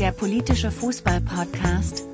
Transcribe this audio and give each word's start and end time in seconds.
der 0.00 0.12
politische 0.12 0.70
Fußball-Podcast. 0.70 2.06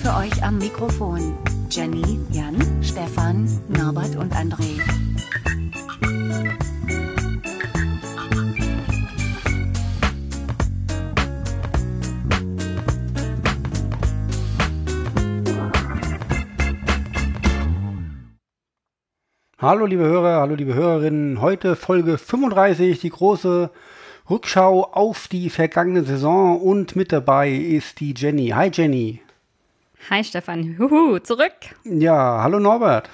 Für 0.00 0.16
euch 0.16 0.42
am 0.42 0.56
Mikrofon 0.56 1.36
Jenny, 1.68 2.18
Jan, 2.30 2.56
Stefan, 2.82 3.46
Norbert 3.68 4.16
und 4.16 4.32
André. 4.32 4.80
Hallo 19.58 19.84
liebe 19.84 20.04
Hörer, 20.04 20.40
hallo 20.40 20.54
liebe 20.54 20.72
Hörerinnen. 20.72 21.42
Heute 21.42 21.76
Folge 21.76 22.16
35, 22.16 23.00
die 23.00 23.10
große 23.10 23.70
Rückschau 24.28 24.82
auf 24.82 25.28
die 25.28 25.50
vergangene 25.50 26.02
Saison 26.02 26.60
und 26.60 26.96
mit 26.96 27.12
dabei 27.12 27.48
ist 27.50 28.00
die 28.00 28.12
Jenny. 28.12 28.48
Hi 28.48 28.70
Jenny. 28.72 29.20
Hi 30.10 30.24
Stefan, 30.24 30.76
Huhu, 30.78 31.20
zurück. 31.20 31.52
Ja, 31.84 32.42
hallo 32.42 32.58
Norbert. 32.58 33.08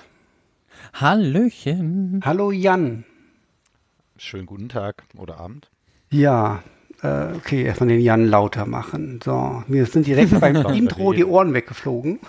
Hallöchen. 0.95 2.23
Hallo 2.25 2.51
Jan. 2.51 3.05
Schönen 4.17 4.47
guten 4.47 4.70
Tag 4.70 5.05
oder 5.19 5.39
Abend. 5.39 5.69
Ja, 6.11 6.62
äh, 7.03 7.34
okay, 7.37 7.65
erstmal 7.65 7.91
den 7.91 8.01
Jan 8.01 8.27
lauter 8.27 8.65
machen. 8.65 9.20
So, 9.23 9.62
mir 9.67 9.84
sind 9.84 10.06
direkt 10.06 10.41
beim 10.41 10.56
Intro 10.75 11.12
die 11.12 11.27
Ohren 11.27 11.53
weggeflogen. 11.53 12.20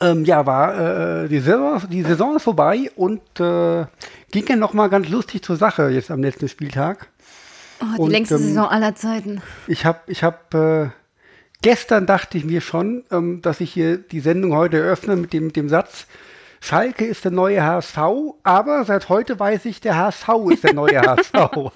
Ähm, 0.00 0.24
ja, 0.24 0.44
war 0.46 1.24
äh, 1.24 1.28
die, 1.28 1.38
Saison, 1.38 1.80
die 1.90 2.02
Saison 2.02 2.36
ist 2.36 2.42
vorbei 2.42 2.90
und 2.96 3.22
äh, 3.38 3.86
ging 4.32 4.46
ja 4.48 4.56
noch 4.56 4.72
mal 4.72 4.88
ganz 4.88 5.08
lustig 5.08 5.42
zur 5.42 5.56
Sache 5.56 5.88
jetzt 5.90 6.10
am 6.10 6.22
letzten 6.22 6.48
Spieltag. 6.48 7.08
Oh, 7.80 7.84
die 7.96 8.00
Und, 8.02 8.10
längste 8.10 8.36
ähm, 8.36 8.42
Saison 8.42 8.68
aller 8.68 8.94
Zeiten. 8.94 9.42
Ich 9.66 9.84
habe, 9.84 10.00
ich 10.06 10.22
habe, 10.22 10.92
äh, 10.92 11.60
gestern 11.62 12.06
dachte 12.06 12.38
ich 12.38 12.44
mir 12.44 12.60
schon, 12.60 13.04
ähm, 13.10 13.42
dass 13.42 13.60
ich 13.60 13.72
hier 13.72 13.98
die 13.98 14.20
Sendung 14.20 14.54
heute 14.54 14.78
eröffne 14.78 15.16
mit 15.16 15.32
dem, 15.32 15.46
mit 15.48 15.56
dem 15.56 15.68
Satz, 15.68 16.06
Schalke 16.60 17.04
ist 17.04 17.24
der 17.24 17.32
neue 17.32 17.62
HSV, 17.62 17.98
aber 18.42 18.84
seit 18.86 19.08
heute 19.10 19.38
weiß 19.38 19.66
ich, 19.66 19.80
der 19.82 19.96
HSV 19.96 20.28
ist 20.50 20.64
der 20.64 20.72
neue 20.74 21.00
HSV. 21.00 21.32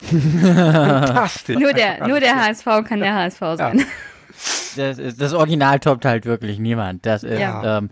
Fantastisch. 0.55 1.59
Nur 1.59 1.73
der, 1.73 2.07
nur 2.09 2.19
der 2.19 2.35
HSV 2.37 2.65
kann 2.89 3.01
der 3.01 3.15
HSV 3.15 3.41
sein. 3.57 3.85
Das, 4.77 4.99
ist- 4.99 5.21
das 5.21 5.33
Original 5.35 5.79
toppt 5.81 6.05
halt 6.07 6.25
wirklich 6.25 6.59
niemand. 6.59 7.05
Das 7.05 7.23
ist, 7.25 7.39
Ja. 7.39 7.79
ähm, 7.79 7.91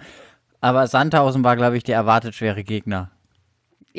aber 0.61 0.87
Sandhausen 0.87 1.45
war, 1.45 1.57
glaube 1.57 1.77
ich, 1.77 1.85
der 1.85 1.97
erwartet 1.97 2.35
schwere 2.35 2.65
Gegner. 2.65 3.11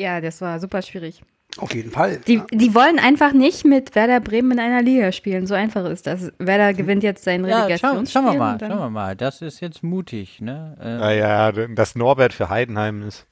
Ja, 0.00 0.20
das 0.20 0.40
war 0.40 0.58
super 0.60 0.80
schwierig. 0.82 1.22
Auf 1.58 1.74
jeden 1.74 1.90
Fall. 1.90 2.18
Die, 2.28 2.40
die 2.52 2.74
wollen 2.76 2.98
einfach 3.00 3.32
nicht 3.32 3.64
mit 3.64 3.94
Werder 3.96 4.20
Bremen 4.20 4.52
in 4.52 4.60
einer 4.60 4.82
Liga 4.82 5.10
spielen. 5.10 5.46
So 5.48 5.54
einfach 5.54 5.84
ist 5.86 6.06
das. 6.06 6.32
Werder 6.38 6.72
gewinnt 6.74 7.02
jetzt 7.02 7.24
sein 7.24 7.44
Ja, 7.44 7.50
schau, 7.50 7.64
Relegationsspiel. 7.64 8.22
schauen 8.22 8.32
wir 8.32 8.38
mal, 8.38 8.58
schauen 8.60 8.78
wir 8.78 8.90
mal. 8.90 9.16
Das 9.16 9.42
ist 9.42 9.60
jetzt 9.60 9.82
mutig, 9.82 10.40
ne? 10.40 10.76
Äh, 10.80 10.98
Naja, 10.98 11.52
dass 11.52 11.96
Norbert 11.96 12.32
für 12.32 12.48
Heidenheim 12.50 13.02
ist. 13.02 13.26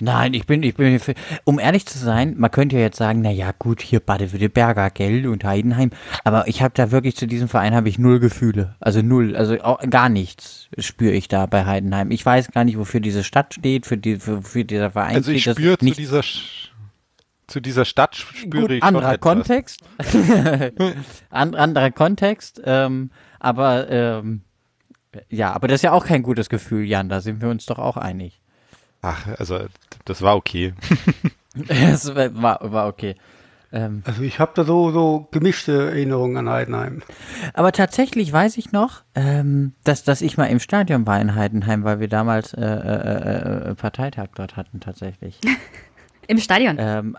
Nein, 0.00 0.34
ich 0.34 0.46
bin, 0.46 0.62
ich 0.62 0.74
bin, 0.74 1.00
für, 1.00 1.14
um 1.44 1.58
ehrlich 1.58 1.86
zu 1.86 1.98
sein, 1.98 2.34
man 2.38 2.50
könnte 2.50 2.76
ja 2.76 2.82
jetzt 2.82 2.96
sagen, 2.96 3.22
na 3.22 3.30
ja, 3.30 3.52
gut, 3.58 3.82
hier 3.82 4.00
Baden-Württemberger, 4.00 4.90
gell, 4.90 5.26
und 5.26 5.44
Heidenheim, 5.44 5.90
aber 6.22 6.46
ich 6.46 6.62
habe 6.62 6.74
da 6.76 6.90
wirklich 6.90 7.16
zu 7.16 7.26
diesem 7.26 7.48
Verein 7.48 7.74
habe 7.74 7.88
ich 7.88 7.98
null 7.98 8.20
Gefühle, 8.20 8.76
also 8.80 9.02
null, 9.02 9.36
also 9.36 9.60
auch 9.62 9.80
gar 9.90 10.08
nichts 10.08 10.68
spüre 10.78 11.12
ich 11.12 11.28
da 11.28 11.46
bei 11.46 11.66
Heidenheim. 11.66 12.10
Ich 12.10 12.24
weiß 12.24 12.50
gar 12.52 12.64
nicht, 12.64 12.78
wofür 12.78 13.00
diese 13.00 13.24
Stadt 13.24 13.54
steht, 13.54 13.86
für 13.86 13.96
die, 13.96 14.16
für, 14.16 14.42
für 14.42 14.64
dieser 14.64 14.90
Verein 14.90 15.16
Also 15.16 15.32
ich 15.32 15.44
spüre 15.44 15.78
zu 15.78 15.84
nicht 15.84 15.98
dieser 15.98 16.22
zu 17.46 17.60
dieser 17.60 17.84
Stadt 17.84 18.16
spüre 18.16 18.62
Gut, 18.62 18.70
ich 18.70 18.82
anderer. 18.82 19.18
Kontext. 19.18 19.82
An, 21.30 21.54
anderer 21.54 21.90
Kontext, 21.90 22.60
ähm, 22.64 23.10
aber 23.38 23.90
ähm, 23.90 24.42
ja, 25.28 25.52
aber 25.52 25.68
das 25.68 25.76
ist 25.76 25.82
ja 25.82 25.92
auch 25.92 26.06
kein 26.06 26.22
gutes 26.22 26.48
Gefühl, 26.48 26.84
Jan, 26.84 27.08
da 27.08 27.20
sind 27.20 27.42
wir 27.42 27.48
uns 27.48 27.66
doch 27.66 27.78
auch 27.78 27.96
einig. 27.96 28.40
Ach, 29.04 29.26
also 29.38 29.66
das 30.06 30.22
war 30.22 30.36
okay. 30.36 30.72
Es 31.68 32.12
war, 32.14 32.58
war 32.72 32.88
okay. 32.88 33.14
Ähm, 33.70 34.02
Also 34.06 34.22
ich 34.22 34.40
habe 34.40 34.52
da 34.56 34.64
so, 34.64 34.90
so 34.90 35.28
gemischte 35.30 35.90
Erinnerungen 35.90 36.36
an 36.36 36.48
Heidenheim. 36.48 37.02
aber 37.52 37.70
tatsächlich 37.70 38.32
weiß 38.32 38.56
ich 38.56 38.72
noch, 38.72 39.02
ähm, 39.14 39.74
dass, 39.84 40.02
dass 40.04 40.20
ich 40.22 40.36
mal 40.36 40.46
im 40.46 40.58
Stadion 40.58 41.06
war 41.06 41.20
in 41.20 41.34
Heidenheim, 41.34 41.84
weil 41.84 42.00
wir 42.00 42.08
damals 42.08 42.54
äh, 42.54 42.64
äh, 42.64 43.70
äh, 43.70 43.74
Parteitag 43.74 44.28
dort 44.34 44.56
hatten 44.56 44.80
tatsächlich. 44.80 45.38
Im 46.26 46.38
Stadion. 46.38 46.76
ähm, 46.80 47.16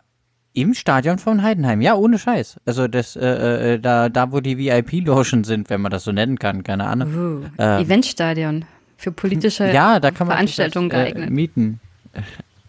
Im 0.53 0.73
Stadion 0.73 1.19
von 1.19 1.44
Heidenheim, 1.44 1.79
ja, 1.81 1.94
ohne 1.94 2.17
Scheiß. 2.17 2.59
Also 2.66 2.88
das, 2.88 3.16
äh, 3.16 3.75
äh, 3.75 3.79
da, 3.79 4.09
da 4.09 4.31
wo 4.31 4.40
die 4.40 4.57
VIP-Logen 4.57 5.44
sind, 5.44 5.69
wenn 5.69 5.81
man 5.81 5.91
das 5.91 6.03
so 6.03 6.12
nennen 6.12 6.40
kann, 6.40 6.63
keine 6.63 6.88
Ahnung. 6.88 7.13
Uh, 7.13 7.46
ähm, 7.57 7.84
Eventstadion. 7.85 8.66
Für 8.97 9.11
politische 9.11 9.72
Ja, 9.72 10.00
da 10.00 10.11
kann 10.11 10.28
man 10.28 10.38
sich 10.45 10.56
Veranstaltungen 10.56 10.89
das, 10.89 11.00
äh, 11.00 11.03
geeignet. 11.11 11.29
mieten. 11.31 11.79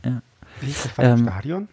Das 0.02 0.98
war 0.98 1.04
Ähm, 1.04 1.18
im 1.18 1.28
Stadion? 1.28 1.68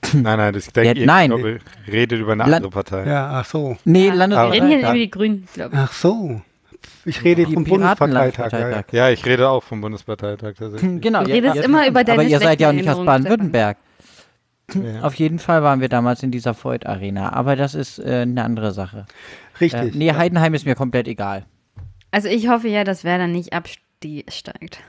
Nein, 0.14 0.38
nein, 0.38 0.52
das, 0.54 0.66
ich 0.68 0.72
denke, 0.72 0.88
Ja, 0.90 0.94
ihr 0.94 1.06
nein. 1.06 1.30
glaube, 1.30 1.58
redet 1.88 2.20
über 2.20 2.32
eine 2.32 2.44
Land- 2.44 2.54
andere 2.54 2.70
Partei. 2.70 3.04
Ja, 3.06 3.30
ach 3.32 3.44
so. 3.44 3.76
Nee, 3.84 4.06
Ja, 4.08 4.12
aber- 4.14 4.28
Wir 4.30 4.52
reden 4.52 4.68
hier 4.68 4.78
Ja. 4.80 4.88
über 4.90 4.98
die 4.98 5.10
Grünen, 5.10 5.48
glaube 5.52 5.74
ich. 5.74 5.80
Ach 5.80 5.92
so. 5.92 6.40
Ich 7.04 7.24
rede 7.24 7.44
die 7.44 7.54
vom 7.54 7.64
Bundesparteitag. 7.64 8.52
Ja, 8.52 8.68
ja. 8.70 8.84
Ja, 8.92 9.10
ich 9.10 9.26
rede 9.26 9.48
auch 9.48 9.62
vom 9.64 9.80
Bundesparteitag 9.80 10.54
tatsächlich. 10.56 11.00
Genau. 11.02 11.24
Du 11.24 11.30
ihr- 11.30 11.34
redest 11.36 11.56
immer 11.64 11.86
über 11.88 12.04
deine 12.04 12.20
Aber 12.20 12.28
ihr 12.28 12.38
seid 12.38 12.60
ja 12.60 12.68
auch 12.68 12.72
nicht 12.72 12.88
aus 12.88 13.04
Baden-Württemberg. 13.04 13.76
Ja. 14.74 15.00
Auf 15.02 15.14
jeden 15.14 15.38
Fall 15.38 15.62
waren 15.62 15.80
wir 15.80 15.88
damals 15.88 16.22
in 16.22 16.30
dieser 16.30 16.54
Voigt 16.54 16.86
Arena, 16.86 17.32
aber 17.32 17.56
das 17.56 17.74
ist 17.74 17.98
äh, 17.98 18.20
eine 18.22 18.44
andere 18.44 18.72
Sache. 18.72 19.06
Äh, 19.54 19.58
Richtig. 19.64 19.94
nee, 19.94 20.12
Heidenheim 20.12 20.54
ist 20.54 20.64
mir 20.66 20.74
komplett 20.74 21.08
egal. 21.08 21.44
Also 22.10 22.28
ich 22.28 22.48
hoffe 22.48 22.68
ja, 22.68 22.84
dass 22.84 23.04
Werder 23.04 23.26
nicht 23.26 23.52
absteigt. 23.52 24.80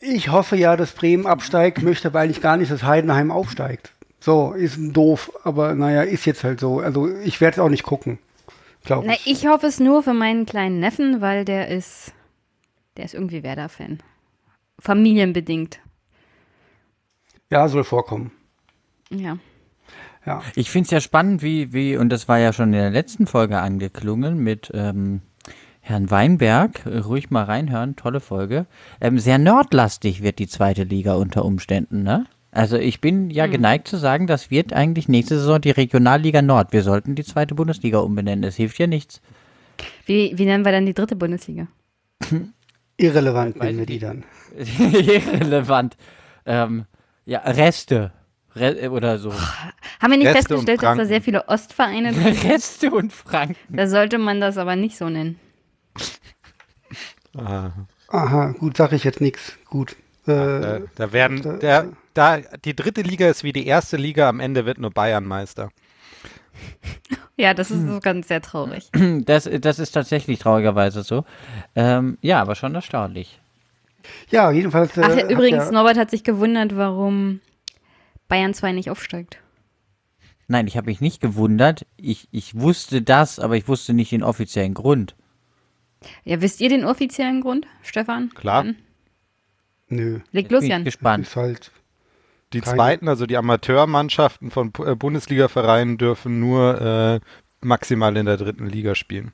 Ich 0.00 0.28
hoffe 0.30 0.56
ja, 0.56 0.76
dass 0.76 0.92
Bremen 0.92 1.26
absteigt, 1.26 1.82
möchte 1.82 2.08
aber 2.08 2.20
eigentlich 2.20 2.42
gar 2.42 2.56
nicht, 2.56 2.70
dass 2.70 2.82
Heidenheim 2.82 3.30
aufsteigt. 3.30 3.92
So, 4.20 4.52
ist 4.52 4.78
doof, 4.78 5.32
aber 5.44 5.74
naja, 5.74 6.02
ist 6.02 6.26
jetzt 6.26 6.44
halt 6.44 6.60
so. 6.60 6.80
Also 6.80 7.08
ich 7.08 7.40
werde 7.40 7.54
es 7.54 7.58
auch 7.58 7.68
nicht 7.68 7.82
gucken, 7.82 8.18
glaube 8.84 9.06
Na, 9.06 9.14
ich. 9.14 9.26
ich 9.26 9.46
hoffe 9.46 9.66
es 9.66 9.80
nur 9.80 10.02
für 10.02 10.14
meinen 10.14 10.46
kleinen 10.46 10.80
Neffen, 10.80 11.20
weil 11.20 11.44
der 11.44 11.68
ist, 11.68 12.12
der 12.96 13.04
ist 13.04 13.14
irgendwie 13.14 13.42
Werder-Fan. 13.42 14.00
Familienbedingt. 14.78 15.80
Ja, 17.50 17.68
soll 17.68 17.84
vorkommen. 17.84 18.32
Ja. 19.10 19.38
Ja. 20.24 20.42
Ich 20.54 20.70
finde 20.70 20.86
es 20.86 20.90
ja 20.90 21.00
spannend, 21.00 21.42
wie, 21.42 21.72
wie, 21.72 21.96
und 21.96 22.10
das 22.10 22.28
war 22.28 22.38
ja 22.38 22.52
schon 22.52 22.72
in 22.72 22.78
der 22.78 22.90
letzten 22.90 23.26
Folge 23.26 23.58
angeklungen 23.58 24.38
mit 24.38 24.70
ähm, 24.72 25.20
Herrn 25.80 26.10
Weinberg. 26.10 26.86
Ruhig 26.86 27.30
mal 27.30 27.44
reinhören, 27.44 27.96
tolle 27.96 28.20
Folge. 28.20 28.66
Ähm, 29.00 29.18
sehr 29.18 29.38
nordlastig 29.38 30.22
wird 30.22 30.38
die 30.38 30.46
zweite 30.46 30.84
Liga 30.84 31.14
unter 31.14 31.44
Umständen, 31.44 32.02
ne? 32.02 32.26
Also 32.54 32.76
ich 32.76 33.00
bin 33.00 33.30
ja 33.30 33.46
geneigt 33.46 33.88
zu 33.88 33.96
sagen, 33.96 34.26
das 34.26 34.50
wird 34.50 34.74
eigentlich 34.74 35.08
nächste 35.08 35.38
Saison 35.38 35.58
die 35.58 35.70
Regionalliga 35.70 36.42
Nord. 36.42 36.74
Wir 36.74 36.82
sollten 36.82 37.14
die 37.14 37.24
zweite 37.24 37.54
Bundesliga 37.54 38.00
umbenennen. 38.00 38.42
Das 38.42 38.56
hilft 38.56 38.78
ja 38.78 38.86
nichts. 38.86 39.22
Wie, 40.04 40.36
wie 40.36 40.44
nennen 40.44 40.64
wir 40.64 40.70
dann 40.70 40.84
die 40.84 40.92
dritte 40.92 41.16
Bundesliga? 41.16 41.68
Irrelevant 42.98 43.56
nennen 43.56 43.78
wir 43.78 43.86
die 43.86 43.98
dann. 43.98 44.24
Irrelevant. 44.54 45.96
Ähm, 46.44 46.84
ja, 47.24 47.38
Reste. 47.38 48.12
Re 48.54 48.90
oder 48.90 49.18
so. 49.18 49.32
Haben 49.32 50.10
wir 50.10 50.18
nicht 50.18 50.26
Reste 50.28 50.54
festgestellt, 50.54 50.82
dass 50.82 50.98
da 50.98 51.04
sehr 51.06 51.22
viele 51.22 51.48
Ostvereine 51.48 52.12
sind? 52.14 52.44
Reste 52.44 52.90
und 52.90 53.12
Franken. 53.12 53.56
Da 53.76 53.86
sollte 53.86 54.18
man 54.18 54.40
das 54.40 54.58
aber 54.58 54.76
nicht 54.76 54.96
so 54.96 55.08
nennen. 55.08 55.38
Ah, 57.36 57.70
Aha, 58.08 58.54
gut, 58.58 58.76
sage 58.76 58.96
ich 58.96 59.04
jetzt 59.04 59.20
nichts. 59.22 59.56
Gut. 59.70 59.92
Äh, 60.26 60.26
da, 60.26 60.78
da 60.94 61.12
werden, 61.12 61.58
der, 61.60 61.88
da, 62.14 62.38
die 62.64 62.76
dritte 62.76 63.00
Liga 63.02 63.28
ist 63.28 63.42
wie 63.42 63.52
die 63.54 63.66
erste 63.66 63.96
Liga, 63.96 64.28
am 64.28 64.38
Ende 64.38 64.66
wird 64.66 64.78
nur 64.78 64.90
Bayern 64.90 65.24
Meister. 65.24 65.70
Ja, 67.36 67.54
das 67.54 67.70
ist 67.70 67.88
so 67.88 67.98
ganz 68.00 68.28
sehr 68.28 68.42
traurig. 68.42 68.90
Das, 69.24 69.48
das 69.60 69.78
ist 69.78 69.92
tatsächlich 69.92 70.38
traurigerweise 70.38 71.02
so. 71.02 71.24
Ähm, 71.74 72.18
ja, 72.20 72.40
aber 72.40 72.54
schon 72.54 72.74
erstaunlich. 72.74 73.40
ja, 74.30 74.50
jedenfalls. 74.52 74.96
Äh, 74.96 75.02
Ach, 75.04 75.30
übrigens, 75.30 75.64
ja, 75.64 75.72
Norbert 75.72 75.96
hat 75.96 76.10
sich 76.10 76.22
gewundert, 76.22 76.76
warum 76.76 77.40
Bayern 78.32 78.54
2 78.54 78.72
nicht 78.72 78.88
aufsteigt. 78.88 79.36
Nein, 80.48 80.66
ich 80.66 80.78
habe 80.78 80.86
mich 80.86 81.02
nicht 81.02 81.20
gewundert. 81.20 81.84
Ich, 81.98 82.28
ich 82.30 82.54
wusste 82.58 83.02
das, 83.02 83.38
aber 83.38 83.58
ich 83.58 83.68
wusste 83.68 83.92
nicht 83.92 84.10
den 84.10 84.22
offiziellen 84.22 84.72
Grund. 84.72 85.14
Ja, 86.24 86.40
wisst 86.40 86.62
ihr 86.62 86.70
den 86.70 86.86
offiziellen 86.86 87.42
Grund, 87.42 87.66
Stefan? 87.82 88.30
Klar. 88.30 88.64
Dann 88.64 88.76
Nö, 89.88 90.20
Leg 90.30 90.50
los, 90.50 90.66
Jan. 90.66 90.82
gespannt. 90.82 91.26
ist 91.26 91.36
halt. 91.36 91.72
Die 92.54 92.62
Keine- 92.62 92.74
zweiten, 92.74 93.08
also 93.08 93.26
die 93.26 93.36
Amateurmannschaften 93.36 94.50
von 94.50 94.72
äh, 94.78 94.94
Bundesliga-Vereinen 94.94 95.98
dürfen 95.98 96.40
nur 96.40 96.80
äh, 96.80 97.20
maximal 97.60 98.16
in 98.16 98.24
der 98.24 98.38
dritten 98.38 98.66
Liga 98.66 98.94
spielen. 98.94 99.32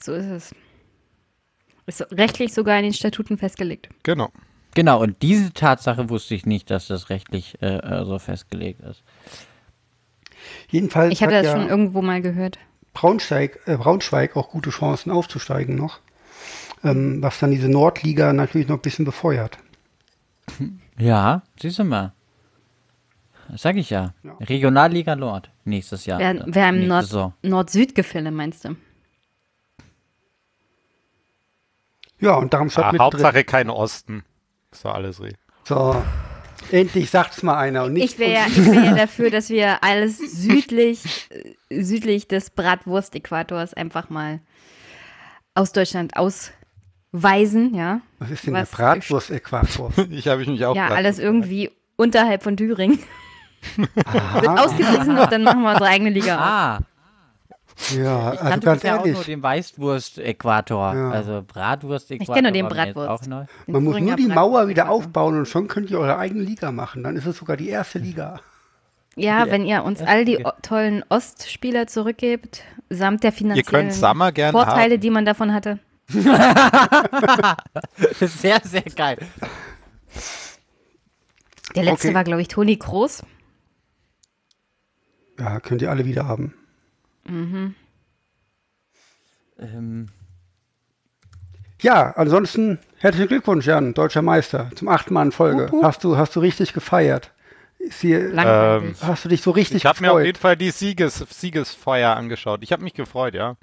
So 0.00 0.14
ist 0.14 0.24
es. 0.24 0.54
Ist 1.84 2.00
rechtlich 2.12 2.54
sogar 2.54 2.78
in 2.78 2.84
den 2.84 2.94
Statuten 2.94 3.36
festgelegt. 3.36 3.90
Genau. 4.04 4.30
Genau, 4.74 5.00
und 5.02 5.20
diese 5.22 5.52
Tatsache 5.52 6.08
wusste 6.08 6.34
ich 6.34 6.46
nicht, 6.46 6.70
dass 6.70 6.86
das 6.86 7.10
rechtlich 7.10 7.60
äh, 7.60 7.76
äh, 7.76 8.04
so 8.04 8.18
festgelegt 8.18 8.80
ist. 8.80 9.02
Jedenfalls 10.70 11.12
Ich 11.12 11.22
hatte 11.22 11.36
hat 11.36 11.44
das 11.44 11.52
ja 11.52 11.60
schon 11.60 11.68
irgendwo 11.68 12.02
mal 12.02 12.22
gehört. 12.22 12.58
Braunschweig, 12.94 13.60
äh, 13.66 13.76
Braunschweig 13.76 14.36
auch 14.36 14.50
gute 14.50 14.70
Chancen 14.70 15.10
aufzusteigen 15.10 15.76
noch. 15.76 16.00
Ähm, 16.84 17.22
was 17.22 17.38
dann 17.38 17.50
diese 17.50 17.68
Nordliga 17.68 18.32
natürlich 18.32 18.68
noch 18.68 18.76
ein 18.76 18.82
bisschen 18.82 19.04
befeuert. 19.04 19.58
Ja, 20.98 21.42
siehst 21.60 21.78
du 21.78 21.84
mal. 21.84 22.12
Das 23.48 23.62
sag 23.62 23.76
ich 23.76 23.90
ja. 23.90 24.14
Ja. 24.22 24.34
Regionalliga 24.40 25.14
Nord 25.14 25.50
nächstes 25.64 26.06
Jahr. 26.06 26.18
Wer, 26.18 26.44
wer 26.46 26.68
im 26.70 26.88
Nord-. 26.88 27.32
Nord-Süd-Gefälle, 27.42 28.30
meinst 28.30 28.64
du? 28.64 28.76
Ja, 32.18 32.36
und 32.36 32.52
Darmstadt 32.54 32.86
Ah, 32.86 32.92
mit 32.92 33.00
Hauptsache 33.00 33.44
kein 33.44 33.68
Osten. 33.68 34.24
Ist 34.72 34.84
doch 34.84 34.94
alles 34.94 35.20
richtig. 35.20 35.38
So, 35.64 36.02
endlich 36.70 37.10
sagt's 37.10 37.42
mal 37.42 37.56
einer 37.58 37.84
und 37.84 37.92
nicht 37.94 38.04
Ich 38.14 38.18
wäre 38.18 38.50
wär 38.50 38.84
ja 38.84 38.94
dafür, 38.96 39.30
dass 39.30 39.48
wir 39.50 39.82
alles 39.84 40.18
südlich, 40.18 41.28
äh, 41.68 41.82
südlich 41.82 42.26
des 42.28 42.50
Bratwurst-Äquators 42.50 43.74
einfach 43.74 44.10
mal 44.10 44.40
aus 45.54 45.72
Deutschland 45.72 46.16
ausweisen, 46.16 47.74
ja. 47.74 48.00
was 48.18 48.30
ist 48.30 48.46
denn 48.46 48.54
was- 48.54 48.70
der 48.70 48.76
Bratwurst-Äquator? 48.76 49.92
Ich 50.10 50.26
habe 50.28 50.42
ich 50.42 50.48
mich 50.48 50.64
auch 50.64 50.74
Ja, 50.74 50.88
grad 50.88 50.98
alles 50.98 51.18
irgendwie 51.18 51.70
unterhalb 51.96 52.42
von 52.42 52.56
Thüringen. 52.56 52.98
Wird 53.76 54.48
ausgewiesen 54.48 55.18
und 55.18 55.30
dann 55.30 55.44
machen 55.44 55.62
wir 55.62 55.70
unsere 55.70 55.88
eigene 55.88 56.10
Liga 56.10 56.76
auf. 56.78 56.82
Ja, 57.96 58.32
ich 58.34 58.40
also 58.40 58.50
kannte 58.50 58.66
ganz 58.66 58.80
bisher 58.80 58.94
auch 58.94 59.04
nur 59.04 59.06
ehrlich, 59.14 59.26
den 59.26 59.42
Weißwurst-Äquator. 59.42 60.94
Ja. 60.94 61.10
Also 61.10 61.42
Bratwurst-Äquator. 61.46 62.34
kenn 62.34 62.44
nur 62.44 62.52
den 62.52 62.68
Bratwurst. 62.68 63.08
Auch 63.08 63.26
neu. 63.26 63.44
Den 63.66 63.72
man 63.72 63.84
muss 63.84 63.98
nur 64.00 64.16
die 64.16 64.26
Mauer 64.28 64.68
wieder 64.68 64.90
aufbauen 64.90 65.38
und 65.38 65.46
schon 65.46 65.68
könnt 65.68 65.90
ihr 65.90 65.98
eure 65.98 66.18
eigene 66.18 66.42
Liga 66.42 66.70
machen. 66.72 67.02
Dann 67.02 67.16
ist 67.16 67.26
es 67.26 67.36
sogar 67.36 67.56
die 67.56 67.68
erste 67.68 67.98
Liga. 67.98 68.40
Ja, 69.16 69.50
wenn 69.50 69.66
ihr 69.66 69.84
uns 69.84 70.00
all 70.00 70.24
die 70.24 70.42
tollen 70.62 71.04
Ostspieler 71.08 71.86
zurückgebt, 71.86 72.62
samt 72.88 73.22
der 73.24 73.30
Ihr 73.30 73.36
finanziellen 73.36 73.90
Vorteile, 74.52 74.94
haben. 74.94 75.00
die 75.00 75.10
man 75.10 75.24
davon 75.26 75.52
hatte. 75.52 75.78
Sehr, 78.20 78.60
sehr 78.64 78.82
geil. 78.82 79.18
Der 81.74 81.84
letzte 81.84 82.08
Okay. 82.08 82.14
war, 82.14 82.24
glaube 82.24 82.42
ich, 82.42 82.48
Toni 82.48 82.76
Kroos. 82.76 83.22
Ja, 85.38 85.60
könnt 85.60 85.80
ihr 85.82 85.90
alle 85.90 86.04
wieder 86.04 86.26
haben. 86.26 86.54
Ähm, 87.26 87.74
Ja, 91.80 92.10
ansonsten 92.16 92.78
herzlichen 92.98 93.28
Glückwunsch, 93.28 93.66
Jan, 93.66 93.94
deutscher 93.94 94.22
Meister, 94.22 94.70
zum 94.74 94.88
achten 94.88 95.14
Mal 95.14 95.26
in 95.26 95.32
Folge. 95.32 95.70
Hast 95.82 96.04
du, 96.04 96.16
hast 96.16 96.36
du 96.36 96.40
richtig 96.40 96.72
gefeiert? 96.72 97.32
Hier, 98.00 98.32
Langweilig. 98.32 98.96
hast 99.02 99.24
du 99.24 99.28
dich 99.28 99.42
so 99.42 99.50
richtig 99.50 99.78
Ich 99.78 99.86
habe 99.86 100.00
mir 100.00 100.12
auf 100.12 100.22
jeden 100.22 100.38
Fall 100.38 100.56
die 100.56 100.70
Sieges 100.70 101.24
Siegesfeuer 101.30 102.14
angeschaut. 102.14 102.60
Ich 102.62 102.72
habe 102.72 102.84
mich 102.84 102.94
gefreut, 102.94 103.34
ja. 103.34 103.56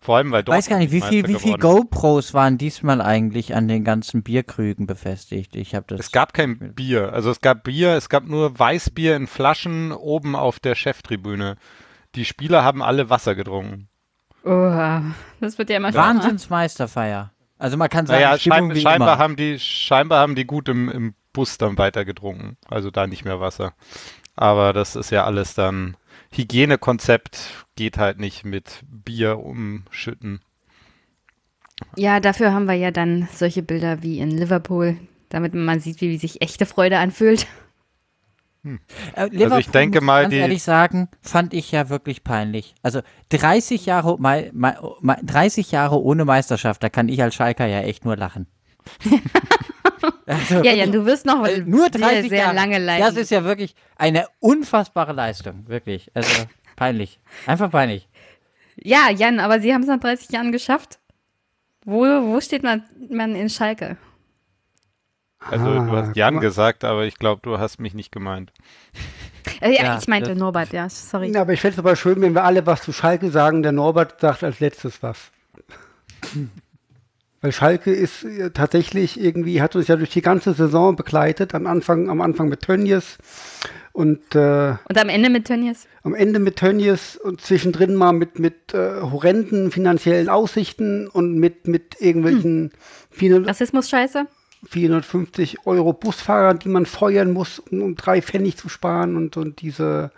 Vor 0.00 0.16
allem, 0.16 0.32
weil 0.32 0.42
Ich 0.42 0.48
weiß 0.48 0.68
gar 0.68 0.78
nicht, 0.78 0.92
wie 0.92 1.02
viel, 1.02 1.22
Meister 1.22 1.28
wie 1.28 1.50
viel. 1.50 1.58
GoPros 1.58 2.32
waren 2.32 2.56
diesmal 2.56 3.02
eigentlich 3.02 3.54
an 3.54 3.68
den 3.68 3.84
ganzen 3.84 4.22
Bierkrügen 4.22 4.86
befestigt? 4.86 5.54
Ich 5.54 5.74
habe 5.74 5.84
das. 5.88 6.00
Es 6.00 6.10
gab 6.10 6.32
kein 6.32 6.74
Bier. 6.74 7.12
Also 7.12 7.30
es 7.30 7.40
gab 7.40 7.64
Bier, 7.64 7.94
es 7.94 8.08
gab 8.08 8.26
nur 8.26 8.58
Weißbier 8.58 9.14
in 9.14 9.26
Flaschen 9.26 9.92
oben 9.92 10.34
auf 10.34 10.58
der 10.58 10.74
Cheftribüne. 10.74 11.56
Die 12.14 12.24
Spieler 12.24 12.64
haben 12.64 12.82
alle 12.82 13.10
Wasser 13.10 13.34
getrunken. 13.34 13.88
Oha, 14.44 15.02
das 15.40 15.58
wird 15.58 15.70
ja 15.70 15.76
immer. 15.76 15.92
Wahnsinnsmeisterfeier. 15.94 17.32
Also 17.58 17.76
man 17.76 17.88
kann 17.90 18.06
sagen, 18.06 18.20
Naja, 18.22 18.38
schein, 18.38 18.74
wie 18.74 18.80
scheinbar, 18.80 19.14
immer. 19.14 19.18
haben 19.22 19.36
die, 19.36 19.58
scheinbar 19.58 20.20
haben 20.20 20.34
die 20.34 20.46
gut 20.46 20.68
im, 20.68 20.88
im 20.88 21.14
Bus 21.32 21.58
dann 21.58 21.76
weiter 21.78 22.04
getrunken. 22.04 22.56
Also 22.66 22.90
da 22.90 23.06
nicht 23.06 23.24
mehr 23.24 23.40
Wasser. 23.40 23.74
Aber 24.34 24.72
das 24.72 24.96
ist 24.96 25.10
ja 25.10 25.24
alles 25.24 25.54
dann. 25.54 25.96
Hygienekonzept 26.32 27.66
geht 27.76 27.98
halt 27.98 28.18
nicht 28.18 28.44
mit 28.44 28.82
Bier 28.86 29.38
umschütten. 29.38 30.40
Ja, 31.96 32.20
dafür 32.20 32.52
haben 32.52 32.66
wir 32.66 32.74
ja 32.74 32.90
dann 32.90 33.28
solche 33.32 33.62
Bilder 33.62 34.02
wie 34.02 34.20
in 34.20 34.30
Liverpool, 34.30 34.96
damit 35.28 35.54
man 35.54 35.80
sieht, 35.80 36.00
wie 36.00 36.16
sich 36.18 36.40
echte 36.42 36.66
Freude 36.66 36.98
anfühlt. 36.98 37.46
Äh, 38.62 39.26
Liverpool, 39.30 39.60
ich 39.60 39.70
denke 39.70 40.00
mal, 40.02 40.22
ganz 40.22 40.32
die- 40.32 40.38
ehrlich 40.38 40.62
sagen, 40.62 41.08
fand 41.22 41.54
ich 41.54 41.72
ja 41.72 41.88
wirklich 41.88 42.24
peinlich. 42.24 42.74
Also 42.82 43.00
30 43.30 43.86
Jahre, 43.86 44.18
mei, 44.20 44.50
mei, 44.52 44.76
mei, 45.00 45.16
30 45.22 45.70
Jahre 45.72 46.00
ohne 46.02 46.24
Meisterschaft, 46.26 46.82
da 46.82 46.88
kann 46.90 47.08
ich 47.08 47.22
als 47.22 47.34
Schalker 47.34 47.66
ja 47.66 47.80
echt 47.80 48.04
nur 48.04 48.16
lachen. 48.16 48.46
also, 50.26 50.62
Ja, 50.62 50.72
Jan, 50.72 50.92
du 50.92 51.04
wirst 51.06 51.26
noch 51.26 51.44
äh, 51.46 51.58
nur 51.64 51.88
30 51.90 52.00
sehr, 52.00 52.28
sehr 52.28 52.38
Jahre. 52.38 52.54
lange 52.54 52.78
leiden. 52.78 53.04
Das 53.06 53.16
ist 53.16 53.30
ja 53.30 53.44
wirklich 53.44 53.74
eine 53.96 54.26
unfassbare 54.40 55.12
Leistung, 55.12 55.66
wirklich. 55.68 56.10
Also 56.14 56.44
peinlich. 56.76 57.18
Einfach 57.46 57.70
peinlich. 57.70 58.08
ja, 58.76 59.10
Jan, 59.10 59.40
aber 59.40 59.60
sie 59.60 59.72
haben 59.72 59.82
es 59.82 59.88
nach 59.88 60.00
30 60.00 60.30
Jahren 60.30 60.52
geschafft. 60.52 60.98
Wo, 61.84 62.02
wo 62.04 62.40
steht 62.40 62.62
man, 62.62 62.84
man 63.10 63.34
in 63.34 63.48
Schalke? 63.48 63.96
Also 65.40 65.66
Ah, 65.66 65.84
du 65.86 65.92
hast 65.92 66.16
Jan 66.16 66.38
gesagt, 66.40 66.84
aber 66.84 67.04
ich 67.06 67.16
glaube, 67.18 67.40
du 67.42 67.58
hast 67.58 67.80
mich 67.80 67.94
nicht 67.94 68.12
gemeint. 68.12 68.52
Äh, 69.60 69.74
ja, 69.74 69.84
Ja, 69.84 69.98
ich 69.98 70.06
meinte 70.06 70.34
Norbert, 70.36 70.72
ja, 70.72 70.88
sorry. 70.88 71.30
Ja, 71.32 71.40
aber 71.42 71.54
ich 71.54 71.60
fände 71.60 71.74
es 71.74 71.78
aber 71.78 71.96
schön, 71.96 72.20
wenn 72.20 72.34
wir 72.34 72.44
alle 72.44 72.66
was 72.66 72.82
zu 72.82 72.92
Schalke 72.92 73.30
sagen. 73.30 73.62
Der 73.62 73.72
Norbert 73.72 74.20
sagt 74.20 74.44
als 74.44 74.60
letztes 74.60 75.02
was. 75.02 75.30
Weil 77.40 77.52
Schalke 77.52 77.90
ist 77.90 78.22
äh, 78.24 78.50
tatsächlich 78.50 79.18
irgendwie, 79.18 79.62
hat 79.62 79.74
uns 79.74 79.88
ja 79.88 79.96
durch 79.96 80.10
die 80.10 80.20
ganze 80.20 80.52
Saison 80.52 80.94
begleitet. 80.94 81.54
Am 81.54 81.66
Anfang, 81.66 82.10
am 82.10 82.20
Anfang 82.20 82.50
mit 82.50 82.60
Tönnies 82.60 83.16
und 83.92 84.34
äh, 84.34 84.74
Und 84.88 84.98
am 84.98 85.08
Ende 85.08 85.30
mit 85.30 85.46
Tönnies? 85.46 85.86
am 86.02 86.14
Ende 86.14 86.38
mit 86.38 86.56
Tönnies 86.56 87.16
und 87.16 87.40
zwischendrin 87.40 87.94
mal 87.94 88.12
mit, 88.12 88.38
mit 88.38 88.74
äh, 88.74 89.00
horrenden 89.00 89.70
finanziellen 89.70 90.28
Aussichten 90.28 91.08
und 91.08 91.38
mit, 91.38 91.66
mit 91.66 91.96
irgendwelchen 92.00 92.72
400, 93.10 93.48
Rassismus-Scheiße? 93.48 94.26
450 94.68 95.66
Euro 95.66 95.92
Busfahrern, 95.92 96.58
die 96.58 96.68
man 96.68 96.86
feuern 96.86 97.32
muss, 97.32 97.58
um, 97.58 97.82
um 97.82 97.96
drei 97.96 98.20
Pfennig 98.22 98.56
zu 98.56 98.68
sparen 98.68 99.16
und, 99.16 99.36
und 99.36 99.60
diese 99.62 100.12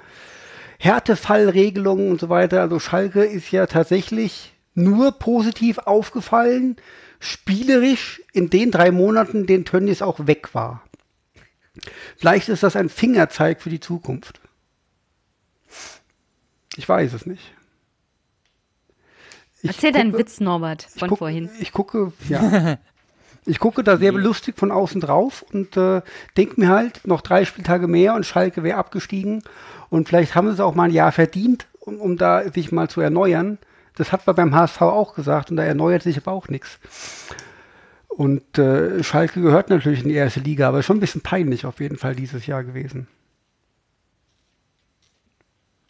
Härtefallregelungen 0.79 2.11
und 2.11 2.21
so 2.21 2.29
weiter. 2.29 2.61
Also 2.61 2.79
Schalke 2.81 3.23
ist 3.25 3.51
ja 3.53 3.67
tatsächlich 3.67 4.53
nur 4.75 5.13
positiv 5.13 5.79
aufgefallen, 5.79 6.77
spielerisch 7.21 8.21
in 8.33 8.51
den 8.51 8.71
drei 8.71 8.91
Monaten, 8.91 9.47
den 9.47 9.65
Tönnies 9.65 10.03
auch 10.03 10.27
weg 10.27 10.55
war. 10.55 10.83
Vielleicht 12.17 12.49
ist 12.49 12.63
das 12.63 12.75
ein 12.77 12.89
Fingerzeig 12.89 13.63
für 13.63 13.71
die 13.71 13.81
Zukunft. 13.81 14.41
Ich 16.77 16.89
weiß 16.89 17.13
es 17.13 17.27
nicht. 17.27 17.55
Ich 19.63 19.71
Erzähl 19.71 19.93
deinen 19.93 20.11
gucke- 20.11 20.25
Witz, 20.25 20.41
Norbert, 20.41 20.89
ich 20.93 20.99
von 20.99 21.09
guck, 21.11 21.19
vorhin. 21.19 21.49
Ich 21.61 21.73
gucke, 21.73 22.13
ja. 22.29 22.79
ich 23.45 23.59
gucke 23.59 23.83
da 23.83 23.97
sehr 23.97 24.13
belustigt 24.13 24.59
von 24.59 24.71
außen 24.71 25.01
drauf 25.01 25.45
und 25.53 25.77
äh, 25.77 26.03
denke 26.37 26.61
mir 26.61 26.69
halt, 26.69 27.07
noch 27.07 27.21
drei 27.21 27.45
Spieltage 27.45 27.89
mehr 27.89 28.15
und 28.15 28.25
Schalke 28.25 28.63
wäre 28.63 28.79
abgestiegen. 28.79 29.43
Und 29.91 30.09
vielleicht 30.09 30.35
haben 30.35 30.47
sie 30.47 30.55
es 30.55 30.61
auch 30.61 30.75
mal 30.75 30.85
ein 30.85 30.93
Jahr 30.93 31.13
verdient, 31.13 31.67
um, 31.81 32.01
um 32.01 32.17
da 32.17 32.49
sich 32.49 32.71
mal 32.71 32.89
zu 32.89 33.01
erneuern. 33.01 33.59
Das 33.97 34.13
hat 34.13 34.27
man 34.27 34.37
beim 34.37 34.55
HSV 34.55 34.83
auch 34.83 35.15
gesagt 35.15 35.51
und 35.51 35.57
da 35.57 35.65
erneuert 35.65 36.03
sich 36.03 36.17
aber 36.17 36.33
auch 36.33 36.49
nichts. 36.49 36.79
Und 38.09 38.59
äh, 38.59 39.03
Schalke 39.03 39.41
gehört 39.41 39.71
natürlich 39.71 40.03
in 40.03 40.09
die 40.09 40.15
erste 40.15 40.41
Liga, 40.41 40.69
aber 40.69 40.83
schon 40.83 40.99
ein 40.99 41.01
bisschen 41.01 41.23
peinlich 41.23 41.67
auf 41.67 41.81
jeden 41.81 41.97
Fall 41.97 42.15
dieses 42.15 42.47
Jahr 42.47 42.63
gewesen. 42.63 43.09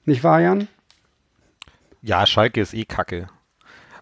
Nicht 0.05 0.25
wahr, 0.25 0.41
Jan? 0.41 0.69
Ja, 2.01 2.27
Schalke 2.27 2.61
ist 2.61 2.75
eh 2.75 2.85
kacke. 2.85 3.29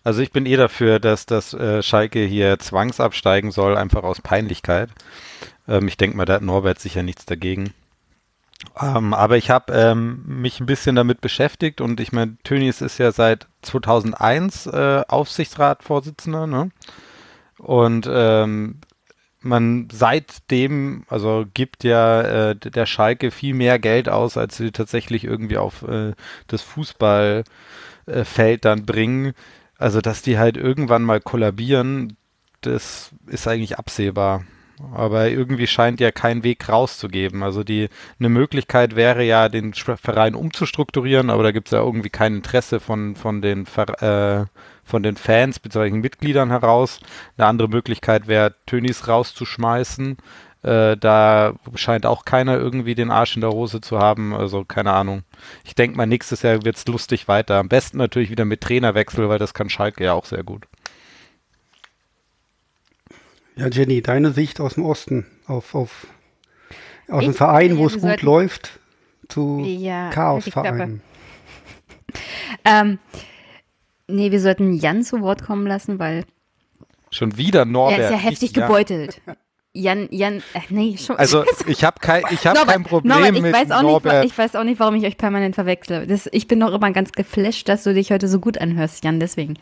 Also 0.02 0.22
ich 0.22 0.32
bin 0.32 0.46
eh 0.46 0.56
dafür, 0.56 0.98
dass 0.98 1.26
das 1.26 1.52
äh, 1.54 1.82
Schalke 1.82 2.24
hier 2.24 2.58
zwangsabsteigen 2.58 3.50
soll, 3.50 3.76
einfach 3.76 4.02
aus 4.02 4.20
Peinlichkeit. 4.20 4.90
Ähm, 5.68 5.88
ich 5.88 5.96
denke 5.96 6.16
mal, 6.16 6.24
da 6.24 6.34
hat 6.34 6.42
Norbert 6.42 6.78
sicher 6.78 7.02
nichts 7.02 7.26
dagegen. 7.26 7.74
Ähm, 8.80 9.14
aber 9.14 9.36
ich 9.36 9.50
habe 9.50 9.72
ähm, 9.72 10.22
mich 10.26 10.60
ein 10.60 10.66
bisschen 10.66 10.96
damit 10.96 11.20
beschäftigt 11.20 11.80
und 11.80 11.98
ich 12.00 12.12
meine, 12.12 12.36
Tönnies 12.44 12.82
ist 12.82 12.98
ja 12.98 13.10
seit 13.12 13.46
2001 13.62 14.66
äh, 14.66 15.02
Aufsichtsratsvorsitzender, 15.08 16.46
ne? 16.46 16.70
Und 17.58 18.08
ähm, 18.10 18.80
man 19.42 19.88
seitdem, 19.90 21.04
also 21.08 21.46
gibt 21.52 21.84
ja 21.84 22.50
äh, 22.50 22.56
der 22.56 22.86
Schalke 22.86 23.30
viel 23.30 23.54
mehr 23.54 23.78
Geld 23.78 24.08
aus, 24.08 24.36
als 24.36 24.56
sie 24.56 24.70
tatsächlich 24.70 25.24
irgendwie 25.24 25.56
auf 25.56 25.82
äh, 25.82 26.12
das 26.46 26.62
Fußballfeld 26.62 27.44
dann 28.64 28.84
bringen. 28.86 29.32
Also, 29.80 30.02
dass 30.02 30.20
die 30.20 30.38
halt 30.38 30.58
irgendwann 30.58 31.02
mal 31.02 31.22
kollabieren, 31.22 32.18
das 32.60 33.12
ist 33.26 33.48
eigentlich 33.48 33.78
absehbar. 33.78 34.44
Aber 34.92 35.28
irgendwie 35.30 35.66
scheint 35.66 36.00
ja 36.00 36.10
kein 36.10 36.44
Weg 36.44 36.68
rauszugeben. 36.68 37.42
Also 37.42 37.64
die 37.64 37.88
eine 38.18 38.28
Möglichkeit 38.28 38.94
wäre 38.94 39.24
ja, 39.24 39.48
den 39.48 39.72
Verein 39.72 40.34
umzustrukturieren, 40.34 41.30
aber 41.30 41.42
da 41.42 41.50
gibt 41.52 41.68
es 41.68 41.72
ja 41.72 41.80
irgendwie 41.80 42.10
kein 42.10 42.36
Interesse 42.36 42.78
von, 42.78 43.16
von, 43.16 43.40
den, 43.40 43.66
äh, 43.66 44.44
von 44.84 45.02
den 45.02 45.16
Fans 45.16 45.58
bzw. 45.58 45.90
Mitgliedern 45.92 46.50
heraus. 46.50 47.00
Eine 47.38 47.46
andere 47.46 47.68
Möglichkeit 47.68 48.26
wäre, 48.28 48.54
Tönis 48.66 49.08
rauszuschmeißen. 49.08 50.18
Äh, 50.62 50.96
da 50.98 51.54
scheint 51.74 52.04
auch 52.04 52.24
keiner 52.26 52.58
irgendwie 52.58 52.94
den 52.94 53.10
Arsch 53.10 53.34
in 53.34 53.40
der 53.40 53.50
Hose 53.50 53.80
zu 53.80 53.98
haben. 53.98 54.34
Also 54.34 54.64
keine 54.64 54.92
Ahnung. 54.92 55.22
Ich 55.64 55.74
denke 55.74 55.96
mal, 55.96 56.06
nächstes 56.06 56.42
Jahr 56.42 56.62
wird's 56.64 56.86
lustig 56.86 57.28
weiter. 57.28 57.56
Am 57.58 57.68
besten 57.68 57.96
natürlich 57.96 58.30
wieder 58.30 58.44
mit 58.44 58.60
Trainerwechsel, 58.60 59.28
weil 59.28 59.38
das 59.38 59.54
kann 59.54 59.70
Schalke 59.70 60.04
ja 60.04 60.12
auch 60.12 60.26
sehr 60.26 60.42
gut. 60.42 60.66
Ja, 63.56 63.68
Jenny, 63.68 64.00
deine 64.02 64.32
Sicht 64.32 64.60
aus 64.60 64.74
dem 64.74 64.84
Osten 64.84 65.26
auf, 65.46 65.74
auf 65.74 66.06
aus 67.08 67.24
dem 67.24 67.34
Verein, 67.34 67.76
wo 67.76 67.86
es 67.86 67.94
gut 67.94 68.02
sollten- 68.02 68.24
läuft, 68.26 68.78
zu 69.28 69.60
Ja, 69.66 70.10
halt 70.14 70.46
die 70.46 70.50
Klappe. 70.50 70.68
Chaosverein. 70.68 71.02
Ähm, 72.64 72.98
nee, 74.08 74.32
wir 74.32 74.40
sollten 74.40 74.72
Jan 74.74 75.04
zu 75.04 75.20
Wort 75.20 75.44
kommen 75.44 75.66
lassen, 75.66 76.00
weil 76.00 76.24
Schon 77.12 77.36
wieder 77.36 77.64
Norbert. 77.64 78.00
er 78.00 78.04
ist 78.06 78.10
ja 78.10 78.16
heftig 78.18 78.52
gebeutelt. 78.52 79.20
Jan, 79.72 80.08
Jan, 80.10 80.42
äh, 80.54 80.60
nee, 80.70 80.96
schon. 80.98 81.16
Also 81.16 81.44
ich 81.66 81.84
habe 81.84 81.98
kein, 82.00 82.22
ich 82.30 82.46
hab 82.46 82.54
Norbert, 82.56 82.74
kein 82.74 82.82
Problem 82.84 83.12
Norbert, 83.12 83.36
ich 83.36 83.42
mit 83.42 83.52
weiß 83.52 83.70
auch 83.70 83.82
Norbert. 83.82 84.24
Nicht, 84.24 84.32
ich 84.32 84.38
weiß 84.38 84.56
auch 84.56 84.64
nicht, 84.64 84.80
warum 84.80 84.94
ich 84.96 85.04
euch 85.04 85.16
permanent 85.16 85.54
verwechsle. 85.54 86.06
Das, 86.06 86.28
ich 86.32 86.48
bin 86.48 86.60
doch 86.60 86.72
immer 86.72 86.90
ganz 86.90 87.12
geflasht, 87.12 87.68
dass 87.68 87.84
du 87.84 87.94
dich 87.94 88.10
heute 88.10 88.28
so 88.28 88.40
gut 88.40 88.58
anhörst, 88.58 89.04
Jan, 89.04 89.20
deswegen. 89.20 89.54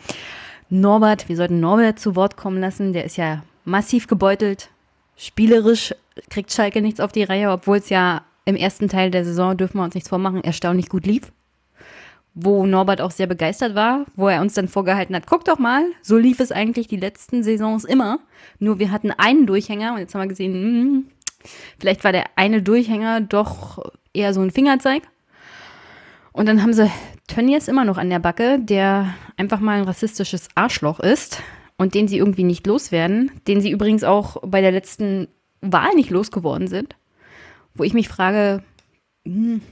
Norbert, 0.71 1.29
wir 1.29 1.37
sollten 1.37 1.61
Norbert 1.61 1.99
zu 1.99 2.15
Wort 2.15 2.37
kommen 2.37 2.61
lassen. 2.61 2.93
Der 2.93 3.05
ist 3.05 3.17
ja 3.17 3.43
massiv 3.65 4.07
gebeutelt. 4.07 4.71
Spielerisch 5.17 5.95
kriegt 6.31 6.53
Schalke 6.53 6.83
nichts 6.83 7.01
auf 7.01 7.13
die 7.13 7.23
Reihe, 7.23 7.51
obwohl 7.51 7.79
es 7.79 7.89
ja 7.89 8.23
im 8.45 8.57
ersten 8.57 8.89
Teil 8.89 9.11
der 9.11 9.25
Saison, 9.25 9.57
dürfen 9.57 9.79
wir 9.79 9.85
uns 9.85 9.95
nichts 9.95 10.09
vormachen, 10.09 10.43
erstaunlich 10.43 10.89
gut 10.89 11.07
lief. 11.07 11.33
Wo 12.35 12.67
Norbert 12.67 13.01
auch 13.01 13.11
sehr 13.11 13.27
begeistert 13.27 13.75
war, 13.75 14.07
wo 14.15 14.29
er 14.29 14.41
uns 14.41 14.55
dann 14.55 14.69
vorgehalten 14.69 15.17
hat, 15.17 15.27
guck 15.27 15.45
doch 15.45 15.59
mal, 15.59 15.85
so 16.03 16.17
lief 16.17 16.39
es 16.41 16.53
eigentlich 16.53 16.87
die 16.87 16.97
letzten 16.97 17.43
Saisons 17.43 17.85
immer. 17.85 18.21
Nur 18.59 18.79
wir 18.79 18.93
hatten 18.93 19.11
einen 19.11 19.47
Durchhänger 19.47 19.95
und 19.95 19.99
jetzt 19.99 20.15
haben 20.15 20.23
wir 20.23 20.29
gesehen, 20.29 20.55
hm, 20.55 21.07
vielleicht 21.79 22.05
war 22.05 22.13
der 22.13 22.27
eine 22.37 22.63
Durchhänger 22.63 23.21
doch 23.21 23.93
eher 24.13 24.35
so 24.35 24.41
ein 24.41 24.51
Fingerzeig. 24.51 25.03
Und 26.33 26.47
dann 26.47 26.63
haben 26.63 26.73
sie 26.73 26.91
Tönnies 27.27 27.67
immer 27.69 27.85
noch 27.85 27.99
an 27.99 28.11
der 28.11 28.21
Backe, 28.21 28.59
der 28.61 29.15
einfach 29.37 29.61
mal 29.61 29.79
ein 29.79 29.85
rassistisches 29.85 30.49
Arschloch 30.55 31.01
ist 31.01 31.43
und 31.77 31.95
den 31.95 32.09
sie 32.09 32.19
irgendwie 32.19 32.45
nicht 32.45 32.67
loswerden, 32.67 33.31
den 33.47 33.61
sie 33.61 33.71
übrigens 33.71 34.05
auch 34.05 34.37
bei 34.45 34.61
der 34.61 34.73
letzten 34.73 35.29
Wahl 35.61 35.95
nicht 35.95 36.11
losgeworden 36.11 36.69
sind. 36.69 36.97
Wo 37.75 37.85
ich 37.85 37.95
mich 37.95 38.09
frage, 38.09 38.63
hm, 39.25 39.63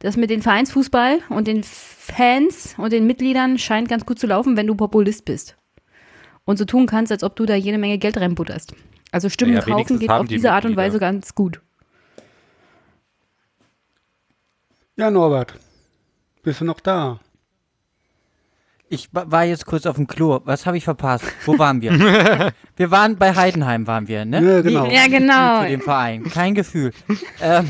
das 0.00 0.16
mit 0.16 0.30
dem 0.30 0.42
Vereinsfußball 0.42 1.20
und 1.28 1.46
den 1.46 1.62
Fans 1.62 2.74
und 2.78 2.92
den 2.92 3.06
Mitgliedern 3.06 3.58
scheint 3.58 3.88
ganz 3.88 4.04
gut 4.04 4.18
zu 4.18 4.26
laufen, 4.26 4.56
wenn 4.56 4.66
du 4.66 4.74
Populist 4.74 5.24
bist. 5.24 5.56
Und 6.44 6.56
so 6.56 6.64
tun 6.64 6.86
kannst, 6.86 7.12
als 7.12 7.22
ob 7.22 7.36
du 7.36 7.46
da 7.46 7.54
jede 7.54 7.78
Menge 7.78 7.98
Geld 7.98 8.16
reinbutterst. 8.16 8.74
Also 9.12 9.28
Stimmen 9.28 9.54
Ja, 9.54 9.60
kaufen 9.60 9.98
geht 9.98 10.10
auf 10.10 10.26
die 10.26 10.34
diese 10.34 10.52
Art 10.52 10.64
und. 10.64 10.76
Weise 10.76 10.98
ganz 10.98 11.34
gut. 11.34 11.60
Ja, 14.96 15.10
Norbert, 15.10 15.54
bist 16.42 16.60
du 16.60 16.64
noch 16.64 16.80
da? 16.80 17.20
Ich 18.92 19.08
wa- 19.12 19.24
war 19.28 19.44
jetzt 19.44 19.66
kurz 19.66 19.86
auf 19.86 19.94
dem 19.94 20.08
Klo. 20.08 20.40
Was 20.44 20.66
habe 20.66 20.76
ich 20.76 20.82
verpasst? 20.84 21.24
Wo 21.46 21.56
waren 21.58 21.80
wir? 21.80 21.92
wir 22.76 22.90
waren 22.90 23.16
bei 23.16 23.32
Heidenheim, 23.36 23.86
waren 23.86 24.08
wir, 24.08 24.24
ne? 24.24 24.42
Ja, 24.42 24.60
genau. 24.62 24.86
Ja, 24.90 25.06
genau. 25.06 25.62
Zu 25.62 25.68
dem 25.68 25.80
Verein. 25.80 26.24
Kein 26.24 26.54
Gefühl. 26.56 26.92
ähm, 27.40 27.68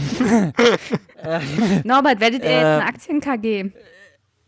Norbert, 1.85 2.21
werdet 2.21 2.43
ihr 2.45 2.50
jetzt 2.50 2.62
Äh, 2.62 2.67
eine 2.67 2.87
Aktien-KG? 2.87 3.71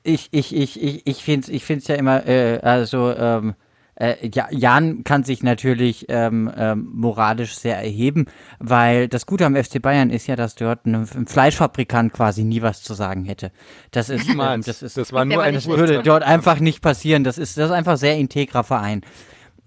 ich 0.05 0.29
ich, 0.33 0.57
ich, 0.57 0.83
ich, 0.83 1.07
ich 1.07 1.23
finde 1.23 1.45
es 1.45 1.49
ich 1.51 1.65
find's 1.65 1.87
ja 1.89 1.95
immer, 1.97 2.27
äh, 2.27 2.59
also, 2.63 3.15
ähm, 3.17 3.55
äh, 4.03 4.31
ja, 4.35 4.49
Jan 4.51 5.05
kann 5.05 5.23
sich 5.23 5.45
natürlich 5.45 6.07
ähm, 6.09 6.51
ähm, 6.57 6.91
moralisch 6.93 7.55
sehr 7.55 7.77
erheben, 7.77 8.27
weil 8.59 9.07
das 9.07 9.27
Gute 9.27 9.47
am 9.47 9.55
FC 9.55 9.81
Bayern 9.81 10.11
ist 10.11 10.27
ja, 10.27 10.35
dass 10.35 10.57
dort 10.57 10.87
ein, 10.87 10.95
ein 10.95 11.27
Fleischfabrikant 11.27 12.13
quasi 12.13 12.43
nie 12.43 12.63
was 12.63 12.83
zu 12.83 12.95
sagen 12.95 13.25
hätte. 13.25 13.53
Das 13.93 14.09
ist, 14.09 14.29
ähm, 14.29 14.63
das 14.67 14.83
ist, 14.83 14.97
das 14.97 15.13
war 15.13 15.25
nur 15.25 15.41
eine 15.43 15.65
würde 15.65 16.03
dort 16.03 16.25
einfach 16.25 16.59
nicht 16.59 16.83
passieren. 16.83 17.23
Das 17.23 17.39
ist, 17.39 17.57
das 17.57 17.67
ist 17.67 17.71
einfach 17.71 17.97
sehr 17.97 18.17
integrer 18.17 18.65
Verein. 18.65 19.03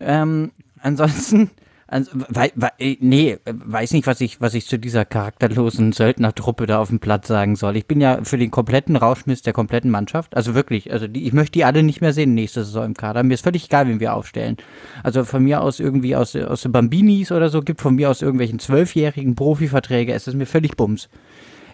Ähm, 0.01 0.51
ansonsten, 0.81 1.51
ans, 1.95 2.09
wei, 2.29 2.51
wei, 2.55 2.69
äh, 2.77 2.97
nee, 2.99 3.31
äh, 3.31 3.37
weiß 3.45 3.93
nicht, 3.93 4.05
was 4.05 4.21
ich, 4.21 4.39
was 4.41 4.53
ich 4.53 4.67
zu 4.67 4.77
dieser 4.77 5.05
charakterlosen 5.05 5.91
Söldnertruppe 5.91 6.67
da 6.67 6.79
auf 6.79 6.89
dem 6.89 6.99
Platz 6.99 7.27
sagen 7.27 7.55
soll. 7.55 7.75
Ich 7.77 7.87
bin 7.87 7.99
ja 8.01 8.19
für 8.23 8.37
den 8.37 8.51
kompletten 8.51 8.95
Rauschmiss 8.95 9.41
der 9.41 9.53
kompletten 9.53 9.89
Mannschaft. 9.89 10.35
Also 10.37 10.53
wirklich, 10.53 10.91
also 10.91 11.07
die, 11.07 11.25
ich 11.25 11.33
möchte 11.33 11.53
die 11.53 11.65
alle 11.65 11.81
nicht 11.81 12.01
mehr 12.01 12.13
sehen 12.13 12.35
nächste 12.35 12.63
Saison 12.63 12.85
im 12.85 12.93
Kader. 12.93 13.23
Mir 13.23 13.33
ist 13.33 13.43
völlig 13.43 13.65
egal, 13.65 13.87
wen 13.87 13.99
wir 13.99 14.13
aufstellen. 14.13 14.57
Also 15.03 15.23
von 15.23 15.43
mir 15.43 15.61
aus 15.61 15.79
irgendwie 15.79 16.15
aus, 16.15 16.35
aus 16.35 16.61
den 16.61 16.71
Bambinis 16.71 17.31
oder 17.31 17.49
so, 17.49 17.61
gibt 17.61 17.81
von 17.81 17.95
mir 17.95 18.09
aus 18.11 18.21
irgendwelchen 18.21 18.59
zwölfjährigen 18.59 19.35
Profiverträge. 19.35 20.13
Es 20.13 20.27
ist 20.27 20.35
mir 20.35 20.45
völlig 20.45 20.77
bums. 20.77 21.09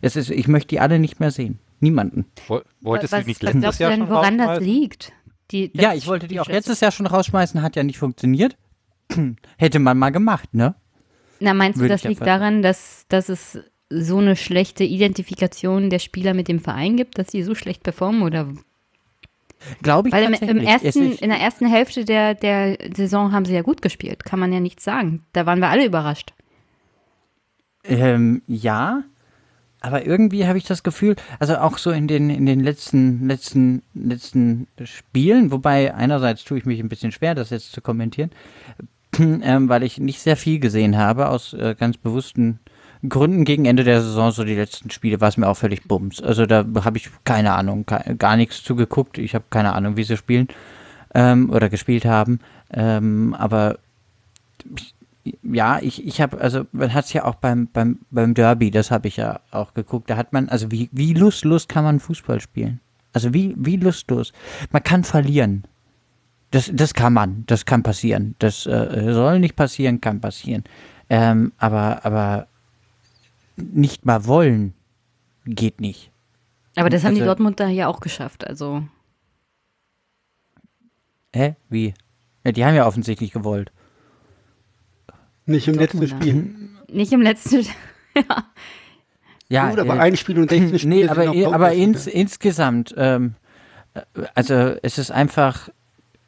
Es 0.01 0.15
ist, 0.15 0.29
ich 0.31 0.47
möchte 0.47 0.69
die 0.69 0.79
alle 0.79 0.99
nicht 0.99 1.19
mehr 1.19 1.31
sehen. 1.31 1.59
Niemanden. 1.79 2.25
Woll- 2.47 2.63
Wolltest 2.81 3.11
was, 3.13 3.21
du 3.21 3.27
nicht 3.27 3.43
was 3.43 3.53
letztes 3.53 3.77
du 3.77 3.83
Jahr 3.83 3.91
denn, 3.91 3.99
schon 4.01 4.09
woran 4.09 4.37
das 4.37 4.47
rausschmeißen? 4.47 4.73
liegt? 4.73 5.13
Die, 5.51 5.71
Ja, 5.73 5.93
ich 5.93 6.07
wollte 6.07 6.27
die 6.27 6.39
auch 6.39 6.47
letztes 6.47 6.79
Jahr 6.79 6.91
schon 6.91 7.05
rausschmeißen, 7.07 7.61
hat 7.61 7.75
ja 7.75 7.83
nicht 7.83 7.97
funktioniert. 7.97 8.55
Hätte 9.57 9.79
man 9.79 9.97
mal 9.97 10.11
gemacht, 10.11 10.53
ne? 10.53 10.75
Na, 11.39 11.53
meinst 11.53 11.77
du, 11.77 11.83
Würde 11.83 11.93
das 11.93 12.01
ich 12.01 12.03
ja 12.03 12.09
liegt 12.09 12.25
daran, 12.25 12.61
dass, 12.61 13.05
dass 13.09 13.29
es 13.29 13.59
so 13.89 14.19
eine 14.19 14.35
schlechte 14.35 14.83
Identifikation 14.83 15.89
der 15.89 15.99
Spieler 15.99 16.33
mit 16.33 16.47
dem 16.47 16.59
Verein 16.59 16.97
gibt, 16.97 17.17
dass 17.17 17.31
sie 17.31 17.43
so 17.43 17.55
schlecht 17.55 17.83
performen? 17.83 18.21
Oder 18.21 18.47
Glaube 19.81 20.09
ich 20.09 20.13
weil 20.13 20.23
im, 20.23 20.33
im 20.33 20.59
ersten, 20.59 21.11
in 21.13 21.29
der 21.29 21.39
ersten 21.39 21.65
Hälfte 21.65 22.05
der, 22.05 22.35
der 22.35 22.77
Saison 22.95 23.31
haben 23.31 23.45
sie 23.45 23.53
ja 23.53 23.61
gut 23.61 23.81
gespielt, 23.81 24.23
kann 24.23 24.39
man 24.39 24.51
ja 24.53 24.59
nichts 24.59 24.83
sagen. 24.83 25.23
Da 25.33 25.45
waren 25.45 25.59
wir 25.59 25.69
alle 25.69 25.85
überrascht. 25.85 26.33
ähm, 27.83 28.41
ja, 28.47 29.03
aber 29.81 30.05
irgendwie 30.05 30.45
habe 30.45 30.59
ich 30.59 30.63
das 30.63 30.83
Gefühl, 30.83 31.15
also 31.39 31.57
auch 31.57 31.79
so 31.79 31.89
in 31.91 32.07
den, 32.07 32.29
in 32.29 32.45
den 32.45 32.59
letzten, 32.59 33.27
letzten, 33.27 33.81
letzten 33.95 34.67
Spielen, 34.83 35.51
wobei 35.51 35.93
einerseits 35.93 36.43
tue 36.43 36.59
ich 36.59 36.65
mich 36.65 36.79
ein 36.79 36.89
bisschen 36.89 37.11
schwer, 37.11 37.33
das 37.33 37.49
jetzt 37.49 37.71
zu 37.71 37.81
kommentieren, 37.81 38.29
ähm, 39.19 39.69
weil 39.69 39.83
ich 39.83 39.97
nicht 39.97 40.19
sehr 40.19 40.37
viel 40.37 40.59
gesehen 40.59 40.97
habe, 40.97 41.29
aus 41.29 41.53
äh, 41.53 41.75
ganz 41.77 41.97
bewussten 41.97 42.59
Gründen 43.07 43.45
gegen 43.45 43.65
Ende 43.65 43.83
der 43.83 44.01
Saison, 44.01 44.31
so 44.31 44.43
die 44.43 44.55
letzten 44.55 44.91
Spiele, 44.91 45.21
war 45.21 45.29
es 45.29 45.37
mir 45.37 45.47
auch 45.47 45.57
völlig 45.57 45.83
bums. 45.87 46.21
Also 46.21 46.45
da 46.45 46.65
habe 46.83 46.97
ich 46.97 47.09
keine 47.23 47.53
Ahnung, 47.53 47.85
gar, 47.85 48.37
nichts 48.37 48.63
zugeguckt. 48.63 49.17
Ich 49.17 49.33
habe 49.33 49.45
keine 49.49 49.73
Ahnung, 49.73 49.97
wie 49.97 50.03
sie 50.03 50.17
spielen 50.17 50.47
ähm, 51.15 51.49
oder 51.49 51.69
gespielt 51.69 52.05
haben. 52.05 52.39
Ähm, 52.71 53.33
aber 53.37 53.79
ja, 55.43 55.79
ich, 55.81 56.05
ich 56.05 56.21
habe, 56.21 56.39
also 56.39 56.65
man 56.71 56.93
hat 56.93 57.05
es 57.05 57.13
ja 57.13 57.25
auch 57.25 57.35
beim, 57.35 57.67
beim, 57.67 57.99
beim 58.11 58.33
Derby, 58.33 58.71
das 58.71 58.91
habe 58.91 59.07
ich 59.07 59.17
ja 59.17 59.39
auch 59.51 59.73
geguckt, 59.73 60.09
da 60.09 60.17
hat 60.17 60.33
man, 60.33 60.49
also 60.49 60.71
wie, 60.71 60.89
wie 60.91 61.13
lustlos 61.13 61.67
kann 61.67 61.83
man 61.83 61.99
Fußball 61.99 62.39
spielen? 62.39 62.79
Also 63.13 63.33
wie, 63.33 63.53
wie 63.57 63.77
lustlos? 63.77 64.31
Man 64.71 64.83
kann 64.83 65.03
verlieren. 65.03 65.63
Das, 66.51 66.69
das 66.73 66.93
kann 66.93 67.13
man, 67.13 67.43
das 67.47 67.65
kann 67.65 67.81
passieren. 67.83 68.35
Das 68.39 68.65
äh, 68.65 69.13
soll 69.13 69.39
nicht 69.39 69.55
passieren, 69.55 70.01
kann 70.01 70.19
passieren. 70.21 70.63
Ähm, 71.09 71.53
aber, 71.57 72.05
aber 72.05 72.47
nicht 73.55 74.05
mal 74.05 74.25
wollen 74.25 74.73
geht 75.45 75.79
nicht. 75.81 76.11
Aber 76.75 76.89
das 76.89 77.03
haben 77.03 77.15
die 77.15 77.21
Also- 77.21 77.29
Dortmunder 77.29 77.67
ja 77.67 77.87
auch 77.87 77.99
geschafft. 77.99 78.45
Also 78.47 78.83
Hä? 81.33 81.55
Wie? 81.69 81.93
Ja, 82.43 82.51
die 82.51 82.65
haben 82.65 82.75
ja 82.75 82.85
offensichtlich 82.85 83.31
gewollt. 83.31 83.71
Nicht 85.45 85.67
im 85.67 85.75
letzten. 85.75 86.07
Spiel. 86.07 86.55
nicht 86.89 87.11
im 87.13 87.21
letzten. 87.21 87.65
Ja, 89.49 89.69
Gut, 89.69 89.79
aber 89.79 89.97
äh, 89.97 89.99
ein 89.99 90.15
Spiel 90.15 90.39
und 90.39 90.49
16 90.49 90.79
Spiele 90.79 90.95
Nee, 90.95 91.07
aber, 91.09 91.53
aber 91.53 91.73
ins, 91.73 92.07
insgesamt, 92.07 92.93
ähm, 92.97 93.35
äh, 93.93 94.01
also 94.33 94.53
es 94.81 94.97
ist 94.97 95.11
einfach, 95.11 95.67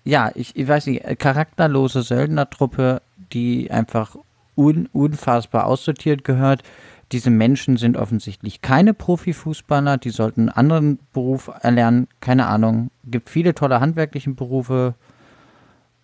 ja, 0.04 0.32
ich, 0.36 0.56
ich 0.56 0.68
weiß 0.68 0.88
nicht, 0.88 1.06
äh, 1.06 1.16
charakterlose 1.16 2.02
Söldnertruppe, 2.02 3.02
die 3.32 3.72
einfach 3.72 4.16
un, 4.56 4.88
unfassbar 4.92 5.66
aussortiert 5.66 6.24
gehört. 6.24 6.64
Diese 7.12 7.30
Menschen 7.30 7.78
sind 7.78 7.96
offensichtlich 7.96 8.62
keine 8.62 8.94
Profifußballer, 8.94 9.98
die 9.98 10.10
sollten 10.10 10.42
einen 10.42 10.50
anderen 10.50 11.00
Beruf 11.14 11.52
erlernen, 11.62 12.08
keine 12.22 12.48
Ahnung. 12.48 12.90
Gibt 13.06 13.30
viele 13.30 13.54
tolle 13.54 13.80
handwerkliche 13.80 14.32
Berufe, 14.32 14.96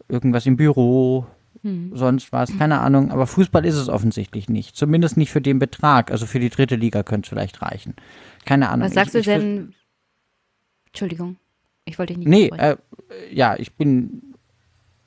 irgendwas 0.08 0.46
im 0.46 0.56
Büro, 0.56 1.26
sonst 1.94 2.32
was, 2.32 2.58
keine 2.58 2.80
Ahnung. 2.80 3.12
Aber 3.12 3.28
Fußball 3.28 3.66
ist 3.66 3.76
es 3.76 3.90
offensichtlich 3.90 4.50
nicht. 4.50 4.76
Zumindest 4.76 5.18
nicht 5.18 5.32
für 5.32 5.42
den 5.42 5.60
Betrag. 5.60 6.12
Also 6.12 6.26
für 6.26 6.40
die 6.40 6.50
dritte 6.50 6.76
Liga 6.76 7.04
könnte 7.04 7.26
es 7.26 7.30
vielleicht 7.30 7.62
reichen. 7.62 7.96
Keine 8.46 8.70
Ahnung. 8.70 8.88
Was 8.88 8.94
sagst 8.94 9.16
ich, 9.16 9.26
du 9.26 9.32
ich, 9.32 9.38
denn? 9.38 9.74
Entschuldigung, 10.88 11.38
ich 11.90 12.00
wollte 12.00 12.14
dich 12.14 12.26
nicht 12.26 12.30
Nee, 12.30 12.58
äh, 12.58 12.78
ja, 13.32 13.56
ich 13.58 13.74
bin 13.74 14.36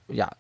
ja 0.09 0.31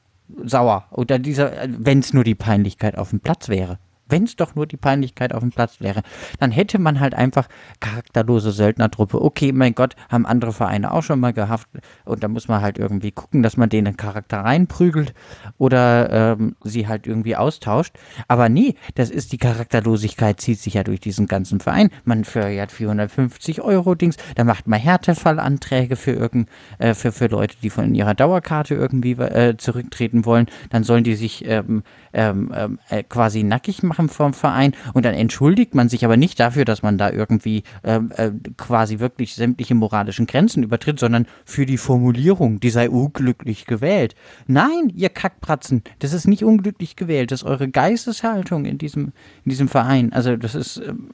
sauer. 0.45 0.87
Oder 0.91 1.19
dieser, 1.19 1.53
wenn 1.67 2.01
es 2.01 2.13
nur 2.13 2.25
die 2.25 2.35
Peinlichkeit 2.35 2.97
auf 2.97 3.11
dem 3.11 3.21
Platz 3.21 3.49
wäre. 3.49 3.79
Wenn 4.13 4.25
es 4.25 4.37
doch 4.37 4.55
nur 4.55 4.67
die 4.67 4.77
Peinlichkeit 4.77 5.35
auf 5.35 5.41
dem 5.41 5.51
Platz 5.51 5.81
wäre, 5.81 6.03
dann 6.39 6.53
hätte 6.53 6.79
man 6.79 7.01
halt 7.01 7.15
einfach 7.15 7.49
charakterlose 7.81 8.53
Söldnertruppe. 8.53 9.21
Okay, 9.21 9.53
mein 9.53 9.75
Gott, 9.75 9.97
haben 10.09 10.27
andere 10.27 10.53
Vereine 10.53 10.93
auch 10.93 11.03
schon 11.03 11.19
mal 11.19 11.33
gehabt 11.33 11.67
und 12.05 12.23
da 12.23 12.29
muss 12.29 12.47
man 12.47 12.61
halt 12.61 12.79
irgendwie 12.79 13.11
gucken, 13.11 13.43
dass 13.43 13.57
man 13.57 13.69
denen 13.69 13.97
Charakter 13.97 14.41
reinprügelt 14.41 15.15
oder 15.59 16.37
ähm, 16.39 16.57
sie 16.63 16.87
halt 16.87 17.07
irgendwie 17.07 17.35
austauscht. 17.35 17.95
Aber 18.29 18.49
nee, 18.49 18.77
das 18.95 19.11
ist 19.11 19.33
die 19.33 19.39
Charakterlosigkeit, 19.39 20.41
zieht 20.41 20.61
sich 20.61 20.75
ja 20.75 20.85
durch 20.85 21.01
diesen 21.01 21.27
ganzen 21.27 21.61
Verein. 21.61 21.91
Man 22.05 22.25
verjährt 22.25 22.71
450 22.71 23.63
Euro 23.63 23.95
Dings, 23.95 24.17
da 24.37 24.45
macht 24.45 24.69
man 24.69 24.79
Härtefallanträge 24.79 25.97
für 25.97 26.13
irgend, 26.13 26.49
äh, 26.79 26.95
für, 26.95 27.13
für 27.13 27.27
Leute, 27.29 27.57
die 27.63 27.71
von 27.71 27.95
ihrer 27.95 28.15
Dauerkarte 28.15 28.75
irgendwie 28.75 29.13
äh, 29.13 29.57
zurücktreten 29.57 30.27
wollen. 30.27 30.47
Dann 30.71 30.85
sollen 30.85 31.05
die 31.05 31.15
sich 31.15 31.45
ähm, 31.47 31.83
ähm, 32.13 32.53
ähm 32.55 32.79
äh, 32.89 33.03
quasi 33.03 33.43
nackig 33.43 33.83
machen 33.83 34.02
vom 34.09 34.35
Verein 34.35 34.75
und 34.95 35.05
dann 35.05 35.15
entschuldigt 35.15 35.75
man 35.75 35.89
sich 35.89 36.05
aber 36.05 36.17
nicht 36.17 36.39
dafür, 36.41 36.65
dass 36.65 36.83
man 36.83 36.99
da 36.99 37.11
irgendwie 37.11 37.63
ähm, 37.85 38.13
äh, 38.17 38.31
quasi 38.57 38.99
wirklich 38.99 39.35
sämtliche 39.35 39.75
moralischen 39.75 40.27
Grenzen 40.27 40.63
übertritt, 40.63 40.99
sondern 40.99 41.27
für 41.45 41.67
die 41.67 41.79
Formulierung, 41.79 42.61
die 42.61 42.71
sei 42.71 42.91
unglücklich 42.91 43.67
gewählt. 43.67 44.15
Nein, 44.47 44.93
ihr 44.95 45.09
Kackpratzen, 45.09 45.83
das 46.01 46.13
ist 46.13 46.27
nicht 46.27 46.45
unglücklich 46.45 46.97
gewählt, 46.97 47.31
das 47.31 47.43
ist 47.43 47.49
eure 47.49 47.69
Geisteshaltung 47.69 48.65
in 48.65 48.79
diesem, 48.79 49.13
in 49.45 49.51
diesem 49.51 49.69
Verein. 49.69 50.13
Also 50.13 50.37
das 50.37 50.55
ist, 50.55 50.79
ähm, 50.79 51.11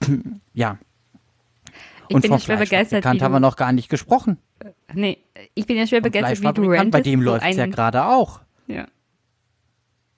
ja. 0.54 0.78
Ich 2.08 2.16
und 2.16 2.20
bin 2.20 2.32
ja 2.32 2.38
schwer 2.38 2.58
begeistert. 2.58 3.04
haben 3.06 3.32
wir 3.32 3.40
noch 3.40 3.56
gar 3.56 3.72
nicht 3.72 3.88
gesprochen. 3.88 4.36
Nee, 4.92 5.18
ich 5.54 5.66
bin 5.66 5.76
ja 5.76 5.86
schwer 5.86 6.02
begeistert, 6.02 6.58
wie 6.58 6.62
du. 6.62 6.90
Bei 6.90 7.00
dem 7.00 7.22
läuft 7.22 7.46
es 7.46 7.56
ja 7.56 7.66
gerade 7.66 8.04
auch. 8.04 8.40
Ja. 8.66 8.86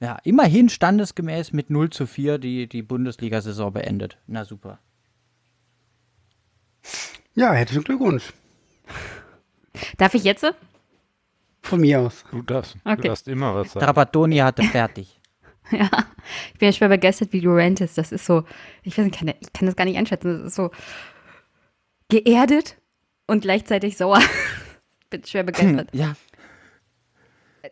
Ja, 0.01 0.19
immerhin 0.25 0.69
standesgemäß 0.69 1.53
mit 1.53 1.71
0 1.71 1.91
zu 1.91 2.07
4 2.07 2.39
die, 2.39 2.69
die 2.69 2.83
Bundesliga-Saison 2.83 3.73
beendet. 3.73 4.19
Na 4.27 4.45
super. 4.45 4.79
Ja, 7.35 7.53
herzlichen 7.53 7.85
Glückwunsch. 7.85 8.33
Darf 9.97 10.15
ich 10.15 10.25
jetzt? 10.25 10.45
Von 11.63 11.81
mir 11.81 12.01
aus. 12.01 12.25
Du 12.31 12.43
darfst. 12.43 12.77
Okay. 12.85 12.97
Du 12.97 13.09
darfst 13.09 13.29
immer 13.29 13.55
was 13.55 13.73
sagen. 13.73 13.85
Trapattoni 13.85 14.37
hatte 14.37 14.63
fertig. 14.63 15.21
ja, 15.71 15.89
ich 16.53 16.59
bin 16.59 16.69
ja 16.69 16.73
schwer 16.73 16.89
begeistert, 16.89 17.33
wie 17.33 17.41
du 17.41 17.51
rantest. 17.57 17.99
Das 17.99 18.13
ist 18.13 18.25
so, 18.25 18.45
ich 18.83 18.97
weiß 18.97 19.05
nicht, 19.05 19.19
kann, 19.19 19.29
ich 19.29 19.53
kann 19.53 19.67
das 19.67 19.77
gar 19.77 19.85
nicht 19.85 19.99
einschätzen. 19.99 20.39
Das 20.39 20.47
ist 20.47 20.55
so 20.55 20.71
geerdet 22.09 22.77
und 23.27 23.41
gleichzeitig 23.41 23.97
sauer. 23.97 24.21
bin 25.11 25.25
schwer 25.25 25.43
begeistert. 25.43 25.89
Ja, 25.93 26.15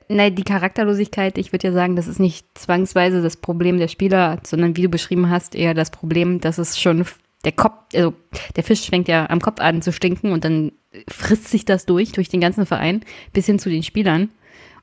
Nein, 0.08 0.34
die 0.34 0.44
Charakterlosigkeit, 0.44 1.38
ich 1.38 1.52
würde 1.52 1.68
ja 1.68 1.72
sagen, 1.72 1.96
das 1.96 2.06
ist 2.06 2.20
nicht 2.20 2.46
zwangsweise 2.54 3.22
das 3.22 3.36
Problem 3.36 3.78
der 3.78 3.88
Spieler, 3.88 4.40
sondern 4.44 4.76
wie 4.76 4.82
du 4.82 4.88
beschrieben 4.88 5.30
hast, 5.30 5.54
eher 5.54 5.74
das 5.74 5.90
Problem, 5.90 6.40
dass 6.40 6.58
es 6.58 6.78
schon 6.78 7.04
der 7.44 7.52
Kopf, 7.52 7.94
also 7.94 8.14
der 8.56 8.64
Fisch 8.64 8.88
fängt 8.88 9.08
ja 9.08 9.28
am 9.28 9.40
Kopf 9.40 9.60
an 9.60 9.82
zu 9.82 9.92
stinken 9.92 10.32
und 10.32 10.44
dann 10.44 10.72
frisst 11.08 11.48
sich 11.48 11.64
das 11.64 11.86
durch, 11.86 12.12
durch 12.12 12.28
den 12.28 12.40
ganzen 12.40 12.66
Verein, 12.66 13.04
bis 13.32 13.46
hin 13.46 13.58
zu 13.58 13.68
den 13.68 13.82
Spielern. 13.82 14.30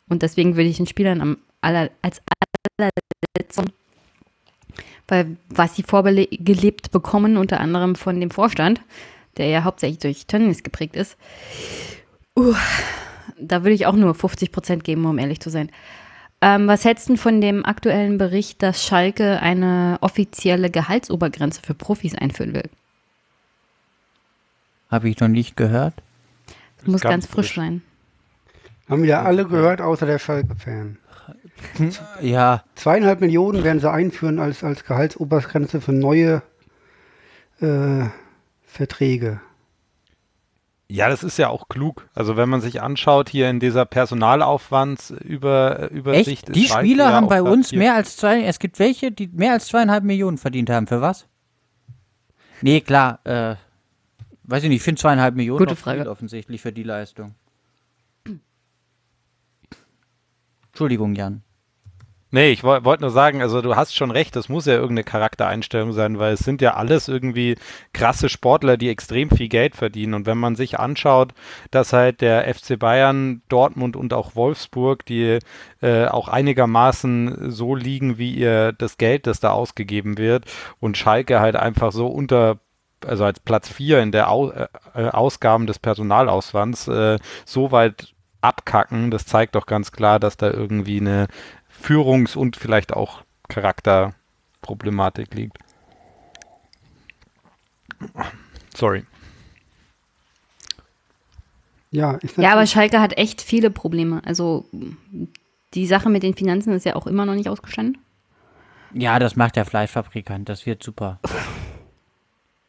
Und 0.10 0.22
deswegen 0.22 0.56
würde 0.56 0.70
ich 0.70 0.78
den 0.78 0.88
Spielern 0.88 1.22
am 1.22 1.38
aller, 1.62 1.90
als 2.02 2.22
allerletzten, 2.78 3.72
weil 5.08 5.38
was 5.50 5.76
sie 5.76 5.84
vorgelebt 5.84 6.92
bekommen, 6.92 7.38
unter 7.38 7.60
anderem 7.60 7.96
von 7.96 8.20
dem 8.20 8.32
Vorstand, 8.32 8.82
der 9.38 9.48
ja 9.48 9.64
hauptsächlich 9.64 10.00
durch 10.00 10.28
Tönnies 10.28 10.64
geprägt 10.64 10.96
ist, 10.96 11.18
uh, 12.38 12.54
da 13.42 13.64
würde 13.64 13.74
ich 13.74 13.86
auch 13.86 13.96
nur 13.96 14.14
50 14.16 14.52
Prozent 14.52 14.84
geben, 14.84 15.06
um 15.06 15.18
ehrlich 15.18 15.40
zu 15.40 15.50
sein. 15.50 15.70
Ähm, 16.42 16.68
was 16.68 16.86
hältst 16.86 17.08
du 17.10 17.18
von 17.18 17.40
dem 17.40 17.66
aktuellen 17.66 18.18
Bericht, 18.18 18.64
dass 18.64 18.84
Schalke 18.84 19.40
eine 19.42 19.98
offizielle 20.02 20.72
Gehaltsobergrenze 20.72 21.62
für 21.62 21.74
Profis 21.76 22.16
einführen 22.16 22.54
will? 22.54 22.70
Habe 24.90 25.10
ich 25.10 25.20
noch 25.20 25.28
nicht 25.28 25.56
gehört. 25.56 25.94
Das 26.80 26.88
muss 26.88 27.02
ganz, 27.02 27.12
ganz 27.12 27.26
frisch, 27.28 27.54
frisch 27.54 27.56
sein. 27.56 27.82
Haben 28.90 29.04
wir 29.04 29.22
alle 29.22 29.46
gehört, 29.46 29.82
außer 29.82 30.06
der 30.06 30.20
Schalke-Fan. 30.20 30.98
Ja. 32.22 32.64
Zweieinhalb 32.76 33.22
Millionen 33.22 33.64
werden 33.64 33.80
sie 33.80 33.90
einführen 33.90 34.40
als, 34.40 34.64
als 34.64 34.84
Gehaltsobergrenze 34.84 35.80
für 35.80 35.94
neue 35.94 36.42
äh, 37.62 38.06
Verträge. 38.66 39.40
Ja, 40.92 41.08
das 41.08 41.24
ist 41.24 41.38
ja 41.38 41.48
auch 41.48 41.70
klug. 41.70 42.10
Also 42.14 42.36
wenn 42.36 42.50
man 42.50 42.60
sich 42.60 42.82
anschaut 42.82 43.30
hier 43.30 43.50
in 43.50 43.62
dieser 43.62 43.86
Personalaufwandsübersicht. 43.86 46.50
Echt? 46.50 46.56
Die 46.56 46.68
Spieler 46.68 47.06
ja 47.06 47.14
haben 47.14 47.30
bei 47.30 47.42
uns 47.42 47.72
mehr 47.72 47.96
als 47.96 48.18
zwei, 48.18 48.44
es 48.44 48.60
gibt 48.60 48.78
welche, 48.78 49.10
die 49.10 49.30
mehr 49.30 49.54
als 49.54 49.68
zweieinhalb 49.68 50.04
Millionen 50.04 50.38
verdient 50.38 50.70
haben. 50.70 50.88
Für 50.88 51.00
was? 51.00 51.28
Nee, 52.62 52.82
klar, 52.82 53.22
äh, 53.24 53.56
weiß 54.44 54.64
ich 54.64 54.70
nicht, 54.70 54.80
ich 54.80 54.84
finde 54.84 55.00
zweieinhalb 55.00 55.34
Millionen 55.34 55.60
Gute 55.60 55.78
Frage. 55.78 56.10
offensichtlich 56.10 56.62
für 56.62 56.74
die 56.74 56.84
Leistung. 56.84 57.36
Entschuldigung, 60.72 61.16
Jan. 61.16 61.42
Nee, 62.34 62.52
ich 62.52 62.64
wollte 62.64 63.02
nur 63.02 63.10
sagen, 63.10 63.42
also 63.42 63.62
du 63.62 63.76
hast 63.76 63.94
schon 63.94 64.10
recht, 64.10 64.38
das 64.38 64.48
muss 64.48 64.66
ja 64.66 64.76
irgendeine 64.76 65.04
Charaktereinstellung 65.04 65.92
sein, 65.92 66.18
weil 66.18 66.34
es 66.34 66.40
sind 66.40 66.62
ja 66.62 66.76
alles 66.76 67.10
irgendwie 67.10 67.58
krasse 67.92 68.30
Sportler, 68.30 68.78
die 68.78 68.88
extrem 68.88 69.30
viel 69.30 69.50
Geld 69.50 69.76
verdienen. 69.76 70.14
Und 70.14 70.26
wenn 70.26 70.38
man 70.38 70.56
sich 70.56 70.80
anschaut, 70.80 71.34
dass 71.72 71.92
halt 71.92 72.22
der 72.22 72.54
FC 72.54 72.80
Bayern, 72.80 73.42
Dortmund 73.50 73.98
und 73.98 74.14
auch 74.14 74.34
Wolfsburg, 74.34 75.06
die 75.06 75.40
äh, 75.82 76.06
auch 76.06 76.30
einigermaßen 76.30 77.52
so 77.52 77.76
liegen, 77.76 78.18
wie 78.18 78.34
ihr 78.34 78.72
das 78.72 78.98
Geld, 78.98 79.28
das 79.28 79.42
da 79.42 79.52
ausgegeben 79.52 80.18
wird, 80.18 80.46
und 80.80 80.96
Schalke 80.96 81.42
halt 81.42 81.58
einfach 81.58 81.92
so 81.92 82.08
unter 82.08 82.60
also 83.06 83.26
als 83.26 83.40
Platz 83.40 83.68
4 83.68 84.00
in 84.00 84.12
der 84.12 84.30
Au 84.30 84.52
äh, 84.52 84.68
äh, 84.94 85.10
Ausgaben 85.10 85.68
des 85.68 85.80
Personalauswands 85.80 86.88
äh, 86.88 87.18
so 87.46 87.72
weit 87.72 88.14
abkacken, 88.42 89.12
das 89.12 89.26
zeigt 89.26 89.56
doch 89.56 89.66
ganz 89.66 89.92
klar, 89.92 90.20
dass 90.20 90.38
da 90.38 90.50
irgendwie 90.52 91.00
eine 91.00 91.28
Führungs- 91.82 92.36
und 92.36 92.56
vielleicht 92.56 92.94
auch 92.94 93.24
Charakterproblematik 93.50 95.34
liegt. 95.34 95.58
Sorry. 98.76 99.06
Ja, 101.92 102.20
ja, 102.38 102.54
aber 102.54 102.66
Schalke 102.66 103.02
hat 103.02 103.18
echt 103.18 103.42
viele 103.42 103.70
Probleme. 103.70 104.22
Also 104.26 104.66
die 105.74 105.86
Sache 105.86 106.10
mit 106.10 106.24
den 106.24 106.34
Finanzen 106.34 106.72
ist 106.72 106.86
ja 106.86 106.96
auch 106.96 107.06
immer 107.06 107.26
noch 107.26 107.36
nicht 107.36 107.50
ausgestanden. 107.50 107.98
Ja, 108.94 109.20
das 109.20 109.36
macht 109.36 109.56
der 109.58 109.66
Fleischfabrikant. 109.66 110.48
Das 110.48 110.66
wird 110.66 110.84
super. 110.84 111.20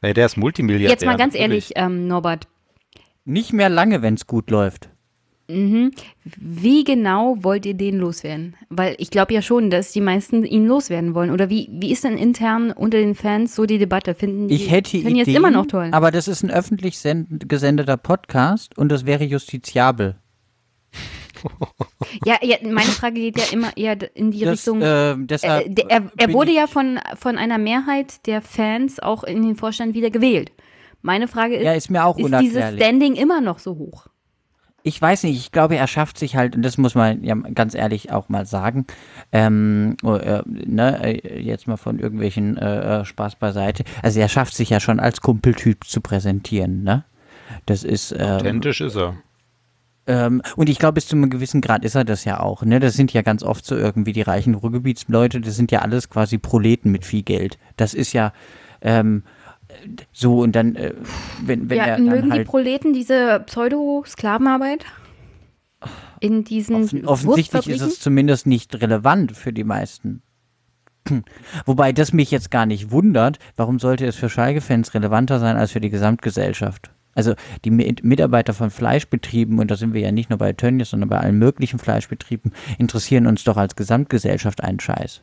Nee, 0.01 0.13
der 0.15 0.27
ist 0.27 0.37
Multimilliardär. 0.37 0.91
Jetzt 0.91 1.05
mal 1.07 1.17
ganz 1.17 1.35
ehrlich, 1.37 1.73
ähm, 1.77 2.09
Norbert. 2.09 2.49
Nicht 3.25 3.53
mehr 3.53 3.69
lange, 3.69 4.03
wenn 4.03 4.15
es 4.15 4.27
gut 4.27 4.51
läuft. 4.51 4.89
Mhm. 5.53 5.93
Wie 6.25 6.85
genau 6.85 7.37
wollt 7.41 7.67
ihr 7.67 7.75
den 7.75 7.99
loswerden? 7.99 8.57
Weil 8.69 8.95
ich 8.99 9.11
glaube 9.11 9.35
ja 9.35 9.43
schon, 9.43 9.71
dass 9.71 9.93
die 9.93 10.01
meisten 10.01 10.45
ihn 10.45 10.67
loswerden 10.67 11.15
wollen. 11.15 11.31
Oder 11.31 11.51
wie, 11.51 11.69
wie 11.73 11.93
ist 11.93 12.05
denn 12.05 12.17
intern 12.17 12.71
unter 12.71 12.99
den 12.99 13.15
Fans 13.15 13.55
so 13.55 13.67
die 13.67 13.79
Debatte? 13.79 14.15
Finden 14.15 14.49
die 14.49 14.55
ich 14.55 14.71
hätte 14.71 14.97
Ideen, 14.97 15.17
jetzt 15.17 15.29
immer 15.29 15.51
noch 15.51 15.67
toll? 15.67 15.89
Aber 15.93 16.11
das 16.11 16.29
ist 16.29 16.43
ein 16.43 16.51
öffentlich 16.51 16.99
gesendeter 17.01 17.97
Podcast 17.97 18.77
und 18.79 18.91
das 18.91 19.07
wäre 19.07 19.25
justiziabel. 19.25 20.17
ja, 22.25 22.37
ja, 22.43 22.57
meine 22.63 22.91
Frage 22.91 23.15
geht 23.15 23.39
ja 23.39 23.45
immer 23.53 23.77
eher 23.77 23.97
in 24.17 24.31
die 24.31 24.41
das, 24.41 24.53
Richtung. 24.53 24.83
Äh, 24.83 25.17
deshalb 25.19 25.79
äh, 25.79 25.85
er, 25.89 26.11
er 26.17 26.33
wurde 26.33 26.53
ja 26.53 26.67
von, 26.67 26.99
von 27.17 27.37
einer 27.37 27.59
Mehrheit 27.59 28.27
der 28.27 28.43
Fans 28.43 29.01
auch 29.01 29.25
in 29.25 29.43
den 29.43 29.57
Vorstand 29.57 29.95
wieder 29.95 30.11
gewählt. 30.11 30.53
Meine 31.01 31.27
Frage 31.27 31.57
ist, 31.57 31.65
ja, 31.65 31.73
ist, 31.73 31.91
mir 31.91 32.05
auch 32.05 32.17
ist 32.17 32.33
dieses 32.41 32.75
Standing 32.75 33.17
immer 33.17 33.41
noch 33.41 33.59
so 33.59 33.77
hoch? 33.77 34.07
Ich 34.83 35.01
weiß 35.01 35.25
nicht, 35.25 35.39
ich 35.39 35.53
glaube, 35.53 35.77
er 35.77 35.87
schafft 35.87 36.19
sich 36.19 36.37
halt, 36.37 36.57
und 36.57 36.63
das 36.63 36.79
muss 36.79 36.95
man 36.95 37.23
ja 37.23 37.35
ganz 37.35 37.75
ehrlich 37.75 38.11
auch 38.13 38.29
mal 38.29 38.47
sagen, 38.47 38.87
ähm, 39.31 39.97
oh, 40.03 40.15
äh, 40.15 40.43
ne, 40.47 41.03
äh, 41.03 41.41
jetzt 41.41 41.67
mal 41.67 41.77
von 41.77 41.99
irgendwelchen 41.99 42.57
äh, 42.57 43.01
äh, 43.01 43.05
Spaß 43.05 43.37
beiseite, 43.37 43.85
also 44.03 44.21
er 44.21 44.29
schafft 44.29 44.55
sich 44.55 44.71
ja 44.71 44.81
schon 44.81 45.01
als 45.01 45.21
Kumpeltyp 45.21 45.85
zu 45.85 46.01
präsentieren, 46.01 46.83
ne? 46.83 47.05
Das 47.67 47.85
ist. 47.85 48.13
Ähm, 48.13 48.37
Authentisch 48.37 48.81
ist 48.81 48.97
er. 48.97 49.15
Ähm, 50.07 50.43
und 50.57 50.69
ich 50.69 50.79
glaube, 50.79 50.95
bis 50.95 51.07
zu 51.07 51.17
einem 51.17 51.31
gewissen 51.31 51.61
Grad 51.61 51.85
ist 51.85 51.95
er 51.95 52.05
das 52.05 52.25
ja 52.25 52.41
auch. 52.41 52.65
Ne? 52.65 52.81
Das 52.81 52.95
sind 52.95 53.13
ja 53.13 53.23
ganz 53.23 53.43
oft 53.43 53.65
so 53.65 53.77
irgendwie 53.77 54.13
die 54.13 54.23
reichen 54.23 54.55
Ruhrgebietsleute, 54.55 55.41
das 55.41 55.55
sind 55.55 55.71
ja 55.71 55.81
alles 55.81 56.11
quasi 56.11 56.39
Proleten 56.39 56.91
mit 56.91 57.05
viel 57.05 57.23
Geld. 57.23 57.59
Das 57.77 57.95
ist 57.95 58.13
ja, 58.13 58.33
ähm, 58.81 59.23
so 60.13 60.41
und 60.41 60.53
dann, 60.53 60.77
äh, 60.77 60.95
wenn, 61.45 61.71
wenn 61.71 61.79
ja, 61.79 61.85
er 61.85 61.99
mögen 61.99 62.31
halt 62.31 62.43
die 62.43 62.45
Proleten 62.45 62.93
diese 62.93 63.43
Pseudo-Sklavenarbeit? 63.47 64.85
In 66.21 66.45
diesen 66.45 66.85
Offen, 66.85 67.07
Offensichtlich 67.07 67.69
ist 67.69 67.81
es 67.81 68.01
zumindest 68.01 68.47
nicht 68.47 68.81
relevant 68.81 69.33
für 69.37 69.53
die 69.53 69.65
meisten. 69.65 70.23
Wobei 71.67 71.93
das 71.93 72.13
mich 72.13 72.31
jetzt 72.31 72.51
gar 72.51 72.67
nicht 72.67 72.91
wundert, 72.91 73.39
warum 73.57 73.79
sollte 73.79 74.07
es 74.07 74.17
für 74.17 74.29
Schalke-Fans 74.29 74.95
relevanter 74.95 75.41
sein 75.41 75.57
als 75.57 75.73
für 75.73 75.81
die 75.81 75.91
Gesamtgesellschaft? 75.91 76.91
Also 77.15 77.35
die 77.65 77.71
Mitarbeiter 77.71 78.55
von 78.55 78.71
Fleischbetrieben, 78.71 79.59
und 79.59 79.71
da 79.71 79.77
sind 79.77 79.93
wir 79.93 80.01
ja 80.01 80.13
nicht 80.13 80.31
nur 80.31 80.39
bei 80.39 80.53
Tönnies, 80.53 80.91
sondern 80.91 81.11
bei 81.11 81.19
allen 81.19 81.39
möglichen 81.39 81.79
Fleischbetrieben, 81.79 82.53
interessieren 82.79 83.27
uns 83.27 83.45
doch 83.45 83.57
als 83.57 83.77
Gesamtgesellschaft 83.77 84.63
einen 84.63 84.81
Scheiß. 84.81 85.23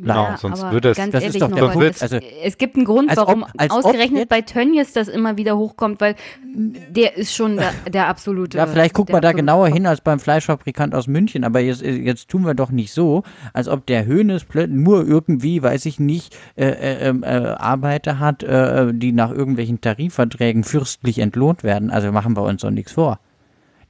Genau, 0.00 0.14
Ja, 0.30 0.36
sonst 0.36 0.62
würde 0.70 0.90
es- 0.90 0.96
ganz 0.96 1.12
das 1.12 1.22
ist 1.22 1.26
ehrlich, 1.36 1.40
doch 1.40 1.52
der 1.54 1.68
Punkt. 1.68 1.86
es, 1.96 2.02
Also- 2.02 2.18
es 2.42 2.58
gibt 2.58 2.76
einen 2.76 2.84
Grund, 2.84 3.10
Als 3.10 3.18
ob- 3.18 3.26
warum 3.28 3.44
als 3.56 3.70
ob 3.72 3.84
ausgerechnet 3.84 4.28
bei 4.28 4.40
Tönnies 4.40 4.92
das 4.92 5.08
immer 5.08 5.36
wieder 5.36 5.56
hochkommt, 5.58 6.00
weil 6.00 6.14
der 6.54 7.16
ist 7.16 7.34
schon 7.34 7.56
der, 7.56 7.72
der 7.92 8.08
absolute. 8.08 8.56
Ja, 8.58 8.66
vielleicht 8.66 8.94
guckt 8.94 9.10
man 9.12 9.22
da 9.22 9.32
genauer 9.32 9.68
hin 9.68 9.86
als 9.86 10.00
beim 10.00 10.18
Fleischfabrikant 10.18 10.94
aus 10.94 11.06
München, 11.06 11.44
aber 11.44 11.60
jetzt, 11.60 11.82
jetzt 11.82 12.28
tun 12.28 12.46
wir 12.46 12.54
doch 12.54 12.70
nicht 12.70 12.92
so, 12.92 13.22
als 13.52 13.68
ob 13.68 13.86
der 13.86 14.06
Hönes 14.06 14.46
nur 14.68 15.06
irgendwie, 15.06 15.62
weiß 15.62 15.86
ich 15.86 16.00
nicht, 16.00 16.36
äh, 16.56 16.66
äh, 16.66 17.08
ähm, 17.08 17.22
äh, 17.22 17.26
Arbeiter 17.26 18.18
hat, 18.18 18.42
äh, 18.42 18.92
die 18.94 19.12
nach 19.12 19.30
irgendwelchen 19.30 19.80
Tarifverträgen 19.80 20.64
fürstlich 20.64 21.18
entlohnt 21.18 21.62
werden. 21.62 21.90
Also 21.90 22.10
machen 22.12 22.36
wir 22.36 22.42
uns 22.42 22.62
doch 22.62 22.70
nichts 22.70 22.92
vor. 22.92 23.18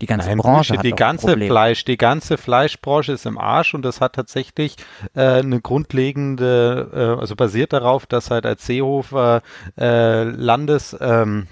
Die 0.00 0.06
ganze 0.06 0.28
Nein, 0.28 0.38
Branche 0.38 0.74
Bullshit. 0.74 0.92
die 0.92 0.96
ganze. 0.96 1.36
Fleisch, 1.36 1.84
die 1.84 1.98
ganze 1.98 2.38
Fleischbranche 2.38 3.12
ist 3.12 3.26
im 3.26 3.36
Arsch 3.38 3.74
und 3.74 3.82
das 3.82 4.00
hat 4.00 4.14
tatsächlich 4.14 4.76
äh, 5.14 5.40
eine 5.40 5.60
grundlegende, 5.60 6.90
äh, 6.92 7.20
also 7.20 7.36
basiert 7.36 7.72
darauf, 7.72 8.06
dass 8.06 8.30
halt 8.30 8.46
als 8.46 8.64
Seehofer 8.66 9.42
äh, 9.78 10.22
Landes, 10.24 10.96
ähm, 11.00 11.48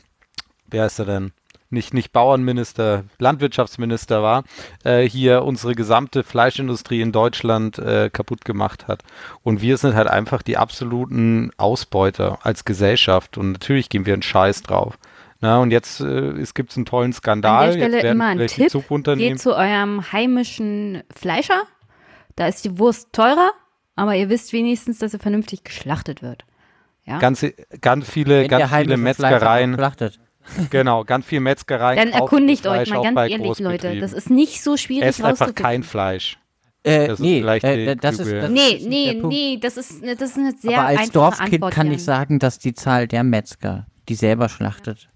wer 0.67 0.87
ist 0.87 0.99
er 0.99 1.05
denn? 1.05 1.33
Nicht, 1.71 1.93
nicht 1.93 2.13
Bauernminister, 2.13 3.05
Landwirtschaftsminister 3.19 4.23
war, 4.23 4.45
äh, 4.85 5.03
hier 5.03 5.43
unsere 5.45 5.75
gesamte 5.75 6.25
Fleischindustrie 6.25 7.03
in 7.03 7.13
Deutschland 7.13 7.79
äh, 7.79 8.09
kaputt 8.11 8.47
gemacht 8.47 8.89
hat. 8.89 9.03
Und 9.43 9.61
wir 9.61 9.77
sind 9.77 9.95
halt 9.95 10.09
einfach 10.09 10.41
die 10.41 10.57
absoluten 10.57 11.51
Ausbeuter 11.59 12.39
als 12.43 12.65
Gesellschaft. 12.65 13.37
Und 13.37 13.53
natürlich 13.53 13.91
gehen 13.91 14.07
wir 14.07 14.15
einen 14.15 14.23
Scheiß 14.23 14.63
drauf. 14.63 14.99
Na, 15.41 15.61
und 15.61 15.71
jetzt 15.71 16.01
äh, 16.01 16.31
es 16.33 16.55
gibt 16.55 16.77
einen 16.77 16.85
tollen 16.85 17.13
Skandal. 17.13 17.71
An 17.71 17.79
der 17.79 17.89
Stelle 17.89 18.11
immer 18.11 18.27
ein 18.27 18.47
Tipp. 18.47 18.73
Geht 19.17 19.41
zu 19.41 19.55
eurem 19.55 20.13
heimischen 20.13 21.03
Fleischer. 21.15 21.63
Da 22.35 22.47
ist 22.47 22.65
die 22.65 22.79
Wurst 22.79 23.13
teurer, 23.13 23.51
aber 23.97 24.15
ihr 24.15 24.29
wisst 24.29 24.53
wenigstens, 24.53 24.99
dass 24.99 25.13
sie 25.13 25.19
vernünftig 25.19 25.65
geschlachtet 25.65 26.23
wird. 26.23 26.45
Ja? 27.05 27.19
ganz, 27.19 27.45
ganz 27.81 28.09
viele, 28.09 28.43
Wenn 28.43 28.49
ganz 28.49 28.73
viele 28.73 28.97
Metzgereien, 28.97 29.77
genau, 30.71 31.05
ganz 31.05 31.27
viele 31.27 31.41
Metzgereien. 31.41 31.99
Dann 31.99 32.21
erkundigt 32.21 32.67
euch 32.67 32.91
mal 32.91 33.03
ganz 33.03 33.31
ehrlich, 33.31 33.59
Leute. 33.59 33.99
Das 34.01 34.13
ist 34.13 34.31
nicht 34.31 34.63
so 34.63 34.77
schwierig 34.77 35.09
Esst 35.09 35.23
einfach 35.25 35.55
kein 35.55 35.83
Fleisch. 35.83 36.39
Äh, 36.85 37.09
Das 37.09 37.19
ist 37.19 37.21
nee, 37.21 37.41
vielleicht 37.41 37.65
äh, 37.65 37.95
die 37.95 38.01
das 38.01 38.19
ist, 38.19 38.33
das 38.33 38.51
Nee, 38.51 38.61
ist 38.61 38.73
nicht 38.73 38.89
nee, 38.89 39.05
der 39.13 39.21
Punkt. 39.21 39.37
nee, 39.37 39.59
das 39.61 39.77
ist, 39.77 40.03
das 40.03 40.31
ist 40.31 40.39
eine 40.39 40.53
sehr 40.53 40.79
Aber 40.79 40.89
als 40.89 40.99
einfache 40.99 41.13
Dorfkind 41.13 41.55
Antwort, 41.55 41.75
kann 41.75 41.93
ich 41.93 42.05
sagen, 42.05 42.39
dass 42.39 42.59
die 42.59 42.73
Zahl 42.73 43.09
der 43.09 43.25
Metzger, 43.25 43.87
die 44.09 44.15
selber 44.15 44.49
schlachtet, 44.49 45.11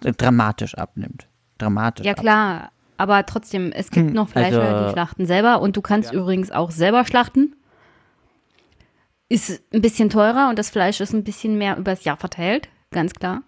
dramatisch 0.00 0.74
abnimmt. 0.76 1.28
Dramatisch. 1.58 2.04
Ja 2.06 2.14
klar, 2.14 2.70
aber 2.98 3.24
trotzdem, 3.26 3.72
es 3.72 3.90
gibt 3.90 4.08
Hm, 4.08 4.14
noch 4.14 4.28
Fleischer, 4.28 4.62
also- 4.62 4.86
die 4.86 4.92
schlachten 4.92 5.26
selber 5.26 5.60
und 5.60 5.76
du 5.76 5.82
kannst 5.82 6.12
übrigens 6.12 6.50
auch 6.50 6.70
selber 6.70 7.04
schlachten. 7.06 7.54
Ist 9.28 9.62
ein 9.74 9.82
bisschen 9.82 10.08
teurer 10.08 10.48
und 10.50 10.58
das 10.58 10.70
Fleisch 10.70 11.00
ist 11.00 11.12
ein 11.12 11.24
bisschen 11.24 11.58
mehr 11.58 11.76
übers 11.76 12.04
Jahr 12.04 12.16
verteilt, 12.16 12.68
ganz 12.92 13.12
klar. 13.12 13.42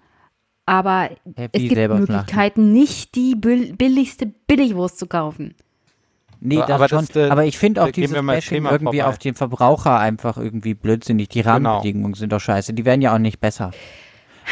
Aber 0.66 1.10
Hä, 1.36 1.48
es 1.52 1.62
gibt 1.62 1.74
selber 1.74 1.96
schlachten? 1.98 2.12
Möglichkeiten, 2.12 2.72
nicht 2.72 3.14
die 3.14 3.34
bill- 3.36 3.74
billigste 3.76 4.26
Billigwurst 4.26 4.98
zu 4.98 5.06
kaufen. 5.06 5.54
Nee, 6.40 6.56
das 6.56 6.70
Aber 6.70 6.88
schon. 6.88 7.06
das, 7.06 7.16
äh, 7.16 7.28
aber 7.30 7.44
ich 7.46 7.58
finde 7.58 7.82
auch 7.82 7.90
dieses 7.90 8.14
Bashing 8.24 8.64
irgendwie 8.64 8.98
vorbei. 8.98 9.04
auf 9.06 9.18
den 9.18 9.34
Verbraucher 9.34 9.98
einfach 9.98 10.36
irgendwie 10.36 10.74
blödsinnig. 10.74 11.28
Die 11.30 11.40
Rahmenbedingungen 11.40 12.14
sind 12.14 12.32
doch 12.32 12.40
scheiße. 12.40 12.74
Die 12.74 12.84
werden 12.84 13.00
ja 13.02 13.14
auch 13.14 13.18
nicht 13.18 13.40
besser. 13.40 13.70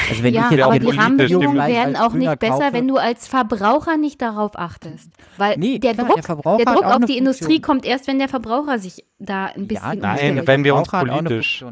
Also 0.09 0.23
wenn 0.23 0.35
ja, 0.35 0.45
ich 0.45 0.51
jetzt 0.53 0.63
auch 0.63 0.67
aber 0.67 0.79
den 0.79 0.91
die 0.91 0.97
Rahmenbedingungen 0.97 1.57
werden 1.57 1.97
auch 1.97 2.13
nicht 2.13 2.39
besser, 2.39 2.53
kaufe- 2.55 2.73
wenn 2.73 2.89
du 2.89 2.97
als 2.97 3.27
Verbraucher 3.29 3.97
nicht 3.97 4.21
darauf 4.21 4.59
achtest. 4.59 5.11
Weil 5.37 5.57
Nee, 5.59 5.79
der, 5.79 5.95
klar, 5.95 6.07
Druck, 6.07 6.17
der 6.23 6.57
der 6.57 6.75
Druck 6.75 6.85
auch 6.85 6.97
auf 6.97 7.05
die 7.05 7.19
Industrie 7.19 7.61
kommt 7.61 7.85
erst, 7.85 8.07
wenn 8.07 8.19
der 8.19 8.29
Verbraucher 8.29 8.79
sich 8.79 9.05
da 9.19 9.47
ein 9.47 9.67
bisschen 9.67 9.85
Ja, 9.85 9.95
Nein, 9.95 10.47
wenn 10.47 10.65
wir 10.65 10.75
uns 10.75 10.93
auch 10.93 11.01
politisch-. 11.01 11.65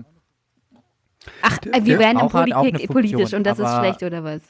Ach, 1.43 1.59
äh, 1.73 1.85
wir 1.85 1.99
werden 1.99 2.19
auch 2.19 2.31
politisch 2.31 3.35
und 3.35 3.45
das 3.45 3.59
ist 3.59 3.77
schlecht, 3.79 4.03
oder 4.03 4.25
was? 4.25 4.41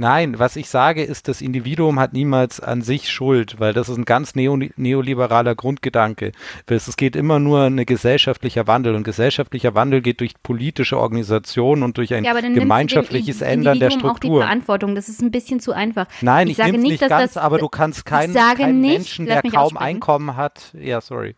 Nein, 0.00 0.38
was 0.38 0.54
ich 0.54 0.68
sage, 0.70 1.02
ist, 1.02 1.26
das 1.26 1.40
Individuum 1.40 1.98
hat 1.98 2.12
niemals 2.12 2.60
an 2.60 2.82
sich 2.82 3.10
Schuld, 3.10 3.58
weil 3.58 3.72
das 3.74 3.88
ist 3.88 3.96
ein 3.96 4.04
ganz 4.04 4.36
neo 4.36 4.56
neoliberaler 4.76 5.56
Grundgedanke. 5.56 6.30
Es 6.68 6.96
geht 6.96 7.16
immer 7.16 7.40
nur 7.40 7.62
ein 7.64 7.84
gesellschaftlicher 7.84 8.68
Wandel 8.68 8.94
und 8.94 9.02
gesellschaftlicher 9.02 9.74
Wandel 9.74 10.00
geht 10.00 10.20
durch 10.20 10.34
politische 10.40 10.98
Organisation 10.98 11.82
und 11.82 11.98
durch 11.98 12.14
ein 12.14 12.22
Ja, 12.22 12.32
gemeinschaftliches 12.40 13.40
Ändern 13.42 13.80
der 13.80 13.88
Individuum 13.88 14.10
auch 14.12 14.18
die 14.20 14.26
Struktur. 14.28 14.42
Verantwortung. 14.42 14.94
Das 14.94 15.08
ist 15.08 15.20
ein 15.20 15.32
bisschen 15.32 15.58
zu 15.58 15.72
einfach. 15.72 16.06
Nein, 16.20 16.46
ich, 16.46 16.52
ich 16.52 16.56
sage 16.58 16.72
nicht, 16.78 16.82
nicht 16.82 17.02
dass 17.02 17.08
ganz, 17.08 17.32
das- 17.34 17.42
aber 17.42 17.58
du 17.58 17.68
kannst 17.68 18.06
keinen, 18.06 18.32
sage 18.32 18.62
keinen 18.62 18.80
nicht, 18.80 18.92
Menschen, 18.92 19.26
der 19.26 19.42
kaum 19.42 19.54
aussprechen. 19.56 19.82
Einkommen 19.84 20.36
hat, 20.36 20.72
ja, 20.80 21.00
sorry, 21.00 21.34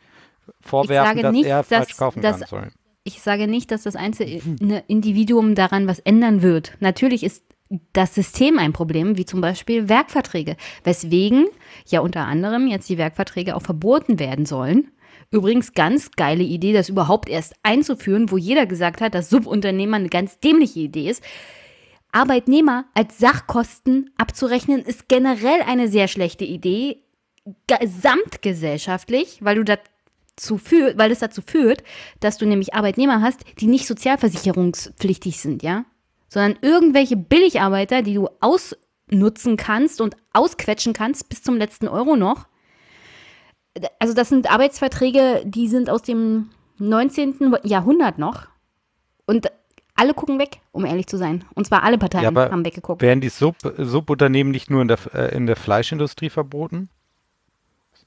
vorwerfen, 0.61 1.23
dass 1.23 1.33
nicht, 1.33 1.46
er 1.46 1.62
falsch 1.64 1.88
dass- 1.88 1.96
kaufen 1.96 2.20
dass- 2.20 2.40
kann. 2.40 2.49
Sorry. 2.49 2.66
Ich 3.05 3.23
sage 3.23 3.49
nicht, 3.49 3.70
dass 3.70 3.85
das 3.85 3.96
einzelne 3.96 4.85
Individuum 4.87 5.55
daran 5.55 5.87
was 5.87 5.99
ändern 6.01 6.42
wird. 6.42 6.77
Natürlich 6.81 7.23
ist 7.25 7.42
das 7.92 8.14
System 8.14 8.59
ein 8.59 8.72
Problem, 8.72 9.16
wie 9.16 9.24
zum 9.24 9.40
Beispiel 9.40 9.88
Werkverträge, 9.88 10.56
weswegen 10.83 11.46
ja 11.87 12.00
unter 12.00 12.26
anderem 12.26 12.66
jetzt 12.66 12.88
die 12.88 12.98
Werkverträge 12.98 13.54
auch 13.54 13.62
verboten 13.62 14.18
werden 14.18 14.44
sollen. 14.44 14.88
Übrigens 15.30 15.74
ganz 15.74 16.11
geile 16.11 16.42
Idee, 16.42 16.72
das 16.72 16.88
überhaupt 16.88 17.28
erst 17.28 17.54
einzuführen, 17.62 18.30
wo 18.33 18.37
jeder 18.37 18.66
gesagt 18.66 19.00
hat, 19.00 19.14
dass 19.14 19.30
Subunternehmer 19.30 19.96
eine 19.96 20.09
ganz 20.09 20.40
dämliche 20.40 20.80
Idee 20.80 21.09
ist. 21.09 21.22
Arbeitnehmer 22.11 22.87
als 22.94 23.18
Sachkosten 23.18 24.11
abzurechnen, 24.16 24.80
ist 24.80 25.09
generell 25.09 25.62
eine 25.62 25.87
sehr 25.87 26.09
schlechte 26.09 26.44
Idee, 26.44 27.04
gesamtgesellschaftlich, 27.68 29.38
weil 29.42 29.62
du 29.62 29.64
dazu 29.64 30.59
führt, 30.59 30.98
weil 30.98 31.12
es 31.12 31.20
dazu 31.20 31.42
führt, 31.42 31.85
dass 32.18 32.37
du 32.38 32.46
nämlich 32.46 32.74
Arbeitnehmer 32.74 33.22
hast, 33.22 33.40
die 33.61 33.66
nicht 33.66 33.87
sozialversicherungspflichtig 33.87 35.38
sind, 35.38 35.62
ja, 35.62 35.85
sondern 36.31 36.57
irgendwelche 36.62 37.16
Billigarbeiter, 37.16 38.03
die 38.03 38.14
du 38.14 38.29
ausnutzen 38.40 39.57
kannst 39.59 40.01
und 40.01 40.16
ausquetschen 40.33 40.95
kannst 40.95 41.29
bis 41.29 41.43
zum 41.43 41.57
letzten 41.57 41.88
Euro 41.88 42.16
noch. 42.16 42.47
Also 43.99 44.14
das 44.14 44.29
sind 44.29 44.51
Arbeitsverträge, 44.51 45.43
die 45.45 45.69
sind 45.69 45.90
aus 45.90 46.03
dem 46.03 46.51
19. 46.79 47.57
Jahrhundert 47.64 48.19
noch 48.19 48.47
und 49.27 49.51
alle 49.97 50.14
gucken 50.14 50.38
weg, 50.38 50.61
um 50.73 50.87
ehrlich 50.87 51.09
zu 51.09 51.19
sein. 51.19 51.45
Und 51.55 51.66
zwar 51.66 51.83
alle 51.83 51.99
Parteien 51.99 52.23
Ja, 52.23 52.29
aber 52.29 52.51
haben 52.51 52.64
weggeguckt. 52.64 53.03
Werden 53.03 53.21
die 53.21 53.29
Sub 53.29 53.57
Subunternehmen 53.77 54.51
nicht 54.51 54.71
nur 54.71 54.81
in 54.83 54.88
der, 54.88 54.99
äh, 55.12 55.37
in 55.37 55.47
der 55.47 55.57
Fleischindustrie 55.57 56.31
verboten? 56.31 56.88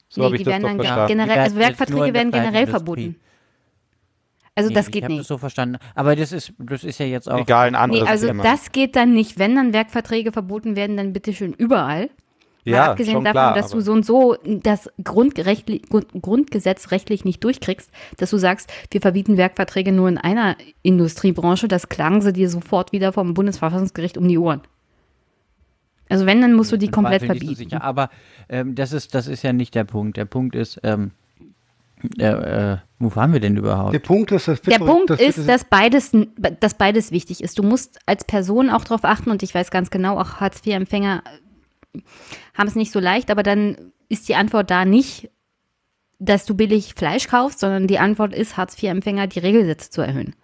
So 0.08 0.20
nee, 0.20 0.24
habe 0.26 0.36
ich 0.36 0.40
die 0.40 0.44
das 0.44 0.52
werden 0.54 0.78
doch 0.78 0.84
verstanden. 0.84 1.06
generell, 1.08 1.38
also 1.38 1.56
Werkverträge 1.56 2.14
werden 2.14 2.32
generell 2.32 2.66
verboten. 2.66 3.16
Also 4.56 4.68
Nee, 4.68 4.74
das 4.74 4.86
ich 4.86 4.92
geht 4.92 5.02
habe 5.04 5.12
nicht. 5.14 5.20
das 5.22 5.28
so 5.28 5.38
verstanden. 5.38 5.78
Aber 5.94 6.14
das 6.14 6.30
ist, 6.32 6.52
das 6.58 6.84
ist 6.84 6.98
ja 6.98 7.06
jetzt 7.06 7.28
auch. 7.30 7.38
Egal, 7.40 7.66
ein 7.68 7.74
anderes 7.74 8.04
Nee, 8.04 8.08
also 8.08 8.26
Thema. 8.28 8.42
das 8.42 8.70
geht 8.72 8.94
dann 8.96 9.12
nicht. 9.12 9.38
Wenn 9.38 9.56
dann 9.56 9.72
Werkverträge 9.72 10.30
verboten 10.32 10.76
werden, 10.76 10.96
dann 10.96 11.12
bitte 11.12 11.32
schön 11.32 11.52
überall. 11.52 12.08
Mal 12.66 12.72
ja, 12.72 12.90
abgesehen 12.92 13.14
schon 13.16 13.24
davon, 13.24 13.34
klar, 13.34 13.54
dass 13.54 13.70
du 13.72 13.80
so 13.80 13.92
und 13.92 14.06
so 14.06 14.36
das 14.46 14.88
Grundgerechtli 15.02 15.80
Grund, 15.80 16.06
Grundgesetz 16.22 16.92
rechtlich 16.92 17.24
nicht 17.26 17.44
durchkriegst, 17.44 17.90
dass 18.16 18.30
du 18.30 18.38
sagst, 18.38 18.72
wir 18.90 19.02
verbieten 19.02 19.36
Werkverträge 19.36 19.92
nur 19.92 20.08
in 20.08 20.16
einer 20.16 20.56
Industriebranche, 20.82 21.68
das 21.68 21.90
klagen 21.90 22.22
sie 22.22 22.32
dir 22.32 22.48
sofort 22.48 22.92
wieder 22.92 23.12
vom 23.12 23.34
Bundesverfassungsgericht 23.34 24.16
um 24.16 24.26
die 24.28 24.38
Ohren. 24.38 24.62
Also 26.08 26.24
wenn, 26.26 26.40
dann 26.40 26.54
musst 26.54 26.72
du 26.72 26.78
die 26.78 26.88
komplett 26.88 27.24
verbieten. 27.24 27.54
sicher. 27.54 27.82
Aber 27.82 28.08
ähm, 28.48 28.74
das, 28.74 28.92
ist, 28.92 29.14
das 29.14 29.26
ist 29.26 29.42
ja 29.42 29.52
nicht 29.52 29.74
der 29.74 29.84
Punkt. 29.84 30.16
Der 30.16 30.24
Punkt 30.26 30.54
ist, 30.54 30.80
ähm, 30.84 31.10
äh, 32.18 32.72
äh, 32.72 32.76
wo 32.98 33.14
waren 33.16 33.32
wir 33.32 33.40
denn 33.40 33.56
überhaupt? 33.56 33.92
Der 33.92 33.98
Punkt 33.98 34.32
ist, 34.32 34.48
das 34.48 34.60
Der 34.62 34.78
Punkt 34.78 35.10
das 35.10 35.20
ist, 35.20 35.48
dass 35.48 35.64
beides, 35.64 36.12
dass 36.60 36.74
beides 36.74 37.10
wichtig 37.10 37.42
ist. 37.42 37.58
Du 37.58 37.62
musst 37.62 37.98
als 38.06 38.24
Person 38.24 38.70
auch 38.70 38.84
darauf 38.84 39.04
achten 39.04 39.30
und 39.30 39.42
ich 39.42 39.54
weiß 39.54 39.70
ganz 39.70 39.90
genau, 39.90 40.18
auch 40.18 40.40
Hartz-IV-Empfänger 40.40 41.22
haben 42.54 42.68
es 42.68 42.74
nicht 42.74 42.92
so 42.92 43.00
leicht, 43.00 43.30
aber 43.30 43.42
dann 43.42 43.92
ist 44.08 44.28
die 44.28 44.34
Antwort 44.34 44.70
da 44.70 44.84
nicht, 44.84 45.30
dass 46.18 46.46
du 46.46 46.54
billig 46.54 46.94
Fleisch 46.94 47.28
kaufst, 47.28 47.60
sondern 47.60 47.86
die 47.86 47.98
Antwort 47.98 48.34
ist, 48.34 48.56
Hartz-IV-Empfänger 48.56 49.26
die 49.26 49.40
Regelsätze 49.40 49.90
zu 49.90 50.00
erhöhen. 50.00 50.34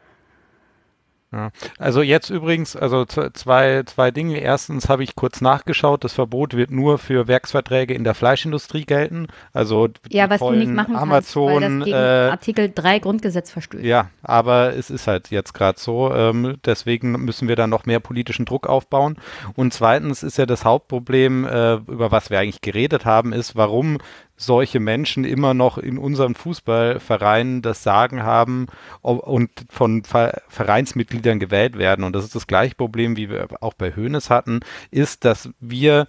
Ja. 1.32 1.50
Also 1.78 2.02
jetzt 2.02 2.30
übrigens, 2.30 2.74
also 2.74 3.04
zwei, 3.04 3.82
zwei 3.84 4.10
Dinge. 4.10 4.38
Erstens 4.38 4.88
habe 4.88 5.04
ich 5.04 5.14
kurz 5.14 5.40
nachgeschaut, 5.40 6.02
das 6.02 6.12
Verbot 6.12 6.54
wird 6.54 6.72
nur 6.72 6.98
für 6.98 7.28
Werksverträge 7.28 7.94
in 7.94 8.02
der 8.02 8.14
Fleischindustrie 8.14 8.84
gelten. 8.84 9.28
Also 9.52 9.88
Ja, 10.08 10.28
was 10.28 10.40
du 10.40 10.50
nicht 10.50 10.72
machen 10.72 10.94
kannst, 10.94 11.36
Amazon, 11.36 11.52
weil 11.52 11.78
das 11.78 11.84
gegen 11.84 11.96
äh, 11.96 12.30
Artikel 12.30 12.72
3 12.74 12.98
Grundgesetz 12.98 13.52
verstößt. 13.52 13.84
Ja, 13.84 14.10
aber 14.22 14.74
es 14.76 14.90
ist 14.90 15.06
halt 15.06 15.30
jetzt 15.30 15.54
gerade 15.54 15.78
so. 15.78 16.12
Ähm, 16.12 16.56
deswegen 16.64 17.12
müssen 17.12 17.46
wir 17.46 17.54
da 17.54 17.68
noch 17.68 17.86
mehr 17.86 18.00
politischen 18.00 18.44
Druck 18.44 18.66
aufbauen. 18.66 19.16
Und 19.54 19.72
zweitens 19.72 20.24
ist 20.24 20.36
ja 20.36 20.46
das 20.46 20.64
Hauptproblem, 20.64 21.44
äh, 21.46 21.74
über 21.74 22.10
was 22.10 22.30
wir 22.30 22.40
eigentlich 22.40 22.60
geredet 22.60 23.04
haben, 23.04 23.32
ist, 23.32 23.54
warum 23.54 23.98
solche 24.42 24.80
Menschen 24.80 25.24
immer 25.24 25.54
noch 25.54 25.78
in 25.78 25.98
unseren 25.98 26.34
Fußballvereinen 26.34 27.62
das 27.62 27.82
Sagen 27.82 28.22
haben 28.22 28.66
und 29.02 29.50
von 29.68 30.04
Ver 30.04 30.42
Vereinsmitgliedern 30.48 31.38
gewählt 31.38 31.78
werden. 31.78 32.04
Und 32.04 32.14
das 32.14 32.24
ist 32.24 32.34
das 32.34 32.46
gleiche 32.46 32.74
Problem, 32.74 33.16
wie 33.16 33.30
wir 33.30 33.48
auch 33.60 33.74
bei 33.74 33.94
Hoeneß 33.94 34.30
hatten, 34.30 34.60
ist, 34.90 35.24
dass 35.24 35.50
wir 35.60 36.06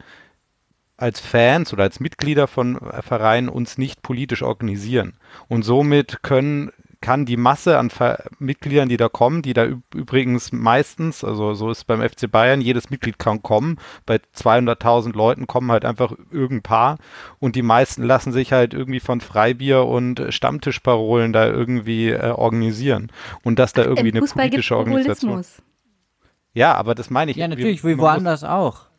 als 0.98 1.20
Fans 1.20 1.74
oder 1.74 1.84
als 1.84 2.00
Mitglieder 2.00 2.48
von 2.48 2.80
Vereinen 3.02 3.50
uns 3.50 3.78
nicht 3.78 4.04
politisch 4.04 4.44
organisieren. 4.44 5.13
Und 5.48 5.63
somit 5.63 6.22
können 6.22 6.72
kann 7.02 7.26
die 7.26 7.38
Masse 7.38 7.78
an 7.78 7.90
Ver 7.90 8.24
Mitgliedern, 8.40 8.88
die 8.88 8.98
da 8.98 9.10
kommen, 9.10 9.42
die 9.42 9.54
da 9.54 9.66
übrigens 9.94 10.52
meistens, 10.52 11.24
also 11.24 11.54
so 11.54 11.72
ist 11.72 11.80
es 11.80 11.84
beim 11.84 12.02
FC 12.02 12.32
Bayern, 12.32 12.62
jedes 12.62 12.90
Mitglied 12.90 13.20
kann 13.20 13.42
kommen. 13.42 13.78
Bei 14.06 14.20
200.000 14.36 15.14
Leuten 15.16 15.48
kommen 15.48 15.72
halt 15.72 15.84
einfach 15.84 16.14
irgendein 16.32 16.62
paar 16.62 16.98
und 17.40 17.56
die 17.56 17.64
meisten 17.64 18.04
lassen 18.04 18.32
sich 18.32 18.54
halt 18.54 18.74
irgendwie 18.74 19.00
von 19.00 19.20
Freibier 19.20 19.86
und 19.86 20.24
Stammtischparolen 20.30 21.34
da 21.34 21.48
irgendwie 21.48 22.10
äh, 22.10 22.30
organisieren. 22.30 23.12
Und 23.44 23.60
dass 23.60 23.74
da 23.74 23.84
irgendwie 23.84 24.12
eine 24.12 24.22
politische 24.22 24.78
Organisation. 24.78 25.44
Ja, 26.54 26.76
aber 26.76 26.96
das 26.96 27.10
meine 27.10 27.32
ich. 27.32 27.38
Ja, 27.38 27.48
natürlich, 27.48 27.84
wie 27.84 27.98
woanders 27.98 28.44
auch. 28.44 28.92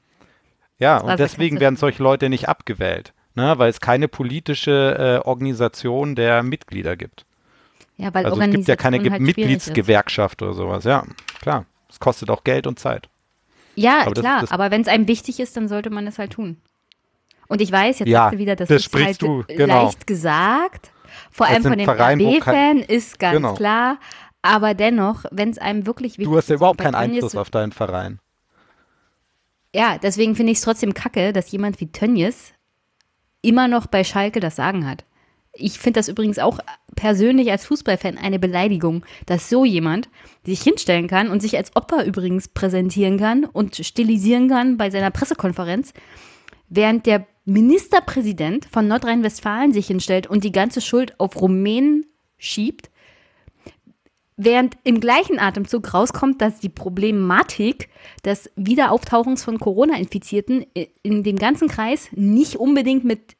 Ja, 0.78 0.98
und 0.98 1.20
deswegen 1.20 1.60
werden 1.60 1.76
solche 1.76 2.02
Leute 2.02 2.28
nicht 2.28 2.48
abgewählt, 2.48 3.12
ne, 3.34 3.54
weil 3.58 3.70
es 3.70 3.80
keine 3.80 4.08
politische 4.08 5.20
äh, 5.22 5.28
Organisation 5.28 6.16
der 6.16 6.42
Mitglieder 6.42 6.96
gibt. 6.96 7.24
Ja, 7.96 8.12
weil 8.14 8.26
also 8.26 8.40
es 8.40 8.50
gibt 8.50 8.68
ja 8.68 8.76
keine 8.76 8.98
halt 9.10 9.20
Mitgliedsgewerkschaft 9.20 10.42
oder 10.42 10.54
sowas. 10.54 10.84
Ja, 10.84 11.04
klar. 11.40 11.66
Es 11.88 12.00
kostet 12.00 12.30
auch 12.30 12.42
Geld 12.42 12.66
und 12.66 12.78
Zeit. 12.78 13.08
Ja, 13.74 14.02
aber 14.02 14.12
klar. 14.12 14.40
Das, 14.40 14.50
das 14.50 14.52
aber 14.52 14.70
wenn 14.70 14.82
es 14.82 14.88
einem 14.88 15.08
wichtig 15.08 15.40
ist, 15.40 15.56
dann 15.56 15.68
sollte 15.68 15.90
man 15.90 16.06
es 16.06 16.18
halt 16.18 16.32
tun. 16.32 16.56
Und 17.48 17.60
ich 17.60 17.70
weiß, 17.70 17.98
jetzt 17.98 18.08
ja, 18.08 18.20
sagst 18.20 18.34
du 18.34 18.38
wieder, 18.38 18.56
das, 18.56 18.68
das 18.68 18.86
ist 18.86 18.94
halt 18.94 19.20
du, 19.20 19.44
genau. 19.46 19.84
leicht 19.84 20.06
gesagt. 20.06 20.90
Vor 21.30 21.46
allem 21.46 21.62
von 21.62 21.76
dem 21.76 21.88
RB-Fan 21.88 22.78
ist 22.78 23.18
ganz 23.18 23.36
genau. 23.36 23.54
klar. 23.54 23.98
Aber 24.40 24.74
dennoch, 24.74 25.24
wenn 25.30 25.50
es 25.50 25.58
einem 25.58 25.86
wirklich 25.86 26.12
wichtig 26.12 26.24
ist. 26.24 26.32
Du 26.32 26.36
hast 26.36 26.48
ja 26.48 26.56
überhaupt 26.56 26.80
keinen 26.80 26.94
Einfluss 26.94 27.36
auf 27.36 27.50
deinen 27.50 27.72
Verein. 27.72 28.18
Ja, 29.74 29.98
deswegen 29.98 30.34
finde 30.34 30.52
ich 30.52 30.58
es 30.58 30.64
trotzdem 30.64 30.94
kacke, 30.94 31.32
dass 31.32 31.50
jemand 31.50 31.80
wie 31.80 31.92
Tönnies 31.92 32.52
immer 33.42 33.68
noch 33.68 33.86
bei 33.86 34.04
Schalke 34.04 34.40
das 34.40 34.56
Sagen 34.56 34.88
hat. 34.88 35.04
Ich 35.52 35.78
finde 35.78 36.00
das 36.00 36.08
übrigens 36.08 36.38
auch 36.38 36.58
persönlich 36.94 37.50
als 37.50 37.66
Fußballfan 37.66 38.18
eine 38.18 38.38
Beleidigung, 38.38 39.04
dass 39.26 39.48
so 39.48 39.64
jemand 39.64 40.08
sich 40.44 40.62
hinstellen 40.62 41.08
kann 41.08 41.30
und 41.30 41.40
sich 41.40 41.56
als 41.56 41.74
Opfer 41.76 42.04
übrigens 42.04 42.48
präsentieren 42.48 43.18
kann 43.18 43.44
und 43.44 43.76
stilisieren 43.76 44.48
kann 44.48 44.76
bei 44.76 44.90
seiner 44.90 45.10
Pressekonferenz, 45.10 45.92
während 46.68 47.06
der 47.06 47.26
Ministerpräsident 47.44 48.66
von 48.66 48.86
Nordrhein-Westfalen 48.86 49.72
sich 49.72 49.86
hinstellt 49.88 50.26
und 50.26 50.44
die 50.44 50.52
ganze 50.52 50.80
Schuld 50.80 51.18
auf 51.18 51.40
Rumänen 51.40 52.06
schiebt 52.38 52.92
Während 54.44 54.76
im 54.82 54.98
gleichen 54.98 55.38
Atemzug 55.38 55.92
rauskommt, 55.92 56.40
dass 56.40 56.58
die 56.58 56.70
Problematik 56.70 57.88
des 58.24 58.50
Wiederauftauchens 58.56 59.44
von 59.44 59.58
Corona-Infizierten 59.58 60.64
in 61.02 61.22
dem 61.22 61.36
ganzen 61.36 61.68
Kreis 61.68 62.08
nicht 62.12 62.56
unbedingt 62.56 63.04
mit 63.04 63.36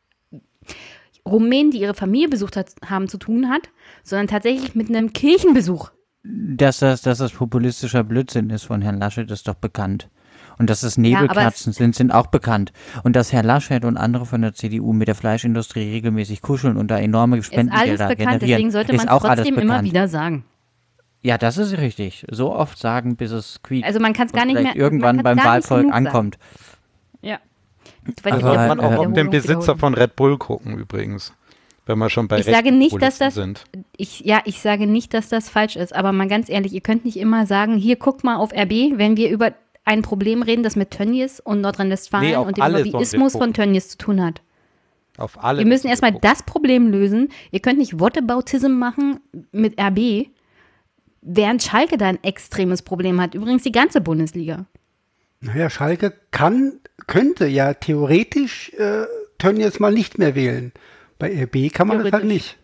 Rumänen, 1.27 1.71
die 1.71 1.81
ihre 1.81 1.95
Familie 1.95 2.29
besucht 2.29 2.57
hat, 2.57 2.75
haben, 2.85 3.09
zu 3.09 3.19
tun 3.19 3.49
hat, 3.49 3.69
sondern 4.03 4.27
tatsächlich 4.27 4.75
mit 4.75 4.89
einem 4.89 5.13
Kirchenbesuch. 5.13 5.91
Dass 6.25 6.79
das, 6.79 7.03
dass 7.03 7.19
das 7.19 7.33
populistischer 7.33 8.05
Blödsinn 8.05 8.51
ist 8.51 8.65
von 8.65 8.83
Herrn 8.83 8.99
Laschet, 8.99 9.31
ist 9.31 9.49
doch 9.49 9.55
bekannt. 9.55 10.09
Und 10.59 10.71
dass 10.71 10.83
es 10.83 10.99
Nebelkerzen 10.99 11.73
ja, 11.73 11.77
sind, 11.77 11.95
sind 11.95 12.13
auch 12.13 12.27
bekannt. 12.27 12.73
Und 13.03 13.17
dass 13.17 13.33
Herr 13.33 13.43
Laschet 13.43 13.85
und 13.85 13.97
andere 13.97 14.27
von 14.27 14.43
der 14.43 14.55
CDU 14.55 14.93
mit 14.93 15.09
der 15.09 15.15
Fleischindustrie 15.15 15.91
regelmäßig 15.91 16.43
kuscheln 16.43 16.77
und 16.77 16.91
da 16.91 16.99
enorme 16.99 17.43
Spendengelder 17.43 18.15
generieren, 18.15 18.41
deswegen 18.41 18.71
sollte 18.71 18.93
man 18.95 19.09
es 19.09 19.23
trotzdem 19.23 19.59
immer 19.59 19.83
wieder 19.83 20.09
sagen. 20.09 20.45
Ja, 21.23 21.39
das 21.39 21.57
ist 21.57 21.79
richtig. 21.79 22.27
So 22.31 22.53
oft 22.53 22.79
sagen, 22.79 23.17
bis 23.17 23.31
es 23.31 23.63
quietscht. 23.63 23.87
Also 23.87 24.01
man 24.01 24.13
kann 24.13 24.27
es 24.27 24.33
gar 24.33 24.45
nicht 24.45 24.61
mehr 24.61 24.77
irgendwann 24.77 25.23
beim 25.23 25.39
Wahlvolk 25.39 25.93
ankommt. 25.93 26.37
Ja. 27.23 27.39
Weil 28.23 28.33
Aber 28.33 28.55
man 28.55 28.81
auch 28.81 29.07
auf 29.07 29.13
den 29.13 29.31
Besitzer 29.31 29.77
von 29.77 29.95
Red 29.95 30.17
Bull 30.17 30.39
gucken 30.39 30.79
übrigens. 30.79 31.33
Wenn 31.85 31.99
wir 31.99 32.11
schon 32.11 32.29
bei 32.29 32.39
ich 32.39 32.45
sage 32.45 32.71
nicht, 32.71 33.01
dass 33.03 33.19
das, 33.19 33.35
sind. 33.35 33.65
Ich, 33.97 34.21
ja, 34.21 34.41
ich 34.45 34.61
sage 34.61 34.87
nicht, 34.87 35.15
dass 35.15 35.29
das 35.29 35.49
falsch 35.49 35.75
ist, 35.75 35.95
aber 35.95 36.13
mal 36.13 36.29
ganz 36.29 36.49
ehrlich, 36.49 36.73
ihr 36.73 36.81
könnt 36.81 37.05
nicht 37.05 37.17
immer 37.17 37.45
sagen, 37.45 37.77
hier 37.77 37.97
guck 37.97 38.23
mal 38.23 38.37
auf 38.37 38.53
RB, 38.53 38.99
wenn 38.99 39.17
wir 39.17 39.31
über 39.31 39.53
ein 39.85 40.03
Problem 40.03 40.43
reden, 40.43 40.63
das 40.63 40.77
mit 40.77 40.93
Tönnies 40.93 41.41
und 41.41 41.61
Nordrhein-Westfalen 41.61 42.29
nee, 42.29 42.37
und 42.37 42.57
dem 42.57 42.73
Lobbyismus 42.73 43.33
von 43.33 43.53
Tönnies 43.53 43.89
zu 43.89 43.99
tun 43.99 44.23
hat. 44.23 44.43
Auf 45.19 45.43
alle. 45.43 45.59
Wir 45.59 45.67
müssen 45.67 45.89
erstmal 45.89 46.13
das 46.13 46.45
Problem 46.45 46.89
lösen. 46.89 47.31
Ihr 47.51 47.61
könnt 47.61 47.79
nicht 47.79 47.99
Whataboutism 47.99 48.71
machen 48.71 49.19
mit 49.51 49.81
RB 49.81 50.29
während 51.23 51.63
Schalke 51.63 51.97
da 51.97 52.09
ein 52.09 52.23
extremes 52.23 52.83
Problem 52.83 53.21
hat. 53.21 53.35
Übrigens 53.35 53.63
die 53.63 53.73
ganze 53.73 54.01
Bundesliga. 54.01 54.67
Naja, 55.43 55.69
Schalke 55.71 56.13
kann, 56.31 56.75
könnte 57.09 57.47
ja 57.47 57.75
theoretisch 57.75 58.73
äh, 58.75 59.07
Tönnies 59.39 59.81
mal 59.81 59.93
nicht 59.93 60.17
mehr 60.17 60.37
wählen. 60.37 60.73
Bei 61.19 61.45
RB 61.45 61.73
kann 61.73 61.89
man 61.89 62.03
das 62.03 62.13
halt 62.13 62.25
nicht. 62.25 62.57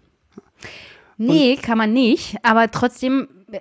Nee, 1.16 1.54
Und 1.54 1.62
kann 1.62 1.76
man 1.76 1.92
nicht, 1.92 2.36
aber 2.44 2.70
trotzdem, 2.70 3.26
äh, 3.50 3.58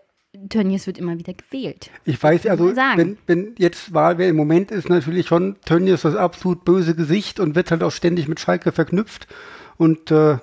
Tönnies 0.49 0.85
wird 0.85 0.99
immer 0.99 1.17
wieder 1.17 1.33
gewählt. 1.33 1.89
Ich 2.05 2.21
weiß, 2.21 2.45
also 2.45 2.75
wenn, 2.75 3.17
wenn 3.25 3.55
jetzt 3.57 3.91
Wahl 3.91 4.19
wäre, 4.19 4.29
im 4.29 4.35
Moment 4.35 4.69
ist 4.69 4.87
natürlich 4.87 5.25
schon 5.25 5.55
Tönnies 5.65 6.03
das 6.03 6.15
absolut 6.15 6.63
böse 6.63 6.93
Gesicht 6.93 7.39
und 7.39 7.55
wird 7.55 7.71
halt 7.71 7.81
auch 7.81 7.91
ständig 7.91 8.27
mit 8.27 8.39
Schalke 8.39 8.71
verknüpft. 8.71 9.27
Und 9.77 10.11
äh, 10.11 10.37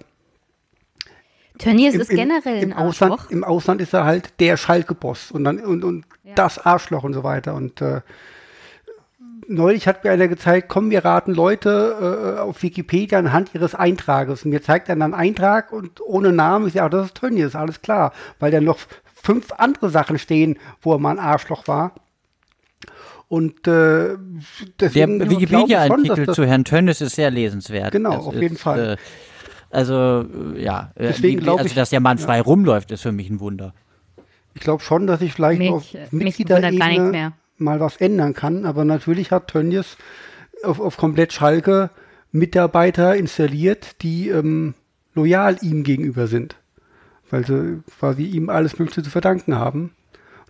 Tönnies 1.59 1.95
ist 1.95 2.09
generell 2.11 2.57
im, 2.57 2.71
im 2.71 2.77
ein 2.77 2.79
Ausland. 2.79 3.21
Im 3.31 3.45
Ausland 3.45 3.81
ist 3.81 3.95
er 3.95 4.05
halt 4.05 4.41
der 4.41 4.57
Schalke-Boss 4.57 5.31
und, 5.31 5.45
dann, 5.45 5.61
und, 5.61 5.85
und 5.85 6.07
ja. 6.25 6.35
das 6.35 6.59
Arschloch 6.59 7.05
und 7.05 7.15
so 7.15 7.23
weiter. 7.23 7.55
Und 7.55 7.81
äh, 7.81 8.01
neulich 9.49 9.87
hat 9.87 10.05
mir 10.05 10.11
einer 10.11 10.29
gezeigt, 10.29 10.69
komm, 10.69 10.91
wir 10.91 11.05
raten 11.05 11.33
Leute 11.33 12.37
äh, 12.37 12.41
auf 12.41 12.63
Wikipedia 12.63 13.19
anhand 13.19 13.55
ihres 13.55 13.75
Eintrages. 13.75 14.45
Und 14.45 14.51
mir 14.51 14.63
zeigt 14.63 14.89
er 14.89 14.97
dann 14.97 15.03
einen 15.03 15.15
Eintrag 15.15 15.73
und 15.73 16.01
ohne 16.01 16.33
Namen. 16.33 16.67
Ich 16.67 16.75
sage, 16.75 16.91
das 16.91 17.07
ist 17.07 17.17
Tönnies, 17.17 17.55
alles 17.55 17.83
klar. 17.83 18.13
Weil 18.39 18.51
da 18.51 18.61
noch 18.61 18.79
fünf 19.15 19.53
andere 19.53 19.91
Sachen 19.91 20.19
stehen, 20.19 20.59
wo 20.83 20.93
er 20.93 20.99
mal 20.99 21.13
ein 21.13 21.19
Arschloch 21.19 21.67
war. 21.69 21.93
Und 23.29 23.67
äh, 23.67 24.17
deswegen 24.79 25.19
Der 25.19 25.31
Wikipedia-Artikel 25.31 26.35
zu 26.35 26.45
Herrn 26.45 26.65
Tönnies 26.65 27.01
ist 27.01 27.17
sehr 27.17 27.31
lesenswert. 27.31 27.93
Genau, 27.93 28.17
das 28.17 28.27
auf 28.27 28.35
jeden 28.35 28.57
Fall. 28.57 28.93
Äh, 28.93 28.97
also, 29.71 30.25
äh, 30.55 30.63
ja. 30.63 30.93
Äh, 30.95 31.09
Deswegen 31.09 31.41
glaube 31.41 31.61
also, 31.61 31.69
ich. 31.69 31.75
dass 31.75 31.91
der 31.91 32.01
Mann 32.01 32.19
frei 32.19 32.37
ja. 32.37 32.43
rumläuft, 32.43 32.93
ist 32.93 33.03
für 33.03 33.13
mich 33.13 33.29
ein 33.29 33.41
Wunder. 33.41 33.75
Ich 34.55 34.61
glaube 34.61 34.83
schon, 34.83 35.09
dass 35.09 35.21
ich 35.21 35.33
vielleicht 35.33 35.59
mich, 35.59 35.71
auf 35.71 35.85
Mitgliederebene 36.13 37.33
mal 37.57 37.81
was 37.81 37.97
ändern 37.97 38.35
kann. 38.35 38.67
Aber 38.67 38.85
natürlich 38.85 39.31
hat 39.31 39.49
Tönnies 39.49 39.97
auf, 40.63 40.81
auf 40.81 40.97
komplett 40.97 41.33
Schalke 41.33 41.91
Mitarbeiter 42.33 43.15
installiert, 43.15 44.03
die 44.03 44.29
ähm, 44.29 44.75
loyal 45.15 45.59
ihm 45.63 45.85
gegenüber 45.85 46.27
sind. 46.27 46.57
Weil 47.31 47.47
sie 47.47 47.83
quasi 47.99 48.25
ihm 48.25 48.51
alles 48.51 48.79
Mögliche 48.79 49.03
zu 49.03 49.11
verdanken 49.11 49.57
haben. 49.57 49.93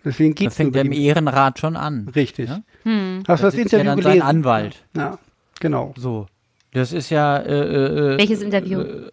Deswegen 0.03 0.35
geht's 0.35 0.53
das 0.53 0.57
fängt 0.57 0.75
der 0.75 0.85
im 0.85 0.91
Ehrenrat 0.91 1.59
schon 1.59 1.75
an. 1.75 2.09
Richtig. 2.15 2.49
Ja? 2.49 2.61
Hm. 2.83 3.23
Hast 3.27 3.41
du 3.41 3.47
das, 3.47 3.55
das 3.55 3.55
Interview 3.55 3.85
ja 3.85 3.95
gelesen? 3.95 4.21
Anwalt. 4.21 4.83
Ja, 4.95 5.17
genau. 5.59 5.93
So. 5.97 6.27
Das 6.73 6.91
ist 6.93 7.09
ja. 7.09 7.37
Äh, 7.37 7.53
äh, 7.53 8.13
äh 8.13 8.17
Welches 8.17 8.41
Interview? 8.41 8.81
Äh, 8.81 9.11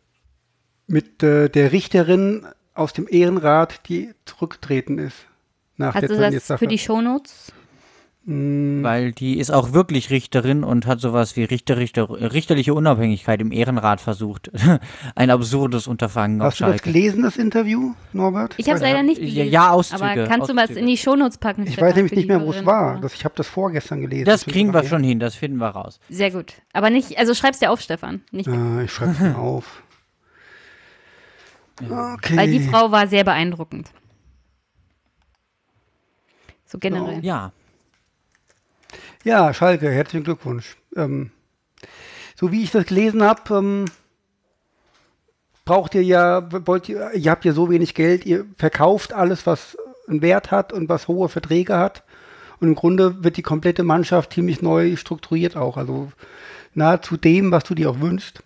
mit 0.86 1.22
äh, 1.22 1.48
der 1.48 1.72
Richterin 1.72 2.46
aus 2.74 2.92
dem 2.92 3.06
Ehrenrat, 3.08 3.88
die 3.88 4.12
zurückgetreten 4.24 4.98
ist. 4.98 5.26
Nach 5.76 5.94
Hast 5.94 6.02
der 6.02 6.08
du 6.08 6.30
das 6.30 6.58
für 6.58 6.66
die 6.66 6.78
Shownotes? 6.78 7.52
Mm. 8.24 8.84
Weil 8.84 9.12
die 9.12 9.38
ist 9.38 9.50
auch 9.50 9.72
wirklich 9.72 10.10
Richterin 10.10 10.62
und 10.62 10.86
hat 10.86 11.00
sowas 11.00 11.34
wie 11.36 11.42
Richter, 11.42 11.76
Richter, 11.76 12.08
richterliche 12.08 12.72
Unabhängigkeit 12.72 13.40
im 13.40 13.50
Ehrenrat 13.50 14.00
versucht. 14.00 14.50
Ein 15.16 15.30
absurdes 15.30 15.88
Unterfangen. 15.88 16.40
Hast 16.40 16.60
du 16.60 16.64
das 16.64 16.82
gelesen, 16.82 17.22
das 17.24 17.36
Interview, 17.36 17.94
Norbert? 18.12 18.54
Ich 18.58 18.66
habe 18.66 18.76
es 18.76 18.82
leider 18.82 19.02
nicht 19.02 19.20
gelesen. 19.20 19.50
Ja, 19.50 19.70
Auszüge. 19.70 20.04
Aber 20.04 20.14
kannst 20.26 20.42
Auszüge. 20.42 20.62
du 20.62 20.70
was 20.70 20.76
in 20.76 20.86
die 20.86 20.96
Shownotes 20.96 21.38
packen? 21.38 21.66
Ich 21.66 21.80
weiß 21.80 21.96
nämlich 21.96 22.12
nicht 22.12 22.28
mehr, 22.28 22.40
wo 22.40 22.52
es 22.52 22.64
war. 22.64 23.00
Das, 23.00 23.14
ich 23.14 23.24
habe 23.24 23.34
das 23.36 23.48
vorgestern 23.48 24.00
gelesen. 24.02 24.26
Das 24.26 24.44
kriegen 24.44 24.72
wir 24.72 24.84
schon 24.84 25.02
hin, 25.02 25.18
das 25.18 25.34
finden 25.34 25.58
wir 25.58 25.68
raus. 25.68 25.98
Sehr 26.08 26.30
gut. 26.30 26.54
Aber 26.72 26.90
nicht, 26.90 27.18
also 27.18 27.34
schreib's 27.34 27.58
dir 27.58 27.72
auf, 27.72 27.80
Stefan. 27.80 28.22
Nicht 28.30 28.48
äh, 28.48 28.84
ich 28.84 28.92
schreib's 28.92 29.18
mir 29.18 29.36
auf. 29.36 29.82
Okay. 31.80 32.36
Weil 32.36 32.50
die 32.50 32.60
Frau 32.60 32.92
war 32.92 33.08
sehr 33.08 33.24
beeindruckend. 33.24 33.90
So 36.64 36.78
generell. 36.78 37.16
So. 37.16 37.20
Ja. 37.22 37.50
Ja, 39.24 39.54
Schalke, 39.54 39.90
herzlichen 39.90 40.24
Glückwunsch. 40.24 40.76
Ähm, 40.96 41.30
so 42.34 42.50
wie 42.50 42.64
ich 42.64 42.72
das 42.72 42.86
gelesen 42.86 43.22
habe, 43.22 43.54
ähm, 43.56 43.84
braucht 45.64 45.94
ihr 45.94 46.02
ja, 46.02 46.48
wollt 46.66 46.88
ihr, 46.88 47.12
ihr 47.12 47.30
habt 47.30 47.44
ja 47.44 47.52
so 47.52 47.70
wenig 47.70 47.94
Geld, 47.94 48.26
ihr 48.26 48.46
verkauft 48.56 49.12
alles, 49.12 49.46
was 49.46 49.76
einen 50.08 50.22
Wert 50.22 50.50
hat 50.50 50.72
und 50.72 50.88
was 50.88 51.06
hohe 51.06 51.28
Verträge 51.28 51.76
hat. 51.76 52.02
Und 52.58 52.68
im 52.68 52.74
Grunde 52.74 53.22
wird 53.22 53.36
die 53.36 53.42
komplette 53.42 53.84
Mannschaft 53.84 54.32
ziemlich 54.32 54.60
neu 54.60 54.96
strukturiert 54.96 55.56
auch. 55.56 55.76
Also 55.76 56.10
nahezu 56.74 57.16
dem, 57.16 57.52
was 57.52 57.64
du 57.64 57.74
dir 57.74 57.90
auch 57.90 58.00
wünschst. 58.00 58.42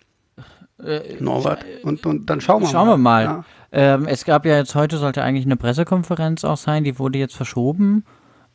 Äh, 0.83 1.17
Norbert. 1.21 1.65
Und, 1.83 2.05
und 2.05 2.29
dann 2.29 2.43
schauen 2.43 2.63
wir 2.63 2.69
schauen 2.69 2.87
mal. 2.87 2.93
Wir 2.93 2.99
mal. 2.99 3.25
Ja. 3.25 3.45
Ähm, 3.73 4.07
es 4.07 4.27
gab 4.27 4.45
ja 4.45 4.57
jetzt 4.59 4.75
heute, 4.75 4.99
sollte 4.99 5.23
eigentlich 5.23 5.47
eine 5.47 5.57
Pressekonferenz 5.57 6.45
auch 6.45 6.59
sein, 6.59 6.85
die 6.85 6.99
wurde 6.99 7.19
jetzt 7.19 7.35
verschoben. 7.35 8.05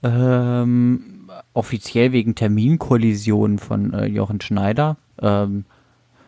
Ähm, 0.03 1.20
offiziell 1.53 2.11
wegen 2.11 2.35
Terminkollision 2.35 3.59
von 3.59 3.93
äh, 3.93 4.05
Jochen 4.05 4.41
Schneider. 4.41 4.97
Ähm, 5.21 5.65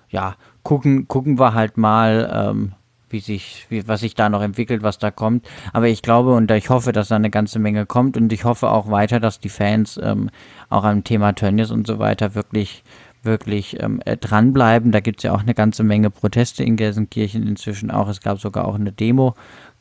ja, 0.09 0.35
gucken, 0.63 1.07
gucken 1.07 1.39
wir 1.39 1.53
halt 1.53 1.77
mal, 1.77 2.29
ähm, 2.31 2.73
wie 3.09 3.19
sich, 3.19 3.67
wie, 3.69 3.87
was 3.87 4.01
sich 4.01 4.15
da 4.15 4.29
noch 4.29 4.41
entwickelt, 4.41 4.83
was 4.83 4.97
da 4.97 5.11
kommt. 5.11 5.47
Aber 5.71 5.87
ich 5.87 6.01
glaube 6.01 6.33
und 6.33 6.49
ich 6.51 6.69
hoffe, 6.69 6.91
dass 6.91 7.09
da 7.09 7.15
eine 7.15 7.29
ganze 7.29 7.59
Menge 7.59 7.85
kommt 7.85 8.17
und 8.17 8.33
ich 8.33 8.43
hoffe 8.43 8.69
auch 8.69 8.89
weiter, 8.89 9.19
dass 9.19 9.39
die 9.39 9.49
Fans 9.49 9.99
ähm, 10.01 10.29
auch 10.69 10.83
am 10.83 11.03
Thema 11.03 11.33
Tönnies 11.33 11.71
und 11.71 11.87
so 11.87 11.99
weiter 11.99 12.35
wirklich 12.35 12.83
wirklich 13.23 13.81
ähm, 13.81 14.01
äh, 14.05 14.17
dranbleiben. 14.17 14.91
Da 14.91 14.99
gibt 14.99 15.19
es 15.19 15.23
ja 15.23 15.33
auch 15.33 15.41
eine 15.41 15.53
ganze 15.53 15.83
Menge 15.83 16.09
Proteste 16.09 16.63
in 16.63 16.75
Gelsenkirchen 16.75 17.47
inzwischen 17.47 17.89
auch. 17.89 18.09
Es 18.09 18.21
gab 18.21 18.39
sogar 18.39 18.65
auch 18.67 18.75
eine 18.75 18.91
Demo, 18.91 19.33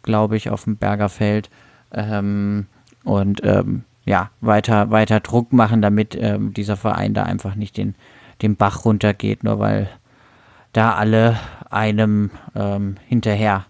glaube 0.03 0.37
ich, 0.37 0.49
auf 0.49 0.65
dem 0.65 0.77
Bergerfeld. 0.77 1.51
Ähm, 1.93 2.67
und 3.05 3.41
ähm, 3.45 3.85
ja, 4.05 4.31
weiter, 4.41 4.91
weiter 4.91 5.21
Druck 5.21 5.53
machen, 5.53 5.83
damit 5.83 6.17
ähm, 6.19 6.53
dieser 6.55 6.77
Verein 6.77 7.15
da 7.15 7.25
einfach 7.25 7.55
nicht 7.55 7.77
den, 7.77 7.95
den 8.43 8.57
Bach 8.57 8.85
runtergeht, 8.85 9.45
nur 9.45 9.59
weil 9.59 9.89
da 10.73 10.95
alle 10.95 11.39
einem 11.71 12.31
ähm, 12.55 12.97
hinterher 13.07 13.67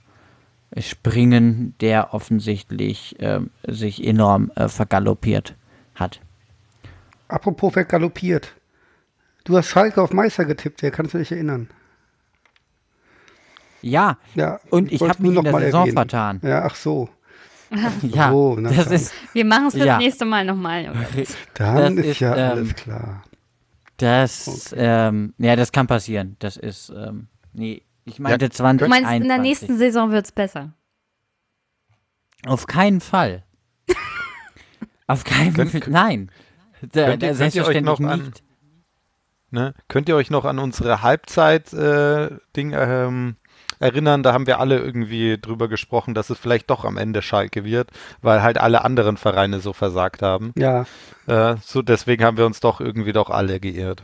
springen, 0.79 1.75
der 1.81 2.15
offensichtlich 2.15 3.17
ähm, 3.19 3.51
sich 3.67 4.03
enorm 4.05 4.51
äh, 4.55 4.69
vergaloppiert 4.69 5.55
hat. 5.95 6.21
Apropos 7.29 7.73
vergaloppiert. 7.73 8.55
Du 9.45 9.57
hast 9.57 9.69
Schalke 9.69 10.01
auf 10.01 10.13
Meister 10.13 10.45
getippt, 10.45 10.83
wer 10.83 10.91
kannst 10.91 11.15
du 11.15 11.19
dich 11.19 11.33
erinnern? 11.33 11.69
Ja, 13.83 14.19
Ja, 14.35 14.61
und 14.71 14.93
ich 14.93 15.01
wollte 15.01 15.09
habe 15.09 15.23
mich 15.23 15.33
nur 15.33 15.33
in 15.33 15.43
der 15.43 15.53
noch 15.53 15.59
mal 15.59 15.61
Saison 15.61 15.93
erwähnen. 15.93 15.93
vertan. 15.93 16.43
Ja, 16.43 16.65
ach 16.65 16.75
so. 16.77 17.09
Ja, 18.03 18.31
so, 18.31 18.57
na 18.59 18.71
das 18.71 18.87
ist, 18.91 19.13
Wir 19.33 19.45
machen 19.45 19.67
es 19.69 19.75
fürs 19.75 19.87
Ja. 19.87 19.99
nächste 19.99 20.25
Mal 20.25 20.45
nochmal. 20.45 20.93
Dann 21.55 21.97
Das 21.97 22.07
ist, 22.07 22.21
ja 22.21 22.35
ähm, 22.37 22.51
alles 22.51 22.75
klar. 22.75 23.23
das, 23.97 24.75
ähm, 24.77 25.35
ja, 25.39 25.57
das 25.57 25.73
kann 25.73 25.87
passieren. 25.87 26.37
Das 26.39 26.57
ist, 26.57 26.91
ähm, 26.95 27.29
nee, 27.53 27.83
ich 28.05 28.19
meinte 28.19 28.47
Ja, 28.47 28.51
20. 28.51 28.85
Du 28.87 28.91
meinst, 28.91 29.11
in 29.13 29.29
der 29.29 29.39
nächsten 29.39 29.79
Saison 29.79 30.11
wird 30.11 30.27
es 30.27 30.33
besser. 30.33 30.73
Auf 32.47 32.67
keinen 32.67 33.01
Fall. 33.01 33.45
Auf 35.07 35.25
keinen 35.25 35.55
Fall. 35.69 35.81
Nein. 35.89 36.31
Da, 36.93 37.07
könnt 37.17 37.23
ihr- 37.23 37.35
könnt 37.35 37.55
ihr 37.55 37.65
euch 37.67 37.81
noch 37.83 37.99
selbstverständlich 37.99 38.09
an- 38.09 38.23
nicht. 38.27 38.43
Ne? 39.51 39.75
Könnt 39.89 40.09
ihr 40.09 40.17
euch 40.17 40.31
noch 40.31 40.45
an 40.47 40.59
unsere 40.59 41.03
Halbzeit-Ding 41.03 42.73
ähm, 42.75 43.37
erinnern? 43.83 44.23
Da 44.23 44.33
haben 44.33 44.47
wir 44.47 44.59
alle 44.61 44.79
irgendwie 44.79 45.37
drüber 45.41 45.69
gesprochen, 45.69 46.15
dass 46.15 46.31
es 46.31 46.39
vielleicht 46.39 46.71
doch 46.71 46.85
am 46.85 46.97
Ende 46.97 47.21
Schalke 47.23 47.65
wird, 47.65 47.91
weil 48.23 48.43
halt 48.43 48.59
alle 48.59 48.85
anderen 48.85 49.17
Vereine 49.17 49.61
so 49.61 49.73
versagt 49.73 50.23
haben. 50.23 50.53
Ja, 50.57 50.87
Äh, 51.27 51.57
so 51.63 51.83
deswegen 51.83 52.25
haben 52.25 52.37
wir 52.37 52.47
uns 52.47 52.61
doch 52.61 52.81
irgendwie 52.81 53.13
doch 53.13 53.29
alle 53.31 53.61
geirrt. 53.61 54.03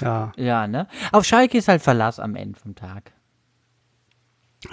ja, 0.00 0.32
Ja, 0.36 0.66
ne? 0.66 0.86
Auf 1.12 1.24
Schalke 1.24 1.58
ist 1.58 1.68
halt 1.68 1.82
Verlass 1.82 2.20
am 2.20 2.36
Ende 2.36 2.58
vom 2.58 2.74
Tag. 2.74 3.12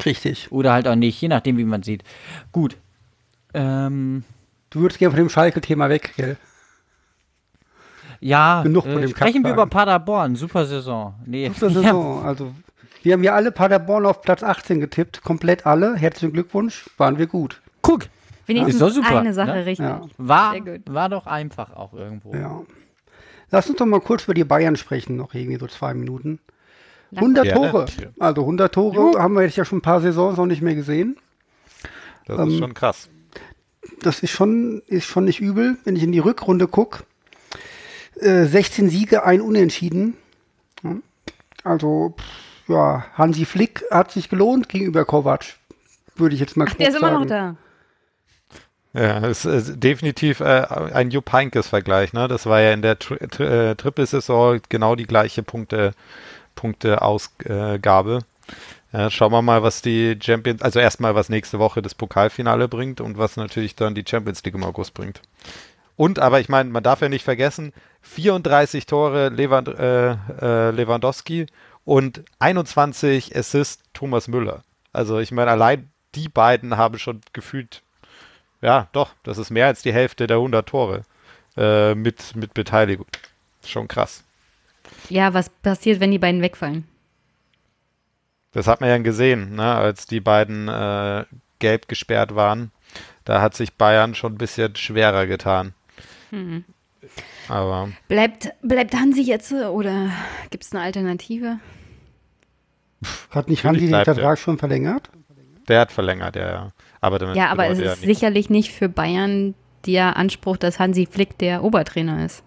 richtig. 0.06 0.51
Oder 0.51 0.73
halt 0.73 0.88
auch 0.88 0.95
nicht, 0.95 1.19
je 1.21 1.27
nachdem, 1.27 1.58
wie 1.58 1.65
man 1.65 1.84
sieht. 1.84 2.03
Gut. 2.51 2.77
Ähm, 3.53 4.23
Du 4.69 4.79
würdest 4.82 4.97
gerne 4.99 5.12
von 5.12 5.19
dem 5.23 5.29
Schalke-Thema 5.29 5.88
weg, 5.89 6.13
gell? 6.17 6.36
ja, 8.19 8.63
Genug 8.63 8.84
von 8.86 9.03
äh, 9.03 9.08
sprechen 9.08 9.43
wir 9.43 9.51
Kackwagen. 9.51 9.53
über 9.53 9.65
Paderborn. 9.67 10.36
Super 10.36 10.65
Saison. 10.65 11.13
Nee, 11.25 11.49
Super 11.53 11.69
Saison. 11.69 12.25
Also, 12.25 12.53
wir 13.04 13.13
haben 13.13 13.24
ja 13.24 13.34
alle 13.34 13.52
Paderborn 13.52 14.06
auf 14.06 14.22
Platz 14.22 14.44
18 14.44 14.80
getippt. 14.80 15.22
Komplett 15.24 15.66
alle. 15.66 15.96
Herzlichen 15.96 16.34
Glückwunsch. 16.34 16.89
Waren 16.98 17.18
wir 17.18 17.28
gut. 17.28 17.62
guck. 17.82 18.08
Wenigstens 18.46 18.74
Ist 18.76 18.82
doch 18.82 18.89
super, 18.89 19.20
eine 19.20 19.34
Sache 19.34 19.52
ne? 19.54 19.66
richtig. 19.66 19.88
Ja. 19.88 20.02
War, 20.18 20.56
war 20.88 21.08
doch 21.08 21.28
einfach 21.28 21.74
auch 21.74 21.94
irgendwo. 21.94 22.34
Ja. 22.36 22.62
Lass 23.52 23.70
uns 23.70 23.78
doch 23.78 23.86
mal 23.86 24.02
kurz 24.02 24.26
über 24.26 24.34
die 24.34 24.44
Bayern 24.44 24.76
sprechen, 24.76 25.16
noch 25.16 25.34
irgendwie 25.34 25.58
so 25.58 25.68
zwei 25.68 25.94
Minuten. 25.94 26.39
Na, 27.12 27.22
100 27.22 27.46
Ja, 27.46 27.54
Tore. 27.56 27.86
ja. 28.02 28.08
Also 28.20 28.42
100 28.42 28.74
Tore 28.74 29.22
haben 29.22 29.36
wir 29.36 29.44
jetzt 29.44 29.56
ja 29.56 29.63
schon 29.63 29.78
ein 29.78 29.82
paar 29.82 30.02
Saisons 30.02 30.36
noch 30.38 30.46
nicht 30.46 30.62
mehr 30.62 30.76
gesehen. 30.76 31.16
Das 32.26 32.38
Ähm, 32.38 32.50
ist 32.50 32.58
schon 32.60 32.74
krass. 32.74 33.10
Das 34.02 34.20
ist 34.22 34.32
schon, 34.32 34.82
ist 34.88 35.06
schon 35.06 35.24
nicht 35.24 35.39
übel, 35.39 35.78
wenn 35.86 35.96
ich 35.96 36.04
in 36.04 36.12
die 36.12 36.20
Rückrunde 36.20 36.68
gucke. 36.68 37.04
Äh, 38.20 38.44
16 38.46 38.89
Siege, 38.89 39.24
ein 39.24 39.39
Unentschieden. 39.39 40.18
Ja. 40.84 40.96
Also, 41.63 42.16
pff, 42.18 42.26
ja, 42.67 43.06
Hansi 43.15 43.45
Flick 43.45 43.84
hat 43.91 44.12
sich 44.12 44.30
gelohnt 44.30 44.69
gegenüber 44.69 45.06
Kovac. 45.06 45.56
Würde 46.15 46.36
ich 46.36 46.41
jetzt 46.41 46.58
mal 46.58 46.67
Ach, 46.69 46.73
der 46.76 46.89
ist 46.89 46.97
immer 46.97 47.12
noch 47.12 47.26
da. 47.26 47.56
Ja, 48.93 49.26
es 49.26 49.43
ist 49.45 49.84
definitiv 49.84 50.39
äh, 50.39 50.67
ein 50.93 51.10
Jupp 51.10 51.34
Heynckes-Vergleich. 51.34 52.13
Ne? 52.13 52.28
Das 52.28 52.45
war 52.45 52.62
ja 52.62 52.73
in 52.73 52.84
der 52.84 52.99
Tri 52.99 53.17
Tri 53.28 53.43
äh, 53.43 53.76
Triple-Saison 53.76 54.60
genau 54.69 54.95
die 54.95 55.08
gleiche 55.08 55.41
Punkte, 55.41 55.93
Punkte-Ausgabe. 56.54 58.19
Ja, 58.91 59.10
schauen 59.10 59.32
wir 59.32 59.41
mal, 59.41 59.63
was 59.63 59.82
die 59.82 60.19
Champions, 60.21 60.62
also 60.62 60.80
erstmal, 60.80 61.15
was 61.15 61.30
nächste 61.30 61.58
Woche 61.58 61.82
das 61.82 61.95
Pokalfinale 61.95 62.67
bringt 62.67 63.02
und 63.02 63.17
was 63.17 63.36
natürlich 63.36 63.76
dann 63.76 63.95
die 63.95 64.06
Champions 64.08 64.43
League 64.43 64.54
im 64.54 64.63
August 64.63 64.93
bringt. 64.93 65.21
Und, 65.95 66.19
aber 66.19 66.39
ich 66.39 66.49
meine, 66.49 66.69
man 66.69 66.84
darf 66.84 67.02
ja 67.02 67.10
nicht 67.10 67.23
vergessen, 67.23 67.73
34 68.02 68.86
Tore 68.86 69.30
Lewand, 69.30 69.67
äh, 69.69 70.12
äh, 70.12 70.71
Lewandowski 70.71 71.47
und 71.86 72.24
21 72.39 73.36
Assists 73.36 73.84
Thomas 73.93 74.28
Müller. 74.28 74.63
Also 74.91 75.19
ich 75.19 75.32
meine, 75.32 75.52
allein 75.52 75.89
die 76.15 76.30
beiden 76.30 76.78
haben 76.78 77.00
schon 77.00 77.22
gefühlt 77.34 77.84
ja, 78.63 78.88
doch, 78.93 79.12
das 79.24 79.38
ist 79.38 79.50
mehr 79.50 79.67
als 79.67 79.82
die 79.82 79.91
Hälfte 79.91 80.26
der 80.26 80.38
100 80.38 80.67
Tore 80.67 81.02
äh, 81.58 81.93
mit, 81.96 82.34
mit 82.38 82.54
Beteiligung. 82.54 83.08
Schon 83.65 83.89
krass. 83.89 84.24
Ja, 85.10 85.34
was 85.34 85.50
passiert, 85.50 86.00
wenn 86.00 86.12
die 86.12 86.17
beiden 86.17 86.41
wegfallen? 86.41 86.88
Das 88.54 88.67
hat 88.67 88.80
man 88.80 88.89
ja 88.89 88.98
gesehen, 89.00 89.56
ne, 89.56 89.76
als 89.76 90.06
die 90.06 90.22
beiden 90.22 90.69
äh, 90.69 91.26
gelb 91.60 91.89
gesperrt 91.89 92.36
waren. 92.36 92.72
Da 93.26 93.41
hat 93.41 93.54
sich 93.54 93.74
Bayern 93.74 94.15
schon 94.15 94.36
ein 94.36 94.38
bisschen 94.38 94.78
schwerer 94.78 95.28
getan. 95.28 95.74
Hm. 96.30 96.63
Aber 97.49 97.89
Bleibt, 98.08 98.53
bleibt 98.62 98.93
Hansi 98.93 99.21
jetzt 99.21 99.51
äh, 99.51 99.65
oder 99.65 100.10
gibt 100.49 100.63
es 100.63 100.73
eine 100.73 100.84
Alternative? 100.84 101.60
Hat 103.32 103.49
nicht 103.49 103.63
Hansi 103.63 103.86
den 103.86 103.93
er. 103.93 104.06
Vertrag 104.06 104.39
schon 104.39 104.58
verlängert? 104.58 105.10
der 105.67 105.82
hat 105.82 105.91
verlängert, 105.91 106.36
ja, 106.36 106.49
ja. 106.49 106.71
Aber 107.01 107.19
damit 107.19 107.36
Ja, 107.36 107.49
aber 107.49 107.67
es 107.67 107.79
ist 107.79 108.01
sicherlich 108.01 108.49
nicht 108.49 108.71
für 108.71 108.89
Bayern 108.89 109.56
der 109.86 110.17
Anspruch, 110.17 110.58
dass 110.58 110.79
Hansi 110.79 111.08
Flick 111.10 111.38
der 111.38 111.63
Obertrainer 111.63 112.25
ist. 112.25 112.43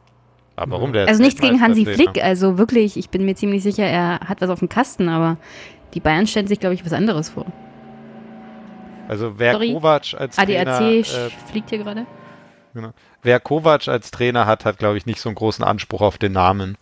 Aber 0.57 0.73
warum 0.73 0.93
der 0.93 1.05
ist 1.05 1.09
Also 1.09 1.23
nichts 1.23 1.41
gegen 1.41 1.61
Hansi. 1.61 1.85
Flick, 1.85 2.23
also 2.23 2.57
wirklich, 2.59 2.97
ich 2.97 3.11
bin 3.11 3.25
mir 3.25 3.35
ziemlich 3.35 3.63
sicher, 3.63 3.85
er 3.85 4.21
hat 4.21 4.41
was 4.41 4.49
auf 4.49 4.61
dem 4.61 4.69
Kasten, 4.69 5.09
aber 5.09 5.37
die 5.95 6.01
Bayern 6.01 6.27
stellen 6.27 6.47
sich, 6.47 6.61
glaube 6.61 6.75
ich, 6.75 6.85
was 6.85 6.93
anderes 6.93 7.29
vor. 7.29 7.47
Also 9.09 9.39
wer 9.39 9.53
Sorry. 9.53 9.73
Kovac 9.73 10.15
als 10.19 10.39
ADAC 10.39 10.65
Trainer, 10.65 10.91
äh, 10.91 11.31
fliegt 11.51 11.71
hier 11.71 11.79
gerade. 11.79 12.07
Genau. 12.77 12.93
Wer 13.23 13.41
Kovac 13.41 13.89
als 13.89 14.11
Trainer 14.11 14.45
hat, 14.45 14.67
hat, 14.67 14.79
glaube 14.79 14.99
ich, 14.99 15.07
nicht 15.07 15.19
so 15.19 15.31
einen 15.31 15.37
großen 15.37 15.65
Anspruch 15.65 16.03
auf 16.03 16.19
den 16.19 16.33
Namen, 16.33 16.77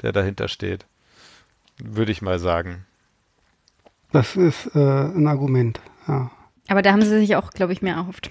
der 0.00 0.12
dahinter 0.12 0.46
steht. 0.46 0.86
Würde 1.82 2.12
ich 2.12 2.22
mal 2.22 2.38
sagen. 2.38 2.86
Das 4.12 4.36
ist 4.36 4.70
äh, 4.76 4.78
ein 4.78 5.26
Argument. 5.26 5.80
Ja. 6.06 6.30
Aber 6.68 6.80
da 6.80 6.92
haben 6.92 7.02
sie 7.02 7.18
sich 7.18 7.34
auch, 7.34 7.50
glaube 7.50 7.72
ich, 7.72 7.82
mehr 7.82 7.96
erhofft. 7.96 8.30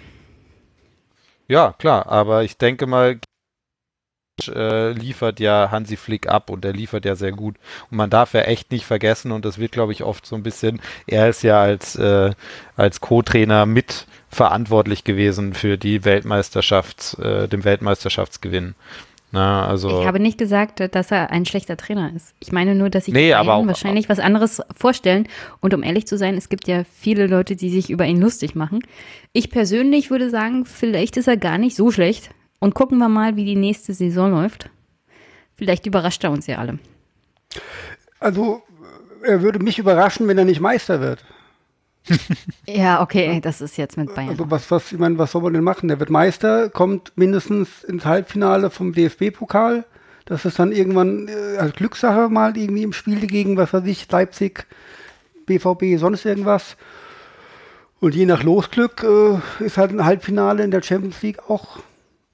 Ja, 1.50 1.74
klar, 1.74 2.08
aber 2.08 2.46
ich 2.46 2.58
denke 2.58 2.88
mal, 2.88 3.20
äh, 4.48 4.92
liefert 4.94 5.42
ja 5.42 5.72
Hansi 5.72 5.98
Flick 5.98 6.28
ab 6.30 6.50
und 6.50 6.64
er 6.64 6.72
liefert 6.72 7.04
ja 7.04 7.18
sehr 7.18 7.34
gut. 7.34 7.58
Und 7.92 7.98
man 7.98 8.10
darf 8.10 8.34
ja 8.34 8.42
echt 8.42 8.72
nicht 8.72 8.86
vergessen, 8.86 9.34
und 9.34 9.44
das 9.44 9.58
wird, 9.58 9.74
glaube 9.74 9.92
ich, 9.92 10.04
oft 10.04 10.26
so 10.26 10.38
ein 10.38 10.44
bisschen, 10.44 10.82
er 11.08 11.28
ist 11.28 11.44
ja 11.44 11.62
als, 11.62 11.98
äh, 11.98 12.32
als 12.78 13.02
Co-Trainer 13.02 13.66
mit 13.66 14.08
verantwortlich 14.36 15.04
gewesen 15.04 15.54
für 15.54 15.78
die 15.78 16.04
Weltmeisterschafts, 16.06 17.14
äh, 17.16 17.48
dem 17.48 17.64
Weltmeisterschaftsgewinn. 17.64 18.76
Na, 19.32 19.68
also. 19.68 20.02
Ich 20.02 20.08
habe 20.08 20.20
nicht 20.20 20.38
gesagt, 20.38 20.80
dass 20.94 21.12
er 21.12 21.32
ein 21.32 21.46
schlechter 21.46 21.76
Trainer 21.78 22.12
ist. 22.16 22.34
Ich 22.40 22.52
meine 22.52 22.76
nur, 22.76 22.90
dass 22.90 23.06
sich 23.06 23.14
Nee, 23.14 23.34
auch- 23.34 23.66
wahrscheinlich 23.68 24.08
was 24.08 24.20
anderes 24.20 24.62
vorstellen. 24.78 25.28
Und 25.62 25.74
um 25.74 25.84
ehrlich 25.84 26.06
zu 26.08 26.18
sein, 26.18 26.36
es 26.38 26.48
gibt 26.50 26.68
ja 26.68 26.84
viele 27.00 27.28
Leute, 27.28 27.56
die 27.56 27.70
sich 27.70 27.90
über 27.90 28.06
ihn 28.06 28.22
lustig 28.22 28.56
machen. 28.56 28.80
Ich 29.34 29.50
persönlich 29.50 30.10
würde 30.10 30.30
sagen, 30.30 30.66
vielleicht 30.66 31.18
ist 31.18 31.28
er 31.28 31.38
gar 31.38 31.58
nicht 31.58 31.76
so 31.76 31.92
schlecht. 31.92 32.30
Und 32.60 32.76
gucken 32.76 32.98
wir 32.98 33.10
mal, 33.10 33.36
wie 33.36 33.46
die 33.46 33.56
nächste 33.58 33.94
Saison 33.94 34.32
läuft. 34.32 34.70
Vielleicht 35.56 35.86
überrascht 35.86 36.24
er 36.24 36.32
uns 36.32 36.48
ja 36.48 36.58
alle. 36.58 36.80
Also, 38.20 38.62
er 39.24 39.42
würde 39.42 39.60
mich 39.60 39.80
überraschen, 39.80 40.28
wenn 40.28 40.38
er 40.38 40.46
nicht 40.46 40.60
Meister 40.62 41.02
wird. 41.02 41.24
Ja, 42.68 43.02
okay, 43.02 43.40
das 43.42 43.62
ist 43.62 43.78
jetzt 43.78 43.98
mit 43.98 44.14
Bayern. 44.14 44.30
Also 44.30 44.50
was, 44.52 44.70
was, 44.72 44.92
ich 44.92 45.00
meine, 45.00 45.18
was 45.18 45.32
soll 45.32 45.42
man 45.42 45.54
denn 45.54 45.64
machen? 45.64 45.88
Der 45.88 46.00
wird 46.00 46.10
Meister, 46.10 46.70
kommt 46.70 47.12
mindestens 47.16 47.84
ins 47.84 48.06
Halbfinale 48.06 48.70
vom 48.70 48.94
DFB-Pokal. 48.94 49.86
Das 50.26 50.46
ist 50.46 50.58
dann 50.60 50.72
irgendwann 50.72 51.28
äh, 51.28 51.58
als 51.58 51.74
Glückssache 51.74 52.30
mal 52.30 52.58
irgendwie 52.58 52.84
im 52.84 52.94
Spiel 52.94 53.28
gegen, 53.28 53.58
was 53.58 53.74
weiß 53.74 53.86
ich, 53.86 54.10
Leipzig, 54.12 54.66
BVB, 55.46 55.98
sonst 56.00 56.26
irgendwas. 56.26 56.78
Und 58.00 58.16
je 58.16 58.26
nach 58.26 58.44
Losglück 58.44 59.04
äh, 59.04 59.64
ist 59.64 59.78
halt 59.78 59.92
ein 59.92 60.04
Halbfinale 60.04 60.64
in 60.64 60.72
der 60.72 60.82
Champions 60.84 61.22
League 61.22 61.50
auch 61.50 61.80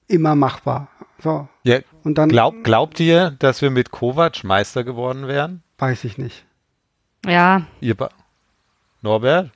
immer 0.08 0.36
machbar. 0.36 0.88
So. 1.22 1.48
ja, 1.64 1.80
Und 2.04 2.18
dann 2.18 2.30
glaub, 2.30 2.64
glaubt 2.64 3.00
ihr, 3.00 3.32
dass 3.40 3.62
wir 3.62 3.70
mit 3.70 3.92
Kovac 3.92 4.44
Meister 4.44 4.84
geworden 4.84 5.28
wären? 5.28 5.62
weiß 5.78 6.04
ich 6.04 6.18
nicht. 6.18 6.46
ja, 7.26 7.64
Ihr, 7.80 7.96
be- 7.96 8.10
Norbert? 9.02 9.50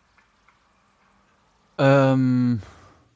Ähm, 1.78 2.62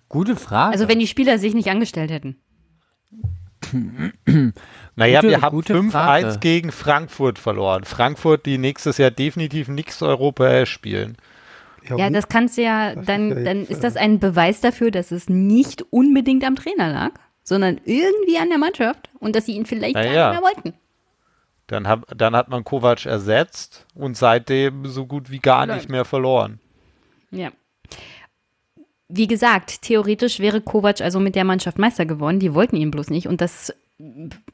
gute 0.10 0.36
Frage. 0.36 0.74
Also 0.74 0.88
wenn 0.88 1.00
die 1.00 1.08
Spieler 1.08 1.38
sich 1.38 1.54
nicht 1.54 1.70
angestellt 1.70 2.12
hätten. 2.12 2.38
Naja, 4.96 5.22
Gute- 5.22 5.30
wir 5.30 5.42
haben 5.42 5.56
gute 5.56 5.74
5-1 5.76 5.92
Frage. 5.92 6.38
gegen 6.40 6.72
Frankfurt 6.72 7.40
verloren. 7.40 7.84
Frankfurt, 7.84 8.46
die 8.46 8.58
nächstes 8.58 8.98
Jahr 8.98 9.12
definitiv 9.12 9.68
nichts 9.68 10.02
Europäisch 10.02 10.72
spielen. 10.72 11.18
Ja, 11.88 12.08
und? 12.08 12.14
das 12.14 12.28
kannst 12.28 12.58
du 12.58 12.64
ja, 12.64 12.96
dann, 12.96 13.32
ist 13.32 13.38
ja 13.38 13.44
dann 13.44 13.66
ist 13.66 13.84
das 13.84 13.96
ein 13.96 14.20
Beweis 14.20 14.62
dafür, 14.62 14.92
dass 14.92 15.12
es 15.12 15.30
nicht 15.30 15.84
unbedingt 15.92 16.44
am 16.44 16.56
Trainer 16.56 16.92
lag, 16.92 17.12
sondern 17.44 17.80
irgendwie 17.86 18.38
an 18.38 18.50
der 18.50 18.58
Mannschaft 18.58 19.10
und 19.20 19.36
dass 19.36 19.46
sie 19.46 19.54
ihn 19.54 19.66
vielleicht 19.66 19.96
gar 19.96 20.06
ja. 20.06 20.32
nicht 20.32 20.42
mehr 20.42 20.52
wollten. 20.52 20.74
Dann, 21.68 21.88
hab, 21.88 22.18
dann 22.18 22.36
hat 22.36 22.50
man 22.50 22.64
Kovac 22.64 23.06
ersetzt 23.06 23.86
und 23.94 24.18
seitdem 24.18 24.86
so 24.88 25.06
gut 25.06 25.30
wie 25.30 25.40
gar 25.40 25.66
nicht 25.68 25.90
mehr 25.90 26.04
verloren. 26.04 26.60
Ja. 27.32 27.52
Wie 29.10 29.28
gesagt, 29.28 29.82
theoretisch 29.82 30.40
wäre 30.40 30.62
Kovac 30.62 31.02
also 31.02 31.20
mit 31.20 31.36
der 31.36 31.44
Mannschaft 31.44 31.80
Meister 31.80 32.06
geworden. 32.06 32.40
Die 32.40 32.54
wollten 32.54 32.76
ihn 32.76 32.92
bloß 32.92 33.10
nicht. 33.10 33.28
Und 33.28 33.42
das 33.42 33.74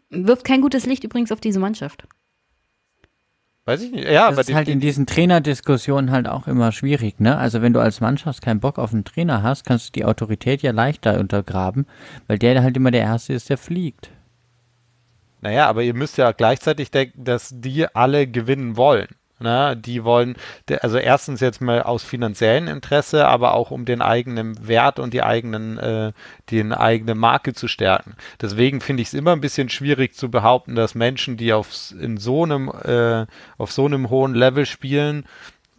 wirft 0.10 0.45
kein 0.45 0.62
gutes 0.62 0.86
Licht 0.86 1.03
übrigens 1.03 1.32
auf 1.32 1.41
diese 1.41 1.60
Mannschaft. 1.60 2.08
Weiß 3.66 3.82
ich 3.82 3.91
nicht. 3.91 4.08
Ja, 4.08 4.28
aber 4.28 4.38
das 4.38 4.49
ist 4.49 4.56
halt 4.56 4.70
in 4.70 4.80
diesen 4.80 5.08
Trainerdiskussionen 5.08 6.12
halt 6.12 6.28
auch 6.28 6.47
immer 6.47 6.72
schwierig, 6.72 7.20
ne? 7.20 7.36
Also 7.38 7.64
wenn 7.64 7.74
du 7.74 7.80
als 7.80 7.99
Mannschaft 7.99 8.43
keinen 8.43 8.60
Bock 8.60 8.78
auf 8.78 8.93
einen 8.93 9.03
Trainer 9.03 9.41
hast, 9.41 9.66
kannst 9.66 9.88
du 9.88 9.91
die 9.91 10.06
Autorität 10.06 10.62
ja 10.62 10.72
leichter 10.72 11.20
untergraben, 11.20 11.88
weil 12.28 12.38
der 12.38 12.62
halt 12.62 12.78
immer 12.78 12.91
der 12.91 13.01
Erste 13.01 13.34
ist, 13.34 13.49
der 13.49 13.58
fliegt. 13.58 14.12
Naja, 15.41 15.68
aber 15.68 15.82
ihr 15.82 15.95
müsst 15.95 16.18
ja 16.18 16.32
gleichzeitig 16.32 16.91
denken, 16.91 17.24
dass 17.24 17.49
die 17.53 17.88
alle 17.93 18.28
gewinnen 18.28 18.78
wollen. 18.78 19.08
Ne? 19.45 19.77
Die 19.77 20.03
wollen, 20.03 20.35
also 20.81 20.97
erstens 20.97 21.39
jetzt 21.39 21.61
mal 21.61 21.83
aus 21.83 22.03
finanziellem 22.03 22.67
Interesse, 22.67 23.27
aber 23.27 23.53
auch 23.53 23.69
um 23.69 23.85
den 23.85 24.01
eigenen 24.01 24.67
Wert 24.67 24.97
und 24.97 25.13
die 25.13 25.21
eigenen, 25.21 25.77
äh, 25.77 26.13
die 26.49 26.63
eigene 26.71 27.13
Marke 27.13 27.53
zu 27.53 27.67
stärken. 27.67 28.15
Deswegen 28.41 28.81
finde 28.81 29.03
ich 29.03 29.09
es 29.09 29.13
immer 29.13 29.33
ein 29.33 29.41
bisschen 29.41 29.69
schwierig 29.69 30.15
zu 30.15 30.31
behaupten, 30.31 30.73
dass 30.73 30.95
Menschen, 30.95 31.37
die 31.37 31.53
auf, 31.53 31.93
in 31.99 32.17
so 32.17 32.43
einem, 32.43 32.69
äh, 32.69 33.27
auf 33.59 33.71
so 33.71 33.85
einem 33.85 34.09
hohen 34.09 34.33
Level 34.33 34.65
spielen, 34.65 35.25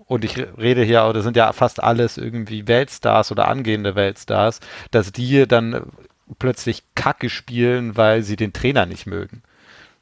und 0.07 0.25
ich 0.25 0.39
re- 0.39 0.49
rede 0.57 0.85
hier, 0.85 1.03
auch, 1.03 1.13
das 1.13 1.25
sind 1.25 1.37
ja 1.37 1.53
fast 1.53 1.83
alles 1.83 2.17
irgendwie 2.19 2.69
Weltstars 2.69 3.33
oder 3.33 3.49
angehende 3.49 3.97
Weltstars, 3.97 4.61
dass 4.93 5.11
die 5.11 5.49
dann 5.49 5.91
plötzlich 6.39 6.85
Kacke 6.95 7.29
spielen, 7.29 7.97
weil 7.97 8.23
sie 8.23 8.37
den 8.37 8.53
Trainer 8.53 8.87
nicht 8.87 9.07
mögen 9.07 9.43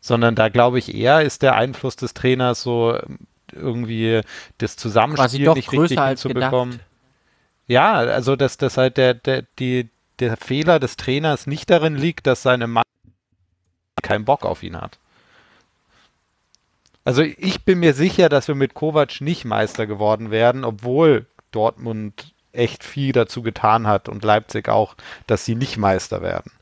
sondern 0.04 0.34
da 0.34 0.50
glaube 0.50 0.78
ich 0.78 0.94
eher 0.94 1.22
ist 1.22 1.40
der 1.40 1.54
Einfluss 1.54 1.96
des 1.96 2.12
Trainers 2.12 2.62
so 2.62 2.98
irgendwie 3.52 4.20
das 4.58 4.76
Zusammenspiel 4.76 5.52
nicht 5.52 5.72
richtig 5.72 6.00
hinzubekommen. 6.00 6.72
gedacht. 6.72 6.88
Ja, 7.66 7.94
also 7.94 8.36
dass 8.36 8.58
das 8.58 8.76
halt 8.76 8.96
der, 8.96 9.14
der, 9.14 9.44
die, 9.58 9.88
der 10.18 10.36
Fehler 10.36 10.78
des 10.78 10.96
Trainers 10.96 11.46
nicht 11.46 11.70
darin 11.70 11.96
liegt, 11.96 12.26
dass 12.26 12.42
seine 12.42 12.66
Mann 12.66 12.84
keinen 14.02 14.24
Bock 14.24 14.44
auf 14.44 14.62
ihn 14.62 14.76
hat. 14.80 14.98
Also 17.04 17.22
ich 17.22 17.64
bin 17.64 17.80
mir 17.80 17.94
sicher, 17.94 18.28
dass 18.28 18.48
wir 18.48 18.54
mit 18.54 18.74
Kovac 18.74 19.20
nicht 19.20 19.44
Meister 19.44 19.86
geworden 19.86 20.30
werden, 20.30 20.64
obwohl 20.64 21.26
Dortmund 21.52 22.32
echt 22.52 22.84
viel 22.84 23.12
dazu 23.12 23.42
getan 23.42 23.86
hat 23.86 24.08
und 24.08 24.24
Leipzig 24.24 24.68
auch, 24.68 24.94
dass 25.26 25.44
sie 25.44 25.54
nicht 25.54 25.76
Meister 25.76 26.22
werden. 26.22 26.52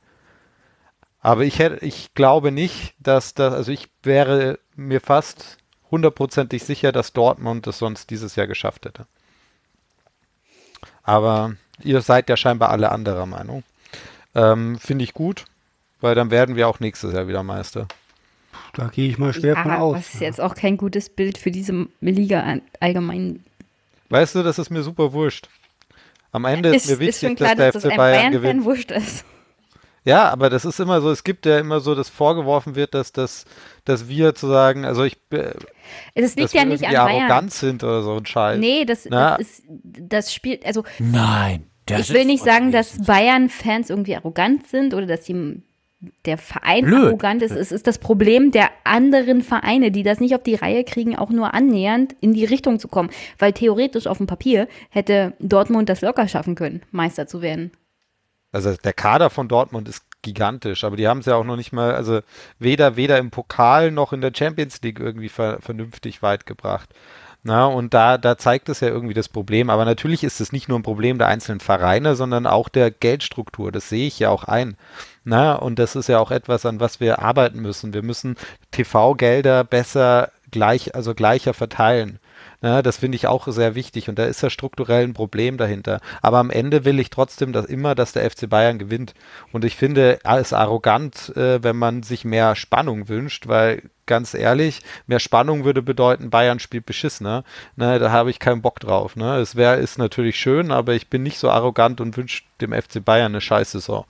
Aber 1.21 1.45
ich 1.45 1.59
hätte, 1.61 1.85
ich 1.85 2.15
glaube 2.15 2.51
nicht, 2.51 2.95
dass 2.99 3.35
das, 3.35 3.55
also 3.55 3.71
ich 3.71 3.89
wäre 4.03 4.59
mir 4.75 5.01
fast 5.01 5.59
hundertprozentig 5.93 6.65
sicher, 6.65 6.91
dass 6.91 7.13
Dortmund 7.13 7.67
es 7.69 7.79
sonst 7.79 8.11
dieses 8.11 8.35
Jahr 8.35 8.49
geschafft 8.49 8.85
hätte. 8.87 9.07
Aber 11.05 11.55
ihr 11.83 12.01
seid 12.01 12.29
ja 12.29 12.37
scheinbar 12.37 12.71
alle 12.71 12.91
anderer 12.91 13.27
Meinung. 13.27 13.63
Ähm, 14.35 14.79
Finde 14.79 15.05
ich 15.05 15.15
gut, 15.15 15.45
weil 16.01 16.15
dann 16.15 16.31
werden 16.31 16.57
wir 16.57 16.69
auch 16.69 16.81
nächstes 16.81 17.13
Jahr 17.13 17.29
wieder 17.29 17.43
Meister. 17.43 17.87
Da 18.75 18.89
gehe 18.89 19.09
ich 19.09 19.19
mal 19.19 19.33
schwer 19.35 19.57
von 19.57 19.71
Ja, 19.71 19.79
aus. 19.79 19.97
das 19.97 20.15
ist 20.15 20.21
jetzt 20.21 20.41
auch 20.41 20.55
kein 20.55 20.77
gutes 20.77 21.11
Bild 21.11 21.37
für 21.39 21.51
diese 21.51 21.87
Liga 22.01 22.59
allgemein. 22.81 23.45
Weißt 24.09 24.35
du, 24.35 24.43
das 24.43 24.59
ist 24.59 24.71
mir 24.71 24.83
super 24.83 25.13
wurscht. 25.13 25.49
Am 26.33 26.45
Ende 26.47 26.71
ist, 26.71 26.85
Ist, 26.85 26.87
mir 26.89 26.93
ist 26.95 27.01
wichtig, 27.23 27.29
schon 27.29 27.37
klar, 27.37 27.55
dass 27.55 27.57
der 27.57 27.73
dass 27.73 27.83
das 27.83 27.83
FC 27.85 27.91
ein 27.93 27.97
Bayern 27.99 28.13
Bayern-Fan 28.33 28.33
gewinnt. 28.43 28.65
wurscht 28.65 28.91
ist. 28.91 29.25
Ja, 30.05 30.29
aber 30.31 30.51
das 30.51 30.65
ist 30.65 30.81
immer 30.81 31.01
so, 31.01 31.11
es 31.11 31.23
gibt 31.23 31.47
ja 31.47 31.59
immer 31.59 31.79
so, 31.81 31.95
dass 31.95 32.09
vorgeworfen 32.09 32.75
wird, 32.75 32.93
dass, 32.95 33.13
dass, 33.13 33.45
dass 33.85 34.09
wir 34.09 34.35
zu 34.35 34.49
sagen, 34.49 34.85
also 34.85 35.05
ich, 35.05 35.17
äh, 35.31 35.53
Es 36.15 36.35
liegt 36.35 36.53
ja 36.53 36.65
nicht 36.65 36.85
an 36.85 36.93
Bayern. 36.93 37.21
arrogant 37.23 37.53
sind 37.53 37.85
oder 37.85 38.03
so 38.03 38.17
ein 38.17 38.27
Scheiß. 38.27 38.59
Nee, 38.59 38.85
das, 38.85 39.07
Na? 39.09 39.37
das 39.37 39.41
ist, 39.41 39.65
das 39.73 40.35
spielt, 40.35 40.67
also 40.67 40.83
Nein. 40.99 41.67
Das 41.87 42.01
ich 42.01 42.11
will 42.11 42.21
ist 42.23 42.27
nicht 42.27 42.45
sagen, 42.45 42.71
dass 42.73 42.89
ausschließlich. 42.91 43.07
Bayern-Fans 43.07 43.91
irgendwie 43.91 44.17
arrogant 44.17 44.67
sind 44.69 44.95
oder 44.95 45.07
dass 45.07 45.23
die, 45.23 45.63
der 46.27 46.39
Verein 46.39 46.85
Blöd. 46.85 47.07
arrogant 47.07 47.43
ist. 47.43 47.51
Es 47.53 47.71
ist 47.73 47.87
das 47.89 47.99
Problem 47.99 48.51
der 48.53 48.71
anderen 48.85 49.43
Vereine, 49.43 49.91
die 49.93 50.03
das 50.05 50.19
nicht 50.21 50.35
auf 50.35 50.43
die 50.45 50.55
Reihe 50.55 50.85
kriegen, 50.85 51.17
auch 51.17 51.31
nur 51.31 51.55
annähernd 51.55 52.15
in 52.21 52.35
die 52.35 52.45
Richtung 52.45 52.79
zu 52.79 52.87
kommen. 52.89 53.11
Weil 53.39 53.53
theoretisch 53.53 54.07
auf 54.07 54.19
dem 54.19 54.27
Papier 54.29 54.69
hätte 54.91 55.35
Dortmund 55.41 55.89
das 55.89 56.01
locker 56.03 56.27
schaffen 56.29 56.55
können, 56.55 56.83
Meister 56.93 57.27
zu 57.27 57.41
werden. 57.43 57.73
Also 58.53 58.75
der 58.77 58.93
Kader 58.93 59.31
von 59.31 59.49
Dortmund 59.49 59.89
ist 59.89 60.05
gigantisch, 60.23 60.85
aber 60.85 60.97
die 60.97 61.09
haben 61.09 61.19
es 61.19 61.27
ja 61.27 61.35
auch 61.35 61.45
noch 61.45 61.57
nicht 61.57 61.73
mal, 61.73 61.95
also 61.95 62.21
weder, 62.59 62.97
weder 62.97 63.19
im 63.19 63.31
Pokal 63.31 63.91
noch 63.91 64.13
in 64.13 64.21
der 64.21 64.33
Champions 64.37 64.81
League 64.83 65.01
irgendwie 65.01 65.29
ver 65.29 65.61
vernünftig 65.61 66.23
weit 66.23 66.47
gebracht. 66.47 66.89
Na, 67.45 67.67
und 67.67 67.93
da, 67.93 68.19
da 68.19 68.39
zeigt 68.39 68.69
es 68.69 68.81
ja 68.81 68.89
irgendwie 68.89 69.15
das 69.15 69.29
Problem. 69.29 69.69
Aber 69.69 69.85
natürlich 69.85 70.23
ist 70.23 70.41
es 70.41 70.53
nicht 70.53 70.69
nur 70.69 70.79
ein 70.79 70.85
Problem 70.85 71.19
der 71.19 71.27
einzelnen 71.27 71.59
Vereine, 71.59 72.15
sondern 72.15 72.47
auch 72.47 72.69
der 72.69 72.93
Geldstruktur. 72.93 73.73
Das 73.73 73.89
sehe 73.89 74.07
ich 74.07 74.21
ja 74.21 74.31
auch 74.31 74.45
ein. 74.45 74.77
Na, 75.25 75.55
und 75.55 75.79
das 75.81 75.97
ist 75.97 76.09
ja 76.09 76.21
auch 76.21 76.31
etwas, 76.31 76.65
an 76.67 76.79
was 76.79 77.01
wir 77.01 77.19
arbeiten 77.19 77.61
müssen. 77.61 77.95
Wir 77.95 78.03
müssen 78.03 78.37
TV-Gelder 78.71 79.65
besser 79.65 80.31
gleich, 80.53 80.95
also 80.95 81.15
gleicher 81.15 81.53
verteilen. 81.55 82.21
Ja, 82.63 82.81
das 82.81 82.99
finde 82.99 83.17
ich 83.17 83.27
auch 83.27 83.49
sehr 83.49 83.75
wichtig 83.75 84.09
und 84.09 84.21
da 84.21 84.25
ist 84.25 84.41
ja 84.41 84.49
strukturell 84.49 85.03
ein 85.03 85.15
Problem 85.15 85.57
dahinter. 85.57 86.01
Aber 86.23 86.39
am 86.39 86.49
Ende 86.51 86.85
will 86.85 87.01
ich 87.01 87.11
trotzdem 87.11 87.53
dass 87.53 87.67
immer, 87.67 87.97
dass 87.97 88.13
der 88.13 88.31
FC 88.31 88.49
Bayern 88.49 88.79
gewinnt. 88.79 89.15
Und 89.51 89.65
ich 89.65 89.75
finde 89.75 90.21
es 90.23 90.53
arrogant, 90.53 91.37
äh, 91.37 91.61
wenn 91.65 91.77
man 91.77 92.05
sich 92.05 92.25
mehr 92.25 92.55
Spannung 92.55 93.09
wünscht, 93.09 93.49
weil 93.49 93.83
ganz 94.07 94.35
ehrlich, 94.35 94.81
mehr 95.09 95.19
Spannung 95.19 95.65
würde 95.65 95.83
bedeuten, 95.83 96.31
Bayern 96.31 96.61
spielt 96.61 96.87
beschissener. 96.87 97.43
Ne, 97.75 97.99
da 97.99 98.13
habe 98.13 98.31
ich 98.31 98.39
keinen 98.39 98.63
Bock 98.63 98.79
drauf. 98.79 99.17
Ne? 99.17 99.39
Es 99.39 99.57
wäre 99.57 99.77
ist 99.77 99.99
natürlich 99.99 100.39
schön, 100.39 100.71
aber 100.71 100.95
ich 100.95 101.09
bin 101.09 101.25
nicht 101.25 101.39
so 101.39 101.51
arrogant 101.51 102.01
und 102.01 102.17
wünsche 102.17 102.45
dem 102.61 102.73
FC 102.73 103.05
Bayern 103.05 103.33
eine 103.33 103.41
Scheißsaison. 103.41 104.05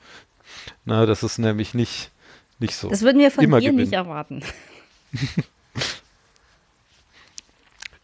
Ne, 0.85 1.07
das 1.07 1.23
ist 1.23 1.39
nämlich 1.39 1.73
nicht, 1.73 2.11
nicht 2.59 2.77
so. 2.77 2.91
Das 2.91 3.01
würden 3.01 3.19
wir 3.19 3.31
von 3.31 3.45
Immer 3.45 3.61
dir 3.61 3.73
nicht 3.73 3.95
erwarten. 3.95 4.43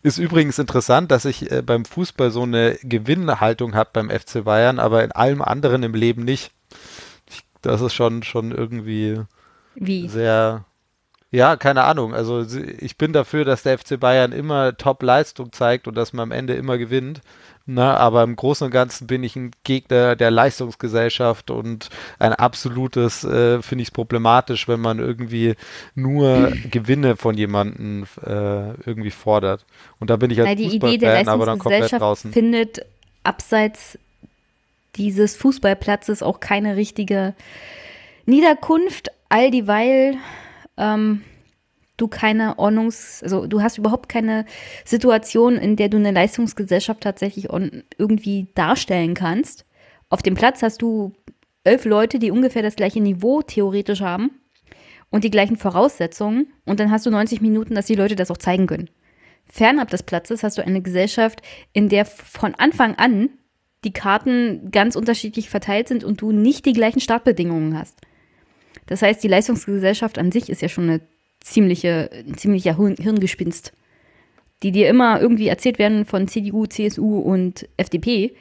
Ist 0.03 0.19
übrigens 0.19 0.59
interessant, 0.59 1.11
dass 1.11 1.25
ich 1.25 1.51
äh, 1.51 1.63
beim 1.63 1.85
Fußball 1.85 2.31
so 2.31 2.43
eine 2.43 2.79
Gewinnhaltung 2.83 3.75
habe 3.75 3.91
beim 3.93 4.11
FC 4.11 4.45
Bayern, 4.45 4.79
aber 4.79 5.03
in 5.03 5.13
allem 5.13 5.43
anderen 5.43 5.83
im 5.83 5.95
Leben 5.95 6.25
nicht. 6.25 6.53
Ich, 7.29 7.43
das 7.63 7.81
ist 7.81 7.95
schon, 7.95 8.23
schon 8.23 8.53
irgendwie 8.53 9.21
Wie? 9.75 10.09
sehr, 10.09 10.65
ja, 11.31 11.57
keine 11.57 11.85
Ahnung. 11.85 12.15
Also 12.15 12.45
ich 12.79 12.97
bin 12.97 13.13
dafür, 13.13 13.45
dass 13.45 13.63
der 13.63 13.79
FC 13.79 14.01
Bayern 14.01 14.33
immer 14.33 14.77
Top-Leistung 14.77 15.53
zeigt 15.53 15.87
und 15.87 15.95
dass 15.95 16.13
man 16.13 16.25
am 16.25 16.33
Ende 16.33 16.55
immer 16.55 16.79
gewinnt. 16.79 17.21
Na, 17.71 17.99
aber 17.99 18.23
im 18.23 18.35
Großen 18.35 18.65
und 18.65 18.71
Ganzen 18.71 19.07
bin 19.07 19.23
ich 19.23 19.37
ein 19.37 19.51
Gegner 19.63 20.17
der 20.17 20.31
Leistungsgesellschaft 20.31 21.51
und 21.51 21.91
ein 22.19 22.33
absolutes, 22.33 23.25
äh, 23.25 23.61
finde 23.61 23.83
ich 23.83 23.89
es 23.89 23.93
problematisch, 23.93 24.69
wenn 24.69 24.81
man 24.81 24.99
irgendwie 24.99 25.55
nur 25.95 26.51
Gewinne 26.71 27.17
von 27.17 27.37
jemandem 27.37 28.07
äh, 28.25 28.73
irgendwie 28.87 29.11
fordert. 29.11 29.67
Und 30.01 30.09
da 30.09 30.17
bin 30.17 30.31
ich 30.31 30.41
als 30.41 30.49
Weil 30.49 30.57
die 30.57 30.77
Idee 30.77 30.97
der 30.97 31.25
Leistungsgesellschaft 31.25 32.01
draußen. 32.01 32.33
findet 32.33 32.87
abseits 33.23 33.99
dieses 34.97 35.37
Fußballplatzes 35.37 36.23
auch 36.23 36.41
keine 36.41 36.77
richtige 36.77 37.35
Niederkunft, 38.25 39.11
all 39.29 39.51
dieweil 39.51 40.17
ähm, 40.79 41.23
du 41.99 42.09
keine 42.09 42.59
Ordnungs-, 42.59 43.23
also 43.23 43.47
du 43.47 43.61
hast 43.61 43.77
überhaupt 43.77 44.09
keine 44.09 44.47
Situation, 44.85 45.57
in 45.57 45.77
der 45.77 45.89
du 45.89 45.99
eine 45.99 46.13
Leistungsgesellschaft 46.13 47.03
tatsächlich 47.03 47.49
irgendwie 47.99 48.47
darstellen 48.55 49.15
kannst. 49.15 49.67
Auf 50.09 50.23
dem 50.23 50.35
Platz 50.35 50.63
hast 50.63 50.81
du 50.81 51.13
elf 51.65 51.85
Leute, 51.85 52.19
die 52.19 52.31
ungefähr 52.31 52.63
das 52.63 52.77
gleiche 52.77 53.01
Niveau 53.01 53.43
theoretisch 53.43 54.01
haben 54.01 54.31
und 55.11 55.25
die 55.25 55.31
gleichen 55.31 55.57
Voraussetzungen 55.57 56.53
und 56.65 56.81
dann 56.81 56.91
hast 56.91 57.05
du 57.05 57.11
90 57.11 57.41
Minuten, 57.41 57.75
dass 57.75 57.87
die 57.87 57.95
Leute 57.95 58.17
das 58.17 58.31
auch 58.31 58.39
zeigen 58.39 58.67
können. 58.67 58.89
Fernab 59.51 59.91
des 59.91 60.03
Platzes 60.03 60.43
hast 60.43 60.59
du 60.59 60.65
eine 60.65 60.83
Gesellschaft, 60.83 61.43
in 61.73 61.89
der 61.89 62.05
von 62.05 62.55
Anfang 62.55 62.95
an 62.97 63.31
die 63.85 63.93
Karten 63.93 64.71
ganz 64.71 64.97
unterschiedlich 64.97 65.49
verteilt 65.49 65.89
sind 65.89 66.05
und 66.05 66.21
du 66.21 66.33
nicht 66.33 66.67
die 66.67 66.73
gleichen 66.73 67.01
Startbedingungen 67.01 67.79
hast. 67.79 67.99
Das 68.87 69.03
heißt, 69.03 69.23
die 69.23 69.29
Leistungsgesellschaft 69.29 70.19
an 70.19 70.33
sich 70.33 70.49
ist 70.49 70.63
ja 70.63 70.69
schon 70.69 70.85
eine 70.85 71.01
ziemliche, 71.41 72.11
ein 72.13 72.37
ziemlicher 72.37 72.77
Hirn- 72.77 72.97
Hirngespinst. 72.97 73.73
die 74.63 74.73
dir 74.73 74.89
immer 74.89 75.21
irgendwie 75.21 75.47
erzählt 75.47 75.79
werden 75.79 76.05
von 76.05 76.27
CDU, 76.27 76.67
CSU 76.67 77.19
und 77.19 77.69
FDP. 77.77 78.35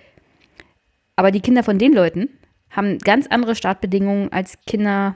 Aber 1.15 1.29
die 1.29 1.41
Kinder 1.41 1.61
von 1.63 1.77
den 1.77 1.93
Leuten 1.93 2.29
haben 2.71 2.97
ganz 2.97 3.27
andere 3.27 3.55
Startbedingungen 3.55 4.31
als 4.31 4.57
Kinder 4.65 5.15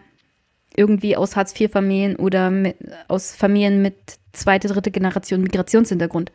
irgendwie 0.76 1.16
aus 1.18 1.36
Hartz-IV-Familien 1.36 2.16
oder 2.18 2.51
mit, 2.51 2.78
aus 3.07 3.36
Familien 3.36 3.82
mit 3.82 3.95
zweite, 4.34 4.68
dritte 4.68 4.91
Generation 4.91 5.41
Migrationshintergrund. 5.41 6.32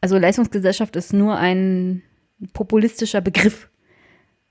Also 0.00 0.16
Leistungsgesellschaft 0.18 0.96
ist 0.96 1.12
nur 1.12 1.36
ein 1.36 2.02
populistischer 2.52 3.20
Begriff, 3.20 3.68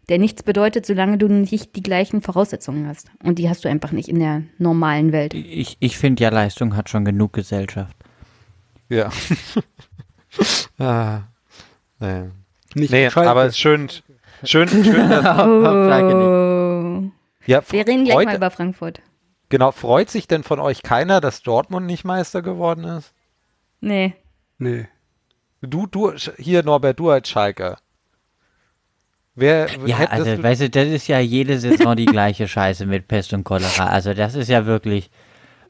der 0.09 0.19
nichts 0.19 0.43
bedeutet, 0.43 0.85
solange 0.85 1.17
du 1.17 1.27
nicht 1.27 1.75
die 1.75 1.83
gleichen 1.83 2.21
Voraussetzungen 2.21 2.87
hast. 2.87 3.09
Und 3.23 3.39
die 3.39 3.49
hast 3.49 3.65
du 3.65 3.69
einfach 3.69 3.91
nicht 3.91 4.07
in 4.09 4.19
der 4.19 4.43
normalen 4.57 5.11
Welt. 5.11 5.33
Ich, 5.33 5.77
ich 5.79 5.97
finde 5.97 6.23
ja, 6.23 6.29
Leistung 6.29 6.75
hat 6.75 6.89
schon 6.89 7.03
genug 7.05 7.33
Gesellschaft. 7.33 7.95
Ja. 8.89 9.09
ah, 10.79 11.21
nee. 11.99 12.23
Nicht 12.75 12.91
nee 12.91 13.09
Schalke. 13.09 13.29
aber 13.29 13.45
es 13.45 13.53
ist 13.53 13.59
schön, 13.59 13.89
schön, 14.43 14.67
schön, 14.69 15.09
dass, 15.09 15.25
Oh. 15.25 17.03
ja, 17.45 17.61
Wir 17.71 17.87
reden 17.87 18.05
gleich 18.05 18.25
mal 18.25 18.35
über 18.35 18.51
Frankfurt. 18.51 19.01
genau, 19.49 19.71
freut 19.71 20.09
sich 20.09 20.27
denn 20.27 20.43
von 20.43 20.59
euch 20.59 20.83
keiner, 20.83 21.21
dass 21.21 21.41
Dortmund 21.41 21.85
nicht 21.87 22.03
Meister 22.03 22.41
geworden 22.41 22.83
ist? 22.83 23.13
Nee. 23.81 24.13
Nee. 24.57 24.87
Du, 25.61 25.87
du, 25.87 26.13
hier 26.37 26.63
Norbert, 26.63 26.99
du 26.99 27.09
als 27.09 27.29
Schalker. 27.29 27.77
Wer, 29.37 29.67
Ja, 29.85 29.97
also, 29.97 30.35
du, 30.35 30.41
weißt 30.41 30.61
du, 30.61 30.69
das 30.71 30.87
ist 30.87 31.07
ja 31.07 31.19
jede 31.19 31.59
Saison 31.59 31.95
die 31.95 32.07
gleiche 32.07 32.47
Scheiße 32.47 32.87
mit 32.87 33.07
Pest 33.07 33.33
und 33.33 33.43
Cholera. 33.43 33.85
Also, 33.85 34.13
das 34.13 34.33
ist 34.35 34.49
ja 34.49 34.65
wirklich. 34.65 35.11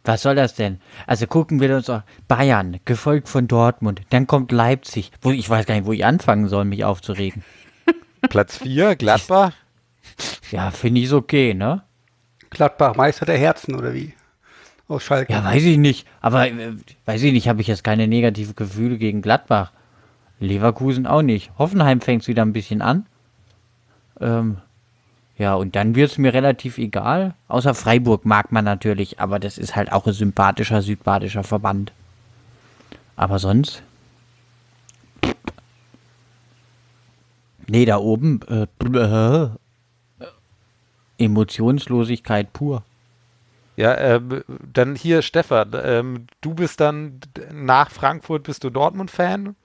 Was 0.06 0.22
soll 0.22 0.36
das 0.36 0.56
denn? 0.56 0.80
Also 1.06 1.28
gucken 1.28 1.60
wir 1.60 1.76
uns 1.76 1.90
auch 1.90 2.02
Bayern, 2.30 2.80
gefolgt 2.86 3.28
von 3.28 3.50
Dortmund, 3.50 4.04
dann 4.10 4.26
kommt 4.26 4.54
Leipzig, 4.54 5.12
wo 5.22 5.32
ich 5.32 5.50
weiß 5.50 5.66
gar 5.66 5.76
nicht, 5.76 5.86
wo 5.86 5.92
ich 5.92 6.06
anfangen 6.06 6.48
soll, 6.48 6.64
mich 6.64 6.86
aufzuregen. 6.86 7.44
Platz 8.30 8.58
4, 8.58 8.96
Gladbach? 8.96 9.52
Ja, 10.52 10.72
finde 10.72 11.02
ich 11.02 11.12
okay, 11.12 11.54
ne? 11.54 11.84
Gladbach, 12.50 12.96
Meister 12.96 13.26
der 13.26 13.38
Herzen 13.38 13.76
oder 13.76 13.94
wie? 13.94 14.14
Aus 14.88 15.04
Schalke. 15.04 15.34
Ja, 15.34 15.44
weiß 15.44 15.64
ich 15.64 15.78
nicht. 15.78 16.08
Aber 16.22 16.48
äh, 16.48 16.72
weiß 17.06 17.22
ich 17.24 17.34
nicht, 17.34 17.50
habe 17.50 17.60
ich 17.60 17.68
jetzt 17.68 17.84
keine 17.84 18.08
negativen 18.08 18.56
Gefühle 18.56 18.98
gegen 18.98 19.22
Gladbach. 19.22 19.74
Leverkusen 20.40 21.06
auch 21.06 21.22
nicht. 21.22 21.52
Hoffenheim 21.60 22.00
fängt 22.00 22.26
wieder 22.28 22.44
ein 22.44 22.54
bisschen 22.54 22.82
an. 22.82 23.06
Ähm, 24.20 24.58
ja, 25.38 25.54
und 25.56 25.76
dann 25.76 25.96
wird 25.96 26.12
es 26.12 26.18
mir 26.18 26.34
relativ 26.34 26.78
egal. 26.78 27.36
Außer 27.48 27.76
Freiburg 27.76 28.26
mag 28.26 28.52
man 28.52 28.66
natürlich, 28.66 29.20
aber 29.20 29.40
das 29.40 29.58
ist 29.58 29.76
halt 29.76 29.92
auch 29.92 30.08
ein 30.08 30.14
sympathischer 30.14 30.82
südbadischer 30.82 31.44
Verband. 31.44 31.92
Aber 33.16 33.38
sonst. 33.40 33.84
Nee, 37.68 37.86
da 37.86 37.98
oben. 37.98 38.42
Äh, 38.48 39.50
Emotionslosigkeit 41.20 42.54
pur. 42.54 42.84
Ja, 43.76 43.96
ähm, 43.98 44.44
dann 44.74 44.96
hier 44.96 45.22
Stefan, 45.22 45.72
ähm, 45.84 46.28
du 46.42 46.56
bist 46.56 46.80
dann 46.80 47.20
nach 47.54 47.92
Frankfurt, 47.92 48.44
bist 48.44 48.64
du 48.64 48.72
Dortmund-Fan? 48.72 49.56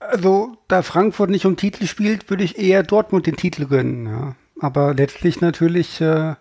Also, 0.00 0.56
da 0.68 0.82
Frankfurt 0.82 1.30
nicht 1.30 1.44
um 1.44 1.56
Titel 1.56 1.86
spielt, 1.86 2.30
würde 2.30 2.44
ich 2.44 2.58
eher 2.58 2.82
Dortmund 2.82 3.26
den 3.26 3.36
Titel 3.36 3.66
gönnen. 3.66 4.06
Ja. 4.06 4.36
Aber 4.60 4.94
letztlich 4.94 5.40
natürlich, 5.40 6.00
äh, 6.00 6.34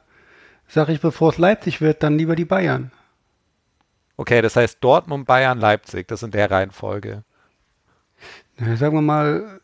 sage 0.68 0.94
ich, 0.94 1.02
bevor 1.02 1.32
es 1.32 1.38
Leipzig 1.38 1.82
wird, 1.82 2.04
dann 2.04 2.18
lieber 2.18 2.36
die 2.36 2.46
Bayern. 2.46 2.92
Okay, 4.16 4.42
das 4.42 4.56
heißt 4.56 4.78
Dortmund, 4.82 5.28
Bayern, 5.28 5.60
Leipzig, 5.60 6.08
das 6.08 6.24
in 6.24 6.32
der 6.32 6.50
Reihenfolge. 6.50 7.24
Na, 8.58 8.76
sagen 8.76 8.96
wir 8.96 9.02
mal, 9.02 9.62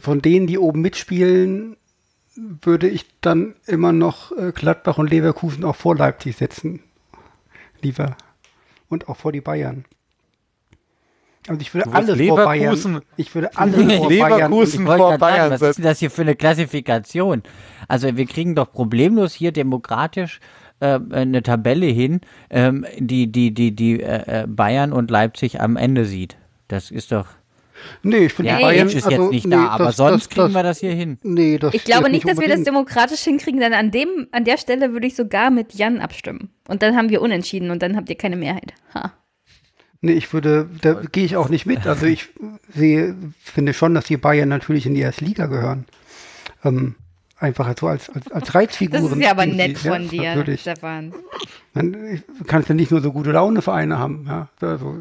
von 0.00 0.22
denen, 0.22 0.46
die 0.46 0.58
oben 0.58 0.80
mitspielen, 0.80 1.76
würde 2.34 2.88
ich 2.88 3.06
dann 3.20 3.54
immer 3.66 3.92
noch 3.92 4.32
äh, 4.32 4.52
Gladbach 4.52 4.98
und 4.98 5.10
Leverkusen 5.10 5.64
auch 5.64 5.76
vor 5.76 5.96
Leipzig 5.96 6.36
setzen. 6.36 6.82
Lieber. 7.82 8.16
Und 8.88 9.08
auch 9.08 9.16
vor 9.16 9.32
die 9.32 9.40
Bayern. 9.40 9.84
Also 11.48 11.60
ich 11.60 11.74
würde 11.74 11.92
alles 11.92 12.20
vor 12.28 12.36
Bayern. 12.44 13.02
Ich 13.16 13.34
würde 13.34 13.56
alles 13.56 13.74
vor 13.96 14.08
Bayern. 14.08 14.08
Leverkusen 14.10 14.78
Und 14.78 14.82
Ich 14.84 14.86
wollte 14.86 15.02
vor 15.02 15.18
Bayern 15.18 15.50
sagen, 15.50 15.60
was 15.60 15.62
ist 15.70 15.76
denn 15.76 15.84
das 15.84 15.98
hier 15.98 16.10
für 16.10 16.22
eine 16.22 16.36
Klassifikation? 16.36 17.42
Also 17.88 18.16
wir 18.16 18.26
kriegen 18.26 18.54
doch 18.54 18.70
problemlos 18.72 19.32
hier 19.34 19.50
demokratisch 19.52 20.40
äh, 20.80 20.98
eine 21.10 21.42
Tabelle 21.42 21.86
hin, 21.86 22.20
ähm, 22.50 22.86
die 22.98 23.30
die 23.30 23.52
die 23.52 23.74
die 23.74 24.00
äh, 24.00 24.42
äh, 24.42 24.46
Bayern 24.46 24.92
und 24.92 25.10
Leipzig 25.10 25.60
am 25.60 25.76
Ende 25.76 26.04
sieht. 26.04 26.36
Das 26.68 26.90
ist 26.90 27.10
doch. 27.12 27.26
Nee, 28.04 28.26
ich 28.26 28.32
finde 28.34 28.52
Ja, 28.52 28.58
Bayern 28.58 28.86
Bayern 28.86 28.88
ist 28.88 29.04
also, 29.06 29.22
jetzt 29.22 29.30
nicht 29.32 29.46
nee, 29.46 29.56
da, 29.56 29.66
aber 29.70 29.86
das- 29.86 29.96
sonst 29.96 30.26
das- 30.26 30.28
kriegen 30.30 30.52
wir 30.54 30.62
das 30.62 30.78
hier 30.78 30.92
hin. 30.92 31.18
Nee, 31.24 31.58
das 31.58 31.74
Ich 31.74 31.82
glaube 31.82 32.04
das 32.04 32.12
nicht, 32.12 32.24
dass 32.28 32.36
wir 32.38 32.46
das 32.46 32.58
unbedingt. 32.58 32.66
demokratisch 32.68 33.20
hinkriegen, 33.22 33.58
denn 33.58 33.74
an, 33.74 33.90
dem, 33.90 34.28
an 34.30 34.44
der 34.44 34.56
Stelle 34.56 34.92
würde 34.92 35.08
ich 35.08 35.16
sogar 35.16 35.50
mit 35.50 35.74
Jan 35.74 35.98
abstimmen. 35.98 36.50
Und 36.68 36.82
dann 36.82 36.96
haben 36.96 37.08
wir 37.10 37.20
unentschieden 37.20 37.72
und 37.72 37.82
dann 37.82 37.96
habt 37.96 38.08
ihr 38.08 38.14
keine 38.16 38.36
Mehrheit. 38.36 38.72
Ha. 38.94 39.12
Nee, 40.04 40.12
ich 40.12 40.32
würde, 40.32 40.68
da 40.80 40.94
gehe 40.94 41.24
ich 41.24 41.36
auch 41.36 41.48
nicht 41.48 41.64
mit. 41.64 41.86
Also 41.86 42.06
ich 42.06 42.28
sehe, 42.74 43.14
finde 43.40 43.72
schon, 43.72 43.94
dass 43.94 44.04
die 44.06 44.16
Bayern 44.16 44.48
natürlich 44.48 44.84
in 44.84 44.94
die 44.94 45.00
erste 45.00 45.24
Liga 45.24 45.46
gehören. 45.46 45.84
Ähm, 46.64 46.96
einfach 47.38 47.72
so 47.78 47.86
als, 47.86 48.10
als, 48.10 48.30
als 48.32 48.54
Reizfiguren. 48.54 49.02
Das 49.04 49.12
ist 49.12 49.22
ja 49.22 49.30
aber 49.30 49.46
nett 49.46 49.78
sie, 49.78 49.86
ja, 49.88 49.94
von 49.94 50.08
dir, 50.08 50.34
Natürlich. 50.34 50.60
Stefan. 50.62 51.12
Man 51.74 52.22
kann 52.46 52.64
ja 52.68 52.74
nicht 52.74 52.90
nur 52.90 53.00
so 53.00 53.12
gute 53.12 53.30
Laune-Vereine 53.32 53.98
haben. 53.98 54.26
Ja. 54.28 54.48
Also, 54.60 54.94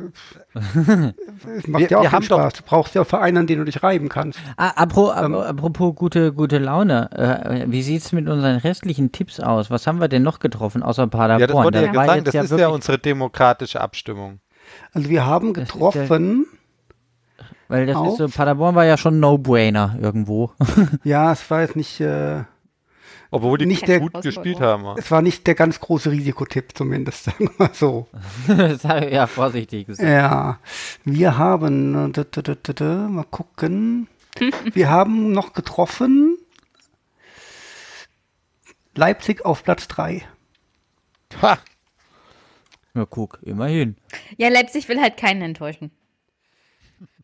es 0.54 1.68
macht 1.68 1.82
Wir- 1.82 1.90
ja 1.90 1.98
auch 2.00 2.22
Spaß. 2.24 2.54
Du 2.54 2.64
brauchst 2.64 2.96
ja 2.96 3.04
Vereine, 3.04 3.40
an 3.42 3.48
denen 3.48 3.60
du 3.60 3.66
dich 3.66 3.84
reiben 3.84 4.08
kannst. 4.08 4.40
Ah, 4.58 4.70
apro, 4.76 5.12
Ähm. 5.14 5.34
ap- 5.36 5.50
apropos 5.50 5.96
gute 5.96 6.32
gute 6.32 6.60
Laune. 6.60 7.10
Äh, 7.12 7.66
wie 7.72 7.82
sieht's 7.82 8.12
mit 8.12 8.28
unseren 8.30 8.58
restlichen 8.58 9.12
Tipps 9.12 9.40
aus? 9.40 9.70
Was 9.70 9.86
haben 9.88 10.00
wir 10.00 10.08
denn 10.08 10.24
noch 10.24 10.40
getroffen 10.40 10.84
außer 10.84 11.08
Paderborn? 11.08 11.40
Ja, 11.42 11.48
das 11.48 11.56
wollte 11.56 11.80
Da 11.92 12.06
ja 12.06 12.16
jetzt 12.16 12.34
das 12.36 12.52
ist 12.52 12.60
ja 12.60 12.68
unsere 12.70 12.98
demokratische 13.00 13.82
Abstimmung. 13.82 14.40
Also 14.94 15.10
wir 15.10 15.26
haben 15.26 15.48
ja- 15.48 15.54
getroffen, 15.54 16.46
Weil 17.68 17.86
das 17.86 17.96
Auf. 17.96 18.08
ist 18.08 18.18
so, 18.18 18.28
Paderborn 18.28 18.76
war 18.76 18.86
ja 18.86 18.98
schon 18.98 19.20
No-Brainer 19.20 19.98
irgendwo. 20.02 20.52
ja, 21.04 21.32
es 21.32 21.50
war 21.50 21.62
jetzt 21.62 21.76
nicht, 21.78 22.02
äh, 22.02 22.44
Obwohl 23.34 23.58
die 23.58 23.66
Nicht 23.66 23.86
gut 23.86 24.14
der- 24.14 24.22
gespielt 24.22 24.60
haben. 24.60 24.86
es 24.98 25.10
war 25.10 25.22
nicht 25.22 25.48
der 25.48 25.56
ganz 25.56 25.80
große 25.80 26.12
Risikotipp 26.12 26.78
zumindest, 26.78 27.24
sagen 27.26 27.50
wir 27.58 27.68
mal 27.68 27.74
so. 27.74 28.08
ja 29.10 29.26
vorsichtig 29.28 29.88
gesagt. 29.88 30.08
Ja, 30.10 30.60
wir 31.06 31.38
haben, 31.38 32.10
äh, 32.10 32.12
da, 32.12 32.24
da, 32.26 32.42
da, 32.42 32.56
da, 32.62 32.74
da, 32.74 33.08
mal 33.08 33.24
gucken. 33.24 34.08
Wir 34.74 34.90
haben 34.90 35.32
noch 35.34 35.52
getroffen 35.54 36.38
Leipzig 38.96 39.46
auf 39.46 39.64
Platz 39.64 39.88
3. 39.90 40.24
Ha! 41.42 41.58
Ja, 42.94 43.06
guck, 43.06 43.40
immerhin. 43.44 43.96
Ja, 44.38 44.50
Leipzig 44.50 44.90
will 44.90 45.00
halt 45.00 45.18
keinen 45.18 45.42
enttäuschen. 45.42 45.92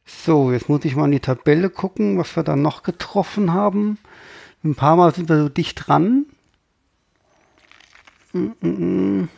So, 0.06 0.54
jetzt 0.54 0.70
muss 0.70 0.86
ich 0.86 0.96
mal 0.96 1.06
in 1.06 1.12
die 1.12 1.20
Tabelle 1.20 1.70
gucken, 1.70 2.18
was 2.18 2.36
wir 2.38 2.44
da 2.44 2.56
noch 2.56 2.84
getroffen 2.84 3.54
haben. 3.54 3.98
Ein 4.64 4.76
paar 4.76 4.96
Mal 4.96 5.14
sind 5.14 5.28
wir 5.28 5.38
so 5.38 5.50
dicht 5.50 5.88
dran. 5.88 6.26
Mm, 8.32 8.52
mm, 8.62 9.20
mm. 9.22 9.30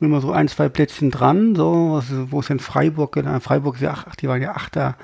Immer 0.00 0.20
so 0.20 0.30
ein, 0.30 0.46
zwei 0.46 0.68
Plätzchen 0.68 1.10
dran. 1.10 1.56
So, 1.56 1.94
was, 1.94 2.06
wo 2.30 2.38
ist 2.38 2.48
denn 2.48 2.60
Freiburg? 2.60 3.12
Genau, 3.12 3.40
Freiburg 3.40 3.76
ist 3.76 3.80
ja, 3.80 4.04
ach, 4.08 4.14
die 4.14 4.28
waren 4.28 4.40
ja 4.40 4.54
Achter. 4.54 4.96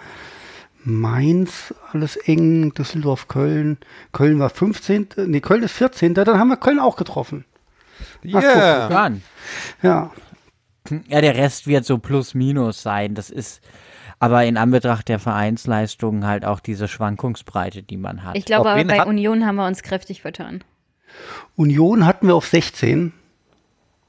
Mainz, 0.84 1.74
alles 1.92 2.16
eng. 2.16 2.72
Düsseldorf, 2.74 3.26
Köln. 3.26 3.78
Köln 4.12 4.38
war 4.38 4.50
15. 4.50 5.08
Nee, 5.26 5.40
Köln 5.40 5.64
ist 5.64 5.72
14. 5.72 6.14
Dann 6.14 6.38
haben 6.38 6.48
wir 6.48 6.56
Köln 6.56 6.78
auch 6.78 6.96
getroffen. 6.96 7.44
Yeah! 8.24 8.90
Ja. 8.90 9.12
Ja, 9.82 10.10
der 10.90 11.34
Rest 11.36 11.66
wird 11.66 11.84
so 11.84 11.98
plus 11.98 12.34
minus 12.34 12.82
sein. 12.82 13.14
Das 13.14 13.30
ist 13.30 13.60
aber 14.18 14.44
in 14.44 14.56
Anbetracht 14.56 15.08
der 15.08 15.18
Vereinsleistungen 15.18 16.26
halt 16.26 16.44
auch 16.44 16.60
diese 16.60 16.88
Schwankungsbreite, 16.88 17.82
die 17.82 17.96
man 17.96 18.22
hat. 18.22 18.36
Ich 18.36 18.44
glaube 18.44 18.70
aber 18.70 18.84
bei 18.84 19.00
hat- 19.00 19.06
Union 19.06 19.46
haben 19.46 19.56
wir 19.56 19.66
uns 19.66 19.82
kräftig 19.82 20.22
vertan. 20.22 20.62
Union 21.56 22.06
hatten 22.06 22.26
wir 22.26 22.34
auf 22.34 22.46
16. 22.46 23.12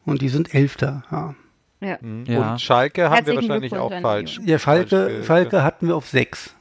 Und 0.05 0.21
die 0.21 0.29
sind 0.29 0.53
Elfter. 0.53 1.03
Ja. 1.11 1.35
Ja. 1.81 1.97
ja. 2.27 2.51
Und 2.51 2.61
Schalke 2.61 3.05
haben 3.05 3.11
wir 3.11 3.15
Herzlichen 3.17 3.49
wahrscheinlich 3.49 3.71
Glückwunsch 3.71 3.93
auch 3.95 4.01
falsch. 4.01 4.39
Ja, 4.43 4.59
Schalke, 4.59 5.07
falsch 5.09 5.25
Schalke 5.27 5.63
hatten 5.63 5.87
wir 5.87 5.95
auf 5.95 6.07
6. 6.07 6.55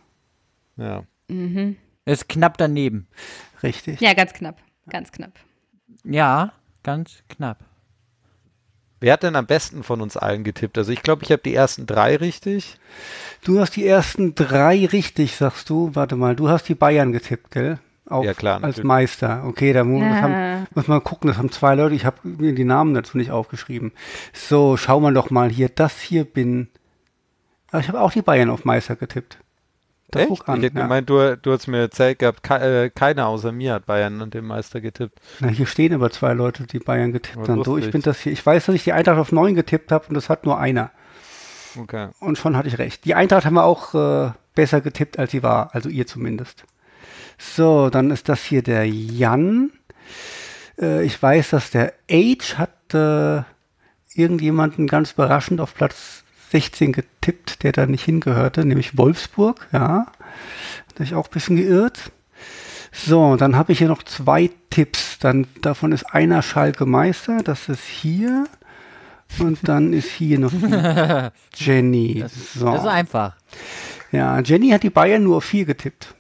Ja. 0.76 1.04
ist 2.04 2.28
knapp 2.28 2.58
daneben. 2.58 3.06
Richtig. 3.62 4.00
ja, 4.00 4.12
ganz 4.14 4.32
knapp. 4.32 4.60
Ganz 4.90 5.12
knapp. 5.12 5.32
Ja, 6.04 6.52
ganz 6.82 7.22
knapp. 7.28 7.58
Wer 9.05 9.12
hat 9.12 9.22
denn 9.22 9.36
am 9.36 9.44
besten 9.44 9.82
von 9.82 10.00
uns 10.00 10.16
allen 10.16 10.44
getippt? 10.44 10.78
Also 10.78 10.90
ich 10.90 11.02
glaube, 11.02 11.24
ich 11.24 11.30
habe 11.30 11.42
die 11.42 11.55
ersten 11.55 11.84
drei 11.84 12.16
richtig. 12.16 12.78
Du 13.44 13.61
hast 13.61 13.76
die 13.76 13.86
ersten 13.86 14.34
drei 14.34 14.86
richtig, 14.86 15.36
sagst 15.36 15.68
du. 15.68 15.90
Warte 15.92 16.16
mal, 16.16 16.34
du 16.34 16.48
hast 16.48 16.70
die 16.70 16.74
Bayern 16.74 17.12
getippt, 17.12 17.50
gell? 17.50 17.78
Auch 18.09 18.24
Ja, 18.24 18.32
klar, 18.32 18.55
als 18.55 18.62
natürlich. 18.78 18.84
Meister. 18.86 19.44
Okay, 19.46 19.74
da 19.74 19.84
muss, 19.84 20.02
Ah. 20.02 20.22
haben, 20.22 20.66
muss 20.74 20.88
man 20.88 21.05
gucken, 21.05 21.28
das 21.28 21.36
haben 21.36 21.52
zwei 21.52 21.74
Leute, 21.74 21.94
ich 21.94 22.07
habe 22.07 22.16
mir 22.22 22.55
die 22.55 22.64
Namen 22.64 22.94
dazu 22.94 23.18
nicht 23.18 23.30
aufgeschrieben. 23.30 23.92
So, 24.32 24.78
schauen 24.78 25.02
wir 25.02 25.12
doch 25.12 25.28
mal 25.28 25.50
hier, 25.50 25.68
das 25.68 26.00
hier 26.00 26.24
bin. 26.24 26.68
Ich 27.78 27.88
habe 27.88 28.00
auch 28.00 28.11
die 28.12 28.22
Bayern 28.22 28.48
auf 28.48 28.64
Meister 28.64 28.96
getippt. 28.96 29.36
Echt? 30.20 30.28
guck 30.28 30.48
an. 30.48 30.58
ich 30.58 30.64
hätte 30.64 30.76
ja. 30.76 30.82
gemeint, 30.82 31.10
du, 31.10 31.36
du 31.36 31.52
hast 31.52 31.66
mir 31.66 31.78
erzählt 31.78 32.18
gehabt, 32.18 32.42
ke 32.42 32.54
äh, 32.54 32.90
keiner 32.90 33.26
außer 33.28 33.52
mir 33.52 33.74
hat 33.74 33.86
Bayern 33.86 34.20
und 34.20 34.34
den 34.34 34.44
Meister 34.44 34.80
getippt. 34.80 35.18
Na, 35.40 35.48
hier 35.48 35.66
stehen 35.66 35.94
aber 35.94 36.10
zwei 36.10 36.32
Leute, 36.32 36.66
die 36.66 36.78
Bayern 36.78 37.12
getippt 37.12 37.48
haben. 37.48 37.64
So, 37.64 37.78
ich 37.78 37.90
bin 37.90 38.02
das 38.02 38.20
hier. 38.20 38.32
Ich 38.32 38.44
weiß, 38.44 38.66
dass 38.66 38.74
ich 38.74 38.84
die 38.84 38.92
Eintracht 38.92 39.18
auf 39.18 39.32
9 39.32 39.54
getippt 39.54 39.92
habe 39.92 40.06
und 40.08 40.14
das 40.14 40.28
hat 40.28 40.44
nur 40.44 40.58
einer. 40.58 40.90
Okay. 41.78 42.08
Und 42.20 42.38
schon 42.38 42.56
hatte 42.56 42.68
ich 42.68 42.78
recht. 42.78 43.04
Die 43.04 43.14
Eintracht 43.14 43.44
haben 43.44 43.54
wir 43.54 43.64
auch 43.64 43.94
äh, 43.94 44.32
besser 44.54 44.80
getippt, 44.80 45.18
als 45.18 45.32
sie 45.32 45.42
war. 45.42 45.74
Also 45.74 45.88
ihr 45.88 46.06
zumindest. 46.06 46.64
So, 47.38 47.90
dann 47.90 48.10
ist 48.10 48.28
das 48.28 48.42
hier 48.44 48.62
der 48.62 48.88
Jan. 48.88 49.72
Äh, 50.80 51.04
ich 51.04 51.20
weiß, 51.20 51.50
dass 51.50 51.70
der 51.70 51.92
Age 52.10 52.58
hat 52.58 52.94
äh, 52.94 53.42
irgendjemanden 54.14 54.86
ganz 54.86 55.12
überraschend 55.12 55.60
auf 55.60 55.74
Platz 55.74 56.24
16 56.55 56.92
getippt, 56.92 57.64
der 57.64 57.72
da 57.72 57.84
nicht 57.86 58.05
hingehörte, 58.05 58.64
nämlich 58.64 58.96
Wolfsburg. 58.96 59.66
Ja, 59.72 60.07
da 60.94 61.02
ich 61.02 61.14
auch 61.16 61.26
ein 61.26 61.32
bisschen 61.32 61.57
geirrt. 61.57 62.12
So, 62.92 63.34
dann 63.34 63.57
habe 63.57 63.72
ich 63.72 63.78
hier 63.78 63.88
noch 63.88 64.05
zwei 64.05 64.50
Tipps. 64.70 65.18
Dann 65.18 65.48
davon 65.62 65.90
ist 65.90 66.05
einer 66.14 66.42
Schalke 66.42 66.86
Meister, 66.86 67.38
das 67.42 67.68
ist 67.68 67.82
hier. 67.82 68.44
Und 69.40 69.66
dann 69.66 69.92
ist 69.92 70.11
hier 70.11 70.38
noch 70.38 70.52
Jenny. 71.57 72.24
so. 72.55 72.66
Das 72.66 72.82
ist 72.82 72.88
einfach. 72.88 73.34
Ja, 74.12 74.38
Jenny 74.38 74.70
hat 74.70 74.84
die 74.84 74.90
Bayern 74.90 75.24
nur 75.24 75.38
auf 75.38 75.44
vier 75.44 75.64
getippt. 75.64 76.14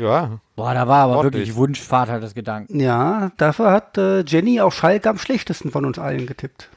Ja, 0.00 0.40
Boah, 0.56 0.74
da 0.74 0.88
war 0.88 1.04
aber 1.04 1.16
Ordentlich. 1.18 1.42
wirklich 1.42 1.54
Wunschvater 1.54 2.18
des 2.18 2.34
Gedanken. 2.34 2.80
Ja, 2.80 3.30
dafür 3.36 3.70
hat 3.70 3.96
äh, 3.98 4.22
Jenny 4.22 4.60
auf 4.60 4.74
Schalke 4.74 5.08
am 5.10 5.18
schlechtesten 5.18 5.70
von 5.70 5.84
uns 5.84 6.00
allen 6.00 6.26
getippt. 6.26 6.68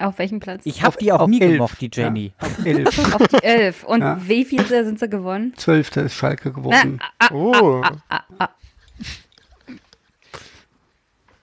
Auf 0.00 0.18
welchem 0.18 0.38
Platz? 0.38 0.62
Ich 0.64 0.82
habe 0.82 0.96
die 0.98 1.10
auch 1.12 1.20
auf 1.20 1.28
nie 1.28 1.40
elf. 1.40 1.52
gemocht, 1.54 1.80
die 1.80 1.90
Jenny. 1.92 2.32
Ja, 2.40 2.46
auf 2.46 2.64
elf. 2.66 3.14
Auf 3.14 3.28
die 3.28 3.42
elf. 3.42 3.84
Und 3.84 4.00
Ja. 4.00 4.20
wie 4.24 4.44
viel 4.44 4.64
sind 4.64 4.98
sie 5.00 5.08
gewonnen? 5.08 5.54
Zwölfte 5.56 6.02
ist 6.02 6.14
Schalke 6.14 6.52
geworden. 6.52 7.00
oh, 7.32 7.82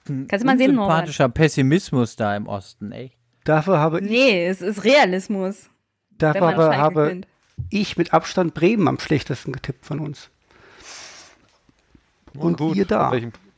Kannst 0.05 0.43
du 0.43 0.45
mal 0.45 0.57
sehen, 0.57 0.75
Norbert? 0.75 0.97
Sympathischer 0.97 1.29
Pessimismus 1.29 2.15
da 2.15 2.35
im 2.35 2.47
Osten, 2.47 2.91
echt. 2.91 3.17
Dafür 3.43 3.79
habe, 3.79 4.01
Nee, 4.01 4.45
es 4.47 4.61
ist 4.61 4.83
Realismus. 4.83 5.69
Dafür 6.11 6.77
habe 6.77 7.03
gewinnt. 7.05 7.27
ich 7.69 7.97
mit 7.97 8.13
Abstand 8.13 8.53
Bremen 8.53 8.87
am 8.87 8.99
schlechtesten 8.99 9.51
getippt 9.51 9.85
von 9.85 9.99
uns. 9.99 10.29
Und 12.37 12.57
gut. 12.57 12.75
wir 12.75 12.85
da. 12.85 13.13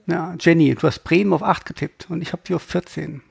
Ja, 0.07 0.35
Jenny, 0.39 0.73
du 0.75 0.87
hast 0.87 0.99
Bremen 1.03 1.33
auf 1.33 1.43
8 1.43 1.65
getippt 1.65 2.09
und 2.09 2.21
ich 2.21 2.31
habe 2.31 2.41
die 2.47 2.55
auf 2.55 2.63
14. 2.63 3.21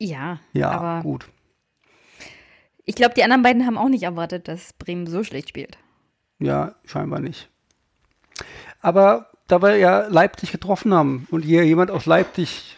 Ja, 0.00 0.40
Ja, 0.54 0.70
aber 0.70 1.02
gut. 1.02 1.28
ich 2.84 2.94
glaube, 2.94 3.14
die 3.14 3.22
anderen 3.22 3.42
beiden 3.42 3.66
haben 3.66 3.76
auch 3.78 3.88
nicht 3.88 4.02
erwartet, 4.02 4.48
dass 4.48 4.72
Bremen 4.72 5.06
so 5.06 5.22
schlecht 5.22 5.50
spielt. 5.50 5.78
Ja, 6.38 6.74
scheinbar 6.86 7.20
nicht. 7.20 7.48
Aber 8.80 9.30
da 9.46 9.60
wir 9.62 9.76
ja 9.76 10.06
Leipzig 10.06 10.52
getroffen 10.52 10.94
haben 10.94 11.26
und 11.30 11.42
hier 11.42 11.64
jemand 11.66 11.90
aus 11.90 12.06
Leipzig 12.06 12.76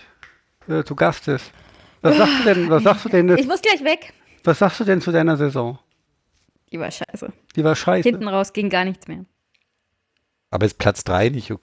äh, 0.69 0.83
zu 0.85 0.97
Gast 0.97 1.29
ist, 1.29 1.53
was 2.01 2.17
sagst 2.17 2.41
du 2.41 2.45
denn, 2.45 2.71
was 2.71 2.83
sagst 2.85 3.05
du 3.05 3.09
denn, 3.09 3.29
Ich 3.39 3.47
muss 3.47 3.63
gleich 3.63 3.85
weg. 3.85 4.13
was 4.43 4.59
sagst 4.59 4.81
du 4.81 4.85
denn 4.85 5.01
zu 5.01 5.13
deiner 5.13 5.37
Saison? 5.37 5.79
Die 6.73 6.81
war 6.81 6.91
scheiße. 6.91 7.33
Die 7.55 7.63
war 7.65 7.77
scheiße. 7.77 8.09
Hinten 8.09 8.27
raus 8.27 8.53
ging 8.53 8.69
gar 8.71 8.85
nichts 8.85 9.07
mehr. 9.07 9.25
Aber 10.51 10.67
ist 10.67 10.79
Platz 10.79 11.05
3 11.05 11.29
nicht 11.29 11.53
o- 11.53 11.57
ver- 11.57 11.63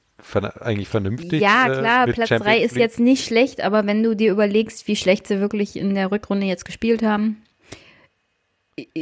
eigentlich 0.61 0.87
vernünftig? 0.87 1.41
Ja, 1.41 1.67
äh, 1.67 1.79
klar, 1.79 2.05
mit 2.07 2.15
Platz 2.15 2.29
Champions 2.29 2.57
3 2.57 2.63
ist 2.63 2.75
jetzt 2.75 2.99
nicht 2.99 3.25
schlecht, 3.25 3.61
aber 3.61 3.85
wenn 3.85 4.03
du 4.03 4.15
dir 4.15 4.31
überlegst, 4.31 4.87
wie 4.87 4.95
schlecht 4.95 5.27
sie 5.27 5.39
wirklich 5.39 5.75
in 5.75 5.95
der 5.95 6.11
Rückrunde 6.11 6.45
jetzt 6.45 6.65
gespielt 6.65 7.03
haben. 7.03 7.43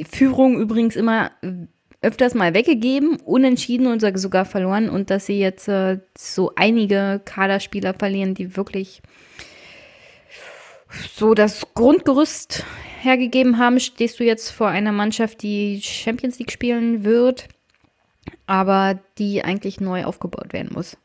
Führung 0.10 0.60
übrigens 0.60 0.96
immer 0.96 1.32
äh, 1.42 1.68
öfters 2.02 2.34
mal 2.34 2.54
weggegeben, 2.54 3.18
unentschieden 3.18 3.88
und 3.88 4.02
sogar 4.02 4.46
verloren 4.46 4.90
und 4.90 5.10
dass 5.10 5.26
sie 5.26 5.40
jetzt 5.40 5.68
äh, 5.68 6.00
so 6.18 6.52
einige 6.56 7.22
Kaderspieler 7.26 7.94
verlieren, 7.94 8.34
die 8.34 8.56
wirklich 8.56 9.02
so 11.14 11.34
das 11.34 11.68
Grundgerüst 11.74 12.64
hergegeben 13.02 13.58
haben, 13.58 13.80
stehst 13.80 14.20
du 14.20 14.24
jetzt 14.24 14.52
vor 14.52 14.68
einer 14.68 14.92
Mannschaft, 14.92 15.42
die 15.44 15.82
Champions 15.82 16.40
League 16.40 16.52
spielen 16.52 17.04
wird, 17.04 17.48
aber 18.46 19.00
die 19.18 19.44
eigentlich 19.44 19.80
neu 19.80 20.06
aufgebaut 20.06 20.54
werden 20.54 20.72
muss. 20.74 20.98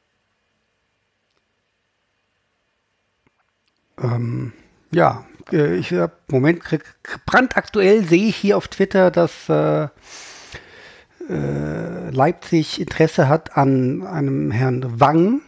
Ähm, 4.02 4.52
ja, 4.90 5.24
äh, 5.52 5.76
ich 5.76 5.92
habe 5.92 6.12
Moment, 6.28 6.60
krieg, 6.60 6.82
brandaktuell 7.26 8.04
sehe 8.04 8.28
ich 8.28 8.36
hier 8.36 8.56
auf 8.56 8.68
Twitter, 8.68 9.10
dass 9.10 9.48
äh, 9.48 9.88
äh, 11.28 12.10
Leipzig 12.10 12.80
Interesse 12.80 13.28
hat 13.28 13.56
an 13.56 14.06
einem 14.06 14.50
Herrn 14.50 15.00
Wang, 15.00 15.40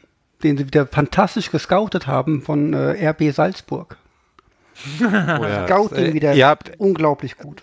den 0.42 0.56
sie 0.56 0.66
wieder 0.66 0.86
fantastisch 0.86 1.50
gescoutet 1.50 2.06
haben 2.06 2.42
von 2.42 2.72
äh, 2.72 3.08
RB 3.08 3.32
Salzburg. 3.32 3.96
Oh 5.00 5.06
ja, 5.06 5.66
Scouting 5.66 6.06
äh, 6.06 6.14
wieder 6.14 6.34
Ihr 6.34 6.48
habt 6.48 6.72
unglaublich 6.78 7.38
gut. 7.38 7.62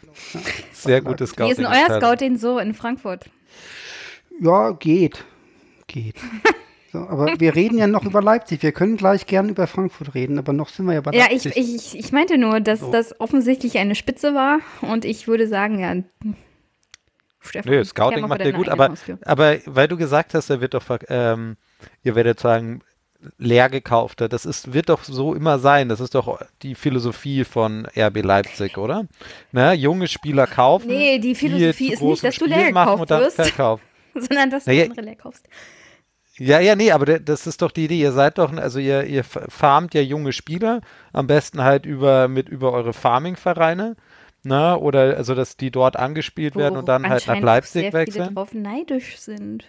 sehr 0.72 1.02
gutes 1.02 1.38
Wie 1.38 1.50
ist 1.50 1.58
Scouting. 1.58 1.66
denn 1.66 1.66
euer 1.66 1.98
Scouting 2.00 2.38
so 2.38 2.58
in 2.58 2.74
Frankfurt? 2.74 3.30
Ja, 4.40 4.72
geht. 4.72 5.26
Geht. 5.88 6.16
So, 6.92 7.00
aber 7.00 7.40
wir 7.40 7.56
reden 7.56 7.78
ja 7.78 7.88
noch 7.88 8.04
über 8.04 8.22
Leipzig. 8.22 8.62
Wir 8.64 8.74
können 8.74 8.98
gleich 8.98 9.26
gern 9.26 9.48
über 9.48 9.66
Frankfurt 9.66 10.14
reden, 10.14 10.38
aber 10.38 10.52
noch 10.52 10.68
sind 10.68 10.88
wir 10.88 10.94
ja 10.96 11.02
bei 11.02 11.12
Ja, 11.14 11.28
ich, 11.32 11.46
Leipzig. 11.46 11.76
ich, 11.76 12.00
ich 12.00 12.12
meinte 12.12 12.38
nur, 12.38 12.60
dass 12.60 12.82
das 12.92 13.20
offensichtlich 13.22 13.78
eine 13.78 13.96
Spitze 13.96 14.34
war 14.34 14.60
und 14.82 15.06
ich 15.06 15.28
würde 15.28 15.48
sagen, 15.48 15.80
ja. 15.80 15.96
Stefan, 17.40 17.72
Nö, 17.72 17.84
Scouting 17.86 18.28
macht 18.28 18.42
er 18.42 18.52
deine 18.52 18.58
gut, 18.58 18.68
aber, 18.70 18.90
Haustür. 18.90 19.18
aber 19.24 19.58
weil 19.66 19.88
du 19.88 19.96
gesagt 19.96 20.34
hast, 20.34 20.50
er 20.50 20.60
wird 20.60 20.74
doch, 20.74 20.84
ähm, 21.08 21.56
ihr 22.04 22.16
werdet 22.16 22.40
sagen, 22.40 22.82
leer 23.38 23.70
gekaufter, 23.70 24.28
das 24.28 24.46
ist, 24.46 24.74
wird 24.74 24.90
doch 24.90 25.04
so 25.04 25.34
immer 25.34 25.60
sein. 25.60 25.90
Das 25.90 26.00
ist 26.00 26.14
doch 26.14 26.42
die 26.62 26.76
Philosophie 26.76 27.44
von 27.46 27.88
RB 27.96 28.22
Leipzig, 28.24 28.78
oder? 28.78 29.08
Ne? 29.52 29.74
Junge 29.74 30.08
Spieler 30.08 30.46
kaufen. 30.48 30.88
Nee, 30.88 31.20
die 31.20 31.36
Philosophie 31.36 31.94
ist 31.94 32.02
nicht, 32.02 32.24
dass 32.24 32.36
du 32.36 32.46
leer 32.46 32.68
gekauft 32.68 33.02
und 33.02 33.12
dann 33.12 33.22
wirst. 33.22 33.38
sondern 34.14 34.50
dass 34.50 34.66
du 34.66 34.72
Naja, 34.72 34.86
andere 34.86 35.02
leer 35.02 35.16
kaufst. 35.16 35.48
Ja, 36.44 36.60
ja, 36.60 36.76
nee, 36.76 36.92
aber 36.92 37.06
das 37.20 37.46
ist 37.46 37.62
doch 37.62 37.72
die 37.72 37.86
Idee. 37.86 38.00
Ihr 38.00 38.14
seid 38.14 38.38
doch, 38.40 38.52
also 38.54 38.80
ihr, 38.80 39.04
ihr 39.04 39.24
fa- 39.24 39.46
farmt 39.48 39.94
ja 39.94 40.02
junge 40.02 40.34
Spieler, 40.34 40.82
am 41.14 41.28
besten 41.28 41.64
halt 41.64 41.86
über, 41.86 42.28
mit 42.28 42.50
über 42.50 42.72
eure 42.74 42.94
Farming-Vereine, 42.94 43.96
ne, 44.44 44.78
oder, 44.80 45.18
also, 45.18 45.36
dass 45.36 45.56
die 45.58 45.70
dort 45.70 45.98
angespielt 45.98 46.56
werden 46.56 46.78
und 46.78 46.88
dann 46.88 47.08
halt 47.08 47.28
nach 47.28 47.40
Leipzig 47.42 47.72
sehr 47.74 47.92
viele 47.92 47.94
wechseln. 47.94 48.36
drauf 48.36 48.54
neidisch 48.54 49.20
sind. 49.20 49.66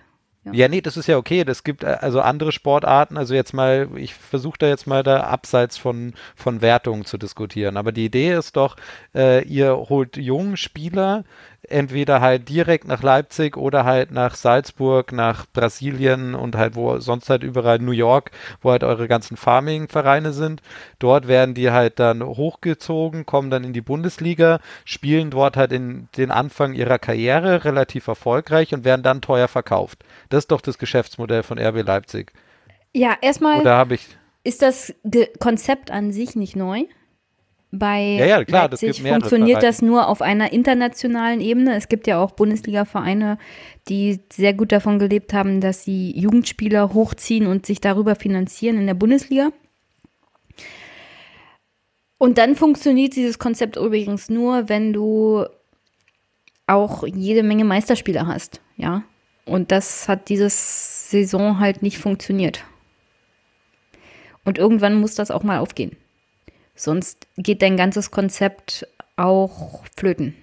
Ja, 0.51 0.66
nee, 0.66 0.80
das 0.80 0.97
ist 0.97 1.07
ja 1.07 1.16
okay. 1.18 1.45
Das 1.45 1.62
gibt 1.62 1.84
äh, 1.84 1.99
also 2.01 2.20
andere 2.20 2.51
Sportarten. 2.51 3.16
Also 3.16 3.34
jetzt 3.34 3.55
mal, 3.55 3.88
ich 3.97 4.14
versuche 4.14 4.59
da 4.59 4.66
jetzt 4.66 4.86
mal 4.86 5.03
da 5.05 5.20
abseits 5.20 5.78
von, 5.78 6.14
von 6.34 6.61
Wertungen 6.61 7.05
zu 7.05 7.16
diskutieren. 7.16 7.76
Aber 7.76 7.93
die 7.93 8.07
Idee 8.07 8.32
ist 8.34 8.57
doch, 8.57 8.76
äh, 9.14 9.45
ihr 9.45 9.76
holt 9.76 10.16
jungen 10.16 10.57
Spieler 10.57 11.24
entweder 11.68 12.20
halt 12.20 12.49
direkt 12.49 12.88
nach 12.88 13.03
Leipzig 13.03 13.57
oder 13.57 13.84
halt 13.84 14.11
nach 14.11 14.34
Salzburg, 14.34 15.12
nach 15.12 15.47
Brasilien 15.53 16.34
und 16.34 16.57
halt 16.57 16.74
wo 16.74 16.99
sonst 16.99 17.30
halt 17.30 17.45
überall 17.45 17.78
New 17.78 17.93
York, 17.93 18.32
wo 18.61 18.72
halt 18.72 18.82
eure 18.84 19.07
ganzen 19.09 19.36
Farming-Vereine 19.36 20.32
sind. 20.32 20.61
Dort 20.99 21.28
werden 21.28 21.55
die 21.55 21.70
halt 21.70 22.01
dann 22.01 22.22
hochgezogen, 22.24 23.26
kommen 23.26 23.51
dann 23.51 23.64
in 23.64 23.72
die 23.72 23.80
Bundesliga, 23.80 24.59
spielen 24.84 25.30
dort 25.30 25.57
halt 25.57 25.72
in 25.72 26.09
den 26.16 26.30
Anfang 26.30 26.74
ihrer 26.74 26.99
Karriere 26.99 27.64
relativ 27.64 28.09
erfolgreich 28.09 28.74
und 28.74 28.84
werden 28.84 29.03
dann 29.03 29.20
teuer 29.20 29.49
verkauft. 29.49 30.05
Das 30.33 30.45
ist 30.45 30.51
doch 30.51 30.62
das 30.62 30.78
Geschäftsmodell 30.78 31.43
von 31.43 31.59
RB 31.59 31.87
Leipzig. 31.87 32.33
Ja, 32.95 33.14
erstmal 33.20 33.62
ist 34.45 34.62
das 34.62 34.95
Ge 35.05 35.28
Konzept 35.39 35.91
an 35.91 36.11
sich 36.11 36.37
nicht 36.37 36.57
neu. 36.57 36.85
Bei 37.70 38.01
Ja, 38.18 38.24
ja, 38.24 38.45
klar, 38.45 38.70
das 38.70 38.80
Leipzig 38.80 39.03
mehrere 39.03 39.20
funktioniert 39.20 39.62
das 39.62 39.83
nur 39.83 40.09
auf 40.09 40.22
einer 40.22 40.51
internationalen 40.53 41.43
Ebene. 41.43 41.76
Es 41.76 41.89
gibt 41.89 42.07
ja 42.07 42.18
auch 42.18 42.30
Bundesliga-Vereine, 42.30 43.37
die 43.89 44.20
sehr 44.33 44.55
gut 44.55 44.72
davon 44.72 44.99
gelebt 44.99 45.35
haben, 45.35 45.61
dass 45.61 45.85
sie 45.85 46.18
Jugendspieler 46.18 46.95
hochziehen 46.95 47.47
und 47.47 47.66
sich 47.66 47.83
darüber 47.83 48.14
finanzieren 48.14 48.78
in 48.78 48.87
der 48.87 48.95
Bundesliga. 48.95 49.51
Und 52.16 52.39
dann 52.39 52.57
funktioniert 52.57 53.16
dieses 53.16 53.39
Konzept 53.39 53.76
übrigens 53.76 54.30
nur, 54.30 54.70
wenn 54.70 54.95
du 54.95 55.45
auch 56.66 57.07
jede 57.07 57.43
Menge 57.43 57.64
Meisterspieler 57.64 58.26
hast, 58.26 58.62
ja. 58.76 59.03
Und 59.45 59.72
das 59.72 60.09
hat 60.09 60.28
dieses 60.28 61.11
Saison 61.11 61.59
halt 61.59 61.82
nicht 61.82 61.99
funktioniert. 61.99 62.64
Und 64.45 64.59
irgendwann 64.59 64.95
muss 64.95 65.14
das 65.14 65.30
auch 65.30 65.43
mal 65.43 65.59
aufgehen. 65.59 65.97
Sonst 66.74 67.26
geht 67.36 67.62
dein 67.62 67.76
ganzes 67.76 68.11
Konzept 68.11 68.86
auch 69.16 69.84
flöten. 69.97 70.34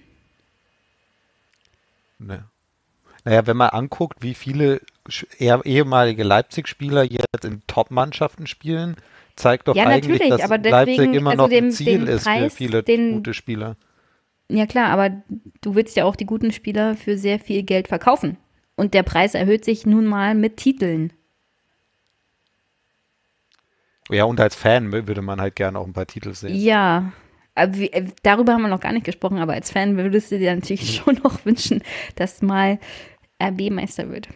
Ne. 2.18 2.44
Naja, 3.24 3.46
wenn 3.46 3.56
man 3.56 3.70
anguckt, 3.70 4.22
wie 4.22 4.34
viele 4.34 4.80
ehemalige 5.38 6.22
Leipzig-Spieler 6.22 7.04
jetzt 7.04 7.44
in 7.44 7.62
Top-Mannschaften 7.66 8.46
spielen, 8.46 8.96
zeigt 9.36 9.68
doch 9.68 9.74
ja, 9.74 9.86
eigentlich, 9.86 10.28
dass 10.28 10.40
deswegen, 10.40 10.70
Leipzig 10.70 11.14
immer 11.14 11.30
also 11.30 11.42
noch 11.42 11.50
dem, 11.50 11.66
ein 11.66 11.72
Ziel 11.72 12.08
ist 12.08 12.24
Preis, 12.24 12.52
für 12.52 12.56
viele 12.56 12.82
den, 12.82 13.14
gute 13.14 13.34
Spieler. 13.34 13.76
Ja 14.48 14.66
klar, 14.66 14.90
aber 14.90 15.22
du 15.60 15.74
willst 15.74 15.96
ja 15.96 16.04
auch 16.04 16.16
die 16.16 16.26
guten 16.26 16.52
Spieler 16.52 16.96
für 16.96 17.18
sehr 17.18 17.38
viel 17.38 17.62
Geld 17.62 17.88
verkaufen. 17.88 18.36
Und 18.80 18.94
der 18.94 19.02
Preis 19.02 19.34
erhöht 19.34 19.62
sich 19.62 19.84
nun 19.84 20.06
mal 20.06 20.34
mit 20.34 20.56
Titeln. 20.56 21.12
Ja, 24.08 24.24
und 24.24 24.40
als 24.40 24.54
Fan 24.54 24.90
würde 24.90 25.20
man 25.20 25.38
halt 25.38 25.54
gerne 25.54 25.78
auch 25.78 25.86
ein 25.86 25.92
paar 25.92 26.06
Titel 26.06 26.32
sehen. 26.32 26.54
Ja, 26.54 27.12
äh, 27.54 28.06
darüber 28.22 28.54
haben 28.54 28.62
wir 28.62 28.68
noch 28.68 28.80
gar 28.80 28.92
nicht 28.92 29.04
gesprochen, 29.04 29.36
aber 29.36 29.52
als 29.52 29.70
Fan 29.70 29.98
würdest 29.98 30.32
du 30.32 30.38
dir 30.38 30.54
natürlich 30.54 30.96
schon 30.96 31.16
noch 31.22 31.44
wünschen, 31.44 31.82
dass 32.14 32.40
mal 32.40 32.78
RB 33.38 33.68
Meister 33.68 34.08
wird. 34.08 34.28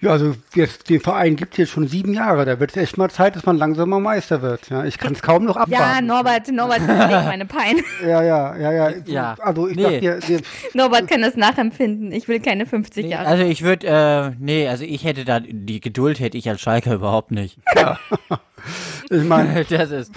Ja, 0.00 0.10
also 0.10 0.34
jetzt, 0.54 0.88
den 0.88 1.00
Verein 1.00 1.36
gibt 1.36 1.54
es 1.54 1.58
jetzt 1.58 1.70
schon 1.70 1.86
sieben 1.86 2.14
Jahre. 2.14 2.44
Da 2.44 2.58
wird 2.58 2.70
es 2.70 2.76
echt 2.76 2.96
mal 2.96 3.10
Zeit, 3.10 3.36
dass 3.36 3.44
man 3.44 3.56
langsam 3.56 3.90
mal 3.90 4.00
Meister 4.00 4.42
wird. 4.42 4.70
Ja, 4.70 4.84
ich 4.84 4.98
kann 4.98 5.12
es 5.12 5.22
kaum 5.22 5.44
noch 5.44 5.56
abwarten. 5.56 5.72
Ja, 5.72 6.00
Norbert, 6.00 6.50
Norbert 6.50 6.82
versteht 6.82 7.26
meine 7.26 7.46
Pein. 7.46 7.80
Ja, 8.02 8.22
ja, 8.22 8.56
ja, 8.56 8.72
ja. 8.72 8.92
ja. 9.06 9.34
Also 9.40 9.68
ich 9.68 9.76
nee. 9.76 10.00
dir, 10.00 10.18
dir 10.20 10.40
Norbert 10.74 11.08
kann 11.08 11.20
das 11.20 11.36
nachempfinden. 11.36 12.12
Ich 12.12 12.28
will 12.28 12.40
keine 12.40 12.64
50 12.64 13.04
nee, 13.04 13.10
Jahre. 13.10 13.26
Also 13.26 13.44
ich 13.44 13.62
würde, 13.62 13.86
äh, 13.86 14.30
nee, 14.38 14.68
also 14.68 14.84
ich 14.84 15.04
hätte 15.04 15.24
da, 15.24 15.40
die 15.40 15.80
Geduld 15.80 16.18
hätte 16.18 16.38
ich 16.38 16.48
als 16.48 16.60
Schalker 16.60 16.94
überhaupt 16.94 17.30
nicht. 17.30 17.58
Ja. 17.76 17.98
ich 19.08 19.24
meine, 19.24 19.64
das 19.64 19.90
ist. 19.90 20.12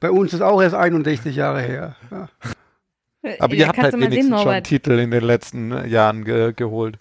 Bei 0.00 0.10
uns 0.10 0.32
ist 0.32 0.40
auch 0.40 0.62
erst 0.62 0.74
61 0.74 1.36
Jahre 1.36 1.60
her. 1.60 1.96
Ja. 2.10 2.28
Aber 3.40 3.54
ja, 3.54 3.60
ihr 3.60 3.68
habt 3.68 3.78
halt 3.78 3.94
wenigstens 3.94 4.26
sehen, 4.26 4.38
schon 4.38 4.62
Titel 4.62 4.92
in 4.98 5.10
den 5.10 5.24
letzten 5.24 5.72
äh, 5.72 5.86
Jahren 5.86 6.24
ge 6.24 6.52
geholt. 6.54 6.98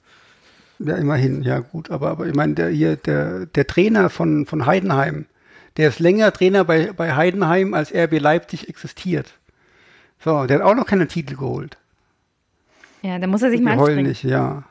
Ja, 0.80 0.96
immerhin, 0.96 1.42
ja 1.44 1.60
gut. 1.60 1.90
Aber, 1.90 2.10
aber 2.10 2.28
ich 2.28 2.36
meine, 2.36 2.54
der 2.54 2.70
hier, 2.70 2.96
der, 2.96 3.46
der 3.48 3.68
Trainer 3.68 4.10
von, 4.10 4.46
von 4.46 4.66
Heidenheim, 4.66 5.26
der 5.78 5.90
ist 5.90 6.00
länger 6.00 6.32
Trainer 6.32 6.64
bei, 6.64 6.92
bei 6.92 7.16
Heidenheim, 7.16 7.74
als 7.74 7.94
RB 7.94 8.20
Leipzig 8.20 8.70
existiert. 8.70 9.34
So, 10.24 10.46
der 10.46 10.60
hat 10.60 10.66
auch 10.66 10.76
noch 10.76 10.86
keine 10.86 11.08
Titel 11.08 11.36
geholt. 11.36 11.78
Ja, 13.02 13.20
da 13.20 13.28
muss 13.28 13.44
er 13.44 13.52
sich 13.52 13.62
mal 13.62 13.74
anstrengen. 13.74 14.08
nicht, 14.08 14.24
ja. 14.24 14.64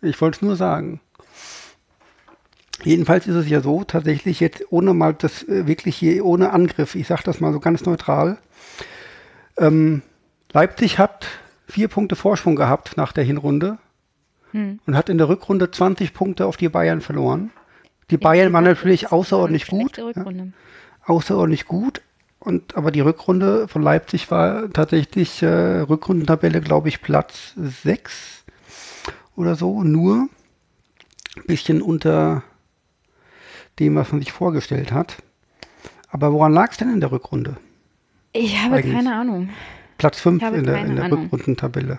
Ich 0.00 0.20
wollte 0.20 0.36
es 0.36 0.42
nur 0.42 0.56
sagen. 0.56 1.00
Jedenfalls 2.82 3.26
ist 3.26 3.36
es 3.36 3.48
ja 3.48 3.60
so, 3.60 3.84
tatsächlich 3.84 4.40
jetzt 4.40 4.64
ohne 4.70 4.92
mal 4.92 5.14
das 5.14 5.42
äh, 5.44 5.66
wirklich 5.66 5.96
hier 5.96 6.24
ohne 6.24 6.52
Angriff, 6.52 6.94
ich 6.94 7.06
sage 7.06 7.22
das 7.24 7.40
mal 7.40 7.52
so 7.52 7.60
ganz 7.60 7.84
neutral. 7.84 8.38
Ähm, 9.56 10.02
Leipzig 10.52 10.98
hat 10.98 11.26
vier 11.66 11.88
Punkte 11.88 12.16
Vorsprung 12.16 12.56
gehabt 12.56 12.96
nach 12.96 13.12
der 13.12 13.24
Hinrunde 13.24 13.78
hm. 14.54 14.78
und 14.86 14.96
hat 14.96 15.08
in 15.08 15.18
der 15.18 15.28
Rückrunde 15.28 15.70
20 15.70 16.14
Punkte 16.14 16.46
auf 16.46 16.56
die 16.56 16.68
Bayern 16.68 17.00
verloren. 17.00 17.50
Die 18.10 18.16
Bayern 18.16 18.52
waren 18.52 18.64
natürlich 18.64 19.10
außerordentlich 19.10 19.66
gut. 19.66 19.98
Ja, 19.98 20.04
außerordentlich 21.06 21.66
gut. 21.66 22.02
Und, 22.38 22.76
aber 22.76 22.92
die 22.92 23.00
Rückrunde 23.00 23.66
von 23.66 23.82
Leipzig 23.82 24.30
war 24.30 24.70
tatsächlich 24.70 25.42
äh, 25.42 25.80
Rückrundentabelle, 25.80 26.60
glaube 26.60 26.88
ich, 26.88 27.02
Platz 27.02 27.54
6 27.56 28.44
oder 29.34 29.56
so. 29.56 29.82
Nur 29.82 30.28
ein 31.36 31.46
bisschen 31.46 31.82
unter 31.82 32.44
dem, 33.80 33.96
was 33.96 34.12
man 34.12 34.20
sich 34.20 34.30
vorgestellt 34.30 34.92
hat. 34.92 35.16
Aber 36.10 36.32
woran 36.32 36.52
lag 36.52 36.70
es 36.70 36.76
denn 36.76 36.92
in 36.92 37.00
der 37.00 37.10
Rückrunde? 37.10 37.56
Ich 38.32 38.62
habe 38.62 38.76
Eigentlich? 38.76 38.94
keine 38.94 39.16
Ahnung. 39.16 39.48
Platz 39.98 40.20
5 40.20 40.42
in 40.42 40.64
der, 40.64 40.84
in 40.84 40.96
der 40.96 41.10
Rückrundentabelle. 41.10 41.98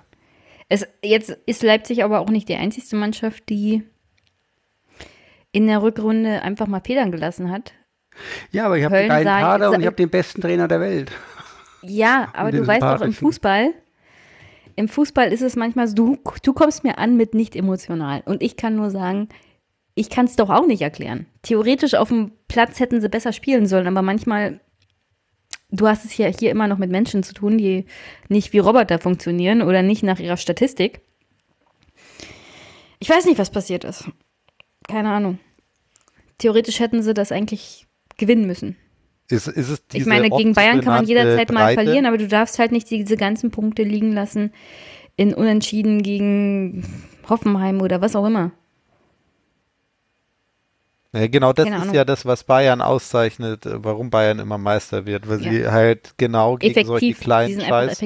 Es, 0.69 0.87
jetzt 1.03 1.29
ist 1.45 1.63
Leipzig 1.63 2.03
aber 2.03 2.19
auch 2.19 2.29
nicht 2.29 2.49
die 2.49 2.55
einzigste 2.55 2.95
Mannschaft, 2.95 3.49
die 3.49 3.83
in 5.51 5.67
der 5.67 5.81
Rückrunde 5.81 6.41
einfach 6.41 6.67
mal 6.67 6.81
Federn 6.81 7.11
gelassen 7.11 7.51
hat. 7.51 7.73
Ja, 8.51 8.65
aber 8.65 8.77
ich 8.77 8.83
habe 8.85 8.97
einen 8.97 9.09
geilen 9.09 9.27
Kader 9.27 9.71
und 9.71 9.79
ich 9.79 9.85
habe 9.85 9.95
den 9.95 10.09
besten 10.09 10.41
Trainer 10.41 10.67
der 10.67 10.79
Welt. 10.79 11.11
Ja, 11.81 12.29
aber 12.33 12.51
du 12.51 12.65
weißt 12.65 12.81
doch, 12.81 13.01
im 13.01 13.13
Fußball, 13.13 13.73
im 14.75 14.87
Fußball 14.87 15.31
ist 15.31 15.41
es 15.41 15.55
manchmal 15.55 15.87
so, 15.87 15.95
du, 15.95 16.17
du 16.41 16.53
kommst 16.53 16.83
mir 16.83 16.97
an 16.97 17.15
mit 17.15 17.33
nicht 17.33 17.55
emotional. 17.55 18.21
Und 18.25 18.41
ich 18.41 18.57
kann 18.57 18.75
nur 18.75 18.89
sagen, 18.89 19.29
ich 19.95 20.09
kann 20.09 20.25
es 20.25 20.35
doch 20.35 20.49
auch 20.49 20.67
nicht 20.67 20.81
erklären. 20.81 21.25
Theoretisch 21.41 21.93
auf 21.93 22.09
dem 22.09 22.33
Platz 22.47 22.79
hätten 22.79 22.99
sie 22.99 23.09
besser 23.09 23.31
spielen 23.31 23.65
sollen, 23.65 23.87
aber 23.87 24.01
manchmal, 24.01 24.59
du 25.71 25.87
hast 25.87 26.05
es 26.05 26.17
ja 26.17 26.27
hier 26.27 26.51
immer 26.51 26.67
noch 26.67 26.77
mit 26.77 26.89
Menschen 26.89 27.23
zu 27.23 27.33
tun, 27.33 27.57
die 27.57 27.85
nicht 28.29 28.53
wie 28.53 28.59
Roboter 28.59 28.99
funktionieren 28.99 29.61
oder 29.61 29.81
nicht 29.81 30.03
nach 30.03 30.19
ihrer 30.19 30.37
Statistik. 30.37 31.01
Ich 32.99 33.09
weiß 33.09 33.25
nicht, 33.25 33.37
was 33.37 33.49
passiert 33.49 33.83
ist. 33.83 34.09
Keine 34.87 35.09
Ahnung. 35.09 35.39
Theoretisch 36.37 36.79
hätten 36.79 37.01
sie 37.01 37.13
das 37.13 37.31
eigentlich 37.31 37.87
gewinnen 38.17 38.47
müssen. 38.47 38.75
Ist, 39.27 39.47
ist 39.47 39.83
ich 39.93 40.05
meine, 40.05 40.29
gegen 40.29 40.53
Bayern 40.53 40.81
kann 40.81 40.93
man 40.93 41.07
jederzeit 41.07 41.51
mal 41.51 41.73
verlieren, 41.73 42.05
aber 42.05 42.17
du 42.17 42.27
darfst 42.27 42.59
halt 42.59 42.71
nicht 42.71 42.89
diese 42.89 43.17
ganzen 43.17 43.49
Punkte 43.49 43.83
liegen 43.83 44.11
lassen 44.11 44.51
in 45.17 45.33
Unentschieden 45.33 46.03
gegen 46.03 46.85
Hoffenheim 47.27 47.81
oder 47.81 48.01
was 48.01 48.15
auch 48.15 48.25
immer. 48.25 48.51
Ja, 51.15 51.27
genau, 51.27 51.53
das 51.53 51.63
Keine 51.63 51.77
ist 51.77 51.81
Ahnung. 51.83 51.95
ja 51.95 52.03
das, 52.03 52.25
was 52.25 52.43
Bayern 52.43 52.81
auszeichnet, 52.81 53.65
äh, 53.65 53.83
warum 53.83 54.09
Bayern 54.09 54.39
immer 54.39 54.57
Meister 54.57 55.05
wird, 55.05 55.29
weil 55.29 55.41
ja. 55.41 55.49
sie 55.49 55.67
halt 55.67 56.13
genau 56.17 56.57
gegen 56.57 56.71
Effektiv, 56.71 56.87
solche 56.87 57.13
kleinen 57.13 57.61
Scheiß. 57.61 58.03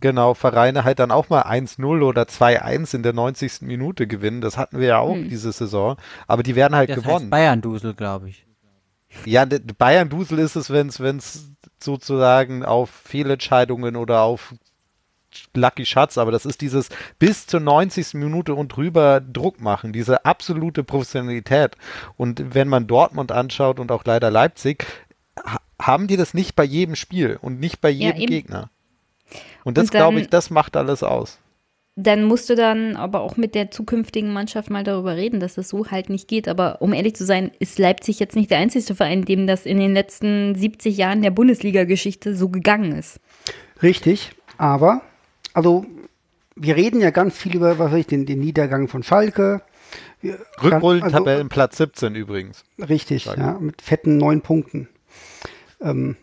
Genau, 0.00 0.32
Vereine 0.32 0.84
halt 0.84 1.00
dann 1.00 1.10
auch 1.10 1.28
mal 1.28 1.42
1-0 1.42 2.02
oder 2.02 2.22
2-1 2.22 2.94
in 2.94 3.02
der 3.02 3.12
90. 3.12 3.62
Minute 3.62 4.06
gewinnen. 4.06 4.40
Das 4.40 4.56
hatten 4.56 4.78
wir 4.78 4.88
ja 4.88 4.98
auch 4.98 5.14
hm. 5.14 5.28
diese 5.28 5.52
Saison. 5.52 5.96
Aber 6.26 6.42
die 6.42 6.56
werden 6.56 6.74
halt 6.74 6.88
das 6.88 6.96
gewonnen. 6.96 7.28
Bayern-Dusel, 7.30 7.94
glaube 7.94 8.30
ich. 8.30 8.46
Ja, 9.24 9.44
Bayern-Dusel 9.44 10.38
ist 10.38 10.56
es, 10.56 10.70
wenn 10.70 10.88
es 10.88 11.50
sozusagen 11.82 12.64
auf 12.64 12.90
Fehlentscheidungen 12.90 13.96
oder 13.96 14.22
auf 14.22 14.54
Lucky 15.54 15.86
Schatz, 15.86 16.18
aber 16.18 16.32
das 16.32 16.46
ist 16.46 16.60
dieses 16.60 16.88
bis 17.18 17.46
zur 17.46 17.60
90. 17.60 18.14
Minute 18.14 18.54
und 18.54 18.68
drüber 18.68 19.20
Druck 19.20 19.60
machen, 19.60 19.92
diese 19.92 20.24
absolute 20.24 20.84
Professionalität. 20.84 21.76
Und 22.16 22.54
wenn 22.54 22.68
man 22.68 22.86
Dortmund 22.86 23.32
anschaut 23.32 23.78
und 23.78 23.92
auch 23.92 24.04
leider 24.04 24.30
Leipzig, 24.30 24.86
haben 25.80 26.06
die 26.06 26.16
das 26.16 26.34
nicht 26.34 26.56
bei 26.56 26.64
jedem 26.64 26.96
Spiel 26.96 27.38
und 27.40 27.60
nicht 27.60 27.80
bei 27.80 27.90
jedem 27.90 28.20
ja, 28.20 28.26
Gegner. 28.26 28.70
Und 29.64 29.78
das, 29.78 29.90
glaube 29.90 30.20
ich, 30.20 30.28
das 30.28 30.50
macht 30.50 30.76
alles 30.76 31.02
aus. 31.02 31.38
Dann 32.00 32.24
musst 32.24 32.48
du 32.48 32.54
dann 32.54 32.96
aber 32.96 33.20
auch 33.20 33.36
mit 33.36 33.56
der 33.56 33.72
zukünftigen 33.72 34.32
Mannschaft 34.32 34.70
mal 34.70 34.84
darüber 34.84 35.16
reden, 35.16 35.40
dass 35.40 35.54
das 35.54 35.68
so 35.68 35.90
halt 35.90 36.10
nicht 36.10 36.28
geht. 36.28 36.46
Aber 36.46 36.80
um 36.80 36.92
ehrlich 36.92 37.16
zu 37.16 37.24
sein, 37.26 37.50
ist 37.58 37.78
Leipzig 37.78 38.20
jetzt 38.20 38.36
nicht 38.36 38.52
der 38.52 38.58
einzige 38.58 38.94
Verein, 38.94 39.24
dem 39.24 39.48
das 39.48 39.66
in 39.66 39.78
den 39.78 39.94
letzten 39.94 40.54
70 40.54 40.96
Jahren 40.96 41.22
der 41.22 41.32
Bundesliga-Geschichte 41.32 42.36
so 42.36 42.50
gegangen 42.50 42.92
ist. 42.92 43.18
Richtig, 43.82 44.30
aber 44.58 45.02
also 45.54 45.84
wir 46.54 46.76
reden 46.76 47.00
ja 47.00 47.10
ganz 47.10 47.36
viel 47.36 47.56
über, 47.56 47.78
was 47.78 47.92
weiß 47.92 48.00
ich, 48.00 48.06
den, 48.06 48.26
den 48.26 48.40
Niedergang 48.40 48.88
von 48.88 49.02
Schalke. 49.02 49.62
Rückrollentabellenplatz 50.62 51.80
also, 51.80 51.92
17 51.92 52.14
übrigens. 52.14 52.64
Richtig, 52.78 53.24
Schalke. 53.24 53.40
ja, 53.40 53.58
mit 53.60 53.80
fetten 53.82 54.16
neun 54.16 54.40
Punkten. 54.40 54.88
Ähm, 55.80 56.16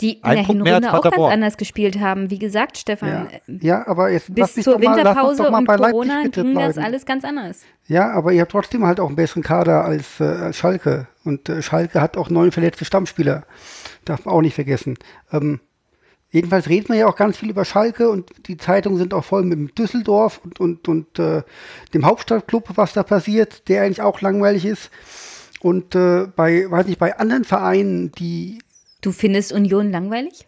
die 0.00 0.14
in 0.14 0.22
der 0.22 0.46
Hinrunde 0.46 0.92
auch 0.92 1.02
ganz 1.02 1.18
anders 1.18 1.56
gespielt 1.56 1.98
haben. 1.98 2.30
Wie 2.30 2.38
gesagt, 2.38 2.78
Stefan, 2.78 3.28
ja, 3.46 3.56
ja 3.60 3.88
aber 3.88 4.10
jetzt 4.10 4.32
bis 4.32 4.54
zur 4.54 4.78
mal, 4.78 4.96
Winterpause 4.96 5.50
und 5.50 5.66
Corona 5.66 6.22
ging 6.28 6.54
das 6.54 6.78
alles 6.78 7.04
ganz 7.04 7.24
anders. 7.24 7.62
Ja, 7.86 8.10
aber 8.12 8.32
ihr 8.32 8.42
habt 8.42 8.52
trotzdem 8.52 8.84
halt 8.86 9.00
auch 9.00 9.08
einen 9.08 9.16
besseren 9.16 9.42
Kader 9.42 9.84
als, 9.84 10.20
äh, 10.20 10.24
als 10.24 10.56
Schalke. 10.56 11.08
Und 11.24 11.48
äh, 11.48 11.62
Schalke 11.62 12.00
hat 12.00 12.16
auch 12.16 12.30
neun 12.30 12.52
verletzte 12.52 12.84
Stammspieler. 12.84 13.44
Darf 14.04 14.24
man 14.24 14.34
auch 14.34 14.42
nicht 14.42 14.54
vergessen. 14.54 14.98
Ähm, 15.32 15.60
Jedenfalls 16.30 16.68
redet 16.68 16.90
man 16.90 16.98
ja 16.98 17.06
auch 17.06 17.16
ganz 17.16 17.38
viel 17.38 17.48
über 17.48 17.64
Schalke 17.64 18.10
und 18.10 18.30
die 18.48 18.58
Zeitungen 18.58 18.98
sind 18.98 19.14
auch 19.14 19.24
voll 19.24 19.44
mit 19.44 19.78
Düsseldorf 19.78 20.40
und, 20.44 20.60
und, 20.60 20.86
und 20.86 21.18
äh, 21.18 21.42
dem 21.94 22.04
Hauptstadtclub, 22.04 22.70
was 22.76 22.92
da 22.92 23.02
passiert, 23.02 23.68
der 23.68 23.82
eigentlich 23.82 24.02
auch 24.02 24.20
langweilig 24.20 24.66
ist. 24.66 24.90
Und 25.60 25.94
äh, 25.94 26.26
bei, 26.36 26.70
weiß 26.70 26.86
nicht, 26.86 26.98
bei 26.98 27.18
anderen 27.18 27.44
Vereinen, 27.44 28.12
die. 28.12 28.58
Du 29.00 29.10
findest 29.12 29.52
Union 29.52 29.90
langweilig? 29.90 30.46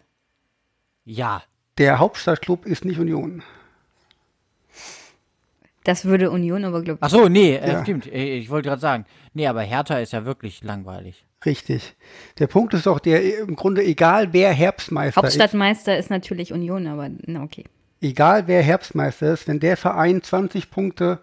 Ja. 1.03 1.41
Der 1.77 1.97
Hauptstadtclub 1.97 2.65
ist 2.65 2.85
nicht 2.85 2.99
Union. 2.99 3.41
Das 5.83 6.05
würde 6.05 6.29
Union 6.29 6.63
aber, 6.63 6.83
glaube 6.83 6.99
ich. 6.99 7.03
Ach 7.03 7.09
so, 7.09 7.27
nee, 7.27 7.55
äh, 7.55 7.71
ja. 7.71 7.81
stimmt. 7.81 8.05
Äh, 8.05 8.37
ich 8.37 8.51
wollte 8.51 8.69
gerade 8.69 8.81
sagen, 8.81 9.05
nee, 9.33 9.47
aber 9.47 9.61
Hertha 9.61 9.97
ist 9.97 10.13
ja 10.13 10.25
wirklich 10.25 10.63
langweilig. 10.63 11.25
Richtig. 11.45 11.95
Der 12.39 12.47
Punkt 12.47 12.73
ist 12.73 12.85
doch, 12.85 12.99
der 12.99 13.39
im 13.39 13.55
Grunde, 13.55 13.83
egal 13.83 14.31
wer 14.31 14.51
Herbstmeister 14.51 15.21
ist. 15.21 15.23
Hauptstadtmeister 15.23 15.97
ist 15.97 16.09
natürlich 16.09 16.53
Union, 16.53 16.87
aber 16.87 17.09
na 17.25 17.43
okay. 17.43 17.65
Egal 17.99 18.47
wer 18.47 18.61
Herbstmeister 18.61 19.33
ist, 19.33 19.47
wenn 19.47 19.59
der 19.59 19.77
Verein 19.77 20.21
20 20.21 20.69
Punkte 20.69 21.19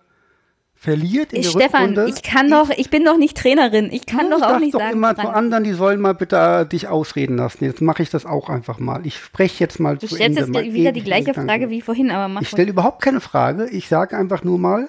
verliert 0.74 1.32
in 1.32 1.40
ich, 1.40 1.52
der 1.52 1.60
Stefan, 1.60 1.88
Rückrunde. 1.90 2.12
ich 2.14 2.22
kann 2.22 2.50
doch, 2.50 2.70
ich 2.70 2.88
bin 2.88 3.04
doch 3.04 3.16
nicht 3.16 3.36
Trainerin. 3.36 3.90
Ich 3.92 4.06
kann 4.06 4.30
doch 4.30 4.42
auch 4.42 4.60
nicht 4.60 4.74
doch 4.74 4.80
sagen. 4.80 4.92
immer 4.92 5.16
zu 5.16 5.28
anderen, 5.28 5.64
die 5.64 5.72
sollen 5.72 6.00
mal 6.00 6.14
bitte 6.14 6.36
äh, 6.36 6.66
dich 6.66 6.86
ausreden 6.86 7.36
lassen. 7.36 7.64
Jetzt 7.64 7.80
mache 7.80 8.02
ich 8.02 8.10
das 8.10 8.26
auch 8.26 8.48
einfach 8.48 8.78
mal. 8.78 9.04
Ich 9.04 9.18
spreche 9.18 9.62
jetzt 9.62 9.80
mal 9.80 9.96
du 9.96 10.06
zu 10.06 10.16
Ende. 10.16 10.42
Du 10.42 10.46
stellst 10.46 10.66
jetzt 10.66 10.74
wieder 10.74 10.92
die 10.92 11.02
gleiche 11.02 11.26
Gedanken. 11.26 11.48
Frage 11.48 11.70
wie 11.70 11.80
vorhin, 11.80 12.10
aber 12.12 12.28
mach 12.28 12.42
Ich 12.42 12.48
stelle 12.48 12.70
überhaupt 12.70 13.02
keine 13.02 13.20
Frage. 13.20 13.68
Ich 13.70 13.88
sage 13.88 14.16
einfach 14.16 14.44
nur 14.44 14.58
mal, 14.58 14.88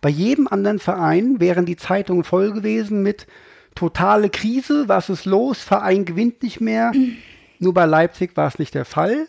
Bei 0.00 0.08
jedem 0.08 0.46
anderen 0.48 0.78
Verein 0.78 1.40
wären 1.40 1.66
die 1.66 1.76
Zeitungen 1.76 2.24
voll 2.24 2.52
gewesen 2.52 3.02
mit 3.02 3.26
totale 3.78 4.28
Krise, 4.30 4.88
was 4.88 5.08
ist 5.08 5.24
los, 5.24 5.58
Verein 5.62 6.04
gewinnt 6.04 6.42
nicht 6.42 6.60
mehr. 6.60 6.92
Nur 7.60 7.74
bei 7.74 7.86
Leipzig 7.86 8.36
war 8.36 8.48
es 8.48 8.58
nicht 8.58 8.74
der 8.74 8.84
Fall. 8.84 9.26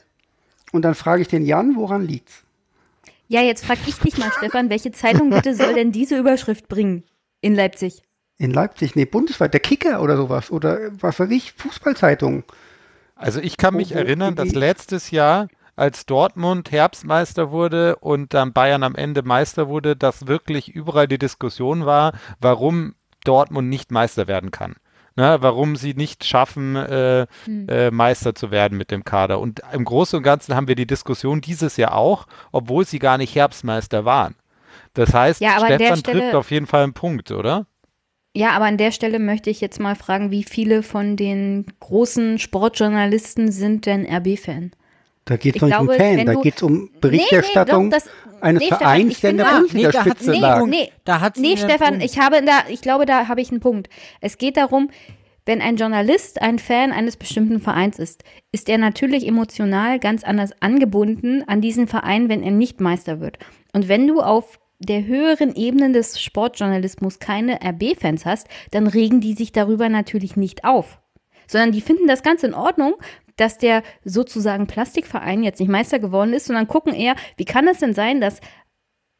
Und 0.72 0.84
dann 0.84 0.96
frage 0.96 1.22
ich 1.22 1.28
den 1.28 1.46
Jan, 1.46 1.76
woran 1.76 2.04
liegt's? 2.06 2.44
Ja, 3.28 3.42
jetzt 3.42 3.66
frag 3.66 3.78
ich 3.88 3.96
dich 3.98 4.18
mal, 4.18 4.32
Stefan, 4.38 4.70
welche 4.70 4.92
Zeitung 4.92 5.30
bitte 5.30 5.56
soll 5.56 5.74
denn 5.74 5.92
diese 5.92 6.18
Überschrift 6.18 6.68
bringen 6.68 7.04
in 7.42 7.54
Leipzig? 7.56 8.02
In 8.38 8.52
Leipzig, 8.52 8.96
nee, 8.96 9.06
bundesweit, 9.06 9.54
der 9.54 9.60
Kicker 9.60 10.02
oder 10.02 10.16
sowas. 10.18 10.50
Oder 10.52 10.80
was 11.00 11.20
weiß 11.20 11.30
ich, 11.30 11.54
Fußballzeitung. 11.54 12.44
Also 13.16 13.40
ich 13.40 13.58
kann 13.58 13.76
mich 13.76 13.94
wo- 13.94 13.98
erinnern, 14.00 14.36
dass 14.36 14.54
letztes 14.54 15.12
Jahr, 15.12 15.48
als 15.76 16.06
Dortmund 16.06 16.72
Herbstmeister 16.72 17.52
wurde 17.52 17.96
und 17.98 18.34
dann 18.34 18.54
Bayern 18.54 18.84
am 18.84 18.96
Ende 18.96 19.24
Meister 19.24 19.68
wurde, 19.70 19.96
dass 19.96 20.28
wirklich 20.28 20.70
überall 20.70 21.08
die 21.08 21.18
Diskussion 21.20 21.86
war, 21.86 22.14
warum 22.42 22.96
Dortmund 23.30 23.70
nicht 23.70 23.92
Meister 23.92 24.28
werden 24.28 24.52
kann. 24.52 24.76
Ne, 25.16 25.38
warum 25.42 25.76
sie 25.76 25.96
nicht 25.96 26.24
schaffen, 26.24 26.76
äh, 26.78 27.26
äh, 27.68 27.92
Meister 27.92 28.36
zu 28.36 28.52
werden 28.52 28.78
mit 28.78 28.90
dem 28.90 29.04
Kader. 29.04 29.40
Und 29.40 29.62
im 29.74 29.84
Großen 29.84 30.16
und 30.18 30.24
Ganzen 30.24 30.56
haben 30.56 30.68
wir 30.70 30.76
die 30.76 30.88
Diskussion 30.88 31.42
dieses 31.42 31.76
Jahr 31.78 31.94
auch, 31.96 32.26
obwohl 32.54 32.86
sie 32.86 33.00
gar 33.00 33.18
nicht 33.18 33.36
Herbstmeister 33.36 34.06
waren. 34.06 34.36
Das 34.94 35.14
heißt, 35.14 35.42
Ja, 35.42 35.60
Stefan 35.60 35.98
Stelle- 35.98 36.20
trifft 36.22 36.36
auf 36.36 36.52
jeden 36.52 36.68
Fall 36.68 36.84
einen 36.84 36.94
Punkt, 36.94 37.32
oder? 37.32 37.66
Ja, 38.34 38.52
aber 38.52 38.66
an 38.66 38.78
der 38.78 38.92
Stelle 38.92 39.20
möchte 39.20 39.50
ich 39.50 39.60
jetzt 39.60 39.80
mal 39.80 39.96
fragen, 39.96 40.32
wie 40.32 40.44
viele 40.44 40.84
von 40.84 41.18
den 41.18 41.66
großen 41.82 42.38
Sportjournalisten 42.40 43.52
sind 43.52 43.86
denn 43.88 44.06
RB-Fan? 44.06 44.72
Da 45.30 45.38
geht 45.38 45.56
es 45.58 45.62
nicht 45.62 45.80
um 45.80 45.88
Fan, 45.90 46.26
da 46.26 46.34
geht 46.34 46.56
es 46.58 46.64
um 46.64 46.74
Nee, 46.74 46.80
nee, 46.92 47.00
Berichterstattung 47.02 47.90
doch, 47.92 47.98
das- 48.00 48.10
eines 48.42 48.62
nee, 48.62 48.66
Stefan, 48.68 48.80
Vereins, 48.80 49.12
ich 49.14 49.20
der 49.22 49.30
in 49.30 49.38
der 49.38 49.46
Nee, 49.46 49.52
Bundesliga-Spitze 49.60 50.34
sie- 50.34 50.40
lag. 50.40 50.66
Nee, 50.66 50.92
Da 51.06 51.22
hat 51.22 51.36
sie 51.36 51.42
nee 51.42 51.58
Stefan, 51.58 52.02
ich 52.02 52.20
habe 52.20 52.42
da, 52.44 52.64
ich 52.70 52.82
glaube, 52.82 53.06
da 53.06 53.28
habe 53.28 53.42
ich 53.42 53.52
einen 53.52 53.60
Punkt. 53.60 53.90
Es 54.22 54.38
geht 54.38 54.58
darum, 54.58 54.90
wenn 55.46 55.62
ein 55.62 55.76
Journalist 55.78 56.42
ein 56.42 56.58
Fan 56.58 56.92
eines 56.92 57.16
bestimmten 57.18 57.60
Vereins 57.60 58.00
ist, 58.00 58.24
ist 58.52 58.70
er 58.70 58.78
natürlich 58.78 59.28
emotional 59.28 60.00
ganz 60.00 60.24
anders 60.24 60.52
angebunden 60.62 61.44
an 61.48 61.62
diesen 61.62 61.88
Verein, 61.88 62.28
wenn 62.30 62.42
er 62.44 62.52
nicht 62.52 62.82
Meister 62.82 63.20
wird. 63.20 63.38
Und 63.74 63.88
wenn 63.88 64.08
du 64.08 64.22
auf 64.22 64.60
der 64.80 65.06
höheren 65.06 65.56
Ebene 65.56 65.92
des 65.92 66.22
Sportjournalismus 66.22 67.20
keine 67.20 67.60
RB-Fans 67.64 68.26
hast, 68.26 68.48
dann 68.72 68.88
regen 68.88 69.20
die 69.22 69.34
sich 69.34 69.52
darüber 69.52 69.90
natürlich 69.90 70.36
nicht 70.38 70.64
auf. 70.64 71.00
Sondern 71.48 71.72
die 71.72 71.82
finden 71.82 72.08
das 72.08 72.24
ganz 72.24 72.44
in 72.44 72.54
Ordnung, 72.54 72.94
dass 73.40 73.58
der 73.58 73.84
sozusagen 74.04 74.68
Plastikverein 74.68 75.44
jetzt 75.44 75.60
nicht 75.60 75.70
Meister 75.70 76.00
geworden 76.00 76.34
ist, 76.34 76.46
sondern 76.46 76.68
gucken 76.68 76.94
eher, 76.94 77.16
wie 77.38 77.46
kann 77.46 77.68
es 77.68 77.80
denn 77.80 77.94
sein, 77.94 78.22
dass 78.22 78.40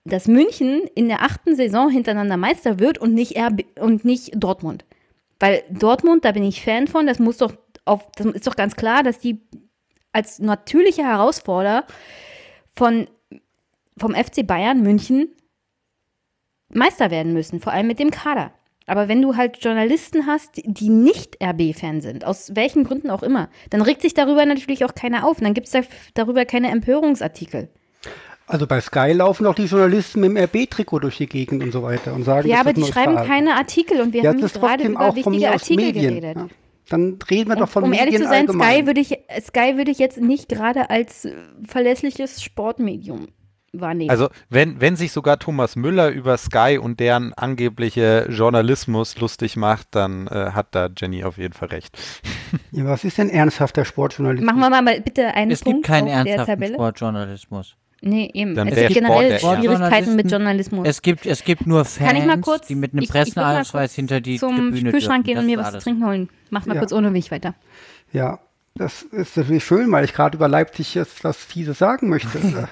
dass 0.06 0.28
München 0.28 0.82
in 0.96 1.08
der 1.08 1.22
achten 1.22 1.56
Saison 1.56 1.90
hintereinander 1.90 2.38
Meister 2.38 2.80
wird 2.80 2.98
und 2.98 3.14
nicht 3.14 3.38
RB 3.38 3.66
und 3.80 4.06
nicht 4.06 4.32
Dortmund. 4.36 4.86
Weil 5.40 5.64
Dortmund, 5.70 6.26
da 6.26 6.32
bin 6.32 6.44
ich 6.44 6.64
Fan 6.64 6.88
von, 6.88 7.06
das 7.06 7.20
muss 7.20 7.38
doch 7.38 7.54
auf, 7.86 8.10
das 8.16 8.28
ist 8.28 8.48
doch 8.48 8.56
ganz 8.56 8.76
klar, 8.76 9.04
dass 9.04 9.20
die 9.20 9.42
als 10.12 10.40
natürliche 10.40 11.04
Herausforderer 11.04 11.86
von, 12.76 13.08
vom 13.98 14.16
FC 14.16 14.46
Bayern 14.46 14.82
München 14.82 15.36
Meister 16.74 17.12
werden 17.12 17.34
müssen, 17.34 17.60
vor 17.60 17.74
allem 17.74 17.88
mit 17.88 18.00
dem 18.00 18.12
Kader. 18.12 18.52
Aber 18.90 19.08
wenn 19.08 19.22
du 19.22 19.36
halt 19.36 19.64
Journalisten 19.64 20.26
hast, 20.26 20.62
die 20.66 20.90
nicht 20.90 21.38
RB-Fan 21.44 22.02
sind, 22.02 22.26
aus 22.26 22.56
welchen 22.56 22.84
Gründen 22.84 23.12
auch 23.12 23.22
immer, 23.22 23.50
dann 23.70 23.82
regt 23.82 24.02
sich 24.02 24.16
darüber 24.16 24.46
natürlich 24.46 24.84
auch 24.84 24.96
keiner 24.96 25.26
auf. 25.28 25.38
Und 25.38 25.44
dann 25.44 25.54
gibt 25.54 25.68
es 25.68 25.74
da, 25.74 25.82
darüber 26.16 26.46
keine 26.46 26.72
Empörungsartikel. 26.72 27.70
Also 28.48 28.66
bei 28.66 28.82
Sky 28.82 29.12
laufen 29.12 29.46
auch 29.46 29.54
die 29.54 29.66
Journalisten 29.66 30.22
mit 30.22 30.32
dem 30.32 30.38
RB-Trikot 30.38 31.00
durch 31.00 31.18
die 31.18 31.28
Gegend 31.28 31.62
und 31.62 31.72
so 31.72 31.84
weiter 31.84 32.14
und 32.14 32.24
sagen, 32.24 32.50
Ja, 32.50 32.62
aber 32.62 32.74
die 32.74 32.84
schreiben 32.84 33.16
keine 33.16 33.56
Artikel 33.56 34.02
und 34.02 34.12
wir 34.12 34.24
ja, 34.24 34.32
haben 34.32 34.42
gerade 34.42 34.86
über 34.86 35.02
auch 35.02 35.16
von 35.16 35.34
wichtige 35.34 35.52
Artikel 35.52 35.86
Medien. 35.86 36.16
geredet. 36.16 36.38
Ja. 36.38 36.48
Dann 36.90 37.20
reden 37.30 37.50
wir 37.50 37.58
doch 37.58 37.70
von 37.70 37.84
um 37.84 37.92
Medien 37.92 38.08
ehrlich 38.08 38.22
zu 38.22 38.28
sein, 38.28 38.48
allgemein. 38.48 38.78
Sky 38.78 38.88
würde 38.88 39.02
ich, 39.02 39.20
Sky 39.42 39.78
würde 39.78 39.92
ich 39.92 40.00
jetzt 40.00 40.20
nicht 40.20 40.50
gerade 40.50 40.90
als 40.90 41.28
verlässliches 41.68 42.42
Sportmedium 42.42 43.28
wahrnehmen. 43.74 44.10
Also 44.10 44.30
wenn, 44.50 44.80
wenn 44.82 44.96
sich 44.96 45.12
sogar 45.12 45.40
Thomas 45.40 45.76
Müller 45.76 46.10
über 46.10 46.38
Sky 46.38 46.80
und 46.82 47.00
deren 47.00 47.34
angebliche 47.34 48.28
Journalismus 48.30 49.20
lustig 49.20 49.56
macht, 49.56 49.88
dann 49.92 50.28
äh, 50.28 50.52
hat 50.54 50.68
da 50.76 50.90
Jenny 50.96 51.24
auf 51.24 51.38
jeden 51.38 51.54
Fall 51.54 51.70
recht. 51.70 51.98
ja, 52.72 52.86
was 52.86 53.04
ist 53.04 53.18
denn 53.18 53.30
ernsthafter 53.30 53.86
Sportjournalismus? 53.86 54.46
Machen 54.54 54.60
wir 54.72 54.82
mal 54.82 55.02
bitte 55.02 55.28
einen 55.34 55.52
Es 55.52 55.62
Punkt 55.62 55.78
gibt 55.78 55.88
keinen 55.88 56.08
auf 56.08 56.24
der 56.24 56.36
ernsthaften 56.36 56.54
Tabelle. 56.54 56.74
Sportjournalismus. 56.74 57.76
Nee, 58.02 58.32
eben. 58.34 58.56
Dann 58.56 58.70
es 58.70 58.76
gibt 58.76 58.94
generell 58.94 59.40
Sport 59.40 59.60
Schwierigkeiten 59.60 60.16
mit 60.16 60.32
Journalismus. 60.32 60.88
Es 60.88 61.02
gibt, 61.02 61.26
es 61.26 61.44
gibt 61.44 61.68
nur 61.68 61.84
Fans, 61.84 62.08
Kann 62.08 62.16
ich 62.16 62.26
mal 62.26 62.40
kurz 62.40 62.68
die 62.68 62.76
mit 62.76 62.94
einem 62.94 63.06
Presseausweis 63.06 63.72
kurz 63.72 63.94
hinter 63.94 64.22
die 64.22 64.38
zum 64.40 64.56
Tribüne 64.56 64.92
Kühlschrank 64.92 65.26
gehen 65.26 65.36
dürfen. 65.36 65.50
und 65.50 65.56
mir 65.58 65.62
was 65.62 65.72
zu 65.74 65.80
trinken 65.80 66.06
holen. 66.06 66.30
Mach 66.50 66.66
mal 66.66 66.76
Ja. 66.76 66.80
kurz 66.80 66.94
ohne 66.94 67.12
mich 67.12 67.30
weiter. 67.30 67.56
Ja, 68.14 68.40
das 68.76 69.02
ist 69.02 69.36
natürlich 69.36 69.66
schön, 69.66 69.92
weil 69.92 70.06
ich 70.06 70.14
gerade 70.14 70.38
über 70.38 70.48
Leipzig 70.48 70.96
jetzt 70.96 71.26
was 71.26 71.36
Fieses 71.44 71.78
sagen 71.78 72.08
möchte. 72.08 72.40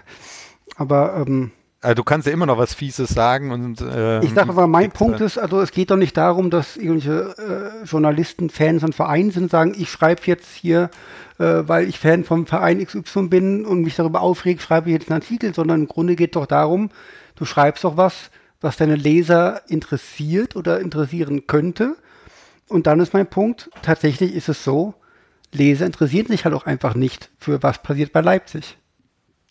aber 0.76 1.26
ähm, 1.26 1.52
Also 1.82 1.96
du 1.96 2.04
kannst 2.04 2.28
ja 2.28 2.34
immer 2.34 2.46
noch 2.46 2.58
was 2.58 2.74
Fieses 2.74 3.10
sagen 3.10 3.52
und 3.52 3.82
äh, 3.82 4.20
ich 4.24 4.34
sage 4.34 4.50
aber, 4.50 4.68
mein 4.68 4.92
Punkt 4.92 5.22
ist, 5.22 5.38
also 5.38 5.62
es 5.62 5.72
geht 5.72 5.92
doch 5.92 5.98
nicht 5.98 6.18
darum, 6.18 6.50
dass 6.50 6.76
irgendwelche 6.76 7.36
äh, 7.84 7.86
Journalisten 7.86 8.50
Fans 8.50 8.82
von 8.82 8.94
Vereinen 8.94 9.32
sind 9.32 9.44
und 9.44 9.52
sagen, 9.52 9.76
ich 9.78 9.90
schreibe 9.90 10.22
jetzt 10.26 10.54
hier, 10.54 10.90
äh, 11.38 11.64
weil 11.66 11.88
ich 11.88 12.00
Fan 12.00 12.24
vom 12.24 12.48
Verein 12.48 12.84
XY 12.84 13.28
bin 13.28 13.66
und 13.66 13.82
mich 13.82 13.96
darüber 13.96 14.22
aufregt, 14.22 14.62
schreibe 14.62 14.90
ich 14.90 14.94
jetzt 14.94 15.12
einen 15.12 15.22
Artikel, 15.22 15.54
sondern 15.54 15.82
im 15.82 15.88
Grunde 15.88 16.16
geht 16.16 16.36
doch 16.36 16.48
darum, 16.48 16.90
du 17.36 17.46
schreibst 17.46 17.84
doch 17.84 17.96
was, 17.96 18.32
was 18.60 18.78
deine 18.78 18.96
Leser 18.96 19.62
interessiert 19.70 20.56
oder 20.56 20.80
interessieren 20.80 21.48
könnte. 21.48 21.96
Und 22.68 22.88
dann 22.88 23.00
ist 23.00 23.14
mein 23.14 23.28
Punkt, 23.28 23.70
tatsächlich 23.82 24.34
ist 24.34 24.50
es 24.50 24.64
so, 24.64 24.96
Leser 25.54 25.86
interessieren 25.86 26.28
sich 26.28 26.44
halt 26.44 26.54
auch 26.54 26.66
einfach 26.66 26.96
nicht 26.96 27.30
für 27.38 27.64
was 27.64 27.82
passiert 27.82 28.12
bei 28.12 28.22
Leipzig. 28.22 28.78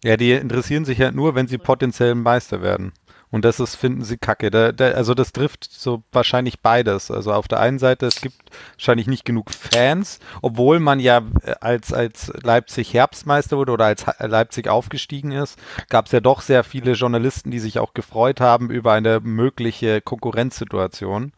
Ja, 0.06 0.16
die 0.16 0.30
interessieren 0.30 0.84
sich 0.84 1.00
halt 1.00 1.16
nur, 1.16 1.34
wenn 1.34 1.48
sie 1.48 1.58
potenziell 1.58 2.14
Meister 2.14 2.62
werden. 2.62 2.92
Und 3.32 3.44
das 3.44 3.58
ist, 3.58 3.74
finden 3.74 4.04
sie 4.04 4.18
kacke. 4.18 4.52
Da, 4.52 4.70
da, 4.70 4.92
also 4.92 5.12
das 5.12 5.32
trifft 5.32 5.68
so 5.68 6.04
wahrscheinlich 6.12 6.60
beides. 6.60 7.10
Also 7.10 7.32
auf 7.32 7.48
der 7.48 7.58
einen 7.58 7.80
Seite, 7.80 8.06
es 8.06 8.20
gibt 8.20 8.36
wahrscheinlich 8.76 9.08
nicht 9.08 9.24
genug 9.24 9.50
Fans, 9.50 10.20
obwohl 10.42 10.78
man 10.78 11.00
ja 11.00 11.22
äh, 11.42 11.56
als, 11.60 11.92
als 11.92 12.32
Leipzig 12.40 12.94
Herbstmeister 12.94 13.56
wurde 13.56 13.72
oder 13.72 13.86
als 13.86 14.06
Ha- 14.06 14.24
Leipzig 14.24 14.68
aufgestiegen 14.68 15.32
ist, 15.32 15.58
gab 15.88 16.06
es 16.06 16.12
ja 16.12 16.20
doch 16.20 16.40
sehr 16.40 16.62
viele 16.62 16.92
Journalisten, 16.92 17.50
die 17.50 17.58
sich 17.58 17.80
auch 17.80 17.92
gefreut 17.92 18.40
haben 18.40 18.70
über 18.70 18.92
eine 18.92 19.18
mögliche 19.18 20.00
Konkurrenzsituation. 20.00 21.32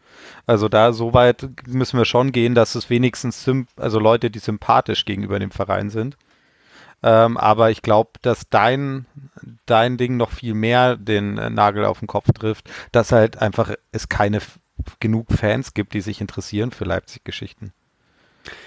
Also 0.47 0.69
da 0.69 0.93
so 0.93 1.15
weit 1.15 1.49
müssen 1.67 1.97
wir 1.97 2.05
schon 2.05 2.33
gehen, 2.33 2.55
dass 2.55 2.75
es 2.75 2.91
wenigstens 2.91 3.51
also 3.77 3.99
Leute, 3.99 4.31
die 4.31 4.41
sympathisch 4.41 5.07
gegenüber 5.07 5.39
dem 5.39 5.53
Verein 5.53 5.89
sind. 5.89 6.19
Ähm, 7.03 7.37
aber 7.37 7.71
ich 7.71 7.83
glaube, 7.83 8.11
dass 8.23 8.49
dein, 8.49 9.07
dein 9.67 9.97
Ding 9.97 10.17
noch 10.17 10.33
viel 10.33 10.55
mehr 10.55 10.97
den 10.97 11.39
äh, 11.39 11.51
Nagel 11.51 11.85
auf 11.85 12.01
den 12.01 12.09
Kopf 12.09 12.33
trifft, 12.33 12.71
dass 12.93 13.13
halt 13.13 13.41
einfach 13.41 13.73
es 13.93 14.09
keine 14.09 14.41
genug 15.01 15.33
Fans 15.33 15.75
gibt, 15.75 15.95
die 15.95 16.01
sich 16.01 16.21
interessieren 16.21 16.71
für 16.71 16.85
Leipzig-Geschichten. 16.85 17.73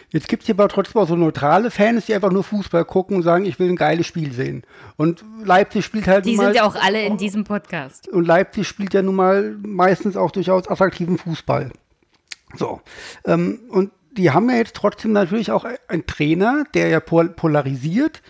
Jetzt 0.09 0.27
gibt 0.27 0.43
es 0.43 0.47
hier 0.47 0.55
aber 0.55 0.67
trotzdem 0.67 1.01
auch 1.01 1.07
so 1.07 1.15
neutrale 1.15 1.71
Fans, 1.71 2.05
die 2.05 2.13
einfach 2.13 2.31
nur 2.31 2.43
Fußball 2.43 2.85
gucken 2.85 3.17
und 3.17 3.23
sagen, 3.23 3.45
ich 3.45 3.57
will 3.59 3.69
ein 3.69 3.75
geiles 3.75 4.05
Spiel 4.05 4.31
sehen. 4.33 4.63
Und 4.97 5.23
Leipzig 5.43 5.85
spielt 5.85 6.07
halt 6.07 6.25
Die 6.25 6.31
nun 6.31 6.37
mal, 6.37 6.43
sind 6.45 6.55
ja 6.55 6.63
auch 6.63 6.75
alle 6.75 7.03
in 7.03 7.17
diesem 7.17 7.43
Podcast. 7.45 8.07
und 8.09 8.25
Leipzig 8.27 8.67
spielt 8.67 8.93
ja 8.93 9.01
nun 9.01 9.15
mal 9.15 9.55
meistens 9.65 10.17
auch 10.17 10.31
durchaus 10.31 10.67
attraktiven 10.67 11.17
Fußball. 11.17 11.71
So. 12.55 12.81
Ähm, 13.25 13.61
und 13.69 13.91
die 14.11 14.31
haben 14.31 14.49
ja 14.49 14.57
jetzt 14.57 14.75
trotzdem 14.75 15.13
natürlich 15.13 15.51
auch 15.51 15.65
einen 15.87 16.05
Trainer, 16.05 16.65
der 16.73 16.89
ja 16.89 16.99
pol 16.99 17.29
polarisiert, 17.29 18.21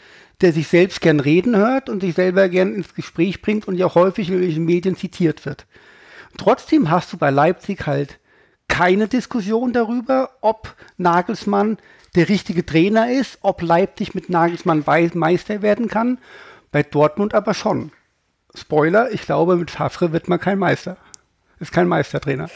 der 0.42 0.54
sich 0.54 0.68
selbst 0.68 1.02
gern 1.02 1.20
reden 1.20 1.56
hört 1.56 1.90
und 1.90 2.02
sich 2.02 2.16
selber 2.16 2.50
gern 2.50 2.74
ins 2.74 2.94
Gespräch 2.96 3.42
bringt 3.42 3.68
und 3.68 3.76
ja 3.76 3.86
auch 3.86 3.96
häufig 3.96 4.28
in 4.28 4.36
irgendwelchen 4.36 4.66
Medien 4.66 4.96
zitiert 4.96 5.46
wird. 5.46 5.66
Trotzdem 6.38 6.90
hast 6.90 7.12
du 7.14 7.18
bei 7.18 7.30
Leipzig 7.30 7.86
halt 7.86 8.20
keine 8.68 9.08
Diskussion 9.08 9.74
darüber, 9.74 10.32
ob 10.42 10.76
Nagelsmann 10.98 11.78
der 12.16 12.30
richtige 12.30 12.66
Trainer 12.66 13.12
ist, 13.12 13.40
ob 13.42 13.62
Leipzig 13.62 14.16
mit 14.16 14.30
Nagelsmann 14.30 14.84
Meister 15.14 15.62
werden 15.62 15.88
kann. 15.88 16.20
Bei 16.72 16.84
Dortmund 16.84 17.34
aber 17.34 17.54
schon. 17.54 17.92
Spoiler, 18.56 19.12
ich 19.12 19.22
glaube, 19.24 19.56
mit 19.56 19.72
Favre 19.72 20.12
wird 20.12 20.28
man 20.28 20.40
kein 20.40 20.60
Meister. 20.60 20.98
Ist 21.60 21.72
kein 21.72 21.88
Meistertrainer. 21.88 22.50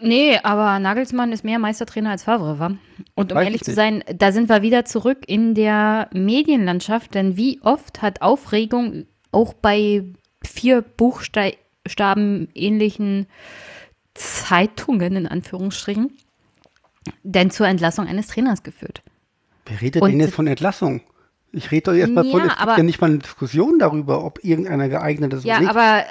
Nee, 0.00 0.38
aber 0.42 0.78
Nagelsmann 0.78 1.32
ist 1.32 1.44
mehr 1.44 1.58
Meistertrainer 1.58 2.10
als 2.10 2.24
Favre, 2.24 2.58
war. 2.58 2.76
Und 3.14 3.32
um 3.32 3.36
Weiß 3.38 3.44
ehrlich 3.44 3.60
ich 3.62 3.66
zu 3.66 3.74
sein, 3.74 4.02
da 4.14 4.32
sind 4.32 4.48
wir 4.48 4.62
wieder 4.62 4.84
zurück 4.84 5.18
in 5.26 5.54
der 5.54 6.08
Medienlandschaft, 6.12 7.14
denn 7.14 7.36
wie 7.36 7.60
oft 7.62 8.00
hat 8.02 8.22
Aufregung 8.22 9.06
auch 9.32 9.52
bei 9.52 10.04
vier 10.42 10.80
Buchstaben 10.82 12.48
ähnlichen 12.54 13.26
Zeitungen 14.14 15.16
in 15.16 15.26
Anführungsstrichen 15.26 16.10
denn 17.22 17.50
zur 17.50 17.68
Entlassung 17.68 18.06
eines 18.06 18.28
Trainers 18.28 18.62
geführt? 18.62 19.02
Wer 19.66 19.80
redet 19.80 20.02
Und- 20.02 20.10
denn 20.10 20.20
jetzt 20.20 20.34
von 20.34 20.46
Entlassung? 20.46 21.02
Ich 21.52 21.70
rede 21.70 21.82
doch 21.92 21.94
erstmal 21.94 22.24
von, 22.24 22.40
Ja, 22.40 22.46
es 22.52 22.58
gibt 22.58 22.76
ja 22.78 22.82
nicht 22.82 23.00
mal 23.00 23.06
eine 23.08 23.18
Diskussion 23.18 23.78
darüber, 23.78 24.24
ob 24.24 24.42
irgendeiner 24.44 24.88
geeignet 24.88 25.32
ist 25.32 25.44
Ja, 25.44 25.54
oder 25.54 25.60
nicht. 25.60 25.70
aber 25.70 26.00
äh, 26.00 26.04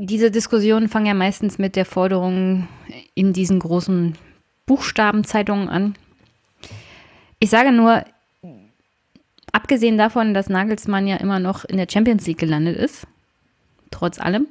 diese 0.00 0.30
Diskussionen 0.30 0.88
fangen 0.88 1.06
ja 1.06 1.14
meistens 1.14 1.58
mit 1.58 1.74
der 1.74 1.84
Forderung 1.84 2.68
in 3.14 3.32
diesen 3.32 3.58
großen 3.58 4.16
Buchstabenzeitungen 4.64 5.68
an. 5.68 5.94
Ich 7.40 7.50
sage 7.50 7.72
nur, 7.72 8.04
abgesehen 9.52 9.98
davon, 9.98 10.34
dass 10.34 10.48
Nagelsmann 10.48 11.08
ja 11.08 11.16
immer 11.16 11.40
noch 11.40 11.64
in 11.64 11.76
der 11.78 11.88
Champions 11.90 12.26
League 12.26 12.38
gelandet 12.38 12.76
ist, 12.76 13.06
trotz 13.90 14.20
allem, 14.20 14.46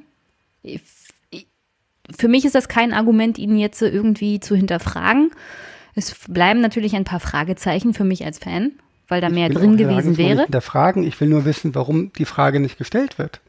für 2.14 2.28
mich 2.28 2.44
ist 2.44 2.54
das 2.54 2.68
kein 2.68 2.92
Argument, 2.92 3.38
ihn 3.38 3.56
jetzt 3.56 3.80
irgendwie 3.80 4.40
zu 4.40 4.54
hinterfragen. 4.54 5.30
Es 5.94 6.14
bleiben 6.28 6.60
natürlich 6.60 6.94
ein 6.94 7.04
paar 7.04 7.20
Fragezeichen 7.20 7.94
für 7.94 8.04
mich 8.04 8.24
als 8.24 8.38
Fan, 8.38 8.72
weil 9.08 9.20
da 9.20 9.30
mehr 9.30 9.48
drin 9.48 9.76
gewesen 9.76 10.18
wäre. 10.18 10.36
Nicht 10.36 10.44
hinterfragen. 10.44 11.04
Ich 11.04 11.18
will 11.20 11.28
nur 11.28 11.44
wissen, 11.44 11.74
warum 11.74 12.12
die 12.14 12.24
Frage 12.26 12.60
nicht 12.60 12.76
gestellt 12.76 13.18
wird. 13.18 13.40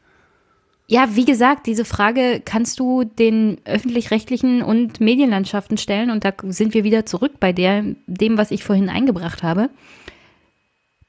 Ja, 0.90 1.14
wie 1.14 1.24
gesagt, 1.24 1.68
diese 1.68 1.84
Frage 1.84 2.42
kannst 2.44 2.80
du 2.80 3.04
den 3.04 3.58
öffentlich-rechtlichen 3.64 4.60
und 4.60 5.00
Medienlandschaften 5.00 5.78
stellen 5.78 6.10
und 6.10 6.24
da 6.24 6.32
sind 6.48 6.74
wir 6.74 6.82
wieder 6.82 7.06
zurück 7.06 7.34
bei 7.38 7.52
der, 7.52 7.84
dem, 8.08 8.36
was 8.36 8.50
ich 8.50 8.64
vorhin 8.64 8.88
eingebracht 8.88 9.44
habe. 9.44 9.70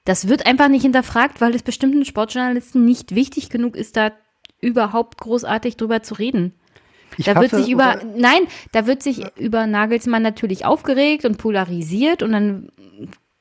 Das 0.05 0.27
wird 0.27 0.45
einfach 0.45 0.67
nicht 0.67 0.83
hinterfragt, 0.83 1.41
weil 1.41 1.55
es 1.55 1.63
bestimmten 1.63 2.05
Sportjournalisten 2.05 2.85
nicht 2.85 3.15
wichtig 3.15 3.49
genug 3.49 3.75
ist, 3.75 3.97
da 3.97 4.11
überhaupt 4.59 5.17
großartig 5.17 5.77
drüber 5.77 6.03
zu 6.03 6.13
reden. 6.13 6.53
Ich 7.17 7.25
da 7.25 7.41
wird 7.41 7.49
sich 7.49 7.67
über, 7.67 8.01
nein, 8.15 8.41
da 8.73 8.85
wird 8.85 9.01
sich 9.01 9.25
über 9.35 9.65
Nagelsmann 9.65 10.21
natürlich 10.21 10.63
aufgeregt 10.63 11.25
und 11.25 11.39
polarisiert 11.39 12.21
und 12.21 12.33
dann 12.33 12.71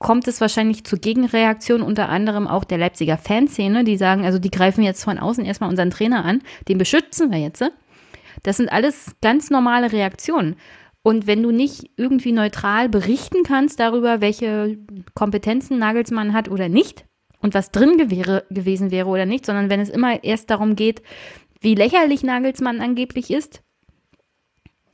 kommt 0.00 0.26
es 0.26 0.40
wahrscheinlich 0.40 0.82
zur 0.84 0.98
Gegenreaktion, 0.98 1.82
unter 1.82 2.08
anderem 2.08 2.48
auch 2.48 2.64
der 2.64 2.78
Leipziger 2.78 3.18
Fanszene, 3.18 3.84
die 3.84 3.98
sagen, 3.98 4.24
also 4.24 4.38
die 4.38 4.50
greifen 4.50 4.82
jetzt 4.82 5.04
von 5.04 5.18
außen 5.18 5.44
erstmal 5.44 5.70
unseren 5.70 5.90
Trainer 5.90 6.24
an, 6.24 6.42
den 6.68 6.78
beschützen 6.78 7.30
wir 7.30 7.38
jetzt. 7.38 7.62
Das 8.42 8.56
sind 8.56 8.72
alles 8.72 9.14
ganz 9.20 9.50
normale 9.50 9.92
Reaktionen. 9.92 10.56
Und 11.02 11.26
wenn 11.26 11.42
du 11.42 11.50
nicht 11.50 11.90
irgendwie 11.96 12.32
neutral 12.32 12.88
berichten 12.88 13.42
kannst 13.44 13.78
darüber, 13.78 14.20
welche 14.20 14.78
Kompetenzen 15.14 15.78
Nagelsmann 15.78 16.32
hat 16.32 16.50
oder 16.50 16.68
nicht 16.68 17.04
und 17.40 17.54
was 17.54 17.70
drin 17.70 17.98
gewähre, 17.98 18.44
gewesen 18.50 18.90
wäre 18.90 19.08
oder 19.08 19.26
nicht, 19.26 19.44
sondern 19.44 19.68
wenn 19.68 19.80
es 19.80 19.90
immer 19.90 20.24
erst 20.24 20.50
darum 20.50 20.76
geht, 20.76 21.02
wie 21.60 21.74
lächerlich 21.74 22.22
Nagelsmann 22.22 22.80
angeblich 22.80 23.30
ist, 23.30 23.62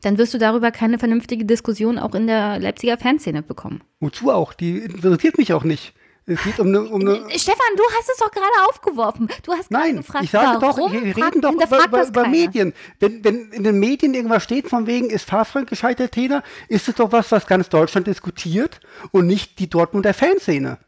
dann 0.06 0.18
wirst 0.18 0.32
du 0.32 0.38
darüber 0.38 0.70
keine 0.70 1.00
vernünftige 1.00 1.44
Diskussion 1.44 1.98
auch 1.98 2.14
in 2.14 2.28
der 2.28 2.60
Leipziger 2.60 2.96
Fanszene 2.96 3.42
bekommen. 3.42 3.82
Wozu 3.98 4.30
auch? 4.30 4.52
Die 4.52 4.78
interessiert 4.78 5.36
mich 5.36 5.52
auch 5.52 5.64
nicht. 5.64 5.94
Es 6.26 6.42
geht 6.44 6.60
um 6.60 6.68
eine, 6.68 6.82
um 6.82 7.00
eine 7.00 7.28
äh, 7.28 7.38
Stefan, 7.38 7.66
du 7.76 7.82
hast 7.96 8.08
es 8.08 8.18
doch 8.18 8.30
gerade 8.30 8.68
aufgeworfen. 8.68 9.28
Du 9.42 9.52
hast 9.52 9.72
Nein, 9.72 9.96
gefragt, 9.96 10.24
ich 10.24 10.30
sage 10.30 10.60
doch, 10.60 10.76
wir 10.76 11.16
reden 11.16 11.40
doch 11.40 11.52
über, 11.52 11.84
über, 11.84 12.06
über 12.06 12.28
Medien. 12.28 12.72
Wenn, 13.00 13.24
wenn 13.24 13.50
in 13.50 13.64
den 13.64 13.80
Medien 13.80 14.14
irgendwas 14.14 14.44
steht, 14.44 14.68
von 14.68 14.86
wegen, 14.86 15.10
ist 15.10 15.28
Fahrfreund 15.28 15.68
gescheitert 15.68 16.12
Trainer, 16.12 16.44
ist 16.68 16.86
es 16.88 16.94
doch 16.94 17.10
was, 17.10 17.32
was 17.32 17.48
ganz 17.48 17.68
Deutschland 17.68 18.06
diskutiert 18.06 18.78
und 19.10 19.26
nicht 19.26 19.58
die 19.58 19.68
Dortmunder 19.68 20.14
Fanszene. 20.14 20.78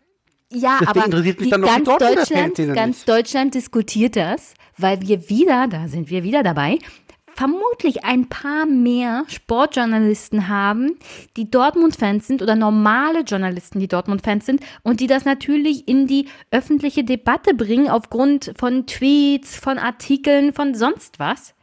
Ja, 0.53 0.79
Deswegen 0.81 0.91
aber 0.91 1.05
interessiert 1.07 1.41
mich 1.41 1.51
dann 1.51 1.61
noch 1.63 1.69
ganz, 1.69 1.89
die 1.89 2.05
Deutschland, 2.05 2.75
ganz 2.75 3.05
Deutschland 3.05 3.55
diskutiert 3.55 4.15
das, 4.15 4.55
weil 4.77 5.03
wir 5.03 5.29
wieder, 5.29 5.67
da 5.67 5.89
sind 5.89 6.09
wir 6.09 6.23
wieder 6.23 6.45
dabei, 6.45 6.79
vermutlich 7.39 8.05
ein 8.05 8.29
paar 8.29 8.67
mehr 8.67 9.23
Sportjournalisten 9.29 10.49
haben, 10.49 10.99
die 11.37 11.49
Dortmund-Fans 11.49 12.27
sind 12.27 12.43
oder 12.43 12.57
normale 12.57 13.21
Journalisten, 13.21 13.79
die 13.79 13.87
Dortmund-Fans 13.87 14.45
sind 14.45 14.61
und 14.83 14.99
die 14.99 15.07
das 15.07 15.25
natürlich 15.25 15.87
in 15.87 16.09
die 16.09 16.27
öffentliche 16.51 17.05
Debatte 17.05 17.55
bringen 17.55 17.89
aufgrund 17.89 18.53
von 18.59 18.87
Tweets, 18.87 19.55
von 19.55 19.79
Artikeln, 19.79 20.53
von 20.53 20.75
sonst 20.75 21.21
was. 21.21 21.55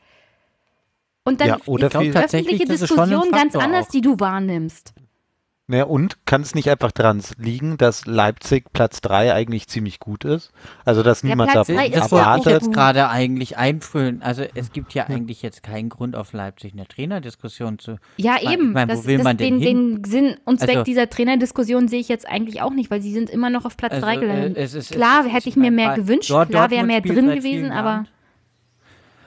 Und 1.26 1.41
dann 1.41 1.47
ja, 1.49 1.57
oder 1.65 1.88
ist 1.88 1.99
die 1.99 2.11
öffentliche 2.15 2.65
Diskussion 2.65 3.32
ganz 3.32 3.53
anders, 3.57 3.88
auch. 3.88 3.91
die 3.91 4.01
du 4.01 4.17
wahrnimmst. 4.17 4.93
Ja, 5.68 5.86
und 5.86 6.26
kann 6.28 6.41
es 6.41 6.53
nicht 6.53 6.70
einfach 6.70 6.91
daran 6.91 7.24
liegen, 7.39 7.78
dass 7.78 8.05
Leipzig 8.05 8.72
Platz 8.72 9.01
3 9.01 9.34
eigentlich 9.34 9.68
ziemlich 9.68 9.99
gut 9.99 10.24
ist? 10.24 10.51
Also, 10.86 11.01
dass 11.01 11.24
ja, 11.24 11.30
niemand 11.30 11.51
Platz 11.51 11.68
da 11.68 11.74
das 11.74 12.11
erwartet. 12.11 12.45
Das 12.45 12.53
jetzt 12.53 12.72
gerade 12.72 13.09
eigentlich 13.09 13.57
einfüllen. 13.57 14.22
Also, 14.22 14.43
es 14.53 14.72
gibt 14.72 14.93
ja 14.93 15.07
eigentlich 15.07 15.41
jetzt 15.41 15.63
keinen 15.63 15.89
Grund 15.89 16.16
auf 16.16 16.34
Leipzig 16.34 16.74
eine 16.74 16.88
Trainerdiskussion 16.88 17.80
zu. 17.80 17.97
Ja, 18.18 18.38
eben. 18.41 18.68
Ich 18.68 18.74
mein, 18.74 18.88
das, 18.88 18.99
wo 18.99 19.07
will 19.07 19.18
das, 19.18 19.24
man 19.24 19.38
denn 19.38 19.59
den, 19.59 19.68
hin? 19.68 20.03
den 20.03 20.03
Sinn 20.03 20.38
und 20.45 20.59
Zweck 20.59 20.70
also, 20.70 20.84
dieser 20.84 21.09
Trainerdiskussion 21.09 21.88
sehe 21.88 21.99
ich 21.99 22.09
jetzt 22.09 22.30
eigentlich 22.30 22.61
auch 22.61 22.72
nicht, 22.72 22.91
weil 22.91 23.01
sie 23.01 23.11
sind 23.11 23.32
immer 23.32 23.49
noch 23.49 23.66
auf 23.66 23.76
Platz 23.76 23.99
3 23.99 24.07
also, 24.07 24.22
gelandet. 24.22 24.57
Äh, 24.57 24.63
es 24.63 24.76
ist, 24.76 24.91
Klar, 24.91 25.22
es 25.22 25.26
ist, 25.26 25.34
hätte 25.34 25.49
ich 25.49 25.55
mir 25.55 25.72
mehr 25.72 25.95
gewünscht. 25.95 26.28
Klar 26.28 26.70
wäre 26.70 26.86
mehr 26.86 27.01
drin 27.01 27.28
gewesen, 27.32 27.72
aber. 27.72 28.05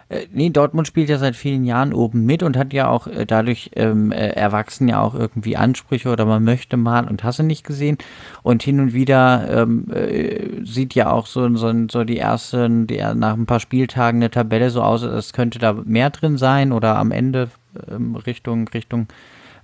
Äh, 0.08 0.26
nee, 0.32 0.50
Dortmund 0.50 0.86
spielt 0.86 1.08
ja 1.08 1.18
seit 1.18 1.36
vielen 1.36 1.64
Jahren 1.64 1.92
oben 1.92 2.24
mit 2.24 2.42
und 2.42 2.56
hat 2.56 2.72
ja 2.72 2.88
auch 2.88 3.06
äh, 3.06 3.26
dadurch 3.26 3.70
ähm, 3.76 4.12
äh, 4.12 4.28
erwachsen 4.30 4.88
ja 4.88 5.00
auch 5.00 5.14
irgendwie 5.14 5.56
Ansprüche 5.56 6.10
oder 6.10 6.24
man 6.24 6.44
möchte 6.44 6.76
mal 6.76 7.06
und 7.06 7.24
hast 7.24 7.38
du 7.38 7.42
nicht 7.42 7.64
gesehen. 7.64 7.98
Und 8.42 8.62
hin 8.62 8.80
und 8.80 8.92
wieder 8.92 9.62
ähm, 9.62 9.90
äh, 9.92 10.64
sieht 10.64 10.94
ja 10.94 11.10
auch 11.10 11.26
so, 11.26 11.54
so, 11.56 11.72
so 11.90 12.04
die 12.04 12.18
ersten, 12.18 12.86
die, 12.86 12.98
nach 13.14 13.34
ein 13.34 13.46
paar 13.46 13.60
Spieltagen 13.60 14.20
eine 14.20 14.30
Tabelle 14.30 14.70
so 14.70 14.82
aus, 14.82 15.04
als 15.04 15.32
könnte 15.32 15.58
da 15.58 15.72
mehr 15.72 16.10
drin 16.10 16.38
sein 16.38 16.72
oder 16.72 16.96
am 16.96 17.12
Ende 17.12 17.50
ähm, 17.90 18.16
Richtung, 18.16 18.68
Richtung 18.68 19.08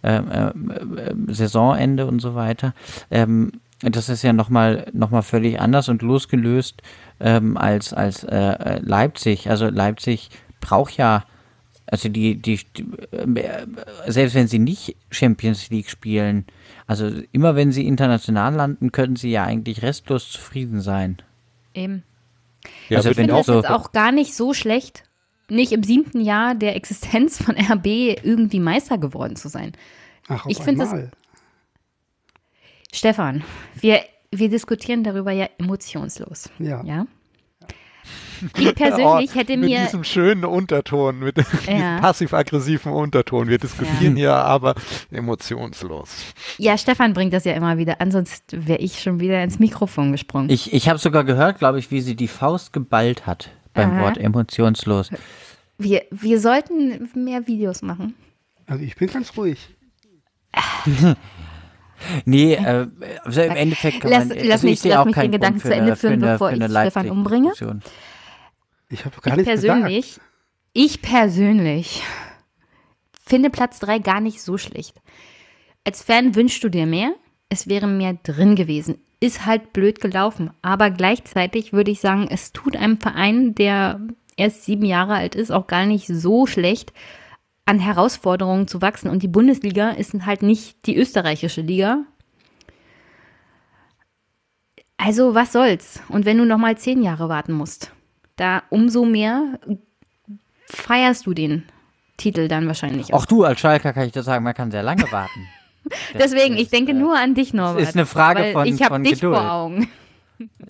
äh, 0.03 0.19
äh, 0.19 0.53
Saisonende 1.29 2.07
und 2.07 2.21
so 2.21 2.35
weiter. 2.35 2.75
Ähm, 3.11 3.53
das 3.91 4.09
ist 4.09 4.23
ja 4.23 4.33
nochmal 4.33 4.87
noch 4.93 5.11
mal 5.11 5.23
völlig 5.23 5.61
anders 5.61 5.89
und 5.89 6.03
losgelöst 6.03 6.83
ähm, 7.21 7.57
als, 7.57 7.93
als 7.93 8.25
äh, 8.25 8.81
Leipzig. 8.81 9.51
Also 9.51 9.69
Leipzig 9.69 10.31
braucht 10.61 10.97
ja, 10.97 11.25
also 11.87 12.09
die, 12.09 12.37
die, 12.37 12.61
die, 12.77 12.87
äh, 13.13 13.67
selbst 14.07 14.35
wenn 14.35 14.49
sie 14.49 14.59
nicht 14.59 14.97
Champions 15.11 15.71
League 15.71 15.91
spielen, 15.91 16.47
also 16.87 17.11
immer 17.33 17.57
wenn 17.57 17.73
sie 17.73 17.87
international 17.87 18.55
landen, 18.55 18.93
können 18.93 19.17
sie 19.17 19.31
ja 19.31 19.45
eigentlich 19.45 19.83
restlos 19.83 20.31
zufrieden 20.31 20.81
sein. 20.81 21.19
Eben. 21.75 22.03
Ja, 22.89 22.99
also 22.99 23.11
ich 23.11 23.17
finde 23.17 23.35
das 23.35 23.47
so 23.47 23.57
jetzt 23.57 23.71
auch 23.71 23.93
gar 23.93 24.13
nicht 24.13 24.35
so 24.35 24.55
schlecht, 24.55 25.05
nicht 25.49 25.73
im 25.73 25.83
siebten 25.83 26.21
Jahr 26.21 26.55
der 26.55 26.77
Existenz 26.77 27.43
von 27.43 27.57
RB 27.59 27.87
irgendwie 27.87 28.61
Meister 28.61 28.99
geworden 28.99 29.37
zu 29.37 29.49
sein. 29.49 29.73
Ach, 30.29 30.47
auf 30.47 30.51
ich 30.51 30.59
finde 30.59 30.85
das. 30.85 30.95
Stefan, 32.95 33.43
wir, 33.81 34.03
wir 34.31 34.49
diskutieren 34.49 35.03
darüber 35.03 35.33
ja 35.33 35.49
emotionslos. 35.59 36.49
Ja. 36.61 36.83
ja? 36.85 37.07
Ich 38.57 38.75
persönlich 38.75 39.31
oh, 39.33 39.35
hätte 39.35 39.57
mir. 39.57 39.81
Mit 39.81 39.89
diesem 39.89 40.05
schönen 40.05 40.45
Unterton, 40.45 41.19
mit 41.19 41.37
ja. 41.67 41.99
passiv-aggressiven 42.01 42.93
Unterton. 42.93 43.49
Wir 43.49 43.59
diskutieren 43.59 44.17
ja. 44.17 44.21
hier 44.21 44.35
aber 44.35 44.75
emotionslos. 45.11 46.35
Ja, 46.59 46.79
Stefan 46.79 47.15
bringt 47.15 47.33
das 47.33 47.45
ja 47.45 47.55
immer 47.55 47.79
wieder 47.79 48.01
an, 48.01 48.13
sonst 48.13 48.45
wäre 48.53 48.79
ich 48.79 49.03
schon 49.03 49.19
wieder 49.19 49.43
ins 49.43 49.59
Mikrofon 49.59 50.13
gesprungen. 50.13 50.51
Ich, 50.51 50.73
ich 50.73 50.89
habe 50.89 50.99
sogar 51.01 51.25
gehört, 51.25 51.59
glaube 51.59 51.81
ich, 51.81 51.91
wie 51.91 52.01
sie 52.01 52.15
die 52.15 52.29
Faust 52.29 52.73
geballt 52.73 53.27
hat 53.27 53.51
beim 53.73 53.91
Aha. 53.91 54.03
Wort 54.03 54.19
emotionslos. 54.19 55.11
Wir, 55.79 56.03
wir 56.11 56.39
sollten 56.39 57.11
mehr 57.15 57.49
Videos 57.49 57.83
machen. 57.83 58.15
Also 58.67 58.85
ich 58.85 58.95
bin 58.95 59.09
ganz 59.09 59.37
ruhig. 59.37 59.59
Nee, 62.25 62.55
äh, 62.55 62.87
also 63.25 63.43
im 63.43 63.57
Endeffekt 63.57 64.01
kann 64.01 64.11
lass, 64.11 64.29
man, 64.29 64.39
lass 64.39 64.51
also 64.51 64.67
mich, 64.67 64.85
lass 64.85 65.05
mich 65.07 65.15
den 65.15 65.31
Gedanken 65.33 65.61
zu 65.61 65.75
Ende 65.75 65.97
führen, 65.97 66.23
eine, 66.23 66.33
bevor 66.33 66.53
ich 66.53 66.65
Stefan 66.65 67.11
umbringe. 67.11 67.53
Ich 68.91 69.05
habe 69.05 69.21
gar 69.23 69.37
nichts 69.37 69.49
persönlich, 69.49 70.07
gesagt. 70.07 70.31
Ich 70.73 71.03
persönlich 71.03 72.03
finde 73.25 73.51
Platz 73.51 73.81
3 73.81 73.99
gar 73.99 74.21
nicht 74.21 74.43
so 74.43 74.59
schlecht. 74.59 74.97
Als 75.85 76.03
Fan 76.03 76.35
wünschst 76.35 76.63
du 76.65 76.69
dir 76.69 76.87
mehr, 76.87 77.15
es 77.49 77.69
wäre 77.69 77.87
mehr 77.87 78.15
drin 78.23 78.57
gewesen. 78.57 78.99
Ist 79.21 79.47
halt 79.47 79.73
blöd 79.73 80.01
gelaufen. 80.01 80.51
Aber 80.63 80.91
gleichzeitig 80.91 81.73
würde 81.73 81.91
ich 81.91 82.01
sagen, 82.01 82.27
es 82.31 82.53
tut 82.53 82.77
einem 82.77 82.99
Verein, 82.99 83.55
der 83.55 84.01
erst 84.37 84.65
sieben 84.65 84.85
Jahre 84.85 85.15
alt 85.15 85.35
ist, 85.35 85.51
auch 85.51 85.67
gar 85.67 85.87
nicht 85.87 86.07
so 86.07 86.47
schlecht, 86.47 86.93
an 87.67 87.79
Herausforderungen 87.79 88.69
zu 88.69 88.83
wachsen. 88.83 89.09
Und 89.11 89.23
die 89.23 89.29
Bundesliga 89.29 89.91
ist 89.91 90.15
halt 90.27 90.43
nicht 90.43 90.87
die 90.87 90.97
österreichische 90.97 91.63
Liga. 91.63 92.05
Also 94.97 95.35
was 95.35 95.53
soll's? 95.53 96.01
Und 96.09 96.25
wenn 96.25 96.39
du 96.39 96.47
noch 96.47 96.59
mal 96.59 96.77
zehn 96.77 97.03
Jahre 97.03 97.29
warten 97.29 97.53
musst, 97.53 97.93
da 98.37 98.63
umso 98.71 99.05
mehr 99.05 99.59
feierst 100.67 101.27
du 101.27 101.35
den 101.35 101.65
Titel 102.17 102.49
dann 102.49 102.67
wahrscheinlich 102.67 103.13
auch. 103.13 103.23
Auch 103.23 103.27
du 103.27 103.45
als 103.45 103.61
Schalker 103.61 103.93
kann 103.93 104.07
ich 104.07 104.13
dir 104.13 104.23
sagen, 104.23 104.45
man 104.45 104.55
kann 104.55 104.71
sehr 104.71 104.83
lange 104.83 105.11
warten. 105.11 105.49
Deswegen, 106.15 106.57
ich 106.57 106.71
denke 106.71 106.93
äh, 106.93 106.95
nur 106.95 107.19
an 107.19 107.35
dich, 107.35 107.53
Norbert. 107.53 107.83
Das 107.83 107.91
ist 107.91 107.97
eine 107.97 108.07
Frage 108.07 108.53
von 108.53 108.67
Ich 108.67 108.83
habe 108.83 109.01
dich 109.03 109.15
Geduld. 109.15 109.37
vor 109.37 109.51
Augen. 109.51 109.89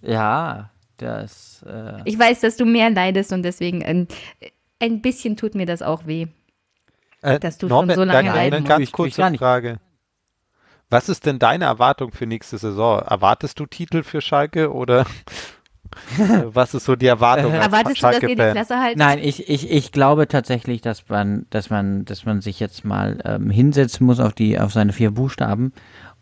Ja, 0.02 0.68
das. 0.98 1.64
Äh 1.66 2.02
ich 2.04 2.18
weiß, 2.18 2.40
dass 2.40 2.56
du 2.58 2.66
mehr 2.66 2.90
leidest 2.90 3.32
und 3.32 3.42
deswegen 3.42 3.82
ein, 3.82 4.08
ein 4.78 5.00
bisschen 5.00 5.38
tut 5.38 5.54
mir 5.54 5.64
das 5.64 5.80
auch 5.80 6.06
weh. 6.06 6.26
Äh, 7.24 7.40
dass 7.40 7.58
du 7.58 7.66
Norbert, 7.66 7.96
schon 7.96 8.08
so 8.08 8.12
lange 8.12 8.28
leiden 8.28 8.58
Eine 8.58 8.66
ganz 8.66 8.92
kurze 8.92 9.34
Frage. 9.36 9.78
Was 10.90 11.08
ist 11.08 11.26
denn 11.26 11.38
deine 11.38 11.64
Erwartung 11.64 12.12
für 12.12 12.26
nächste 12.26 12.58
Saison? 12.58 13.00
Erwartest 13.00 13.58
du 13.58 13.66
Titel 13.66 14.02
für 14.02 14.20
Schalke 14.20 14.72
oder 14.72 15.06
Was 16.44 16.74
ist 16.74 16.84
so 16.84 16.96
die 16.96 17.06
Erwartung? 17.06 17.52
als 17.52 17.66
Erwartest 17.66 18.02
du, 18.02 18.06
dass 18.06 18.22
ihr 18.22 18.28
die? 18.28 18.34
Klasse 18.34 18.78
haltet? 18.78 18.98
Nein, 18.98 19.18
ich, 19.22 19.48
ich, 19.48 19.70
ich 19.70 19.92
glaube 19.92 20.28
tatsächlich, 20.28 20.80
dass 20.80 21.08
man, 21.08 21.46
dass 21.50 21.70
man, 21.70 22.04
dass 22.04 22.24
man 22.24 22.40
sich 22.40 22.60
jetzt 22.60 22.84
mal 22.84 23.18
ähm, 23.24 23.50
hinsetzen 23.50 24.06
muss 24.06 24.20
auf 24.20 24.32
die, 24.32 24.58
auf 24.58 24.72
seine 24.72 24.92
vier 24.92 25.10
Buchstaben 25.10 25.72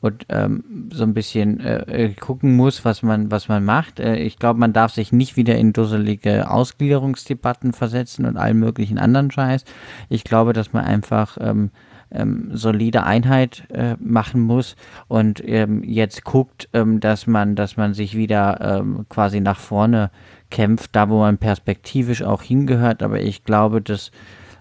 und 0.03 0.27
ähm, 0.31 0.91
so 0.93 1.05
ein 1.05 1.15
bisschen 1.15 1.61
äh, 1.61 2.07
äh, 2.07 2.15
gucken 2.15 2.57
muss, 2.57 2.85
was 2.85 3.03
man, 3.03 3.31
was 3.31 3.49
man 3.49 3.65
macht. 3.65 4.01
Äh, 4.01 4.17
ich 4.17 4.37
glaube, 4.37 4.59
man 4.59 4.73
darf 4.73 4.93
sich 4.93 5.13
nicht 5.13 5.37
wieder 5.37 5.57
in 5.57 5.73
dusselige 5.73 6.51
Ausgliederungsdebatten 6.51 7.73
versetzen 7.73 8.27
und 8.27 8.37
allen 8.37 8.59
möglichen 8.59 8.99
anderen 8.99 9.31
Scheiß. 9.31 9.65
Ich 10.09 10.25
glaube, 10.25 10.53
dass 10.53 10.73
man 10.73 10.85
einfach 10.85 11.39
ähm, 11.41 11.71
ähm, 12.11 12.51
solide 12.53 13.05
Einheit 13.05 13.63
äh, 13.71 13.95
machen 14.01 14.41
muss 14.41 14.75
und 15.07 15.41
ähm, 15.47 15.85
jetzt 15.85 16.25
guckt, 16.25 16.69
ähm, 16.73 16.99
dass 16.99 17.29
man, 17.29 17.55
dass 17.55 17.77
man 17.77 17.95
sich 17.95 18.17
wieder 18.17 18.61
ähm, 18.61 19.07
quasi 19.09 19.41
nach 19.41 19.61
vorne 19.61 20.11
kämpft, 20.51 20.97
da 20.97 21.09
wo 21.09 21.21
man 21.21 21.39
perspektivisch 21.39 22.23
auch 22.23 22.43
hingehört. 22.43 23.05
Aber 23.05 23.21
ich 23.21 23.45
glaube, 23.45 23.81
dass 23.81 24.09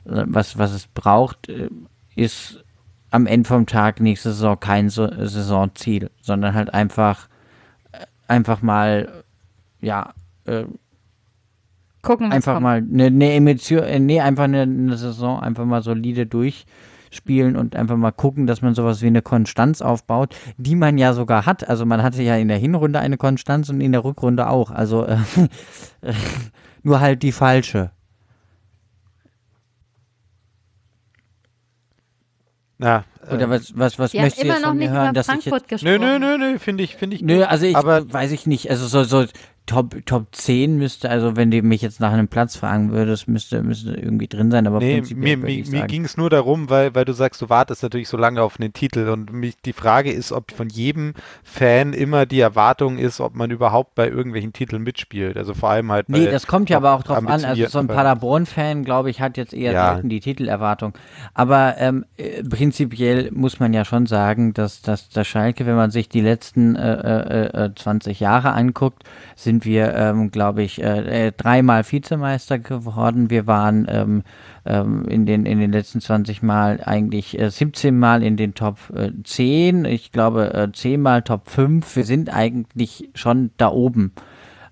äh, 0.06 0.24
was, 0.26 0.60
was 0.60 0.72
es 0.72 0.86
braucht, 0.86 1.50
äh, 1.50 1.70
ist 2.16 2.61
am 3.12 3.28
Ende 3.28 3.48
vom 3.48 3.66
Tag 3.66 4.00
nächste 4.00 4.32
Saison 4.32 4.60
kein 4.60 4.90
so 4.90 5.08
Saisonziel, 5.08 6.10
sondern 6.22 6.56
halt 6.56 6.74
einfach, 6.74 7.28
äh, 7.92 8.06
einfach 8.28 8.62
mal, 8.62 9.24
ja, 9.82 10.14
äh, 10.46 10.64
Gucken, 12.02 12.32
einfach 12.32 12.54
kommt. 12.54 12.64
mal 12.64 12.78
eine, 12.78 13.06
eine 13.06 13.34
Emotion, 13.34 13.84
äh, 13.84 14.00
nee, 14.00 14.20
einfach 14.22 14.46
eine, 14.46 14.62
eine 14.62 14.98
Saison 14.98 15.40
einfach 15.40 15.66
mal 15.66 15.84
solide 15.84 16.26
durchspielen 16.26 17.56
und 17.56 17.76
einfach 17.76 17.98
mal 17.98 18.12
gucken, 18.12 18.48
dass 18.48 18.64
man 18.64 18.74
sowas 18.74 19.04
wie 19.04 19.08
eine 19.08 19.22
Konstanz 19.22 19.82
aufbaut, 19.82 20.36
die 20.58 20.76
man 20.76 20.98
ja 20.98 21.14
sogar 21.14 21.46
hat. 21.46 21.70
Also 21.70 21.86
man 21.86 22.02
hatte 22.02 22.24
ja 22.24 22.38
in 22.38 22.48
der 22.48 22.58
Hinrunde 22.58 23.00
eine 23.00 23.18
Konstanz 23.18 23.70
und 23.70 23.82
in 23.82 23.92
der 23.92 24.04
Rückrunde 24.04 24.50
auch. 24.50 24.72
Also 24.72 25.06
äh, 25.06 25.18
nur 26.82 27.02
halt 27.02 27.22
die 27.22 27.34
falsche. 27.34 27.92
Ja, 32.82 33.04
Oder 33.32 33.50
was, 33.50 33.78
was, 33.78 34.00
was 34.00 34.14
haben 34.14 34.22
möchtest 34.24 34.42
du 34.42 34.46
immer 34.48 34.54
jetzt 34.56 34.62
noch 34.64 34.70
von 34.70 34.78
mir 34.78 34.84
nicht 34.86 34.92
hören, 34.92 35.04
über 35.10 35.14
dass 35.14 35.28
ich 35.28 35.32
Frankfurt 35.34 35.62
Nö, 35.62 35.68
gesprochen. 35.68 36.00
nö, 36.02 36.20
nö, 36.20 36.38
nö, 36.38 36.60
finde 36.60 36.84
ich, 36.84 36.96
finde 36.96 37.16
ich 37.16 37.22
Nö, 37.22 37.44
also 37.44 37.66
ich 37.66 37.76
aber 37.76 38.12
weiß 38.12 38.32
ich 38.32 38.48
nicht. 38.48 38.70
Also 38.72 38.88
so, 38.88 39.04
so 39.04 39.26
Top, 39.68 39.96
Top 40.06 40.28
10 40.36 40.78
müsste, 40.78 41.10
also 41.10 41.38
wenn 41.38 41.50
du 41.52 41.62
mich 41.62 41.82
jetzt 41.82 42.00
nach 42.02 42.12
einem 42.12 42.28
Platz 42.28 42.58
fragen 42.58 42.92
würdest, 42.92 43.28
müsste, 43.28 43.64
müsste 43.64 43.94
irgendwie 43.94 44.28
drin 44.28 44.52
sein, 44.52 44.68
aber 44.68 44.80
nee, 44.80 45.02
mir, 45.16 45.38
mir, 45.38 45.64
mir 45.66 45.88
ging 45.88 46.04
es 46.04 46.18
nur 46.18 46.30
darum, 46.30 46.70
weil, 46.70 46.94
weil 46.96 47.06
du 47.06 47.14
sagst, 47.14 47.42
du 47.42 47.50
wartest 47.50 47.84
natürlich 47.84 48.10
so 48.10 48.18
lange 48.18 48.42
auf 48.42 48.60
einen 48.60 48.74
Titel 48.74 49.08
und 49.10 49.32
mich, 49.32 49.56
die 49.64 49.72
Frage 49.74 50.12
ist, 50.12 50.32
ob 50.32 50.52
von 50.52 50.68
jedem 50.68 51.14
Fan 51.44 51.94
immer 51.94 52.26
die 52.26 52.40
Erwartung 52.40 52.98
ist, 52.98 53.22
ob 53.22 53.36
man 53.36 53.52
überhaupt 53.52 53.96
bei 53.96 54.10
irgendwelchen 54.10 54.52
Titeln 54.52 54.82
mitspielt. 54.82 55.38
Also 55.38 55.54
vor 55.54 55.70
allem 55.70 55.92
halt 55.92 56.10
Nee, 56.10 56.26
bei 56.26 56.32
das 56.32 56.48
kommt 56.48 56.70
ja 56.70 56.78
aber 56.78 56.94
auch 56.94 57.04
drauf 57.04 57.20
an. 57.20 57.46
Also 57.46 57.66
so 57.68 57.80
ein 57.80 57.88
Fans. 57.88 57.96
Paderborn-Fan, 57.98 58.84
glaube 58.84 59.10
ich, 59.10 59.22
hat 59.22 59.38
jetzt 59.38 59.54
eher 59.54 59.72
Ja. 59.72 60.02
die 60.02 60.20
Titelerwartung. 60.20 60.94
Aber 61.34 61.76
ähm, 61.78 62.04
äh, 62.18 62.44
prinzipiell 62.44 63.32
muss 63.32 63.60
man 63.60 63.74
ja 63.74 63.86
schon 63.86 64.06
sagen, 64.06 64.54
dass, 64.54 64.82
dass 64.82 65.10
der 65.10 65.24
Schalke, 65.24 65.66
wenn 65.66 65.76
man 65.76 65.92
sich 65.92 66.10
die 66.10 66.22
letzten 66.22 66.76
äh, 66.76 67.46
äh, 67.48 67.66
äh, 67.66 67.76
20 67.76 68.20
Jahre 68.20 68.54
anguckt, 68.54 69.04
sind 69.36 69.51
wir, 69.64 69.94
ähm, 69.96 70.32
glaube 70.32 70.64
ich, 70.64 70.82
äh, 70.82 71.28
äh, 71.28 71.32
dreimal 71.36 71.84
Vizemeister 71.84 72.60
geworden. 72.60 73.30
Wir 73.30 73.48
waren 73.48 73.86
ähm, 73.90 74.24
ähm, 74.66 75.06
in, 75.06 75.26
den, 75.26 75.46
in 75.46 75.60
den 75.60 75.72
letzten 75.72 76.00
20 76.00 76.42
Mal 76.42 76.82
eigentlich 76.84 77.38
äh, 77.40 77.50
17 77.50 77.98
Mal 77.98 78.24
in 78.24 78.38
den 78.38 78.54
Top 78.54 78.78
äh, 78.96 79.12
10. 79.24 79.86
Ich 79.86 80.12
glaube, 80.12 80.54
äh, 80.54 80.72
10 80.72 81.02
Mal 81.02 81.22
Top 81.22 81.50
5. 81.50 81.96
Wir 81.96 82.06
sind 82.06 82.34
eigentlich 82.34 83.10
schon 83.14 83.52
da 83.58 83.70
oben 83.70 84.14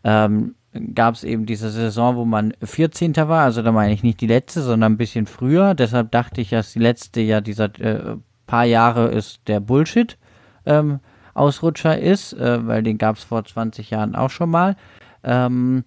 ähm, 0.04 0.56
gab 0.94 1.16
es 1.16 1.24
eben 1.24 1.46
diese 1.46 1.70
Saison, 1.70 2.16
wo 2.16 2.26
man 2.26 2.54
14. 2.64 3.16
war, 3.16 3.44
also 3.44 3.62
da 3.62 3.72
meine 3.72 3.94
ich 3.94 4.04
nicht 4.04 4.22
die 4.22 4.28
letzte, 4.28 4.62
sondern 4.62 4.94
ein 4.94 4.98
bisschen 4.98 5.26
früher. 5.26 5.74
Deshalb 5.74 6.12
dachte 6.12 6.42
ich, 6.42 6.50
dass 6.52 6.74
die 6.74 6.80
letzte 6.80 7.22
ja 7.22 7.42
dieser 7.42 7.66
äh, 7.80 8.18
paar 8.46 8.66
Jahre 8.66 9.08
ist 9.08 9.42
der 9.48 9.60
Bullshit 9.60 10.18
ähm, 10.66 11.00
Ausrutscher 11.34 12.00
ist, 12.00 12.34
äh, 12.34 12.66
weil 12.68 12.84
den 12.84 12.98
gab 12.98 13.18
es 13.18 13.24
vor 13.24 13.44
20 13.44 13.90
Jahren 13.90 14.16
auch 14.16 14.30
schon 14.30 14.50
mal. 14.50 14.76
Ähm, 15.24 15.84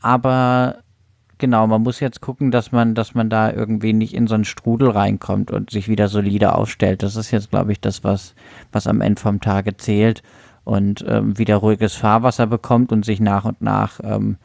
aber 0.00 0.78
genau, 1.38 1.66
man 1.66 1.82
muss 1.82 2.00
jetzt 2.00 2.20
gucken, 2.20 2.50
dass 2.50 2.72
man, 2.72 2.94
dass 2.94 3.14
man 3.14 3.28
da 3.28 3.52
irgendwie 3.52 3.92
nicht 3.92 4.14
in 4.14 4.26
so 4.26 4.34
einen 4.34 4.44
Strudel 4.44 4.90
reinkommt 4.90 5.50
und 5.50 5.70
sich 5.70 5.88
wieder 5.88 6.08
solide 6.08 6.54
aufstellt. 6.54 7.02
Das 7.02 7.16
ist 7.16 7.30
jetzt, 7.30 7.50
glaube 7.50 7.72
ich, 7.72 7.80
das, 7.80 8.04
was, 8.04 8.34
was 8.72 8.86
am 8.86 9.00
Ende 9.00 9.20
vom 9.20 9.40
Tage 9.40 9.76
zählt 9.76 10.22
und 10.64 11.04
ähm, 11.08 11.38
wieder 11.38 11.56
ruhiges 11.56 11.94
Fahrwasser 11.94 12.46
bekommt 12.46 12.92
und 12.92 13.04
sich 13.04 13.20
nach 13.20 13.44
und 13.44 13.60
nach 13.60 14.00
ähm, 14.02 14.36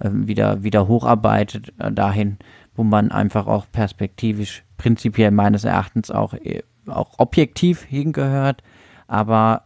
ähm, 0.00 0.26
wieder, 0.26 0.62
wieder 0.62 0.88
hocharbeitet 0.88 1.72
äh, 1.78 1.92
dahin, 1.92 2.38
wo 2.74 2.84
man 2.84 3.12
einfach 3.12 3.46
auch 3.46 3.66
perspektivisch, 3.70 4.64
prinzipiell 4.76 5.30
meines 5.30 5.64
Erachtens 5.64 6.10
auch, 6.10 6.34
äh, 6.34 6.62
auch 6.86 7.18
objektiv 7.18 7.82
hingehört, 7.82 8.62
aber 9.06 9.63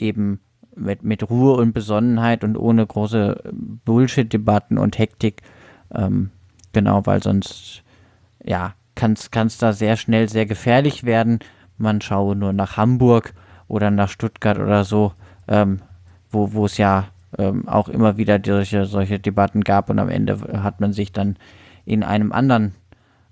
eben 0.00 0.40
mit, 0.76 1.02
mit 1.02 1.28
Ruhe 1.28 1.54
und 1.56 1.72
Besonnenheit 1.72 2.44
und 2.44 2.56
ohne 2.56 2.86
große 2.86 3.42
Bullshit-Debatten 3.84 4.78
und 4.78 4.98
Hektik. 4.98 5.42
Ähm, 5.94 6.30
genau, 6.72 7.06
weil 7.06 7.22
sonst, 7.22 7.82
ja, 8.44 8.74
kann 8.94 9.14
es 9.14 9.58
da 9.58 9.72
sehr 9.72 9.96
schnell 9.96 10.28
sehr 10.28 10.46
gefährlich 10.46 11.04
werden. 11.04 11.40
Man 11.78 12.00
schaue 12.00 12.36
nur 12.36 12.52
nach 12.52 12.76
Hamburg 12.76 13.34
oder 13.68 13.90
nach 13.90 14.08
Stuttgart 14.08 14.58
oder 14.58 14.84
so, 14.84 15.12
ähm, 15.48 15.80
wo 16.30 16.52
wo 16.52 16.66
es 16.66 16.76
ja 16.76 17.08
ähm, 17.38 17.66
auch 17.68 17.88
immer 17.88 18.16
wieder 18.16 18.40
solche, 18.44 18.86
solche 18.86 19.18
Debatten 19.18 19.62
gab 19.62 19.88
und 19.90 19.98
am 19.98 20.08
Ende 20.08 20.38
hat 20.62 20.80
man 20.80 20.92
sich 20.92 21.12
dann 21.12 21.36
in 21.84 22.02
einem 22.02 22.32
anderen, 22.32 22.74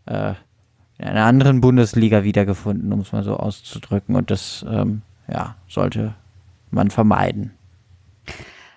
äh, 0.07 0.35
in 0.99 1.07
einer 1.07 1.25
anderen 1.25 1.61
Bundesliga 1.61 2.25
wiedergefunden, 2.25 2.93
um 2.93 3.01
es 3.01 3.13
mal 3.13 3.23
so 3.23 3.37
auszudrücken. 3.37 4.17
Und 4.17 4.31
das, 4.31 4.65
ähm, 4.69 5.03
ja, 5.31 5.57
sollte 5.69 6.15
man 6.73 6.91
vermeiden. 6.91 7.55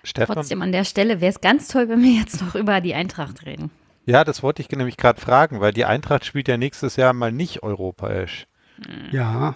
Stefan? 0.04 0.34
Trotzdem 0.34 0.62
an 0.62 0.72
der 0.72 0.84
Stelle 0.84 1.20
wäre 1.20 1.30
es 1.30 1.40
ganz 1.40 1.68
toll, 1.68 1.88
wenn 1.88 2.02
wir 2.02 2.12
jetzt 2.12 2.40
noch 2.40 2.54
über 2.54 2.80
die 2.80 2.94
Eintracht 2.94 3.46
reden. 3.46 3.70
Ja, 4.04 4.24
das 4.24 4.42
wollte 4.42 4.62
ich 4.62 4.70
nämlich 4.70 4.96
gerade 4.96 5.20
fragen, 5.20 5.60
weil 5.60 5.72
die 5.72 5.84
Eintracht 5.84 6.24
spielt 6.24 6.48
ja 6.48 6.56
nächstes 6.56 6.96
Jahr 6.96 7.12
mal 7.12 7.30
nicht 7.30 7.62
europäisch. 7.62 8.46
Ja. 9.12 9.54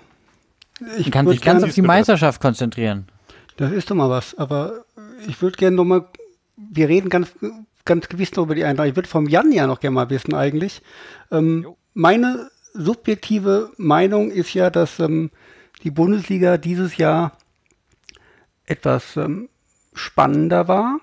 Ich 0.99 1.07
Man 1.07 1.11
kann 1.11 1.29
sich 1.29 1.43
ganz 1.43 1.65
auf 1.65 1.75
die 1.75 1.83
Meisterschaft 1.83 2.41
konzentrieren. 2.41 3.09
Das 3.57 3.73
ist 3.73 3.91
doch 3.91 3.97
mal 3.97 4.11
was, 4.11 4.37
aber 4.37 4.85
ich 5.27 5.41
würde 5.43 5.57
gerne 5.57 5.77
noch 5.77 5.85
mal, 5.85 6.07
wir 6.57 6.89
reden 6.89 7.09
ganz, 7.09 7.33
ganz 7.85 8.09
gewiss 8.09 8.35
noch 8.37 8.45
über 8.45 8.55
die 8.55 8.65
Eintracht. 8.65 8.89
Ich 8.89 8.97
würde 8.97 9.09
vom 9.09 9.29
Jan 9.29 9.51
ja 9.51 9.67
noch 9.67 9.81
gerne 9.81 9.95
mal 9.95 10.11
wissen 10.11 10.35
eigentlich. 10.35 10.83
Ähm, 11.33 11.67
meine 11.95 12.51
subjektive 12.75 13.73
Meinung 13.79 14.31
ist 14.31 14.53
ja, 14.55 14.71
dass 14.71 15.01
ähm, 15.01 15.31
die 15.83 15.91
Bundesliga 15.91 16.59
dieses 16.59 16.99
Jahr 16.99 17.33
etwas 18.67 19.17
ähm, 19.17 19.49
spannender 19.95 20.69
war, 20.69 21.01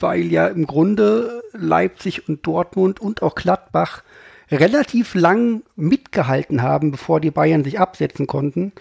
weil 0.00 0.24
ja 0.32 0.48
im 0.48 0.66
Grunde 0.66 1.42
Leipzig 1.52 2.28
und 2.28 2.46
Dortmund 2.46 3.00
und 3.00 3.22
auch 3.22 3.34
Gladbach 3.34 4.02
relativ 4.50 5.14
lang 5.14 5.62
mitgehalten 5.76 6.62
haben, 6.62 6.90
bevor 6.90 7.20
die 7.20 7.30
Bayern 7.30 7.64
sich 7.64 7.80
absetzen 7.80 8.26
konnten. 8.26 8.72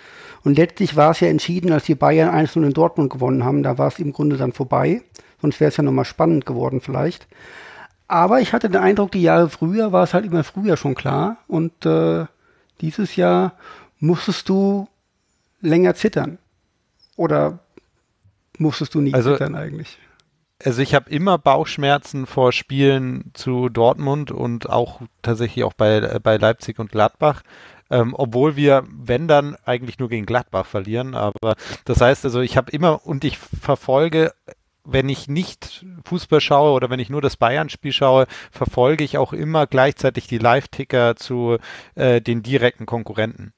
Und 0.44 0.58
letztlich 0.58 0.96
war 0.96 1.12
es 1.12 1.20
ja 1.20 1.30
entschieden, 1.30 1.72
als 1.72 1.86
die 1.86 1.96
Bayern 1.96 2.34
1-0 2.34 2.64
in 2.64 2.74
Dortmund 2.74 3.12
gewonnen 3.12 3.44
haben. 3.44 3.64
Da 3.64 3.78
war 3.78 3.88
es 3.88 4.00
im 4.00 4.14
Grunde 4.14 4.38
dann 4.38 4.52
vorbei. 4.52 5.02
Sonst 5.42 5.60
wäre 5.60 5.70
es 5.70 5.78
ja 5.78 5.84
nochmal 5.84 6.06
spannend 6.06 6.46
geworden 6.46 6.82
vielleicht. 6.82 7.28
Aber 8.08 8.42
ich 8.42 8.54
hatte 8.54 8.70
den 8.70 8.82
Eindruck, 8.82 9.12
die 9.12 9.22
Jahre 9.22 9.50
früher 9.50 9.92
war 9.92 10.04
es 10.04 10.14
halt 10.14 10.26
immer 10.26 10.44
früher 10.44 10.78
schon 10.78 10.96
klar. 10.96 11.38
Und 11.48 11.86
äh, 11.86 12.26
dieses 12.82 13.16
Jahr 13.16 13.54
musstest 14.00 14.50
du 14.50 14.88
länger 15.62 15.96
zittern. 15.96 16.38
Oder 17.16 17.60
musstest 18.58 18.96
du 18.96 19.02
nie 19.02 19.14
Also- 19.14 19.34
zittern 19.34 19.56
eigentlich? 19.56 19.98
Also 20.64 20.82
ich 20.82 20.96
habe 20.96 21.10
immer 21.10 21.38
Bauchschmerzen 21.38 22.26
vor 22.26 22.54
Spielen 22.54 23.32
zu 23.34 23.68
Dortmund 23.68 24.32
und 24.32 24.70
auch 24.70 25.02
tatsächlich 25.22 25.66
auch 25.66 25.74
bei, 25.74 25.98
äh, 25.98 26.20
bei 26.24 26.38
Leipzig 26.38 26.80
und 26.80 26.90
Gladbach. 26.92 27.42
Ähm, 27.90 28.16
obwohl 28.18 28.56
wir, 28.56 28.86
wenn 28.90 29.28
dann, 29.28 29.58
eigentlich 29.66 30.00
nur 30.00 30.08
gegen 30.08 30.26
Gladbach 30.26 30.66
verlieren. 30.66 31.16
Aber 31.16 31.56
das 31.84 32.00
heißt 32.00 32.24
also, 32.24 32.40
ich 32.40 32.56
habe 32.56 32.72
immer 32.72 33.06
und 33.06 33.26
ich 33.26 33.38
verfolge, 33.38 34.32
wenn 34.86 35.10
ich 35.10 35.28
nicht 35.28 35.86
Fußball 36.06 36.40
schaue 36.40 36.72
oder 36.72 36.90
wenn 36.90 37.00
ich 37.00 37.10
nur 37.10 37.22
das 37.22 37.36
Bayern-Spiel 37.36 37.92
schaue, 37.92 38.26
verfolge 38.52 39.04
ich 39.04 39.18
auch 39.18 39.34
immer 39.34 39.68
gleichzeitig 39.68 40.28
die 40.28 40.38
Live-Ticker 40.38 41.16
zu 41.18 41.58
äh, 41.96 42.22
den 42.22 42.42
direkten 42.42 42.86
Konkurrenten. 42.86 43.54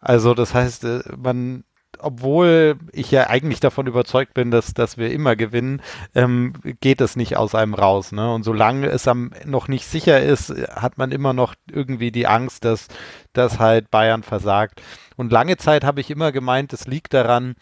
Also 0.00 0.32
das 0.32 0.54
heißt, 0.54 0.84
äh, 0.84 1.00
man, 1.16 1.64
obwohl 2.00 2.76
ich 2.92 3.10
ja 3.10 3.28
eigentlich 3.28 3.60
davon 3.60 3.86
überzeugt 3.86 4.34
bin, 4.34 4.50
dass, 4.50 4.74
dass 4.74 4.98
wir 4.98 5.10
immer 5.10 5.36
gewinnen, 5.36 5.82
ähm, 6.14 6.52
geht 6.80 7.00
es 7.00 7.16
nicht 7.16 7.36
aus 7.36 7.54
einem 7.54 7.74
raus. 7.74 8.12
Ne? 8.12 8.32
Und 8.32 8.42
solange 8.42 8.86
es 8.88 9.08
am, 9.08 9.32
noch 9.44 9.68
nicht 9.68 9.86
sicher 9.86 10.22
ist, 10.22 10.50
hat 10.70 10.98
man 10.98 11.12
immer 11.12 11.32
noch 11.32 11.54
irgendwie 11.70 12.10
die 12.10 12.26
Angst, 12.26 12.64
dass, 12.64 12.88
dass 13.32 13.58
halt 13.58 13.90
Bayern 13.90 14.22
versagt. 14.22 14.82
Und 15.16 15.32
lange 15.32 15.56
Zeit 15.56 15.84
habe 15.84 16.00
ich 16.00 16.10
immer 16.10 16.32
gemeint, 16.32 16.72
es 16.72 16.86
liegt 16.86 17.14
daran, 17.14 17.54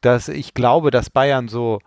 dass 0.00 0.28
ich 0.28 0.54
glaube, 0.54 0.90
dass 0.90 1.10
Bayern 1.10 1.48
so 1.48 1.80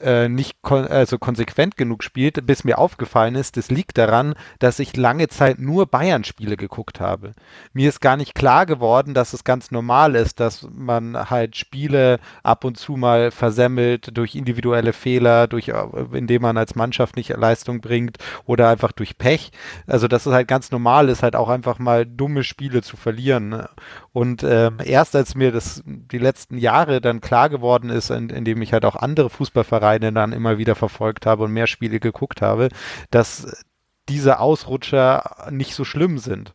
äh, 0.00 0.28
nicht 0.28 0.62
kon 0.62 0.86
also 0.86 1.18
konsequent 1.18 1.76
genug 1.76 2.02
spielt, 2.02 2.46
bis 2.46 2.64
mir 2.64 2.78
aufgefallen 2.78 3.34
ist, 3.34 3.56
das 3.56 3.70
liegt 3.70 3.98
daran, 3.98 4.34
dass 4.58 4.78
ich 4.78 4.96
lange 4.96 5.28
Zeit 5.28 5.58
nur 5.58 5.86
Bayern-Spiele 5.86 6.56
geguckt 6.56 7.00
habe. 7.00 7.32
Mir 7.72 7.88
ist 7.88 8.00
gar 8.00 8.16
nicht 8.16 8.34
klar 8.34 8.66
geworden, 8.66 9.14
dass 9.14 9.32
es 9.32 9.44
ganz 9.44 9.70
normal 9.70 10.14
ist, 10.14 10.40
dass 10.40 10.66
man 10.72 11.30
halt 11.30 11.56
Spiele 11.56 12.18
ab 12.42 12.64
und 12.64 12.76
zu 12.78 12.96
mal 12.96 13.30
versemmelt 13.30 14.16
durch 14.16 14.34
individuelle 14.34 14.92
Fehler, 14.92 15.46
durch, 15.46 15.68
äh, 15.68 15.74
indem 16.12 16.42
man 16.42 16.56
als 16.56 16.74
Mannschaft 16.74 17.16
nicht 17.16 17.30
Leistung 17.30 17.80
bringt 17.80 18.18
oder 18.46 18.68
einfach 18.68 18.92
durch 18.92 19.18
Pech. 19.18 19.52
Also 19.86 20.08
dass 20.08 20.26
es 20.26 20.32
halt 20.32 20.48
ganz 20.48 20.70
normal 20.70 21.08
ist, 21.08 21.22
halt 21.22 21.36
auch 21.36 21.48
einfach 21.48 21.78
mal 21.78 22.06
dumme 22.06 22.44
Spiele 22.44 22.82
zu 22.82 22.96
verlieren. 22.96 23.64
Und 24.12 24.42
ähm, 24.42 24.78
erst 24.84 25.16
als 25.16 25.34
mir 25.34 25.52
das 25.52 25.82
die 25.86 26.18
letzten 26.18 26.58
Jahre 26.58 27.00
dann 27.00 27.20
klar 27.20 27.48
geworden 27.48 27.90
ist, 27.90 28.10
in, 28.10 28.28
indem 28.30 28.60
ich 28.62 28.72
halt 28.72 28.84
auch 28.84 28.96
andere 28.96 29.30
Fußballvereine 29.72 30.12
dann 30.12 30.32
immer 30.32 30.58
wieder 30.58 30.74
verfolgt 30.74 31.26
habe 31.26 31.44
und 31.44 31.52
mehr 31.52 31.66
Spiele 31.66 32.00
geguckt 32.00 32.42
habe, 32.42 32.68
dass 33.10 33.64
diese 34.08 34.38
Ausrutscher 34.40 35.48
nicht 35.50 35.74
so 35.74 35.84
schlimm 35.84 36.18
sind. 36.18 36.52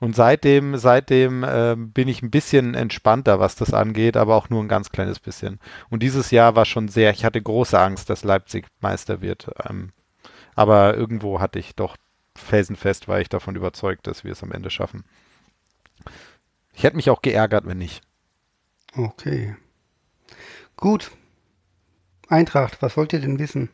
Und 0.00 0.14
seitdem, 0.14 0.76
seitdem 0.76 1.42
äh, 1.42 1.74
bin 1.76 2.08
ich 2.08 2.22
ein 2.22 2.30
bisschen 2.30 2.74
entspannter, 2.74 3.38
was 3.40 3.54
das 3.54 3.72
angeht, 3.72 4.16
aber 4.16 4.34
auch 4.34 4.50
nur 4.50 4.62
ein 4.62 4.68
ganz 4.68 4.90
kleines 4.90 5.20
bisschen. 5.20 5.58
Und 5.88 6.02
dieses 6.02 6.30
Jahr 6.30 6.54
war 6.54 6.64
schon 6.64 6.88
sehr, 6.88 7.10
ich 7.12 7.24
hatte 7.24 7.40
große 7.40 7.78
Angst, 7.78 8.10
dass 8.10 8.24
Leipzig 8.24 8.66
Meister 8.80 9.20
wird. 9.20 9.48
Ähm, 9.68 9.92
aber 10.54 10.96
irgendwo 10.96 11.40
hatte 11.40 11.58
ich 11.58 11.76
doch 11.76 11.96
felsenfest, 12.34 13.08
war 13.08 13.20
ich 13.20 13.30
davon 13.30 13.56
überzeugt, 13.56 14.06
dass 14.06 14.24
wir 14.24 14.32
es 14.32 14.42
am 14.42 14.52
Ende 14.52 14.68
schaffen. 14.68 15.04
Ich 16.74 16.82
hätte 16.82 16.96
mich 16.96 17.08
auch 17.08 17.22
geärgert, 17.22 17.66
wenn 17.66 17.78
nicht. 17.78 18.02
Okay. 18.94 19.56
Gut. 20.76 21.10
Eintracht, 22.28 22.82
was 22.82 22.96
wollt 22.96 23.12
ihr 23.12 23.20
denn 23.20 23.38
wissen? 23.38 23.68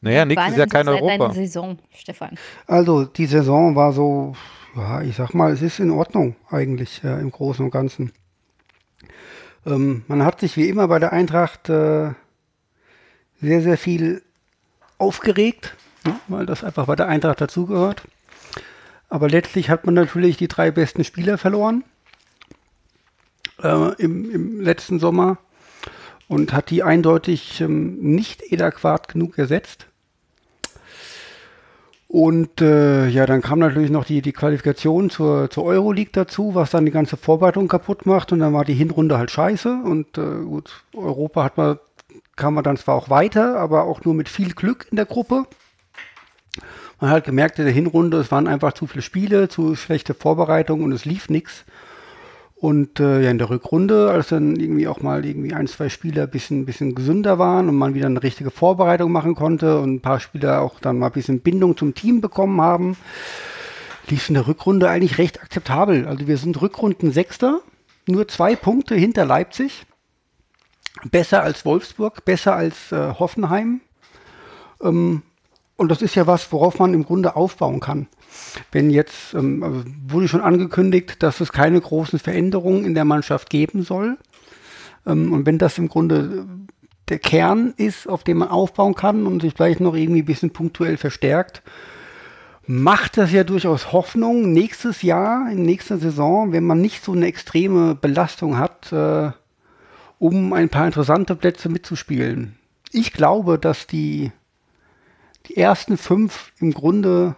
Naja, 0.00 0.24
nächstes 0.24 0.56
Jahr 0.56 0.66
kein 0.66 0.88
Europa. 0.88 1.28
Deine 1.28 1.34
Saison, 1.34 1.78
Stefan. 1.94 2.38
Also, 2.66 3.04
die 3.04 3.26
Saison 3.26 3.74
war 3.74 3.92
so, 3.92 4.34
ja, 4.76 5.02
ich 5.02 5.16
sag 5.16 5.34
mal, 5.34 5.52
es 5.52 5.62
ist 5.62 5.80
in 5.80 5.90
Ordnung 5.90 6.36
eigentlich 6.50 7.02
äh, 7.02 7.20
im 7.20 7.30
Großen 7.30 7.64
und 7.64 7.70
Ganzen. 7.70 8.12
Ähm, 9.64 10.04
man 10.06 10.24
hat 10.24 10.40
sich 10.40 10.56
wie 10.56 10.68
immer 10.68 10.86
bei 10.88 10.98
der 10.98 11.12
Eintracht 11.12 11.68
äh, 11.68 12.12
sehr, 13.40 13.62
sehr 13.62 13.78
viel 13.78 14.22
aufgeregt, 14.98 15.76
ne, 16.04 16.14
weil 16.28 16.46
das 16.46 16.62
einfach 16.62 16.86
bei 16.86 16.96
der 16.96 17.08
Eintracht 17.08 17.40
dazugehört. 17.40 18.02
Aber 19.08 19.28
letztlich 19.28 19.70
hat 19.70 19.86
man 19.86 19.94
natürlich 19.94 20.36
die 20.36 20.48
drei 20.48 20.70
besten 20.70 21.04
Spieler 21.04 21.38
verloren 21.38 21.84
äh, 23.62 23.94
im, 24.02 24.30
im, 24.30 24.60
letzten 24.60 24.98
Sommer 24.98 25.38
und 26.28 26.52
hat 26.52 26.70
die 26.70 26.82
eindeutig 26.82 27.60
ähm, 27.60 27.98
nicht 28.00 28.42
adäquat 28.52 29.08
genug 29.08 29.38
ersetzt. 29.38 29.86
Und 32.08 32.60
äh, 32.60 33.08
ja, 33.08 33.26
dann 33.26 33.42
kam 33.42 33.58
natürlich 33.58 33.90
noch 33.90 34.04
die, 34.04 34.22
die 34.22 34.32
Qualifikation 34.32 35.10
zur, 35.10 35.50
zur 35.50 35.64
Euroleague 35.64 36.12
dazu, 36.12 36.54
was 36.54 36.70
dann 36.70 36.86
die 36.86 36.92
ganze 36.92 37.16
Vorbereitung 37.16 37.66
kaputt 37.68 38.06
macht. 38.06 38.32
Und 38.32 38.38
dann 38.38 38.54
war 38.54 38.64
die 38.64 38.74
Hinrunde 38.74 39.18
halt 39.18 39.30
scheiße. 39.30 39.80
Und 39.84 40.16
äh, 40.16 40.44
gut, 40.44 40.84
Europa 40.94 41.42
hat 41.42 41.56
man, 41.56 41.78
kam 42.36 42.54
man 42.54 42.64
dann 42.64 42.76
zwar 42.76 42.94
auch 42.94 43.10
weiter, 43.10 43.58
aber 43.58 43.84
auch 43.84 44.04
nur 44.04 44.14
mit 44.14 44.28
viel 44.28 44.54
Glück 44.54 44.86
in 44.90 44.96
der 44.96 45.06
Gruppe. 45.06 45.46
Man 47.00 47.10
hat 47.10 47.24
gemerkt, 47.24 47.58
in 47.58 47.66
der 47.66 47.74
Hinrunde, 47.74 48.18
es 48.18 48.30
waren 48.30 48.46
einfach 48.46 48.72
zu 48.72 48.86
viele 48.86 49.02
Spiele, 49.02 49.48
zu 49.48 49.74
schlechte 49.74 50.14
Vorbereitungen 50.14 50.84
und 50.84 50.92
es 50.92 51.04
lief 51.04 51.28
nichts. 51.28 51.64
Und 52.58 53.00
äh, 53.00 53.22
ja, 53.22 53.30
in 53.30 53.36
der 53.36 53.50
Rückrunde, 53.50 54.10
als 54.10 54.28
dann 54.28 54.56
irgendwie 54.56 54.88
auch 54.88 55.02
mal 55.02 55.26
irgendwie 55.26 55.52
ein, 55.52 55.66
zwei 55.66 55.90
Spieler 55.90 56.22
ein 56.22 56.30
bisschen, 56.30 56.64
bisschen 56.64 56.94
gesünder 56.94 57.38
waren 57.38 57.68
und 57.68 57.76
man 57.76 57.92
wieder 57.92 58.06
eine 58.06 58.22
richtige 58.22 58.50
Vorbereitung 58.50 59.12
machen 59.12 59.34
konnte 59.34 59.78
und 59.78 59.96
ein 59.96 60.00
paar 60.00 60.20
Spieler 60.20 60.62
auch 60.62 60.80
dann 60.80 60.98
mal 60.98 61.06
ein 61.06 61.12
bisschen 61.12 61.40
Bindung 61.40 61.76
zum 61.76 61.94
Team 61.94 62.22
bekommen 62.22 62.62
haben, 62.62 62.96
lief 64.08 64.22
es 64.22 64.28
in 64.28 64.34
der 64.34 64.46
Rückrunde 64.46 64.88
eigentlich 64.88 65.18
recht 65.18 65.42
akzeptabel. 65.42 66.06
Also 66.06 66.26
wir 66.26 66.38
sind 66.38 66.60
Rückrunden 66.62 67.12
Sechster, 67.12 67.60
nur 68.06 68.26
zwei 68.26 68.56
Punkte 68.56 68.94
hinter 68.94 69.26
Leipzig. 69.26 69.84
Besser 71.10 71.42
als 71.42 71.66
Wolfsburg, 71.66 72.24
besser 72.24 72.56
als 72.56 72.90
äh, 72.90 73.12
Hoffenheim. 73.18 73.82
Ähm, 74.80 75.20
und 75.76 75.90
das 75.90 76.00
ist 76.00 76.14
ja 76.14 76.26
was, 76.26 76.50
worauf 76.52 76.78
man 76.78 76.94
im 76.94 77.04
Grunde 77.04 77.36
aufbauen 77.36 77.80
kann. 77.80 78.08
Wenn 78.72 78.90
jetzt, 78.90 79.34
ähm, 79.34 79.84
wurde 80.08 80.28
schon 80.28 80.40
angekündigt, 80.40 81.22
dass 81.22 81.40
es 81.40 81.52
keine 81.52 81.80
großen 81.80 82.18
Veränderungen 82.18 82.84
in 82.84 82.94
der 82.94 83.04
Mannschaft 83.04 83.50
geben 83.50 83.82
soll. 83.82 84.16
Ähm, 85.06 85.32
und 85.32 85.46
wenn 85.46 85.58
das 85.58 85.78
im 85.78 85.88
Grunde 85.88 86.46
der 87.08 87.18
Kern 87.18 87.74
ist, 87.76 88.08
auf 88.08 88.24
dem 88.24 88.38
man 88.38 88.48
aufbauen 88.48 88.94
kann 88.94 89.26
und 89.26 89.42
sich 89.42 89.54
vielleicht 89.54 89.80
noch 89.80 89.94
irgendwie 89.94 90.22
ein 90.22 90.26
bisschen 90.26 90.52
punktuell 90.52 90.96
verstärkt, 90.96 91.62
macht 92.66 93.16
das 93.16 93.30
ja 93.32 93.44
durchaus 93.44 93.92
Hoffnung 93.92 94.52
nächstes 94.52 95.02
Jahr, 95.02 95.50
in 95.50 95.62
nächster 95.62 95.98
Saison, 95.98 96.52
wenn 96.52 96.64
man 96.64 96.80
nicht 96.80 97.04
so 97.04 97.12
eine 97.12 97.26
extreme 97.26 97.94
Belastung 97.94 98.58
hat, 98.58 98.92
äh, 98.92 99.30
um 100.18 100.52
ein 100.52 100.68
paar 100.68 100.86
interessante 100.86 101.36
Plätze 101.36 101.68
mitzuspielen. 101.68 102.56
Ich 102.92 103.12
glaube, 103.12 103.58
dass 103.58 103.86
die 103.86 104.32
die 105.48 105.56
ersten 105.56 105.96
fünf 105.96 106.52
im 106.58 106.72
Grunde 106.72 107.36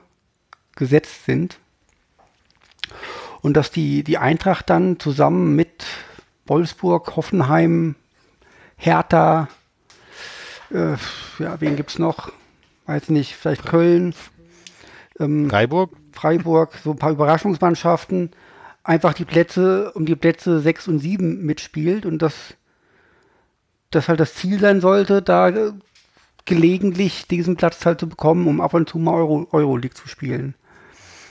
gesetzt 0.78 1.24
sind. 1.24 1.58
Und 3.42 3.56
dass 3.56 3.70
die, 3.70 4.02
die 4.02 4.18
Eintracht 4.18 4.70
dann 4.70 4.98
zusammen 4.98 5.54
mit 5.54 5.84
Wolfsburg, 6.46 7.16
Hoffenheim, 7.16 7.94
Hertha, 8.76 9.48
äh, 10.70 10.96
ja, 11.38 11.60
wen 11.60 11.76
gibt 11.76 11.90
es 11.90 11.98
noch? 11.98 12.32
Weiß 12.86 13.10
nicht, 13.10 13.36
vielleicht 13.36 13.66
Köln, 13.66 14.14
ähm, 15.20 15.50
Freiburg. 15.50 15.90
Freiburg, 16.12 16.74
so 16.82 16.90
ein 16.90 16.98
paar 16.98 17.12
Überraschungsmannschaften, 17.12 18.30
einfach 18.82 19.14
die 19.14 19.24
Plätze, 19.24 19.92
um 19.92 20.04
die 20.04 20.16
Plätze 20.16 20.58
6 20.58 20.88
und 20.88 20.98
7 20.98 21.44
mitspielt 21.44 22.06
und 22.06 22.22
das, 22.22 22.54
das 23.90 24.08
halt 24.08 24.18
das 24.18 24.34
Ziel 24.34 24.58
sein 24.58 24.80
sollte, 24.80 25.22
da 25.22 25.72
gelegentlich 26.44 27.28
diesen 27.28 27.56
Platz 27.56 27.84
halt 27.86 28.00
zu 28.00 28.08
bekommen, 28.08 28.48
um 28.48 28.60
ab 28.60 28.74
und 28.74 28.88
zu 28.88 28.98
mal 28.98 29.14
Euro, 29.14 29.46
Euroleague 29.52 29.94
zu 29.94 30.08
spielen. 30.08 30.54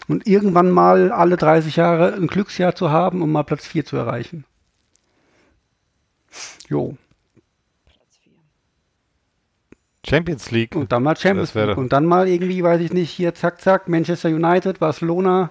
Und 0.08 0.26
irgendwann 0.28 0.72
mal 0.72 1.12
alle 1.12 1.36
30 1.36 1.76
Jahre 1.76 2.14
ein 2.14 2.28
Glücksjahr 2.28 2.76
zu 2.76 2.92
haben, 2.92 3.22
um 3.22 3.32
mal 3.32 3.44
Platz 3.44 3.66
4 3.68 3.86
zu 3.86 3.98
erreichen. 3.98 4.46
Jo. 6.70 6.98
Champions 10.08 10.52
League. 10.52 10.76
Und 10.76 10.92
dann 10.92 11.04
mal 11.04 11.18
Champions 11.18 11.54
League. 11.54 11.78
Und 11.78 11.92
dann 11.92 12.06
mal 12.06 12.28
irgendwie, 12.28 12.64
weiß 12.64 12.80
ich 12.80 12.94
nicht, 12.94 13.10
hier 13.10 13.34
zack, 13.34 13.60
zack, 13.60 13.90
Manchester 13.90 14.30
United, 14.30 14.80
Barcelona. 14.80 15.50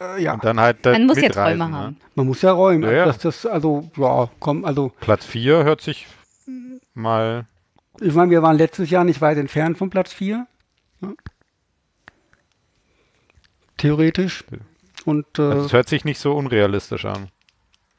Äh, 0.00 0.22
ja. 0.22 0.34
Und 0.34 0.44
dann 0.44 0.58
halt 0.58 0.84
Man 0.84 1.06
muss 1.06 1.20
ja 1.20 1.28
Träume 1.28 1.68
ne? 1.68 1.76
haben. 1.76 1.96
Man 2.14 2.26
muss 2.26 2.40
ja 2.40 2.52
räumen. 2.52 2.84
Ja, 2.84 2.92
ja. 2.92 3.04
Das, 3.04 3.18
das, 3.18 3.44
also, 3.44 3.90
ja, 3.96 4.30
komm, 4.38 4.64
also. 4.64 4.92
Platz 5.00 5.26
4 5.26 5.64
hört 5.64 5.82
sich 5.82 6.06
mal 6.94 7.46
ich 8.00 8.14
meine, 8.14 8.30
wir 8.30 8.42
waren 8.42 8.56
letztes 8.56 8.90
Jahr 8.90 9.04
nicht 9.04 9.20
weit 9.20 9.38
entfernt 9.38 9.78
von 9.78 9.90
Platz 9.90 10.12
4. 10.12 10.46
Ja. 11.00 11.08
Theoretisch. 13.78 14.44
Und, 15.04 15.26
äh, 15.38 15.42
also 15.42 15.62
das 15.62 15.72
hört 15.72 15.88
sich 15.88 16.04
nicht 16.04 16.20
so 16.20 16.34
unrealistisch 16.34 17.06
an. 17.06 17.28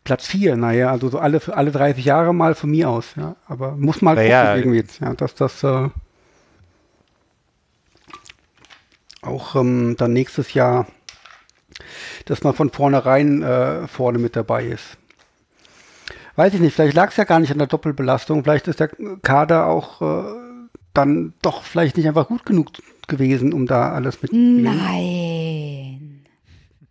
Platz 0.03 0.27
4, 0.27 0.56
naja, 0.56 0.91
also 0.91 1.10
so 1.10 1.19
alle, 1.19 1.41
alle 1.51 1.72
30 1.72 2.06
Jahre 2.06 2.34
mal 2.34 2.56
von 2.56 2.69
mir 2.69 2.89
aus, 2.89 3.15
ja. 3.15 3.35
Aber 3.47 3.72
muss 3.76 4.01
mal 4.01 4.15
naja, 4.15 4.56
gucken, 4.56 4.73
irgendwie, 4.73 5.03
ja, 5.03 5.14
dass 5.14 5.35
das 5.35 5.64
äh, 5.64 5.89
auch 9.22 9.56
ähm, 9.56 9.95
dann 9.97 10.14
nächstes 10.14 10.53
Jahr, 10.53 10.88
dass 12.26 12.43
man 12.43 12.53
von 12.53 12.69
vornherein 12.69 13.41
äh, 13.41 13.88
vorne 13.88 14.19
mit 14.19 14.35
dabei 14.35 14.65
ist 14.65 14.97
weiß 16.39 16.53
ich 16.53 16.61
nicht, 16.61 16.73
vielleicht 16.73 16.95
lag 16.95 17.11
es 17.11 17.18
ja 17.18 17.26
gar 17.26 17.41
nicht 17.41 17.51
an 17.51 17.57
der 17.57 17.68
Doppelbelastung, 17.68 18.43
vielleicht 18.43 18.69
ist 18.69 18.80
der 18.80 18.89
Kader 19.22 19.65
auch 19.65 20.01
äh, 20.01 20.23
dann 20.93 21.34
doch 21.41 21.64
vielleicht 21.64 21.97
nicht 21.97 22.07
einfach 22.07 22.30
gut 22.30 22.45
genug 22.45 22.69
gewesen, 23.10 23.52
um 23.53 23.65
da 23.65 23.91
alles 23.91 24.22
mit. 24.22 24.31
Nein. 24.31 26.26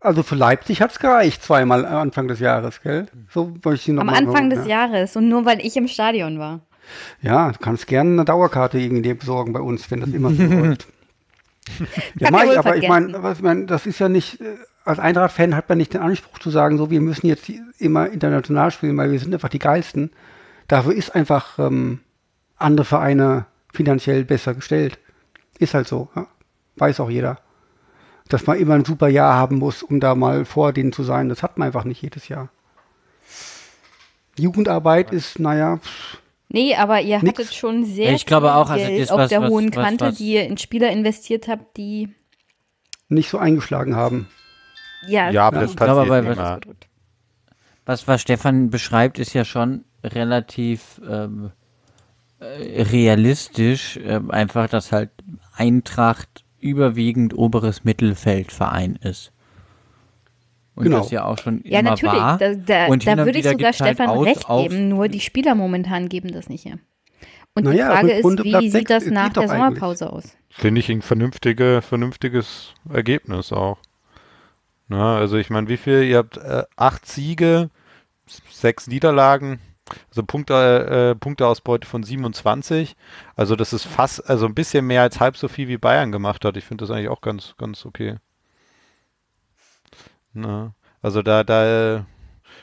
Also 0.00 0.22
für 0.22 0.36
Leipzig 0.36 0.80
hat 0.80 0.92
es 0.92 0.98
gereicht, 0.98 1.42
zweimal 1.42 1.84
Anfang 1.84 2.28
des 2.28 2.38
Jahres, 2.38 2.82
gell? 2.82 3.06
So 3.30 3.54
ich 3.72 3.88
noch 3.88 4.02
Am 4.02 4.10
Anfang 4.10 4.34
hören, 4.34 4.50
des 4.50 4.66
ja. 4.66 4.86
Jahres 4.86 5.16
und 5.16 5.28
nur 5.28 5.44
weil 5.44 5.64
ich 5.64 5.76
im 5.76 5.88
Stadion 5.88 6.38
war. 6.38 6.60
Ja, 7.20 7.50
du 7.50 7.58
kannst 7.58 7.86
gerne 7.86 8.10
eine 8.10 8.24
Dauerkarte 8.24 8.78
irgendwie 8.78 9.14
besorgen 9.14 9.52
bei 9.52 9.60
uns, 9.60 9.90
wenn 9.90 10.00
das 10.00 10.10
immer 10.10 10.30
so 10.30 10.42
läuft. 10.42 10.86
ja, 12.18 12.30
Mai, 12.30 12.44
aber 12.44 12.62
vergessen. 12.62 12.82
ich 12.82 12.88
meine, 12.88 13.32
ich 13.32 13.42
mein, 13.42 13.66
das 13.66 13.86
ist 13.86 13.98
ja 13.98 14.08
nicht, 14.08 14.40
äh, 14.40 14.56
als 14.84 14.98
Eintracht-Fan 14.98 15.54
hat 15.54 15.68
man 15.68 15.78
nicht 15.78 15.92
den 15.92 16.00
Anspruch 16.00 16.38
zu 16.38 16.50
sagen, 16.50 16.78
so, 16.78 16.90
wir 16.90 17.00
müssen 17.00 17.26
jetzt 17.26 17.50
immer 17.78 18.08
international 18.08 18.70
spielen, 18.70 18.96
weil 18.96 19.10
wir 19.10 19.18
sind 19.18 19.34
einfach 19.34 19.50
die 19.50 19.58
Geilsten. 19.58 20.10
Dafür 20.66 20.94
ist 20.94 21.14
einfach 21.14 21.58
ähm, 21.58 22.00
andere 22.56 22.86
Vereine 22.86 23.46
finanziell 23.72 24.24
besser 24.24 24.54
gestellt. 24.54 24.98
Ist 25.58 25.74
halt 25.74 25.88
so. 25.88 26.08
Ja? 26.14 26.26
Weiß 26.76 27.00
auch 27.00 27.10
jeder. 27.10 27.38
Dass 28.28 28.46
man 28.46 28.58
immer 28.58 28.74
ein 28.74 28.84
super 28.84 29.08
Jahr 29.08 29.34
haben 29.34 29.56
muss, 29.58 29.82
um 29.82 30.00
da 30.00 30.14
mal 30.14 30.44
vor 30.44 30.72
denen 30.72 30.92
zu 30.92 31.02
sein, 31.02 31.28
das 31.28 31.42
hat 31.42 31.58
man 31.58 31.66
einfach 31.66 31.84
nicht 31.84 32.02
jedes 32.02 32.28
Jahr. 32.28 32.50
Jugendarbeit 34.38 35.12
ist, 35.12 35.38
naja, 35.38 35.80
Nee, 36.50 36.74
aber 36.76 37.00
ihr 37.02 37.18
Nix. 37.22 37.38
hattet 37.40 37.54
schon 37.54 37.84
sehr 37.84 38.12
Ich 38.14 38.24
glaube 38.24 38.46
viel 38.46 38.52
auch, 38.54 38.70
also 38.70 38.86
Geld 38.86 39.02
das, 39.02 39.10
auf 39.10 39.18
was- 39.18 39.28
der 39.28 39.42
was- 39.42 39.50
hohen 39.50 39.74
was- 39.74 39.84
Kante, 39.84 40.04
was- 40.06 40.14
die 40.16 40.32
ihr 40.34 40.44
in 40.46 40.56
Spieler 40.56 40.90
investiert 40.90 41.46
habt, 41.48 41.76
die 41.76 42.14
Nicht 43.08 43.28
so 43.28 43.38
eingeschlagen 43.38 43.96
haben. 43.96 44.28
ja, 45.06 45.30
Ja, 45.30 45.46
aber 45.48 45.60
das 45.60 45.70
ich 45.72 45.76
glaube 45.76 46.06
passiert 46.08 46.16
aber, 46.16 46.28
nicht 46.28 46.38
was- 46.38 46.66
mehr. 46.66 46.74
Was, 47.84 48.08
was 48.08 48.20
Stefan 48.22 48.70
beschreibt, 48.70 49.18
ist 49.18 49.32
ja 49.34 49.44
schon 49.44 49.84
relativ 50.04 51.00
ähm, 51.08 51.50
äh, 52.38 52.82
realistisch. 52.82 53.98
Ähm, 54.02 54.30
einfach, 54.30 54.68
dass 54.68 54.92
halt 54.92 55.10
Eintracht 55.58 56.44
überwiegend 56.60 57.36
oberes 57.36 57.84
Mittelfeldverein 57.84 58.96
ist. 59.02 59.32
Und 60.74 60.84
Genau. 60.84 60.98
das 60.98 61.10
ja 61.10 61.24
auch 61.24 61.38
schon 61.38 61.60
Ja, 61.64 61.80
immer 61.80 61.90
natürlich. 61.90 62.14
war. 62.14 62.38
Da, 62.38 62.54
da, 62.54 62.86
Und 62.86 63.06
da 63.06 63.16
würde 63.18 63.38
ich 63.38 63.44
sogar 63.44 63.66
halt 63.72 63.74
Stefan 63.74 64.08
Aus- 64.08 64.26
recht 64.26 64.46
geben, 64.48 64.88
nur 64.88 65.08
die 65.08 65.20
Spieler 65.20 65.54
momentan 65.54 66.08
geben 66.08 66.30
das 66.32 66.48
nicht 66.48 66.64
her. 66.64 66.78
Und 67.54 67.64
die 67.66 67.70
Naja, 67.70 67.90
Frage 67.90 68.12
ist, 68.12 68.24
wie 68.44 68.70
sieht 68.70 68.88
das 68.88 69.04
geht 69.04 69.12
nach 69.12 69.32
der 69.32 69.42
eigentlich. 69.44 69.56
Sommerpause 69.58 70.12
aus? 70.12 70.36
Finde 70.50 70.78
ich 70.80 70.88
ein 70.88 71.02
vernünftige, 71.02 71.82
vernünftiges 71.82 72.74
Ergebnis 72.88 73.52
auch. 73.52 73.78
Na, 74.86 75.16
also 75.16 75.36
ich 75.36 75.50
meine, 75.50 75.68
wie 75.68 75.76
viel? 75.76 76.04
Ihr 76.04 76.18
habt 76.18 76.36
äh, 76.36 76.62
acht 76.76 77.06
Siege, 77.06 77.70
sechs 78.50 78.86
Niederlagen, 78.86 79.58
also 80.10 80.22
Punkte, 80.22 81.14
äh, 81.14 81.18
Punkteausbeute 81.18 81.86
von 81.86 82.02
27. 82.02 82.96
Also 83.36 83.56
das 83.56 83.72
ist 83.72 83.84
fast, 83.86 84.28
also 84.28 84.46
ein 84.46 84.54
bisschen 84.54 84.86
mehr 84.86 85.02
als 85.02 85.20
halb 85.20 85.36
so 85.36 85.48
viel 85.48 85.68
wie 85.68 85.78
Bayern 85.78 86.12
gemacht 86.12 86.44
hat. 86.44 86.56
Ich 86.56 86.64
finde 86.64 86.84
das 86.84 86.90
eigentlich 86.90 87.08
auch 87.08 87.20
ganz, 87.20 87.54
ganz 87.58 87.86
okay. 87.86 88.16
Na, 90.32 90.74
also 91.02 91.22
da, 91.22 91.44
da, 91.44 92.06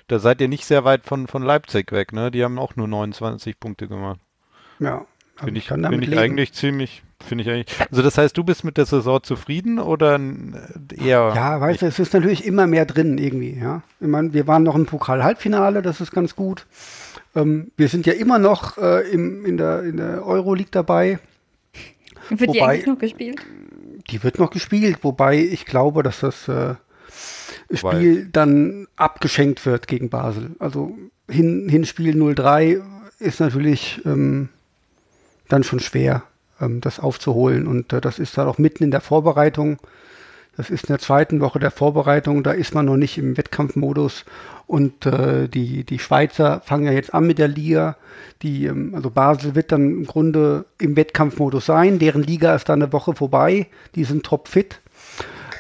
da 0.08 0.20
seid 0.20 0.42
ihr 0.42 0.48
nicht 0.48 0.66
sehr 0.66 0.84
weit 0.84 1.06
von, 1.06 1.28
von 1.28 1.44
Leipzig 1.44 1.92
weg, 1.92 2.14
ne? 2.14 2.32
Die 2.32 2.44
haben 2.44 2.60
auch 2.60 2.76
nur 2.76 2.88
29 2.88 3.60
Punkte 3.60 3.88
gemacht. 3.88 4.20
Ja. 4.80 5.06
Also 5.38 5.46
Finde 5.46 5.60
ich, 5.60 5.68
kann 5.68 5.82
damit 5.84 6.00
find 6.00 6.04
ich 6.04 6.10
leben. 6.12 6.22
eigentlich 6.22 6.54
ziemlich, 6.54 7.04
finde 7.22 7.44
ich 7.44 7.50
eigentlich. 7.50 7.82
Also 7.92 8.02
das 8.02 8.18
heißt, 8.18 8.38
du 8.38 8.46
bist 8.46 8.64
mit 8.64 8.78
der 8.78 8.86
Saison 8.86 9.22
zufrieden 9.22 9.80
oder 9.80 10.16
n- 10.16 10.56
eher? 10.98 11.34
Ja, 11.36 11.60
weißt 11.60 11.82
du, 11.82 11.88
es 11.88 12.00
ist 12.00 12.14
natürlich 12.14 12.46
immer 12.46 12.68
mehr 12.68 12.86
drin 12.86 13.18
irgendwie, 13.18 13.60
ja. 13.60 13.82
Ich 14.00 14.08
meine, 14.08 14.32
wir 14.34 14.48
waren 14.48 14.64
noch 14.64 14.76
im 14.76 14.86
Pokal-Halbfinale, 14.86 15.82
das 15.82 16.00
ist 16.00 16.12
ganz 16.12 16.38
gut. 16.38 16.66
Ähm, 17.36 17.72
wir 17.78 17.88
sind 17.90 18.06
ja 18.06 18.14
immer 18.14 18.40
noch 18.40 18.78
äh, 18.78 19.10
im, 19.12 19.46
in 19.46 19.58
der, 19.58 19.84
in 19.84 19.98
der 19.98 20.26
Euroleague 20.26 20.72
dabei. 20.72 21.20
Wird 22.30 22.42
die 22.42 22.60
Wobei- 22.60 22.66
eigentlich 22.68 22.86
noch 22.88 22.98
gespielt? 23.00 23.42
Die 24.10 24.24
wird 24.24 24.40
noch 24.40 24.52
gespielt, 24.52 25.00
wobei 25.02 25.38
ich 25.40 25.66
glaube, 25.66 26.04
dass 26.04 26.20
das 26.20 26.48
äh, 26.48 26.76
Wobei- 27.70 27.96
Spiel 27.96 28.30
dann 28.32 28.88
abgeschenkt 28.96 29.66
wird 29.66 29.88
gegen 29.88 30.10
Basel. 30.10 30.52
Also 30.60 30.96
hin, 31.30 31.68
Hinspiel 31.70 32.16
0-3 32.16 32.82
ist 33.20 33.40
natürlich 33.40 34.02
ähm, 34.06 34.50
dann 35.50 35.64
schon 35.64 35.80
schwer, 35.80 36.24
ähm, 36.62 36.82
das 36.82 37.00
aufzuholen. 37.00 37.68
Und 37.68 37.94
äh, 37.94 38.02
das 38.02 38.20
ist 38.20 38.38
dann 38.38 38.48
auch 38.48 38.58
mitten 38.60 38.84
in 38.84 38.92
der 38.92 39.02
Vorbereitung. 39.02 39.78
Das 40.58 40.70
ist 40.70 40.84
in 40.86 40.88
der 40.94 41.00
zweiten 41.00 41.42
Woche 41.42 41.60
der 41.60 41.72
Vorbereitung, 41.72 42.42
da 42.44 42.52
ist 42.52 42.74
man 42.74 42.86
noch 42.86 42.96
nicht 42.98 43.18
im 43.18 43.36
Wettkampfmodus. 43.38 44.24
Und 44.68 45.06
äh, 45.06 45.48
die, 45.48 45.84
die 45.84 46.00
Schweizer 46.00 46.62
fangen 46.62 46.86
ja 46.86 46.92
jetzt 46.92 47.14
an 47.14 47.28
mit 47.28 47.38
der 47.38 47.48
Liga. 47.48 47.98
Die, 48.42 48.66
ähm, 48.66 48.94
also 48.96 49.10
Basel 49.10 49.56
wird 49.56 49.72
dann 49.72 49.92
im 49.92 50.06
Grunde 50.06 50.66
im 50.80 50.96
Wettkampfmodus 50.96 51.66
sein. 51.66 52.00
Deren 52.00 52.24
Liga 52.24 52.56
ist 52.56 52.68
dann 52.70 52.82
eine 52.82 52.92
Woche 52.92 53.14
vorbei. 53.14 53.68
Die 53.96 54.04
sind 54.04 54.26
topfit. 54.26 54.82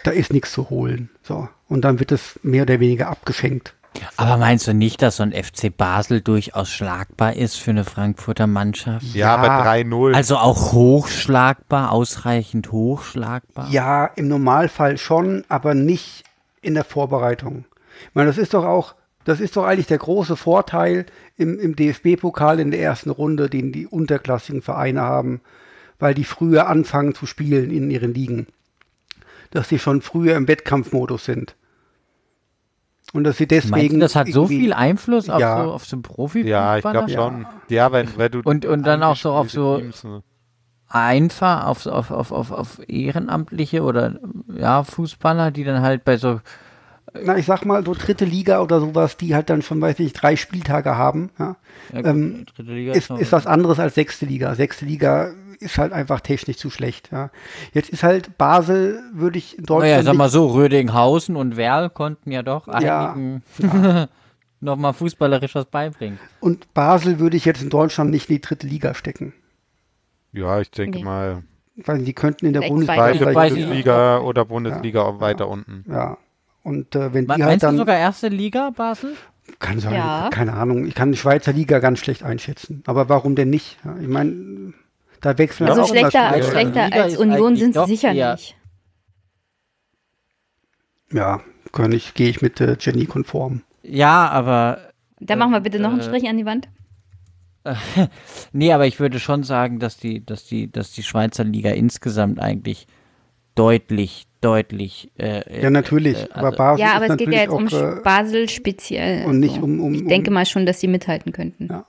Da 0.03 0.11
ist 0.11 0.33
nichts 0.33 0.51
zu 0.51 0.69
holen. 0.69 1.09
So. 1.23 1.47
Und 1.67 1.81
dann 1.81 1.99
wird 1.99 2.11
es 2.11 2.39
mehr 2.43 2.63
oder 2.63 2.79
weniger 2.79 3.09
abgeschenkt. 3.09 3.73
Aber 4.17 4.37
meinst 4.37 4.67
du 4.67 4.73
nicht, 4.73 5.01
dass 5.01 5.17
so 5.17 5.23
ein 5.23 5.31
FC 5.31 5.75
Basel 5.75 6.21
durchaus 6.21 6.69
schlagbar 6.69 7.33
ist 7.33 7.55
für 7.55 7.71
eine 7.71 7.83
Frankfurter 7.83 8.47
Mannschaft? 8.47 9.05
Ja, 9.13 9.35
aber 9.35 9.47
3-0. 9.47 10.13
Also 10.13 10.37
auch 10.37 10.73
hochschlagbar, 10.73 11.91
ausreichend 11.91 12.71
hochschlagbar? 12.71 13.69
Ja, 13.69 14.05
im 14.15 14.27
Normalfall 14.27 14.97
schon, 14.97 15.43
aber 15.47 15.73
nicht 15.73 16.23
in 16.61 16.73
der 16.73 16.83
Vorbereitung. 16.83 17.65
Ich 18.09 18.15
meine, 18.15 18.27
das 18.29 18.37
ist 18.37 18.53
doch 18.53 18.65
auch, 18.65 18.95
das 19.23 19.39
ist 19.39 19.55
doch 19.57 19.65
eigentlich 19.65 19.87
der 19.87 19.97
große 19.97 20.35
Vorteil 20.35 21.05
im, 21.37 21.59
im 21.59 21.75
DFB-Pokal 21.75 22.59
in 22.59 22.71
der 22.71 22.81
ersten 22.81 23.09
Runde, 23.09 23.49
den 23.49 23.71
die 23.71 23.87
unterklassigen 23.87 24.61
Vereine 24.61 25.01
haben, 25.01 25.41
weil 25.99 26.13
die 26.13 26.23
früher 26.25 26.67
anfangen 26.67 27.15
zu 27.15 27.25
spielen 27.25 27.71
in 27.71 27.89
ihren 27.89 28.13
Ligen. 28.13 28.47
Dass 29.51 29.69
sie 29.69 29.79
schon 29.79 30.01
früher 30.01 30.35
im 30.35 30.47
Wettkampfmodus 30.47 31.25
sind. 31.25 31.55
Und 33.13 33.23
dass 33.23 33.37
sie 33.37 33.47
deswegen. 33.47 33.71
Meinst 33.71 33.93
du, 33.93 33.99
das 33.99 34.15
hat 34.15 34.27
so 34.29 34.47
viel 34.47 34.73
Einfluss 34.73 35.29
auf 35.29 35.39
Ja. 35.39 35.63
so, 35.63 35.71
auf 35.71 35.85
so 35.85 36.01
Profi? 36.01 36.41
ja, 36.41 36.77
ich 36.77 36.81
glaube 36.83 37.09
schon. 37.09 37.45
Ja, 37.69 37.91
wenn, 37.91 38.09
wenn 38.17 38.31
du 38.31 38.41
Und- 38.43 38.65
und 38.65 38.83
dann 38.85 39.03
auch 39.03 39.15
so 39.15 39.31
auf 39.31 39.49
so- 39.51 39.77
Teams, 39.77 40.03
ne? 40.03 40.23
Einfach 40.87 41.65
auf, 41.65 41.85
auf, 41.87 42.11
auf, 42.11 42.31
auf, 42.31 42.51
auf 42.51 42.79
Ehrenamtliche 42.87 43.81
oder 43.81 44.19
ja, 44.55 44.83
Fußballer, 44.83 45.49
die 45.51 45.63
dann 45.63 45.81
halt 45.81 46.03
bei 46.05 46.17
so 46.17 46.41
Na, 47.23 47.37
ich 47.37 47.45
sag 47.45 47.65
mal, 47.65 47.85
so 47.85 47.93
dritte 47.93 48.25
Liga 48.25 48.61
oder 48.61 48.79
sowas, 48.79 49.17
die 49.17 49.35
halt 49.35 49.49
dann 49.49 49.61
schon, 49.61 49.79
weiß 49.81 49.99
ich, 49.99 50.13
drei 50.13 50.35
Spieltage 50.35 50.97
haben. 50.97 51.29
Ja. 51.39 51.55
ja, 51.93 52.01
gut, 52.01 52.05
Ähm, 52.09 52.45
dritte 52.55 52.71
Liga 52.73 52.93
ist, 52.93 53.09
ist 53.09 53.31
was 53.31 53.47
anderes 53.47 53.79
als 53.79 53.95
sechste 53.95 54.25
Liga. 54.25 54.55
Sechste 54.55 54.85
Liga 54.85 55.31
ist 55.59 55.77
halt 55.77 55.93
einfach 55.93 56.19
technisch 56.19 56.57
zu 56.57 56.69
schlecht. 56.69 57.09
Ja. 57.11 57.29
Jetzt 57.73 57.89
ist 57.89 58.03
halt 58.03 58.37
Basel, 58.37 59.01
würde 59.13 59.37
ich 59.37 59.57
in 59.57 59.63
Deutschland. 59.65 59.91
Naja, 59.91 60.03
sag 60.03 60.15
mal 60.15 60.25
nicht- 60.25 60.33
so, 60.33 60.47
Rödinghausen 60.47 61.35
und 61.35 61.55
Werl 61.57 61.89
konnten 61.89 62.31
ja 62.31 62.43
doch 62.43 62.67
Ja, 62.81 63.13
einigen 63.13 63.41
nochmal 64.59 64.93
fußballerisch 64.93 65.55
was 65.55 65.65
beibringen. 65.65 66.19
und 66.39 66.73
Basel 66.73 67.19
würde 67.19 67.37
ich 67.37 67.45
jetzt 67.45 67.61
in 67.61 67.69
Deutschland 67.69 68.11
nicht 68.11 68.29
in 68.29 68.35
die 68.35 68.41
dritte 68.41 68.67
Liga 68.67 68.93
stecken. 68.93 69.33
Ja, 70.33 70.59
ich 70.59 70.69
denke 70.71 70.97
Nee. 70.99 71.03
mal, 71.05 71.43
Weil 71.77 71.99
die 72.03 72.13
könnten 72.13 72.45
in 72.47 72.53
der 72.53 72.61
Bundesliga 72.67 73.11
nicht. 73.11 73.23
Bundesliga 73.23 74.19
oder 74.19 74.43
Bundesliga 74.45 75.01
auch 75.03 75.19
weiter 75.21 75.47
unten. 75.47 75.85
Ja. 75.89 76.17
Und 76.65 76.95
äh, 76.95 77.13
wenn 77.13 77.25
die 77.25 77.31
halt 77.31 77.39
Meinst 77.41 77.63
du 77.63 77.67
dann. 77.67 77.77
sogar 77.77 77.95
erste 77.97 78.27
Liga, 78.27 78.71
Basel? 78.71 79.15
Kann 79.59 79.79
sein, 79.79 79.93
Ja. 79.93 80.29
keine 80.33 80.53
Ahnung. 80.53 80.87
Ich 80.87 80.95
kann 80.95 81.11
die 81.11 81.17
Schweizer 81.17 81.53
Liga 81.53 81.77
ganz 81.77 81.99
schlecht 81.99 82.23
einschätzen. 82.23 82.81
Aber 82.87 83.07
warum 83.07 83.35
denn 83.35 83.51
nicht? 83.51 83.77
Ich 84.01 84.07
meine, 84.07 84.73
da 85.21 85.37
wechseln 85.37 85.69
Also 85.69 85.83
auch 85.83 85.89
immer 85.91 85.99
schlechter, 86.09 86.29
Spieler. 86.31 86.43
schlechter 86.51 86.93
als 86.93 87.17
Union 87.17 87.55
sind 87.55 87.75
sie 87.75 87.85
sicher 87.85 88.11
eher- 88.11 88.33
nicht. 88.33 88.55
Ja, 91.11 91.41
kann 91.71 91.91
ich, 91.91 92.13
gehe 92.15 92.29
ich 92.29 92.41
mit 92.41 92.59
äh, 92.59 92.75
Jenny 92.79 93.05
konform. 93.05 93.61
Ja, 93.83 94.27
aber 94.29 94.79
Da 95.19 95.35
machen 95.35 95.51
wir 95.51 95.59
bitte 95.59 95.79
noch 95.79 95.91
einen 95.91 95.99
äh, 95.99 96.03
Strich 96.03 96.27
an 96.27 96.37
die 96.37 96.45
Wand. 96.45 96.67
nee, 98.51 98.73
aber 98.73 98.85
ich 98.87 98.99
würde 98.99 99.19
schon 99.19 99.43
sagen, 99.43 99.79
dass 99.79 99.97
die, 99.97 100.25
dass 100.25 100.45
die, 100.45 100.71
dass 100.71 100.91
die 100.91 101.03
Schweizer 101.03 101.43
Liga 101.43 101.69
insgesamt 101.71 102.39
eigentlich 102.39 102.87
deutlich, 103.55 104.25
deutlich. 104.45 105.11
Äh, 105.17 105.61
Ja, 105.63 105.69
natürlich. 105.69 106.17
äh, 106.23 106.27
aber 106.33 106.47
also- 106.47 106.57
Basel 106.57 106.79
Ja, 106.85 106.93
aber 106.95 107.05
ist 107.05 107.11
es 107.11 107.17
geht 107.17 107.33
ja 107.33 107.39
jetzt 107.41 107.49
um 107.49 107.67
auch, 107.67 107.71
äh, 107.97 108.01
Basel 108.03 108.49
speziell. 108.49 109.25
und 109.25 109.39
nicht 109.39 109.55
also. 109.55 109.65
um- 109.65 109.79
um- 109.81 109.93
ich 109.93 110.05
denke 110.05 110.31
mal 110.31 110.45
schon, 110.45 110.65
dass 110.65 110.79
sie 110.79 110.87
mithalten 110.87 111.31
könnten. 111.31 111.67
Ja. 111.69 111.85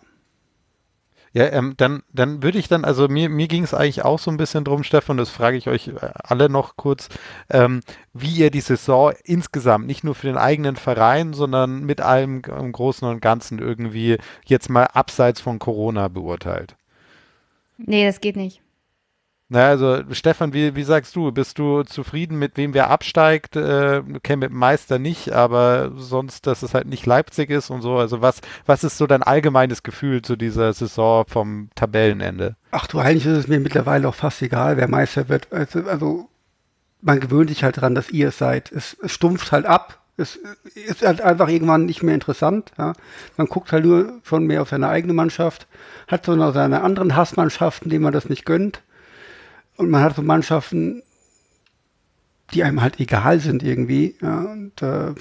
Ja, 1.32 1.52
ähm, 1.52 1.74
dann, 1.76 2.02
dann 2.14 2.42
würde 2.42 2.56
ich 2.58 2.66
dann, 2.68 2.86
also 2.86 3.08
mir, 3.08 3.28
mir 3.28 3.46
ging 3.46 3.62
es 3.62 3.74
eigentlich 3.74 4.02
auch 4.06 4.18
so 4.18 4.30
ein 4.30 4.38
bisschen 4.38 4.64
drum, 4.64 4.82
Stefan, 4.84 5.18
das 5.18 5.28
frage 5.28 5.58
ich 5.58 5.68
euch 5.68 5.88
äh, 5.88 5.92
alle 6.14 6.48
noch 6.48 6.76
kurz, 6.78 7.10
ähm, 7.50 7.82
wie 8.14 8.30
ihr 8.36 8.50
die 8.50 8.62
Saison 8.62 9.12
insgesamt, 9.22 9.86
nicht 9.86 10.02
nur 10.02 10.14
für 10.14 10.28
den 10.28 10.38
eigenen 10.38 10.76
Verein, 10.76 11.34
sondern 11.34 11.84
mit 11.84 12.00
allem 12.00 12.40
im 12.58 12.72
Großen 12.72 13.06
und 13.06 13.20
Ganzen 13.20 13.58
irgendwie 13.58 14.16
jetzt 14.46 14.70
mal 14.70 14.84
abseits 14.84 15.42
von 15.42 15.58
Corona 15.58 16.08
beurteilt. 16.08 16.74
Nee, 17.76 18.06
das 18.06 18.22
geht 18.22 18.36
nicht. 18.36 18.62
Na, 19.48 19.68
also 19.68 20.02
Stefan, 20.10 20.52
wie, 20.52 20.74
wie 20.74 20.82
sagst 20.82 21.14
du, 21.14 21.30
bist 21.30 21.60
du 21.60 21.84
zufrieden 21.84 22.36
mit 22.36 22.56
wem 22.56 22.74
wer 22.74 22.90
absteigt? 22.90 23.54
Äh, 23.54 24.02
okay, 24.14 24.34
mit 24.34 24.50
dem 24.50 24.58
Meister 24.58 24.98
nicht, 24.98 25.30
aber 25.32 25.92
sonst, 25.96 26.48
dass 26.48 26.64
es 26.64 26.74
halt 26.74 26.88
nicht 26.88 27.06
Leipzig 27.06 27.50
ist 27.50 27.70
und 27.70 27.80
so. 27.80 27.96
Also 27.96 28.20
was, 28.20 28.40
was 28.66 28.82
ist 28.82 28.98
so 28.98 29.06
dein 29.06 29.22
allgemeines 29.22 29.84
Gefühl 29.84 30.22
zu 30.22 30.34
dieser 30.34 30.72
Saison 30.72 31.26
vom 31.28 31.70
Tabellenende? 31.76 32.56
Ach 32.72 32.88
du, 32.88 32.98
eigentlich 32.98 33.26
ist 33.26 33.38
es 33.38 33.46
mir 33.46 33.60
mittlerweile 33.60 34.08
auch 34.08 34.16
fast 34.16 34.42
egal, 34.42 34.78
wer 34.78 34.88
Meister 34.88 35.28
wird. 35.28 35.52
Also, 35.52 35.84
also 35.84 36.28
man 37.00 37.20
gewöhnt 37.20 37.50
sich 37.50 37.62
halt 37.62 37.80
dran, 37.80 37.94
dass 37.94 38.10
ihr 38.10 38.28
es 38.28 38.38
seid. 38.38 38.72
Es, 38.72 38.96
es 39.00 39.12
stumpft 39.12 39.52
halt 39.52 39.64
ab. 39.64 40.00
Es 40.16 40.40
ist 40.74 41.06
halt 41.06 41.20
einfach 41.20 41.48
irgendwann 41.48 41.84
nicht 41.84 42.02
mehr 42.02 42.14
interessant. 42.14 42.72
Ja. 42.78 42.94
Man 43.36 43.46
guckt 43.46 43.70
halt 43.70 43.84
nur 43.84 44.14
schon 44.24 44.46
mehr 44.46 44.62
auf 44.62 44.70
seine 44.70 44.88
eigene 44.88 45.12
Mannschaft, 45.12 45.68
hat 46.08 46.24
so 46.24 46.34
noch 46.34 46.52
seine 46.52 46.80
anderen 46.82 47.14
Hassmannschaften, 47.14 47.90
denen 47.90 48.02
man 48.02 48.12
das 48.12 48.28
nicht 48.28 48.44
gönnt. 48.44 48.82
Und 49.76 49.90
man 49.90 50.02
hat 50.02 50.16
so 50.16 50.22
Mannschaften, 50.22 51.02
die 52.52 52.62
einem 52.62 52.80
halt 52.80 53.00
egal 53.00 53.40
sind 53.40 53.62
irgendwie. 53.62 54.16
Ja. 54.22 54.40
Und 54.40 54.80
äh, 54.82 55.14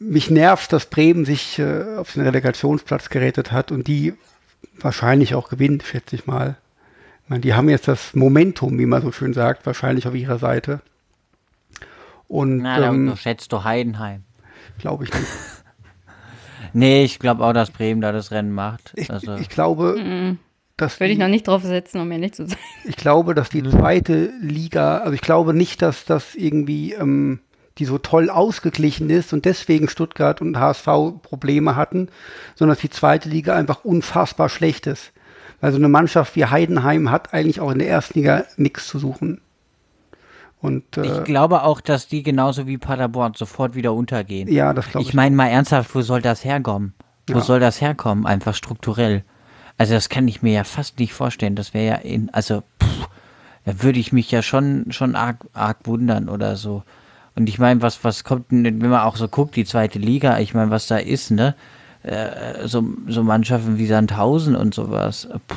mich 0.00 0.30
nervt, 0.30 0.72
dass 0.72 0.86
Bremen 0.86 1.24
sich 1.24 1.58
äh, 1.58 1.96
auf 1.96 2.12
den 2.12 2.22
Relegationsplatz 2.22 3.08
gerettet 3.10 3.52
hat 3.52 3.72
und 3.72 3.86
die 3.86 4.14
wahrscheinlich 4.80 5.34
auch 5.34 5.48
gewinnt, 5.48 5.82
schätze 5.82 6.14
ich 6.16 6.26
mal. 6.26 6.56
Ich 7.24 7.30
meine, 7.30 7.40
die 7.40 7.54
haben 7.54 7.68
jetzt 7.68 7.88
das 7.88 8.14
Momentum, 8.14 8.78
wie 8.78 8.86
man 8.86 9.02
so 9.02 9.12
schön 9.12 9.34
sagt, 9.34 9.66
wahrscheinlich 9.66 10.06
auf 10.08 10.14
ihrer 10.14 10.38
Seite. 10.38 10.80
Und 12.26 12.58
Na, 12.58 12.78
da 12.78 12.88
ähm, 12.88 13.08
unterschätzt 13.08 13.52
du 13.52 13.64
Heidenheim. 13.64 14.24
glaube 14.78 15.04
ich 15.04 15.12
nicht. 15.14 15.26
Nee, 16.74 17.02
ich 17.02 17.18
glaube 17.18 17.42
auch, 17.44 17.54
dass 17.54 17.70
Bremen 17.70 18.02
da 18.02 18.12
das 18.12 18.30
Rennen 18.30 18.52
macht. 18.52 18.92
Ich, 18.94 19.10
Also, 19.10 19.36
ich 19.36 19.48
glaube, 19.48 19.96
Mhm. 19.98 20.38
Dass 20.78 20.98
Würde 20.98 21.10
ich 21.12 21.18
die- 21.18 21.22
noch 21.22 21.28
nicht 21.28 21.46
drauf 21.46 21.62
setzen, 21.62 22.00
um 22.00 22.10
ehrlich 22.10 22.32
zu 22.32 22.46
sein. 22.46 22.56
Ich 22.84 22.96
glaube, 22.96 23.34
dass 23.34 23.50
die 23.50 23.62
zweite 23.62 24.30
Liga, 24.40 24.98
also 24.98 25.12
ich 25.12 25.20
glaube 25.20 25.52
nicht, 25.52 25.82
dass 25.82 26.04
das 26.06 26.34
irgendwie 26.34 26.94
ähm, 26.94 27.40
die 27.76 27.84
so 27.84 27.98
toll 27.98 28.30
ausgeglichen 28.30 29.08
ist 29.10 29.32
und 29.32 29.44
deswegen 29.44 29.88
Stuttgart 29.88 30.40
und 30.40 30.58
HSV 30.58 30.86
Probleme 31.22 31.76
hatten, 31.76 32.08
sondern 32.56 32.74
dass 32.74 32.80
die 32.82 32.90
zweite 32.90 33.28
Liga 33.28 33.54
einfach 33.54 33.84
unfassbar 33.84 34.48
schlecht 34.48 34.86
ist. 34.86 35.12
Weil 35.60 35.72
so 35.72 35.78
eine 35.78 35.88
Mannschaft 35.88 36.34
wie 36.36 36.44
Heidenheim 36.46 37.10
hat 37.10 37.34
eigentlich 37.34 37.60
auch 37.60 37.70
in 37.70 37.78
der 37.80 37.88
ersten 37.88 38.18
Liga 38.18 38.44
nichts 38.56 38.86
zu 38.88 38.98
suchen. 38.98 39.40
Und 40.60 40.96
äh, 40.96 41.06
ich 41.06 41.24
glaube 41.24 41.62
auch, 41.62 41.80
dass 41.80 42.08
die 42.08 42.22
genauso 42.24 42.66
wie 42.66 42.78
Paderborn 42.78 43.34
sofort 43.34 43.74
wieder 43.76 43.92
untergehen. 43.92 44.48
ja, 44.48 44.72
das 44.74 44.88
glaube 44.88 45.02
ich. 45.02 45.08
Ich 45.10 45.14
meine 45.14 45.36
mal 45.36 45.46
ernsthaft, 45.48 45.94
wo 45.94 46.00
soll 46.02 46.20
das 46.20 46.44
herkommen? 46.44 46.94
Wo 47.28 47.34
Ja. 47.38 47.40
soll 47.44 47.60
das 47.60 47.80
herkommen? 47.80 48.26
Einfach 48.26 48.54
strukturell. 48.54 49.22
Also 49.78 49.94
das 49.94 50.08
kann 50.08 50.28
ich 50.28 50.42
mir 50.42 50.52
ja 50.52 50.64
fast 50.64 50.98
nicht 50.98 51.14
vorstellen. 51.14 51.54
Das 51.56 51.72
wäre 51.74 51.86
ja 51.86 51.94
in, 51.96 52.30
also 52.34 52.62
pff, 52.82 53.08
da 53.64 53.82
würde 53.82 54.00
ich 54.00 54.12
mich 54.12 54.30
ja 54.30 54.42
schon 54.42 54.86
schon 54.92 55.16
arg, 55.16 55.46
arg 55.54 55.78
wundern 55.86 56.28
oder 56.28 56.56
so. 56.56 56.82
Und 57.36 57.48
ich 57.48 57.58
meine, 57.58 57.82
was 57.82 58.04
was 58.04 58.24
kommt 58.24 58.50
denn, 58.50 58.64
wenn 58.64 58.90
man 58.90 59.00
auch 59.02 59.16
so 59.16 59.28
guckt, 59.28 59.56
die 59.56 59.64
zweite 59.64 59.98
Liga, 59.98 60.38
ich 60.40 60.54
meine, 60.54 60.70
was 60.70 60.88
da 60.88 60.98
ist, 60.98 61.30
ne? 61.30 61.54
Äh, 62.02 62.66
so, 62.68 62.84
so 63.08 63.22
Mannschaften 63.24 63.78
wie 63.78 63.86
Sandhausen 63.86 64.56
und 64.56 64.74
sowas. 64.74 65.28
Pff, 65.50 65.56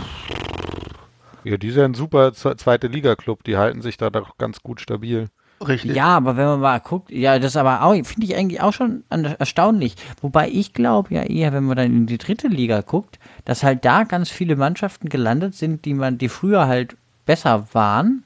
Ja, 1.43 1.57
die 1.57 1.71
sind 1.71 1.83
ein 1.83 1.93
super 1.95 2.33
zweite 2.33 2.87
Liga-Club, 2.87 3.43
die 3.43 3.57
halten 3.57 3.81
sich 3.81 3.97
da 3.97 4.09
doch 4.11 4.37
ganz 4.37 4.61
gut 4.61 4.79
stabil. 4.81 5.29
Richtig. 5.67 5.95
Ja, 5.95 6.17
aber 6.17 6.37
wenn 6.37 6.45
man 6.45 6.59
mal 6.59 6.79
guckt, 6.79 7.11
ja, 7.11 7.37
das 7.39 7.55
aber 7.55 7.83
auch, 7.83 7.93
finde 7.93 8.25
ich 8.25 8.35
eigentlich 8.35 8.61
auch 8.61 8.73
schon 8.73 9.03
erstaunlich. 9.09 9.95
Wobei 10.21 10.49
ich 10.49 10.73
glaube 10.73 11.13
ja 11.13 11.23
eher, 11.23 11.53
wenn 11.53 11.65
man 11.65 11.77
dann 11.77 11.85
in 11.85 12.05
die 12.07 12.17
dritte 12.17 12.47
Liga 12.47 12.81
guckt, 12.81 13.19
dass 13.45 13.63
halt 13.63 13.85
da 13.85 14.03
ganz 14.03 14.29
viele 14.29 14.55
Mannschaften 14.55 15.09
gelandet 15.09 15.55
sind, 15.55 15.85
die 15.85 15.93
man, 15.93 16.17
die 16.17 16.29
früher 16.29 16.67
halt 16.67 16.95
besser 17.25 17.67
waren 17.73 18.23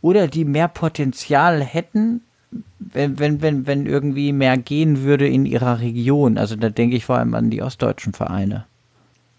oder 0.00 0.28
die 0.28 0.44
mehr 0.44 0.68
Potenzial 0.68 1.62
hätten, 1.62 2.22
wenn, 2.78 3.18
wenn, 3.18 3.42
wenn, 3.42 3.66
wenn 3.66 3.86
irgendwie 3.86 4.32
mehr 4.32 4.56
gehen 4.56 5.02
würde 5.02 5.28
in 5.28 5.46
ihrer 5.46 5.80
Region. 5.80 6.36
Also 6.38 6.56
da 6.56 6.68
denke 6.68 6.96
ich 6.96 7.04
vor 7.04 7.16
allem 7.16 7.34
an 7.34 7.50
die 7.50 7.62
ostdeutschen 7.62 8.12
Vereine. 8.12 8.66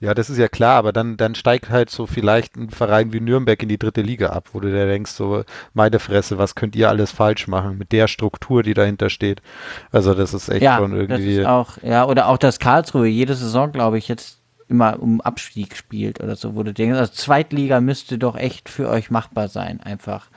Ja, 0.01 0.15
das 0.15 0.31
ist 0.31 0.39
ja 0.39 0.47
klar, 0.47 0.77
aber 0.77 0.91
dann, 0.91 1.15
dann 1.15 1.35
steigt 1.35 1.69
halt 1.69 1.91
so 1.91 2.07
vielleicht 2.07 2.55
ein 2.57 2.71
Verein 2.71 3.13
wie 3.13 3.19
Nürnberg 3.19 3.61
in 3.61 3.69
die 3.69 3.77
dritte 3.77 4.01
Liga 4.01 4.29
ab, 4.29 4.49
wo 4.53 4.59
du 4.59 4.71
dir 4.71 4.87
denkst, 4.87 5.11
so, 5.11 5.43
meine 5.75 5.99
Fresse, 5.99 6.39
was 6.39 6.55
könnt 6.55 6.75
ihr 6.75 6.89
alles 6.89 7.11
falsch 7.11 7.47
machen 7.47 7.77
mit 7.77 7.91
der 7.91 8.07
Struktur, 8.07 8.63
die 8.63 8.73
dahinter 8.73 9.11
steht. 9.11 9.43
Also 9.91 10.15
das 10.15 10.33
ist 10.33 10.49
echt 10.49 10.63
ja, 10.63 10.77
schon 10.77 10.91
das 10.91 10.99
irgendwie. 11.01 11.37
ist 11.37 11.45
auch, 11.45 11.77
ja, 11.83 12.05
oder 12.05 12.29
auch 12.29 12.37
das 12.37 12.57
Karlsruhe 12.57 13.05
jede 13.05 13.35
Saison, 13.35 13.71
glaube 13.71 13.99
ich, 13.99 14.07
jetzt 14.07 14.39
immer 14.67 14.99
um 14.99 15.21
Abstieg 15.21 15.77
spielt 15.77 16.19
oder 16.19 16.35
so, 16.35 16.55
wo 16.55 16.63
du 16.63 16.73
denkst, 16.73 16.97
also 16.97 17.13
Zweitliga 17.13 17.79
müsste 17.79 18.17
doch 18.17 18.35
echt 18.35 18.69
für 18.69 18.89
euch 18.89 19.11
machbar 19.11 19.49
sein, 19.49 19.81
einfach. 19.81 20.29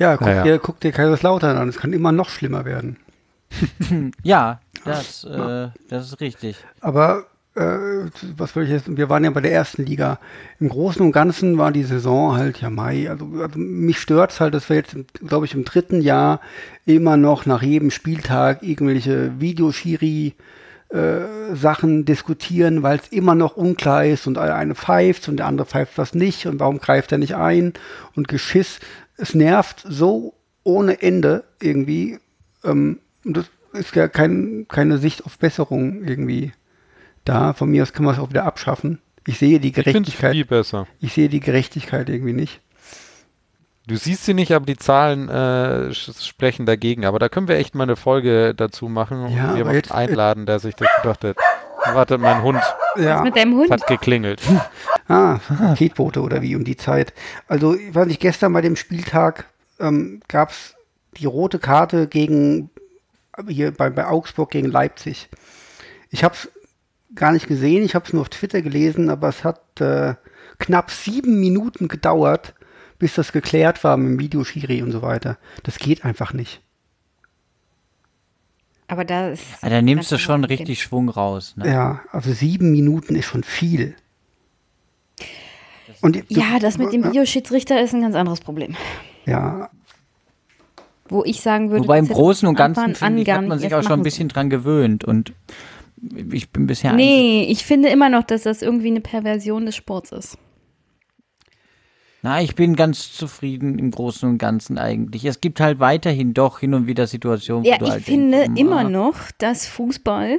Ja, 0.00 0.16
guck, 0.16 0.26
Ja, 0.26 0.34
ja. 0.34 0.42
Dir, 0.42 0.58
guck 0.58 0.80
dir 0.80 0.90
Kaiserslautern 0.90 1.56
an. 1.56 1.68
Es 1.68 1.78
kann 1.78 1.92
immer 1.92 2.10
noch 2.10 2.28
schlimmer 2.28 2.64
werden. 2.64 2.96
Ja, 4.22 4.60
das, 4.84 5.24
äh, 5.24 5.68
das 5.88 6.06
ist 6.06 6.20
richtig. 6.20 6.56
Aber 6.80 7.26
äh, 7.54 8.10
was 8.36 8.54
will 8.54 8.64
ich 8.64 8.70
jetzt? 8.70 8.96
Wir 8.96 9.08
waren 9.08 9.24
ja 9.24 9.30
bei 9.30 9.40
der 9.40 9.52
ersten 9.52 9.84
Liga. 9.84 10.18
Im 10.60 10.68
Großen 10.68 11.02
und 11.02 11.12
Ganzen 11.12 11.58
war 11.58 11.72
die 11.72 11.82
Saison 11.82 12.36
halt 12.36 12.60
ja 12.60 12.70
Mai. 12.70 13.10
Also, 13.10 13.26
also 13.40 13.58
mich 13.58 13.98
stört's 13.98 14.40
halt, 14.40 14.54
dass 14.54 14.68
wir 14.68 14.76
jetzt, 14.76 14.96
glaube 15.26 15.46
ich, 15.46 15.54
im 15.54 15.64
dritten 15.64 16.00
Jahr 16.00 16.40
immer 16.86 17.16
noch 17.16 17.46
nach 17.46 17.62
jedem 17.62 17.90
Spieltag 17.90 18.62
irgendwelche 18.62 19.40
Videoschiri 19.40 20.34
äh, 20.90 21.54
Sachen 21.54 22.04
diskutieren, 22.04 22.82
weil 22.82 22.98
es 22.98 23.08
immer 23.08 23.34
noch 23.34 23.56
unklar 23.56 24.04
ist 24.04 24.26
und 24.26 24.38
eine 24.38 24.74
pfeift 24.74 25.28
und 25.28 25.38
der 25.38 25.46
andere 25.46 25.66
pfeift 25.66 25.98
was 25.98 26.14
nicht 26.14 26.46
und 26.46 26.60
warum 26.60 26.78
greift 26.78 27.12
er 27.12 27.18
nicht 27.18 27.36
ein 27.36 27.72
und 28.14 28.28
Geschiss. 28.28 28.80
Es 29.16 29.34
nervt 29.34 29.84
so 29.88 30.34
ohne 30.62 31.02
Ende 31.02 31.44
irgendwie. 31.60 32.18
Ähm, 32.64 33.00
und 33.24 33.36
das 33.36 33.46
ist 33.72 33.94
ja 33.94 34.08
kein, 34.08 34.66
keine 34.68 34.98
Sicht 34.98 35.24
auf 35.26 35.38
Besserung 35.38 36.04
irgendwie 36.04 36.52
da. 37.24 37.52
Von 37.52 37.70
mir 37.70 37.82
aus 37.82 37.92
kann 37.92 38.04
man 38.04 38.14
es 38.14 38.20
auch 38.20 38.30
wieder 38.30 38.44
abschaffen. 38.44 39.00
Ich 39.26 39.38
sehe 39.38 39.60
die 39.60 39.68
ich 39.68 39.74
Gerechtigkeit. 39.74 40.32
viel 40.32 40.44
besser. 40.44 40.86
Ich 41.00 41.12
sehe 41.12 41.28
die 41.28 41.40
Gerechtigkeit 41.40 42.08
irgendwie 42.08 42.32
nicht. 42.32 42.60
Du 43.86 43.96
siehst 43.96 44.24
sie 44.24 44.34
nicht, 44.34 44.52
aber 44.52 44.66
die 44.66 44.76
Zahlen 44.76 45.28
äh, 45.28 45.92
sprechen 45.94 46.64
dagegen. 46.66 47.04
Aber 47.04 47.18
da 47.18 47.28
können 47.28 47.48
wir 47.48 47.56
echt 47.56 47.74
mal 47.74 47.84
eine 47.84 47.96
Folge 47.96 48.54
dazu 48.54 48.88
machen 48.88 49.20
und 49.24 49.32
Ja, 49.36 49.54
jemanden 49.56 49.74
jetzt- 49.76 49.92
einladen, 49.92 50.46
der 50.46 50.58
sich 50.58 50.74
das 50.74 50.88
gedacht 51.02 51.24
hat. 51.24 51.36
Warte, 51.92 52.18
mein 52.18 52.42
Hund 52.42 52.60
Ja. 52.96 53.22
Mit 53.22 53.36
deinem 53.36 53.54
Hund? 53.54 53.70
hat 53.70 53.86
geklingelt. 53.86 54.40
Ah, 55.08 55.40
Paketboote 55.48 56.20
oder 56.20 56.40
wie 56.40 56.54
um 56.54 56.62
die 56.62 56.76
Zeit. 56.76 57.12
Also, 57.48 57.74
ich 57.74 57.92
weiß 57.92 58.06
nicht, 58.06 58.20
gestern 58.20 58.52
bei 58.52 58.60
dem 58.60 58.76
Spieltag 58.76 59.46
ähm, 59.80 60.20
gab 60.28 60.50
es 60.50 60.76
die 61.16 61.26
rote 61.26 61.58
Karte 61.58 62.06
gegen 62.06 62.70
hier 63.48 63.72
bei, 63.72 63.90
bei 63.90 64.06
Augsburg 64.06 64.50
gegen 64.50 64.70
Leipzig. 64.70 65.28
Ich 66.10 66.24
habe 66.24 66.34
es 66.34 66.50
gar 67.14 67.32
nicht 67.32 67.48
gesehen, 67.48 67.82
ich 67.84 67.94
habe 67.94 68.04
es 68.06 68.12
nur 68.12 68.22
auf 68.22 68.28
Twitter 68.28 68.62
gelesen, 68.62 69.10
aber 69.10 69.28
es 69.28 69.44
hat 69.44 69.80
äh, 69.80 70.14
knapp 70.58 70.90
sieben 70.90 71.40
Minuten 71.40 71.88
gedauert, 71.88 72.54
bis 72.98 73.14
das 73.14 73.32
geklärt 73.32 73.82
war 73.82 73.96
mit 73.96 74.12
dem 74.12 74.20
Videoschiri 74.20 74.82
und 74.82 74.92
so 74.92 75.02
weiter. 75.02 75.38
Das 75.62 75.78
geht 75.78 76.04
einfach 76.04 76.32
nicht. 76.32 76.60
Aber 78.86 79.04
da 79.04 79.28
ist. 79.28 79.44
Ja, 79.62 79.68
da 79.68 79.82
nimmst 79.82 80.10
du 80.10 80.18
schon 80.18 80.44
richtig 80.44 80.82
Schwung 80.82 81.08
raus. 81.08 81.54
Ne? 81.56 81.68
Ja, 81.68 82.00
also 82.10 82.32
sieben 82.32 82.72
Minuten 82.72 83.14
ist 83.14 83.26
schon 83.26 83.44
viel. 83.44 83.94
Und 86.00 86.24
Ja, 86.28 86.58
das 86.58 86.78
mit 86.78 86.92
dem 86.92 87.04
Videoschiedsrichter 87.04 87.80
ist 87.80 87.94
ein 87.94 88.00
ganz 88.00 88.14
anderes 88.16 88.40
Problem. 88.40 88.74
Ja, 89.26 89.70
Wo 91.10 91.24
ich 91.24 91.40
sagen 91.42 91.70
würde, 91.70 91.84
Wobei 91.84 91.98
im 91.98 92.08
Großen 92.08 92.48
und 92.48 92.54
Ganzen 92.54 92.94
finde 92.94 93.02
an 93.04 93.18
ich, 93.18 93.28
hat 93.30 93.40
man 93.42 93.48
nicht 93.58 93.60
sich 93.62 93.74
auch 93.74 93.82
schon 93.82 94.00
ein 94.00 94.02
bisschen 94.02 94.28
dran 94.28 94.48
gewöhnt 94.48 95.04
und 95.04 95.32
ich 96.32 96.50
bin 96.50 96.66
bisher 96.66 96.92
eigentlich- 96.92 97.06
Nee, 97.06 97.46
ich 97.50 97.64
finde 97.64 97.88
immer 97.88 98.08
noch, 98.08 98.22
dass 98.24 98.44
das 98.44 98.62
irgendwie 98.62 98.88
eine 98.88 99.00
Perversion 99.00 99.66
des 99.66 99.76
Sports 99.76 100.12
ist. 100.12 100.38
Na, 102.22 102.42
ich 102.42 102.54
bin 102.54 102.76
ganz 102.76 103.12
zufrieden 103.12 103.78
im 103.78 103.90
Großen 103.90 104.28
und 104.28 104.38
Ganzen 104.38 104.76
eigentlich. 104.78 105.24
Es 105.24 105.40
gibt 105.40 105.58
halt 105.58 105.80
weiterhin 105.80 106.34
doch 106.34 106.58
hin 106.60 106.74
und 106.74 106.86
wieder 106.86 107.06
Situationen, 107.06 107.64
Ja, 107.64 107.76
wo 107.76 107.78
du 107.80 107.84
ich 107.86 107.90
halt 107.92 108.02
finde 108.04 108.38
denkst, 108.40 108.60
immer 108.60 108.80
ah, 108.80 108.88
noch, 108.90 109.16
dass 109.38 109.66
Fußball 109.66 110.38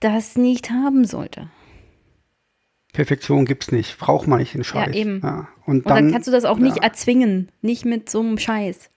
das 0.00 0.36
nicht 0.36 0.70
haben 0.70 1.04
sollte. 1.04 1.48
Perfektion 2.92 3.44
gibt's 3.44 3.70
nicht. 3.72 3.98
Braucht 3.98 4.26
man 4.26 4.40
nicht 4.40 4.54
den 4.54 4.64
Scheiß. 4.64 4.94
eben. 4.96 5.20
Ja. 5.22 5.48
Und 5.64 5.78
Und 5.84 5.86
dann, 5.90 6.04
dann, 6.06 6.12
kannst 6.12 6.26
du 6.28 6.32
das 6.32 6.44
auch 6.44 6.58
nicht 6.58 6.76
ja. 6.78 6.82
erzwingen. 6.82 7.50
Nicht 7.62 7.84
mit 7.84 8.10
so 8.10 8.20
einem 8.20 8.38
Scheiß. 8.38 8.90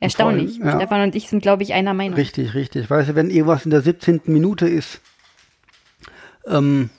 Erstaunlich. 0.00 0.58
ja. 0.58 0.76
Stefan 0.76 1.02
und 1.02 1.14
ich 1.16 1.28
sind, 1.28 1.42
glaube 1.42 1.62
ich, 1.64 1.72
einer 1.74 1.94
Meinung. 1.94 2.14
Richtig, 2.14 2.54
richtig. 2.54 2.88
Weißt 2.88 3.10
du, 3.10 3.14
wenn 3.14 3.30
irgendwas 3.30 3.64
in 3.64 3.70
der 3.70 3.80
17. 3.82 4.22
Minute 4.26 4.68
ist, 4.68 5.00
ähm, 6.46 6.90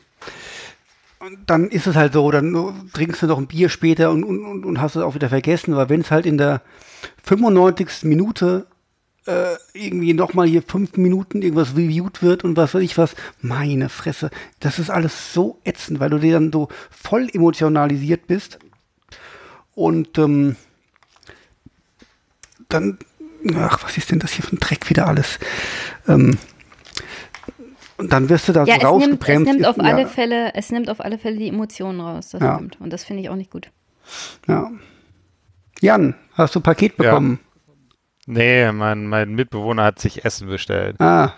dann 1.45 1.69
ist 1.69 1.87
es 1.87 1.95
halt 1.95 2.13
so, 2.13 2.29
dann 2.31 2.89
trinkst 2.93 3.21
du 3.21 3.27
noch 3.27 3.37
ein 3.37 3.47
Bier 3.47 3.69
später 3.69 4.11
und, 4.11 4.23
und, 4.23 4.65
und- 4.65 4.81
hast 4.81 4.95
es 4.95 5.01
auch 5.03 5.15
wieder 5.15 5.29
vergessen. 5.29 5.73
Aber 5.73 5.89
wenn 5.89 6.01
es 6.01 6.11
halt 6.11 6.25
in 6.25 6.37
der 6.37 6.61
95. 7.23 8.03
Minute 8.03 8.67
äh, 9.25 9.55
irgendwie 9.73 10.13
nochmal 10.13 10.47
hier 10.47 10.61
fünf 10.63 10.97
Minuten 10.97 11.41
irgendwas 11.41 11.75
reviewed 11.75 12.21
wird 12.23 12.43
und 12.43 12.57
was 12.57 12.73
weiß 12.73 12.81
ich 12.81 12.97
was, 12.97 13.15
meine 13.41 13.89
Fresse, 13.89 14.29
das 14.59 14.79
ist 14.79 14.89
alles 14.89 15.33
so 15.33 15.59
ätzend, 15.65 15.99
weil 15.99 16.09
du 16.09 16.17
dir 16.19 16.33
dann 16.33 16.51
so 16.51 16.69
voll 16.89 17.29
emotionalisiert 17.31 18.27
bist. 18.27 18.59
Und 19.75 20.17
ähm, 20.17 20.55
dann, 22.69 22.97
ach, 23.55 23.83
was 23.83 23.97
ist 23.97 24.11
denn 24.11 24.19
das 24.19 24.31
hier 24.31 24.45
für 24.45 24.55
ein 24.55 24.59
Dreck 24.59 24.89
wieder 24.89 25.07
alles? 25.07 25.39
Ähm, 26.07 26.37
und 27.97 28.13
dann 28.13 28.29
wirst 28.29 28.47
du 28.47 28.53
da 28.53 28.63
Ja, 28.63 28.79
so 28.79 28.79
es 28.79 28.81
nimmt, 29.07 29.21
es 29.23 29.29
rausgebremst. 29.29 29.51
nimmt 29.51 29.65
auf 29.65 29.77
ja, 29.77 29.83
alle 29.83 30.07
Fälle, 30.07 30.53
es 30.55 30.71
nimmt 30.71 30.89
auf 30.89 31.01
alle 31.01 31.17
Fälle 31.17 31.37
die 31.37 31.49
Emotionen 31.49 31.99
raus. 31.99 32.29
Das 32.29 32.41
Ja. 32.41 32.55
stimmt. 32.55 32.79
Und 32.79 32.93
das 32.93 33.03
finde 33.03 33.23
ich 33.23 33.29
auch 33.29 33.35
nicht 33.35 33.51
gut. 33.51 33.69
Ja. 34.47 34.71
Jan, 35.81 36.15
hast 36.33 36.55
du 36.55 36.59
ein 36.59 36.63
Paket 36.63 36.93
Ja. 36.97 37.11
bekommen? 37.11 37.39
Nee, 38.25 38.71
mein, 38.71 39.07
mein 39.07 39.33
Mitbewohner 39.33 39.83
hat 39.83 39.99
sich 39.99 40.23
Essen 40.23 40.47
bestellt. 40.47 40.95
Ah, 41.01 41.33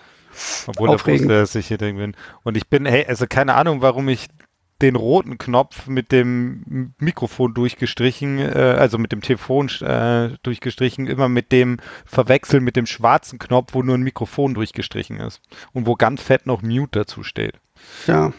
Obwohl 0.66 0.90
Aufregend. 0.90 1.30
er 1.30 1.40
wusste, 1.40 1.40
dass 1.40 1.54
ich 1.56 1.68
hier 1.68 1.78
drin 1.78 1.96
bin. 1.96 2.14
Und 2.42 2.56
ich 2.56 2.68
bin, 2.68 2.84
hey, 2.86 3.06
also 3.06 3.26
keine 3.26 3.54
Ahnung, 3.54 3.80
warum 3.80 4.08
ich 4.08 4.28
den 4.82 4.96
roten 4.96 5.38
Knopf 5.38 5.86
mit 5.86 6.12
dem 6.12 6.94
Mikrofon 6.98 7.54
durchgestrichen, 7.54 8.38
äh, 8.38 8.76
also 8.78 8.98
mit 8.98 9.12
dem 9.12 9.22
Telefon 9.22 9.68
äh, 9.80 10.30
durchgestrichen, 10.42 11.06
immer 11.06 11.28
mit 11.28 11.52
dem 11.52 11.78
verwechseln 12.04 12.64
mit 12.64 12.76
dem 12.76 12.86
schwarzen 12.86 13.38
Knopf, 13.38 13.74
wo 13.74 13.82
nur 13.82 13.96
ein 13.96 14.02
Mikrofon 14.02 14.54
durchgestrichen 14.54 15.20
ist. 15.20 15.40
Und 15.72 15.86
wo 15.86 15.94
ganz 15.94 16.22
fett 16.22 16.46
noch 16.46 16.62
Mute 16.62 17.00
dazu 17.00 17.22
steht. 17.22 17.54
ja. 18.06 18.32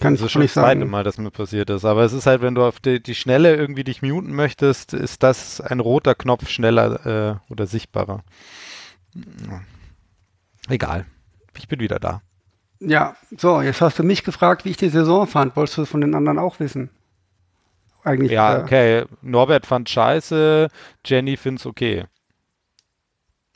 Kann 0.00 0.14
Das 0.14 0.22
ist 0.22 0.26
ich 0.28 0.32
schon 0.32 0.42
das 0.42 0.54
zweite. 0.54 0.86
Mal, 0.86 1.04
dass 1.04 1.18
mir 1.18 1.30
passiert 1.30 1.68
ist. 1.68 1.84
Aber 1.84 2.02
es 2.04 2.14
ist 2.14 2.26
halt, 2.26 2.40
wenn 2.40 2.54
du 2.54 2.64
auf 2.64 2.80
die, 2.80 3.02
die 3.02 3.14
Schnelle 3.14 3.54
irgendwie 3.54 3.84
dich 3.84 4.00
muten 4.00 4.34
möchtest, 4.34 4.94
ist 4.94 5.22
das 5.22 5.60
ein 5.60 5.78
roter 5.78 6.14
Knopf 6.14 6.48
schneller 6.48 7.40
äh, 7.48 7.52
oder 7.52 7.66
sichtbarer. 7.66 8.24
Egal. 10.68 11.04
Ich 11.58 11.68
bin 11.68 11.80
wieder 11.80 11.98
da. 11.98 12.22
Ja, 12.80 13.14
so, 13.36 13.60
jetzt 13.60 13.80
hast 13.82 13.98
du 13.98 14.02
mich 14.02 14.24
gefragt, 14.24 14.64
wie 14.64 14.70
ich 14.70 14.76
die 14.78 14.88
Saison 14.88 15.26
fand. 15.26 15.54
Wolltest 15.56 15.78
du 15.78 15.82
es 15.82 15.88
von 15.90 16.00
den 16.00 16.14
anderen 16.14 16.38
auch 16.38 16.60
wissen? 16.60 16.88
Eigentlich. 18.04 18.32
Ja, 18.32 18.56
äh, 18.56 18.62
okay. 18.62 19.04
Norbert 19.20 19.66
fand 19.66 19.88
scheiße, 19.90 20.68
Jenny 21.04 21.36
find's 21.36 21.66
okay. 21.66 22.04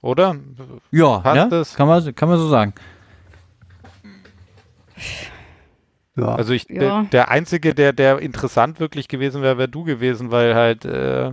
Oder? 0.03 0.37
Ja, 0.91 1.21
Passt 1.21 1.37
ne? 1.37 1.49
das? 1.49 1.75
Kann, 1.75 1.89
man, 1.89 2.15
kann 2.15 2.29
man 2.29 2.39
so 2.39 2.49
sagen. 2.49 2.75
ja. 6.17 6.35
Also 6.35 6.53
ich, 6.53 6.69
Ja. 6.69 6.79
der, 6.81 7.03
der 7.05 7.31
Einzige, 7.31 7.75
der, 7.75 7.95
der 7.95 8.19
interessant 8.19 8.81
wirklich 8.81 9.09
gewesen 9.09 9.41
wäre, 9.41 9.57
wäre 9.57 9.69
du 9.69 9.85
gewesen, 9.85 10.31
weil 10.31 10.55
halt, 10.55 10.85
äh, 10.85 11.33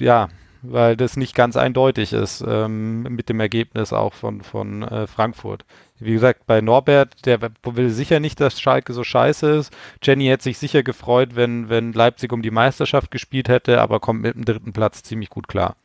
ja, 0.00 0.28
weil 0.62 0.96
das 0.96 1.16
nicht 1.16 1.34
ganz 1.34 1.56
eindeutig 1.56 2.12
ist 2.12 2.44
ähm, 2.46 3.02
mit 3.02 3.28
dem 3.28 3.40
Ergebnis 3.40 3.92
auch 3.92 4.12
von, 4.14 4.42
von 4.42 4.82
äh, 4.82 5.06
Frankfurt. 5.06 5.64
Wie 5.98 6.12
gesagt, 6.12 6.46
bei 6.46 6.60
Norbert, 6.60 7.26
der 7.26 7.40
will 7.64 7.90
sicher 7.90 8.20
nicht, 8.20 8.40
dass 8.40 8.60
Schalke 8.60 8.92
so 8.92 9.04
scheiße 9.04 9.50
ist. 9.50 9.72
Jenny 10.02 10.26
hätte 10.26 10.44
sich 10.44 10.58
sicher 10.58 10.82
gefreut, 10.82 11.36
wenn, 11.36 11.68
wenn 11.68 11.92
Leipzig 11.92 12.32
um 12.32 12.42
die 12.42 12.50
Meisterschaft 12.50 13.10
gespielt 13.10 13.48
hätte, 13.48 13.80
aber 13.80 14.00
kommt 14.00 14.22
mit 14.22 14.34
dem 14.34 14.44
dritten 14.44 14.72
Platz 14.72 15.02
ziemlich 15.02 15.28
gut 15.30 15.46
klar. 15.48 15.76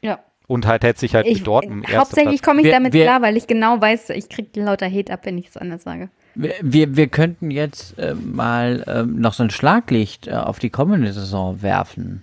Ja. 0.00 0.20
Und 0.46 0.66
halt 0.66 0.82
hätte 0.84 1.00
sich 1.00 1.14
halt 1.14 1.26
Ich, 1.26 1.38
mit 1.38 1.46
Dortmund 1.46 1.86
hauptsächlich 1.94 2.40
komme 2.42 2.60
ich 2.60 2.66
Wir- 2.66 2.72
damit 2.72 2.92
wir- 2.92 3.04
klar, 3.04 3.20
weil 3.20 3.36
ich 3.36 3.46
genau 3.46 3.80
weiß, 3.80 4.10
ich 4.10 4.28
kriege 4.28 4.62
lauter 4.62 4.90
Hate 4.90 5.12
ab, 5.12 5.20
wenn 5.24 5.36
ich 5.38 5.48
es 5.48 5.56
anders 5.56 5.82
sage. 5.82 6.08
Wir, 6.34 6.54
wir, 6.62 6.96
wir 6.96 7.08
könnten 7.08 7.50
jetzt 7.50 7.98
äh, 7.98 8.14
mal 8.14 8.84
ähm, 8.86 9.20
noch 9.20 9.32
so 9.34 9.42
ein 9.42 9.50
Schlaglicht 9.50 10.28
äh, 10.28 10.32
auf 10.34 10.58
die 10.60 10.70
kommende 10.70 11.12
Saison 11.12 11.60
werfen. 11.62 12.22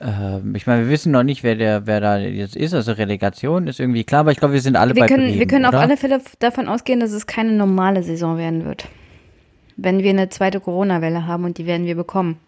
Ähm, 0.00 0.54
ich 0.54 0.66
meine, 0.66 0.84
wir 0.84 0.90
wissen 0.90 1.12
noch 1.12 1.22
nicht, 1.22 1.42
wer 1.42 1.56
der, 1.56 1.86
wer 1.86 2.00
da 2.00 2.18
jetzt 2.18 2.56
ist. 2.56 2.74
Also 2.74 2.92
Relegation 2.92 3.66
ist 3.66 3.80
irgendwie 3.80 4.04
klar, 4.04 4.20
aber 4.20 4.32
ich 4.32 4.38
glaube, 4.38 4.54
wir 4.54 4.60
sind 4.60 4.76
alle 4.76 4.94
Wir 4.94 5.02
bei 5.02 5.08
können, 5.08 5.24
Bremen, 5.24 5.38
wir 5.38 5.46
können 5.46 5.64
auf 5.64 5.72
oder? 5.74 5.80
alle 5.80 5.96
Fälle 5.96 6.20
davon 6.38 6.68
ausgehen, 6.68 7.00
dass 7.00 7.12
es 7.12 7.26
keine 7.26 7.52
normale 7.52 8.02
Saison 8.02 8.38
werden 8.38 8.64
wird. 8.64 8.86
Wenn 9.76 10.02
wir 10.02 10.10
eine 10.10 10.28
zweite 10.28 10.60
Corona-Welle 10.60 11.26
haben 11.26 11.44
und 11.44 11.58
die 11.58 11.66
werden 11.66 11.86
wir 11.86 11.94
bekommen. 11.94 12.38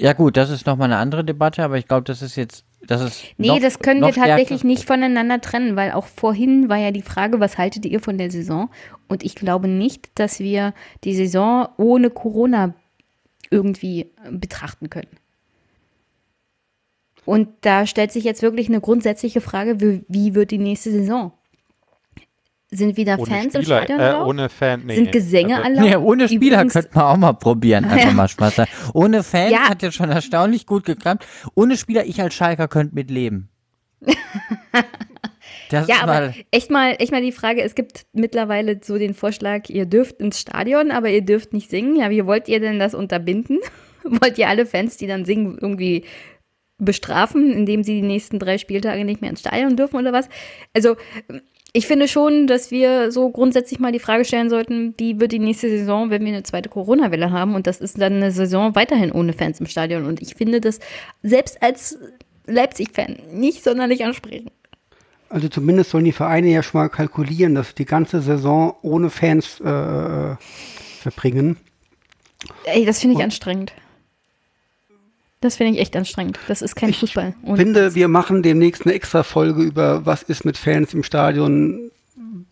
Ja 0.00 0.14
gut, 0.14 0.36
das 0.36 0.50
ist 0.50 0.66
nochmal 0.66 0.86
eine 0.86 0.96
andere 0.96 1.24
Debatte, 1.24 1.62
aber 1.62 1.78
ich 1.78 1.86
glaube, 1.86 2.02
das 2.02 2.22
ist 2.22 2.34
jetzt, 2.34 2.64
das 2.86 3.00
ist 3.00 3.24
Nee, 3.36 3.48
noch, 3.48 3.60
das 3.60 3.78
können 3.78 4.00
wir 4.00 4.12
tatsächlich 4.12 4.64
nicht 4.64 4.84
voneinander 4.84 5.40
trennen, 5.40 5.76
weil 5.76 5.92
auch 5.92 6.06
vorhin 6.06 6.68
war 6.68 6.76
ja 6.76 6.90
die 6.90 7.02
Frage, 7.02 7.38
was 7.38 7.56
haltet 7.56 7.86
ihr 7.86 8.00
von 8.00 8.18
der 8.18 8.32
Saison? 8.32 8.68
Und 9.06 9.22
ich 9.22 9.36
glaube 9.36 9.68
nicht, 9.68 10.10
dass 10.16 10.40
wir 10.40 10.74
die 11.04 11.14
Saison 11.14 11.68
ohne 11.76 12.10
Corona 12.10 12.74
irgendwie 13.50 14.02
äh, 14.02 14.32
betrachten 14.32 14.90
können. 14.90 15.08
Und 17.28 17.48
da 17.60 17.86
stellt 17.86 18.10
sich 18.10 18.24
jetzt 18.24 18.40
wirklich 18.40 18.68
eine 18.68 18.80
grundsätzliche 18.80 19.42
Frage, 19.42 19.80
wie, 19.82 20.02
wie 20.08 20.34
wird 20.34 20.50
die 20.50 20.56
nächste 20.56 20.90
Saison? 20.90 21.32
Sind 22.70 22.96
wieder 22.96 23.18
ohne 23.18 23.26
Fans 23.26 23.54
im 23.54 23.62
Spieler, 23.62 23.82
Stadion 23.84 24.00
äh, 24.00 24.24
ohne 24.26 24.48
Fan, 24.48 24.82
nee. 24.86 24.94
Sind 24.96 25.12
Gesänge 25.12 25.56
Also- 25.56 25.68
erlaubt? 25.68 25.86
Nee, 25.88 25.96
ohne 25.96 26.26
Spieler 26.28 26.56
Übrigens- 26.56 26.72
könnte 26.72 26.90
man 26.94 27.04
auch 27.04 27.16
mal 27.18 27.32
probieren. 27.34 27.84
Einfach 27.84 28.06
Ja. 28.08 28.12
mal 28.12 28.28
Spaß 28.28 28.58
haben. 28.58 28.70
Ohne 28.94 29.22
Fans 29.22 29.52
Ja. 29.52 29.68
hat 29.68 29.82
ja 29.82 29.92
schon 29.92 30.10
erstaunlich 30.10 30.64
gut 30.64 30.84
geklappt. 30.86 31.26
Ohne 31.54 31.76
Spieler, 31.76 32.06
ich 32.06 32.20
als 32.22 32.32
Schalker 32.34 32.66
könnte 32.66 32.94
mitleben. 32.94 33.50
Das 35.70 35.86
Ja, 35.86 35.96
aber 36.02 36.12
mal, 36.12 36.34
echt 36.50 36.70
mal, 36.70 36.96
echt 36.98 37.12
mal 37.12 37.20
die 37.20 37.32
Frage, 37.32 37.62
es 37.62 37.74
gibt 37.74 38.06
mittlerweile 38.14 38.80
so 38.82 38.96
den 38.96 39.12
Vorschlag, 39.12 39.68
ihr 39.68 39.84
dürft 39.84 40.18
ins 40.18 40.40
Stadion, 40.40 40.90
aber 40.90 41.10
ihr 41.10 41.20
dürft 41.22 41.52
nicht 41.52 41.68
singen. 41.68 41.96
Ja, 41.96 42.08
wie 42.08 42.24
wollt 42.24 42.48
ihr 42.48 42.58
denn 42.60 42.78
das 42.78 42.94
unterbinden? 42.94 43.58
wollt 44.04 44.38
ihr 44.38 44.48
alle 44.48 44.64
Fans, 44.64 44.96
die 44.96 45.06
dann 45.06 45.26
singen, 45.26 45.58
irgendwie 45.60 46.04
bestrafen, 46.78 47.52
indem 47.52 47.82
sie 47.82 48.00
die 48.00 48.06
nächsten 48.06 48.38
drei 48.38 48.58
Spieltage 48.58 49.04
nicht 49.04 49.20
mehr 49.20 49.30
ins 49.30 49.40
Stadion 49.40 49.76
dürfen 49.76 49.96
oder 49.96 50.12
was? 50.12 50.28
Also, 50.74 50.96
ich 51.72 51.86
finde 51.86 52.08
schon, 52.08 52.46
dass 52.46 52.70
wir 52.70 53.12
so 53.12 53.28
grundsätzlich 53.30 53.78
mal 53.78 53.92
die 53.92 53.98
Frage 53.98 54.24
stellen 54.24 54.48
sollten, 54.48 54.94
wie 54.96 55.20
wird 55.20 55.32
die 55.32 55.38
nächste 55.38 55.68
Saison, 55.68 56.08
wenn 56.10 56.22
wir 56.24 56.32
eine 56.32 56.42
zweite 56.42 56.68
Corona-Welle 56.68 57.30
haben? 57.30 57.54
Und 57.54 57.66
das 57.66 57.80
ist 57.80 58.00
dann 58.00 58.14
eine 58.14 58.30
Saison 58.32 58.74
weiterhin 58.74 59.12
ohne 59.12 59.32
Fans 59.34 59.60
im 59.60 59.66
Stadion. 59.66 60.06
Und 60.06 60.22
ich 60.22 60.34
finde 60.34 60.60
das 60.60 60.80
selbst 61.22 61.62
als 61.62 61.98
Leipzig-Fan 62.46 63.16
nicht 63.34 63.62
sonderlich 63.62 64.02
ansprechend. 64.04 64.50
Also 65.28 65.48
zumindest 65.48 65.90
sollen 65.90 66.06
die 66.06 66.12
Vereine 66.12 66.48
ja 66.48 66.62
schon 66.62 66.80
mal 66.80 66.88
kalkulieren, 66.88 67.54
dass 67.54 67.68
sie 67.68 67.74
die 67.74 67.84
ganze 67.84 68.22
Saison 68.22 68.74
ohne 68.80 69.10
Fans 69.10 69.60
äh, 69.60 70.36
verbringen. 71.02 71.58
Ey, 72.64 72.86
das 72.86 73.00
finde 73.00 73.12
ich 73.12 73.18
Und- 73.18 73.24
anstrengend. 73.24 73.72
Das 75.40 75.56
finde 75.56 75.74
ich 75.74 75.80
echt 75.80 75.96
anstrengend. 75.96 76.38
Das 76.48 76.62
ist 76.62 76.74
kein 76.74 76.90
Ich 76.90 76.98
Fußball. 76.98 77.34
Ich 77.44 77.56
finde, 77.56 77.94
wir 77.94 78.08
machen 78.08 78.42
demnächst 78.42 78.84
eine 78.84 78.94
extra 78.94 79.22
Folge 79.22 79.62
über, 79.62 80.04
was 80.04 80.22
ist 80.22 80.44
mit 80.44 80.56
Fans 80.56 80.94
im 80.94 81.04
Stadion, 81.04 81.90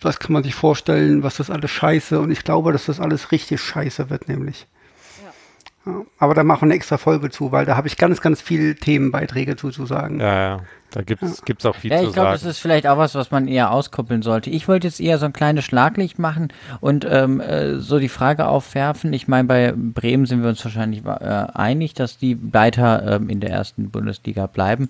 was 0.01 0.21
kann 0.21 0.33
man 0.33 0.45
sich 0.45 0.55
vorstellen, 0.55 1.23
was 1.23 1.41
ist 1.41 1.51
alles 1.51 1.71
scheiße. 1.71 2.21
Und 2.21 2.31
ich 2.31 2.45
glaube, 2.45 2.73
dass 2.73 2.87
das 2.87 3.01
alles 3.01 3.33
richtig 3.33 3.61
scheiße 3.61 4.09
wird, 4.11 4.29
nämlich. 4.29 4.67
Ja, 5.87 6.03
aber 6.19 6.35
da 6.35 6.43
machen 6.43 6.63
wir 6.63 6.67
eine 6.67 6.75
extra 6.75 6.99
Folge 6.99 7.31
zu, 7.31 7.53
weil 7.53 7.65
da 7.65 7.77
habe 7.77 7.87
ich 7.87 7.97
ganz, 7.97 8.21
ganz 8.21 8.41
viele 8.41 8.75
Themenbeiträge 8.75 9.57
zu, 9.57 9.71
zu 9.71 9.87
sagen. 9.87 10.21
Ja, 10.21 10.35
ja. 10.35 10.61
Da 10.91 11.03
gibt's 11.03 11.45
gibt's 11.45 11.67
auch 11.67 11.75
viel 11.75 11.91
ja, 11.91 11.99
zu 11.99 12.05
ich 12.05 12.13
glaube, 12.13 12.29
sagen. 12.29 12.41
das 12.43 12.45
ist 12.45 12.59
vielleicht 12.59 12.87
auch 12.87 12.97
was, 12.97 13.15
was 13.15 13.31
man 13.31 13.49
eher 13.49 13.71
auskoppeln 13.71 14.23
sollte. 14.23 14.51
Ich 14.51 14.67
wollte 14.67 14.87
jetzt 14.87 15.01
eher 15.01 15.19
so 15.19 15.27
ein 15.27 15.33
kleines 15.33 15.65
Schlaglicht 15.65 16.19
machen 16.19 16.49
und 16.81 17.07
ähm, 17.09 17.41
äh, 17.41 17.79
so 17.79 17.99
die 17.99 18.09
Frage 18.09 18.47
aufwerfen. 18.47 19.13
Ich 19.13 19.29
meine, 19.29 19.47
bei 19.47 19.75
Bremen 19.77 20.27
sind 20.27 20.43
wir 20.43 20.49
uns 20.49 20.65
wahrscheinlich 20.65 21.05
äh, 21.05 21.09
einig, 21.09 21.95
dass 21.95 22.19
die 22.19 22.39
weiter 22.53 23.17
ähm, 23.17 23.29
in 23.29 23.41
der 23.41 23.51
ersten 23.51 23.91
Bundesliga 23.91 24.47
bleiben. 24.47 24.89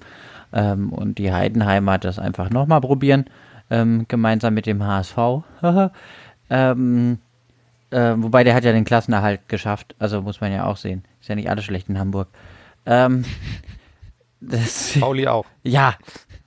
Ähm, 0.52 0.93
und 0.93 1.18
die 1.18 1.32
Heidenheimer 1.32 1.98
das 1.98 2.18
einfach 2.18 2.51
nochmal 2.51 2.81
probieren, 2.81 3.27
ähm, 3.70 4.06
gemeinsam 4.06 4.55
mit 4.55 4.66
dem 4.66 4.85
HSV. 4.86 5.18
ähm, 6.51 7.18
äh, 7.91 8.15
wobei 8.17 8.45
der 8.45 8.55
hat 8.55 8.65
ja 8.65 8.73
den 8.73 8.85
Klassenerhalt 8.85 9.49
geschafft, 9.49 9.95
also 9.99 10.23
muss 10.23 10.41
man 10.41 10.53
ja 10.53 10.65
auch 10.65 10.77
sehen. 10.77 11.05
Ist 11.21 11.29
ja 11.29 11.35
nicht 11.35 11.51
alles 11.51 11.65
schlecht 11.65 11.89
in 11.89 11.99
Hamburg. 11.99 12.29
Ähm, 12.85 13.25
das, 14.41 14.97
Pauli 14.99 15.27
auch. 15.27 15.47
ja, 15.63 15.95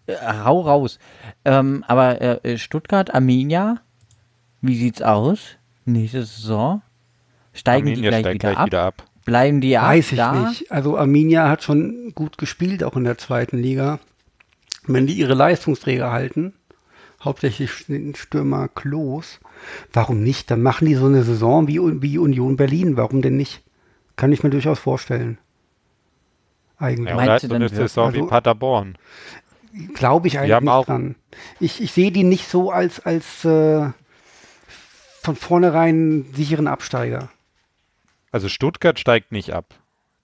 äh, 0.08 0.16
hau 0.44 0.62
raus. 0.62 1.00
Ähm, 1.46 1.84
aber 1.88 2.22
äh, 2.46 2.58
Stuttgart, 2.58 3.14
Arminia, 3.14 3.78
wie 4.62 4.76
sieht's 4.76 5.02
aus? 5.02 5.58
Nächste 5.86 6.24
Saison? 6.24 6.82
Steigen 7.54 7.88
die 7.88 7.92
Arminia 7.94 8.10
gleich, 8.10 8.22
steigt 8.22 8.36
wieder, 8.36 8.50
gleich 8.50 8.58
ab? 8.58 8.66
wieder 8.68 8.84
ab. 8.84 9.04
Bleiben 9.26 9.62
die 9.62 9.78
ab? 9.78 9.90
Weiß 9.90 10.12
ich 10.12 10.18
da? 10.18 10.34
nicht. 10.34 10.72
Also 10.72 10.98
Arminia 10.98 11.50
hat 11.50 11.64
schon 11.64 12.14
gut 12.16 12.38
gespielt, 12.38 12.84
auch 12.84 12.96
in 12.96 13.04
der 13.04 13.18
zweiten 13.18 13.58
Liga. 13.58 14.00
Wenn 14.88 15.08
die 15.08 15.14
ihre 15.14 15.36
Leistungsträger 15.36 16.12
halten, 16.12 16.54
hauptsächlich 17.24 17.86
den 17.88 18.16
Stürmer 18.16 18.68
Klos, 18.70 19.40
warum 19.94 20.24
nicht? 20.24 20.50
Dann 20.52 20.62
machen 20.62 20.86
die 20.88 20.96
so 20.96 21.06
eine 21.06 21.24
Saison 21.24 21.68
wie, 21.68 21.80
wie 22.02 22.18
Union 22.18 22.56
Berlin. 22.56 22.98
Warum 22.98 23.22
denn 23.22 23.38
nicht? 23.38 23.62
Kann 24.16 24.32
ich 24.32 24.44
mir 24.44 24.50
durchaus 24.50 24.80
vorstellen. 24.80 25.38
Eigentlich. 26.78 27.10
Ja, 27.10 27.16
Meinst 27.16 27.46
oder 27.46 27.60
du 27.60 27.68
so 27.68 27.76
eine? 27.76 27.88
Saison 27.88 28.14
wie 28.14 28.18
Also- 28.20 28.30
Paderborn. 28.30 28.98
Glaube 29.94 30.28
ich 30.28 30.40
eigentlich 30.40 30.54
haben 30.54 30.64
nicht 30.66 30.74
auch- 30.74 30.86
dran. 30.86 31.16
Ich, 31.60 31.82
ich 31.82 31.92
sehe 31.92 32.12
die 32.12 32.24
nicht 32.24 32.48
so 32.48 32.72
als, 32.72 33.00
als 33.02 33.46
äh, 33.46 33.90
von 35.22 35.36
vornherein 35.36 36.26
sicheren 36.34 36.68
Absteiger. 36.68 37.30
Also 38.32 38.50
Stuttgart 38.50 38.98
steigt 39.00 39.32
nicht 39.32 39.54
ab. 39.54 39.76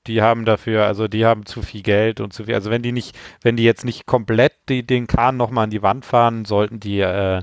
Die 0.08 0.22
haben 0.22 0.46
dafür, 0.46 0.86
also 0.86 1.08
die 1.08 1.26
haben 1.26 1.46
zu 1.46 1.62
viel 1.62 1.82
Geld 1.82 2.20
und 2.22 2.32
zu 2.34 2.44
viel. 2.46 2.54
Also 2.56 2.70
wenn 2.70 2.82
die 2.84 2.92
nicht, 2.92 3.16
wenn 3.42 3.56
die 3.58 3.64
jetzt 3.64 3.86
nicht 3.86 4.06
komplett 4.06 4.54
die, 4.70 4.86
den 4.86 5.08
Kahn 5.08 5.38
nochmal 5.38 5.66
an 5.66 5.70
die 5.72 5.82
Wand 5.82 6.06
fahren, 6.06 6.46
sollten 6.46 6.80
die 6.80 7.00
äh, 7.00 7.42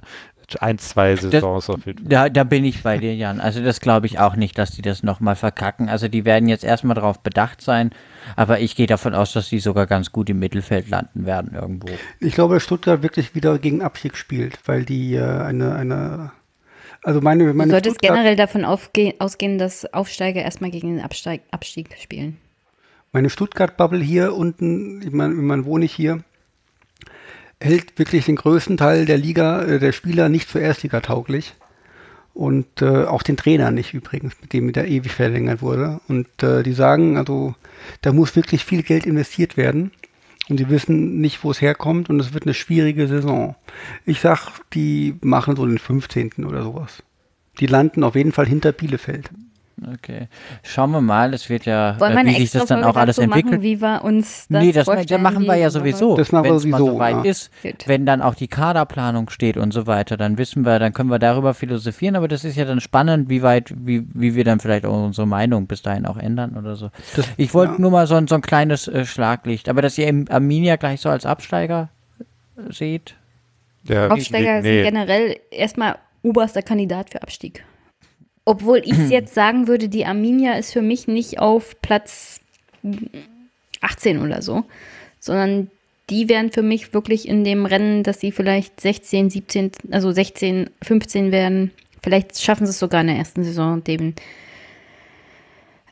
ein, 0.61 0.77
zwei 0.79 1.17
Saisons 1.17 1.71
auf 1.71 1.87
jeden 1.87 2.01
Fall. 2.01 2.09
Da, 2.09 2.29
da 2.29 2.45
bin 2.45 2.65
ich 2.65 2.83
bei 2.83 2.99
dir, 2.99 3.15
Jan. 3.15 3.41
Also 3.41 3.63
das 3.65 3.81
glaube 3.81 4.07
ich 4.07 4.19
auch 4.19 4.37
nicht, 4.37 4.59
dass 4.59 4.71
die 4.71 4.83
das 4.83 5.03
nochmal 5.03 5.35
verkacken. 5.35 5.89
Also 5.89 6.09
die 6.09 6.25
werden 6.27 6.49
jetzt 6.49 6.63
erstmal 6.63 6.95
darauf 6.95 7.21
bedacht 7.21 7.63
sein, 7.63 7.91
aber 8.37 8.61
ich 8.61 8.77
gehe 8.77 8.87
davon 8.87 9.15
aus, 9.15 9.33
dass 9.33 9.49
die 9.49 9.61
sogar 9.61 9.87
ganz 9.87 10.13
gut 10.13 10.29
im 10.29 10.39
Mittelfeld 10.39 10.89
landen 10.91 11.25
werden 11.25 11.55
irgendwo. 11.55 11.89
Ich 12.21 12.35
glaube, 12.35 12.55
dass 12.55 12.65
Stuttgart 12.65 13.03
wirklich 13.03 13.35
wieder 13.35 13.59
gegen 13.59 13.83
Abstieg 13.83 14.17
spielt, 14.17 14.59
weil 14.67 14.85
die 14.85 15.15
äh, 15.15 15.23
eine, 15.23 15.75
eine, 15.75 16.33
also 17.03 17.21
meine, 17.23 17.47
Du 17.47 17.55
meine 17.55 17.71
solltest 17.71 17.97
Stuttgart- 17.97 18.17
generell 18.17 18.37
davon 18.37 18.65
aufge 18.67 19.15
ausgehen, 19.21 19.57
dass 19.57 19.91
Aufsteiger 19.95 20.43
erstmal 20.43 20.71
gegen 20.71 20.97
den 20.97 21.05
Absteig 21.05 21.41
Abstieg 21.51 21.97
spielen. 21.99 22.37
Meine 23.15 23.29
Stuttgart-Bubble 23.29 24.01
hier 24.01 24.35
unten, 24.35 25.03
ich 25.03 25.13
meine, 25.13 25.35
meine, 25.35 25.67
wohne 25.67 25.85
ich 25.85 25.93
hier, 25.93 26.25
hält 27.61 27.99
wirklich 27.99 28.25
den 28.25 28.37
größten 28.37 28.79
Teil 28.79 29.05
der 29.05 29.19
Liga, 29.19 29.63
äh, 29.63 29.79
der 29.79 29.93
Spieler 29.93 30.31
nicht 30.31 30.49
für 30.49 30.61
Erstliga 30.61 31.01
tauglich. 31.01 31.55
Und 32.33 32.81
äh, 32.81 33.05
auch 33.05 33.23
den 33.23 33.37
Trainer 33.37 33.71
nicht 33.71 33.93
übrigens, 33.93 34.35
mit 34.41 34.55
dem 34.55 34.73
der 34.73 34.89
ewig 34.89 35.13
verlängert 35.13 35.61
wurde. 35.61 36.01
Und 36.09 36.43
äh, 36.43 36.63
die 36.63 36.73
sagen, 36.73 37.19
also 37.19 37.55
da 38.01 38.15
muss 38.15 38.35
wirklich 38.35 38.65
viel 38.65 38.83
Geld 38.83 39.05
investiert 39.05 39.59
werden. 39.59 39.91
Und 40.49 40.59
die 40.59 40.71
wissen 40.71 41.21
nicht, 41.21 41.45
wo 41.45 41.51
es 41.51 41.61
herkommt. 41.61 42.09
Und 42.09 42.19
es 42.19 42.33
wird 42.33 42.45
eine 42.45 42.55
schwierige 42.55 43.07
Saison. 43.07 43.55
Ich 44.07 44.21
sag, 44.21 44.61
die 44.73 45.17
machen 45.21 45.57
so 45.57 45.67
den 45.67 45.77
15. 45.77 46.47
oder 46.47 46.63
sowas. 46.63 47.03
Die 47.61 47.67
landen 47.67 48.03
auf 48.05 48.15
jeden 48.15 48.33
Fall 48.33 48.47
hinter 48.47 48.73
Bielefeld. 48.73 49.29
Okay. 49.95 50.29
Schauen 50.63 50.91
wir 50.93 51.01
mal, 51.01 51.33
es 51.35 51.49
wird 51.49 51.65
ja, 51.65 51.99
Wollen 51.99 52.13
wir 52.13 52.19
äh, 52.19 52.21
eine 52.21 52.31
wie 52.31 52.41
sich 52.41 52.51
das 52.53 52.67
dann 52.67 52.85
auch 52.85 52.97
alles 52.97 53.19
entwickelt. 53.19 53.53
Machen, 53.53 53.63
wie 53.63 53.81
wir 53.81 54.05
uns 54.05 54.47
das 54.49 54.63
Nee, 54.63 54.73
das, 54.73 54.85
das 54.87 54.95
vorstellen, 54.95 55.23
machen 55.23 55.45
wir 55.47 55.57
ja 55.57 55.71
sowieso. 55.71 56.17
Das 56.17 56.31
machen 56.31 56.45
wir 56.45 56.59
sowieso, 56.59 56.87
soweit 56.93 57.25
ja. 57.25 57.31
ist, 57.31 57.51
wenn 57.87 58.07
dann 58.07 58.23
auch 58.23 58.35
die 58.35 58.49
Kaderplanung 58.49 59.31
steht 59.31 59.57
und 59.57 59.73
so 59.73 59.87
weiter, 59.87 60.17
dann 60.17 60.39
wissen 60.39 60.65
wir, 60.65 60.79
dann 60.79 60.93
können 60.93 61.11
wir 61.11 61.19
darüber 61.19 61.55
philosophieren, 61.55 62.17
aber 62.17 62.29
das 62.29 62.45
ist 62.45 62.57
ja 62.57 62.65
dann 62.65 62.81
spannend, 62.81 63.29
wie 63.29 63.43
weit, 63.43 63.73
wie, 63.77 64.07
wie 64.15 64.35
wir 64.35 64.45
dann 64.45 64.61
vielleicht 64.61 64.85
auch 64.85 65.05
unsere 65.05 65.27
Meinung 65.27 65.67
bis 65.67 65.83
dahin 65.83 66.07
auch 66.07 66.17
ändern 66.19 66.57
oder 66.57 66.77
so. 66.77 66.91
ich 67.37 67.53
wollte 67.55 67.75
ja. 67.75 67.81
nur 67.81 67.91
mal 67.91 68.07
so, 68.07 68.15
ein- 68.15 68.29
so 68.29 68.35
ein 68.35 68.43
kleines 68.43 68.89
äh, 68.89 69.05
Schlaglicht, 69.05 69.69
aber 69.69 69.83
dass 69.83 69.99
ihr 69.99 70.07
Arminia 70.29 70.77
gleich 70.77 71.01
so 71.01 71.09
als 71.09 71.27
Absteiger 71.27 71.89
seht. 72.69 73.15
Ja, 73.85 74.09
Aufsteiger 74.09 74.61
nee, 74.61 74.83
sind 74.85 74.93
generell 74.93 75.37
erstmal 75.51 75.97
oberster 76.23 76.63
Kandidat 76.63 77.11
für 77.11 77.21
Abstieg. 77.23 77.65
Obwohl 78.45 78.83
ich 78.85 78.99
jetzt 79.11 79.35
sagen 79.35 79.69
würde, 79.69 79.89
die 79.89 80.07
Arminia 80.07 80.55
ist 80.55 80.73
für 80.73 80.83
mich 80.83 81.09
nicht 81.09 81.39
auf 81.39 81.81
Platz 81.83 82.41
18 83.81 84.21
oder 84.21 84.43
so, 84.43 84.65
sondern 85.21 85.71
die 86.11 86.29
wären 86.29 86.51
für 86.51 86.63
mich 86.63 86.93
wirklich 86.93 87.29
in 87.29 87.45
dem 87.45 87.65
Rennen, 87.65 88.03
dass 88.03 88.21
sie 88.21 88.33
vielleicht 88.33 88.81
16, 88.81 89.31
17, 89.31 89.73
also 89.91 90.13
16, 90.13 90.71
15 90.83 91.33
werden. 91.33 91.71
Vielleicht 92.03 92.41
schaffen 92.41 92.67
sie 92.67 92.71
es 92.71 92.79
sogar 92.79 93.01
in 93.03 93.07
der 93.07 93.17
ersten 93.17 93.45
Saison, 93.45 93.83
den, 93.85 94.15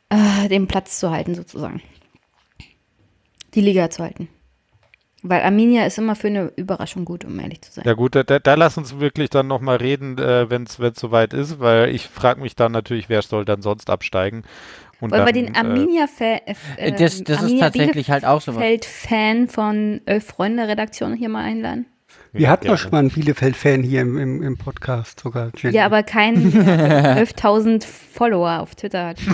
äh, 0.09 0.49
den 0.49 0.67
Platz 0.67 0.99
zu 0.99 1.11
halten, 1.11 1.35
sozusagen. 1.35 1.81
Die 3.55 3.61
Liga 3.61 3.91
zu 3.91 4.03
halten. 4.03 4.29
Weil 5.23 5.43
Arminia 5.43 5.85
ist 5.85 5.99
immer 5.99 6.17
für 6.17 6.29
eine 6.29 6.53
Überraschung 6.57 7.05
gut, 7.05 7.25
um 7.25 7.39
ehrlich 7.39 7.61
zu 7.63 7.73
sein. 7.73 7.85
Ja 7.87 7.93
gut, 7.93 8.15
da, 8.15 8.23
da, 8.23 8.39
da 8.39 8.55
lass 8.55 8.79
uns 8.79 9.01
wirklich 9.01 9.29
dann 9.29 9.47
nochmal 9.49 9.77
reden, 9.77 10.17
äh, 10.19 10.49
wenn 10.49 10.63
es 10.65 10.79
soweit 10.99 11.35
ist, 11.35 11.61
weil 11.61 11.95
ich 11.95 12.09
frage 12.09 12.41
mich 12.41 12.57
dann 12.57 12.73
natürlich, 12.73 13.09
wer 13.09 13.21
soll 13.23 13.45
dann 13.45 13.61
sonst 13.61 13.91
absteigen. 13.91 14.45
Und 15.01 15.13
Wollen 15.13 15.25
wir 15.27 15.33
den 15.33 15.55
äh, 15.55 15.59
Arminia-Fan 15.59 16.41
Äh, 16.77 16.93
das- 16.93 17.23
das 17.25 17.43
ist 17.43 17.59
tatsächlich 17.59 18.11
halt 18.11 18.25
auch 18.25 18.41
so 18.41 18.55
was. 18.55 18.61
Fan 18.85 19.49
von 19.49 20.01
Elf 20.07 20.27
Freunde 20.27 20.69
Redaktion 20.69 21.15
hier 21.15 21.29
mal 21.29 21.45
einladen? 21.45 21.87
Wir 22.33 22.49
hatten 22.49 22.69
doch 22.69 22.79
schon 22.79 22.93
mal 22.93 22.99
einen 23.01 23.11
Bielefeld-Fan 23.11 23.83
hier 23.83 24.03
im, 24.03 24.17
im, 24.17 24.43
im 24.43 24.57
Podcast 24.57 25.19
sogar. 25.21 25.51
Jenny. 25.57 25.75
Ja, 25.77 25.87
aber 25.87 26.05
kein 26.05 26.37
äh, 26.67 27.25
11.000 27.25 27.85
Follower 27.85 28.61
auf 28.61 28.75
Twitter 28.77 29.07
hat. 29.09 29.19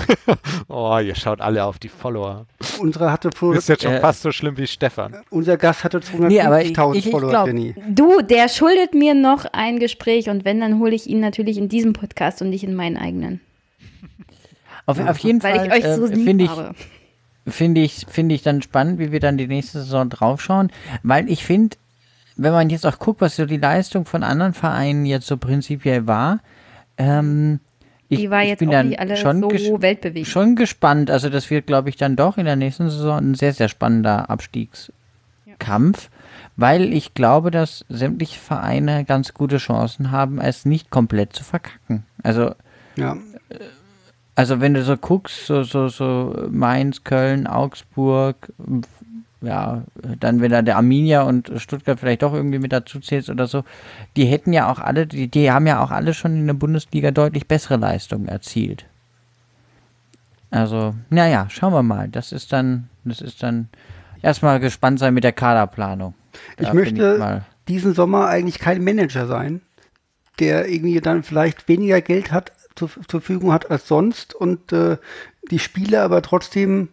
Oh, 0.68 0.98
ihr 0.98 1.14
schaut 1.14 1.40
alle 1.40 1.64
auf 1.64 1.78
die 1.78 1.88
Follower. 1.88 2.46
Unsere 2.80 3.12
hatte 3.12 3.30
vor, 3.34 3.54
Ist 3.54 3.68
jetzt 3.68 3.82
schon 3.84 3.92
Äh, 3.92 4.00
fast 4.00 4.22
so 4.22 4.32
schlimm 4.32 4.56
wie 4.58 4.66
Stefan. 4.66 5.14
unser 5.30 5.56
Gast 5.56 5.84
hatte 5.84 6.00
Nee, 6.18 6.40
aber 6.40 6.62
ich- 6.62 6.72
250.000 6.76 6.94
ich- 6.96 7.06
ich 7.06 7.12
Follower, 7.12 7.30
glaub- 7.30 7.46
Jenny. 7.46 7.74
Du, 7.88 8.20
der 8.22 8.48
schuldet 8.48 8.92
mir 8.94 9.14
noch 9.14 9.44
ein 9.52 9.78
Gespräch 9.78 10.28
und 10.28 10.44
wenn, 10.44 10.60
dann 10.60 10.78
hole 10.80 10.94
ich 10.94 11.06
ihn 11.06 11.20
natürlich 11.20 11.58
in 11.58 11.68
diesem 11.68 11.92
Podcast 11.92 12.42
und 12.42 12.50
nicht 12.50 12.64
in 12.64 12.74
meinen 12.74 12.96
eigenen. 12.96 13.40
Auf, 14.86 14.98
auf 15.00 15.18
jeden 15.18 15.42
Weil 15.42 15.56
Fall 15.56 15.66
ich 15.78 15.84
euch 15.84 15.94
so 15.94 16.06
äh, 16.06 16.14
lieb 16.14 16.24
finde 16.24 16.44
ich, 16.44 16.50
habe. 16.50 16.74
finde 17.46 17.80
ich, 17.82 18.06
finde 18.08 18.34
ich 18.34 18.42
dann 18.42 18.62
spannend, 18.62 18.98
wie 18.98 19.12
wir 19.12 19.20
dann 19.20 19.36
die 19.38 19.46
nächste 19.48 19.78
Saison 19.80 20.08
draufschauen, 20.08 20.70
weil 21.02 21.28
ich 21.30 21.44
finde, 21.44 21.76
wenn 22.36 22.52
man 22.52 22.70
jetzt 22.70 22.86
auch 22.86 22.98
guckt, 22.98 23.20
was 23.20 23.36
so 23.36 23.46
die 23.46 23.56
Leistung 23.56 24.04
von 24.04 24.22
anderen 24.22 24.52
Vereinen 24.54 25.06
jetzt 25.06 25.26
so 25.26 25.36
prinzipiell 25.36 26.06
war, 26.06 26.40
ähm, 26.98 27.60
ich, 28.08 28.20
Die 28.20 28.30
war 28.30 28.42
ich 28.42 28.50
jetzt 28.50 28.60
bin 28.60 28.68
auch 28.68 28.72
dann 28.72 28.94
alle 28.94 29.16
schon, 29.16 29.40
so 29.40 29.48
ges 29.48 29.68
weltbewegend. 29.80 30.28
schon 30.28 30.54
gespannt. 30.54 31.10
Also 31.10 31.28
das 31.28 31.50
wird, 31.50 31.66
glaube 31.66 31.88
ich, 31.88 31.96
dann 31.96 32.14
doch 32.14 32.38
in 32.38 32.44
der 32.44 32.54
nächsten 32.54 32.88
Saison 32.88 33.18
ein 33.18 33.34
sehr, 33.34 33.52
sehr 33.52 33.68
spannender 33.68 34.30
Abstiegskampf, 34.30 36.10
weil 36.56 36.92
ich 36.92 37.14
glaube, 37.14 37.50
dass 37.50 37.84
sämtliche 37.88 38.38
Vereine 38.38 39.04
ganz 39.04 39.34
gute 39.34 39.56
Chancen 39.58 40.12
haben, 40.12 40.40
es 40.40 40.64
nicht 40.64 40.90
komplett 40.90 41.32
zu 41.32 41.42
verkacken. 41.42 42.04
Also 42.22 42.54
Ja. 42.96 43.16
also 44.36 44.60
wenn 44.60 44.74
du 44.74 44.82
so 44.84 44.96
guckst, 44.96 45.46
so, 45.46 45.64
so, 45.64 45.88
so 45.88 46.46
Mainz, 46.50 47.02
Köln, 47.02 47.46
Augsburg, 47.48 48.52
ja, 49.42 49.82
dann 50.20 50.40
wenn 50.40 50.50
da 50.50 50.62
der 50.62 50.76
Arminia 50.76 51.22
und 51.22 51.52
Stuttgart 51.56 52.00
vielleicht 52.00 52.22
doch 52.22 52.32
irgendwie 52.32 52.58
mit 52.58 52.72
dazu 52.72 53.00
zählst 53.00 53.28
oder 53.30 53.46
so, 53.46 53.64
die 54.16 54.24
hätten 54.24 54.52
ja 54.52 54.70
auch 54.70 54.78
alle, 54.78 55.06
die, 55.06 55.28
die 55.28 55.50
haben 55.50 55.66
ja 55.66 55.80
auch 55.82 55.90
alle 55.90 56.14
schon 56.14 56.34
in 56.36 56.46
der 56.46 56.54
Bundesliga 56.54 57.10
deutlich 57.10 57.46
bessere 57.46 57.76
Leistungen 57.76 58.28
erzielt. 58.28 58.86
Also, 60.50 60.94
naja, 61.10 61.48
schauen 61.50 61.72
wir 61.72 61.82
mal. 61.82 62.08
Das 62.08 62.32
ist 62.32 62.52
dann, 62.52 62.88
das 63.04 63.20
ist 63.20 63.42
dann 63.42 63.68
erstmal 64.22 64.60
gespannt 64.60 64.98
sein 64.98 65.12
mit 65.14 65.24
der 65.24 65.32
Kaderplanung. 65.32 66.14
Ich 66.58 66.66
Da 66.66 66.72
bin 66.72 66.80
möchte 66.80 67.18
mal- 67.18 67.44
diesen 67.68 67.94
Sommer 67.94 68.28
eigentlich 68.28 68.58
kein 68.58 68.82
Manager 68.84 69.26
sein, 69.26 69.60
der 70.38 70.68
irgendwie 70.68 71.00
dann 71.00 71.22
vielleicht 71.24 71.68
weniger 71.68 72.00
Geld 72.00 72.30
hat 72.32 72.52
zur, 72.74 72.88
zur 72.88 73.20
Verfügung 73.20 73.52
hat 73.52 73.70
als 73.70 73.88
sonst 73.88 74.34
und 74.34 74.72
äh, 74.72 74.98
die 75.50 75.58
Spieler 75.58 76.02
aber 76.02 76.22
trotzdem 76.22 76.88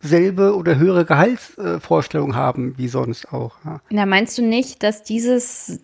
selbe 0.00 0.54
oder 0.56 0.78
höhere 0.78 1.04
Gehaltsvorstellungen 1.04 2.36
haben 2.36 2.74
wie 2.76 2.88
sonst 2.88 3.32
auch. 3.32 3.56
Ja. 3.64 3.80
Na, 3.90 4.06
meinst 4.06 4.38
du 4.38 4.42
nicht, 4.42 4.82
dass 4.82 5.02
dieses, 5.02 5.80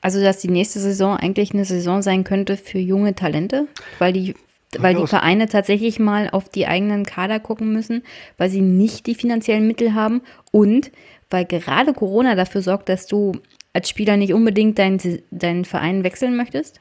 also 0.00 0.20
dass 0.20 0.38
die 0.38 0.50
nächste 0.50 0.80
Saison 0.80 1.16
eigentlich 1.16 1.52
eine 1.52 1.64
Saison 1.64 2.02
sein 2.02 2.24
könnte 2.24 2.56
für 2.56 2.78
junge 2.78 3.14
Talente? 3.14 3.68
Weil 3.98 4.12
die, 4.12 4.34
weil 4.78 4.96
die. 4.96 5.06
Vereine 5.06 5.48
tatsächlich 5.48 5.98
mal 5.98 6.30
auf 6.30 6.48
die 6.48 6.66
eigenen 6.66 7.04
Kader 7.04 7.38
gucken 7.38 7.72
müssen, 7.72 8.02
weil 8.38 8.50
sie 8.50 8.62
nicht 8.62 9.06
die 9.06 9.14
finanziellen 9.14 9.66
Mittel 9.66 9.94
haben 9.94 10.22
und 10.50 10.90
weil 11.30 11.44
gerade 11.44 11.94
Corona 11.94 12.34
dafür 12.34 12.62
sorgt, 12.62 12.88
dass 12.88 13.06
du 13.06 13.32
als 13.72 13.88
Spieler 13.88 14.16
nicht 14.16 14.34
unbedingt 14.34 14.78
deinen, 14.78 15.00
deinen 15.30 15.64
Verein 15.64 16.04
wechseln 16.04 16.36
möchtest? 16.36 16.80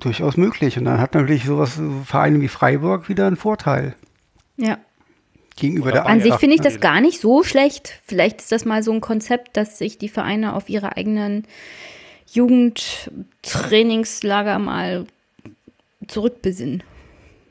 Durchaus 0.00 0.36
möglich. 0.36 0.78
Und 0.78 0.84
dann 0.86 1.00
hat 1.00 1.14
natürlich 1.14 1.44
sowas, 1.44 1.76
so 1.76 2.02
Vereine 2.04 2.40
wie 2.40 2.48
Freiburg 2.48 3.08
wieder 3.08 3.26
einen 3.26 3.36
Vorteil 3.36 3.94
Ja. 4.56 4.78
Gegenüber 5.56 5.86
Oder 5.86 6.02
der 6.02 6.06
An 6.06 6.20
sich 6.20 6.34
finde 6.34 6.56
ich 6.56 6.62
das 6.62 6.80
gar 6.80 7.00
nicht 7.00 7.20
so 7.20 7.42
schlecht. 7.42 8.00
Vielleicht 8.04 8.40
ist 8.40 8.52
das 8.52 8.64
mal 8.64 8.82
so 8.82 8.92
ein 8.92 9.00
Konzept, 9.00 9.56
dass 9.56 9.78
sich 9.78 9.98
die 9.98 10.08
Vereine 10.08 10.54
auf 10.54 10.68
ihre 10.68 10.96
eigenen 10.96 11.46
Jugendtrainingslager 12.32 14.58
mal 14.58 15.06
zurückbesinnen. 16.08 16.82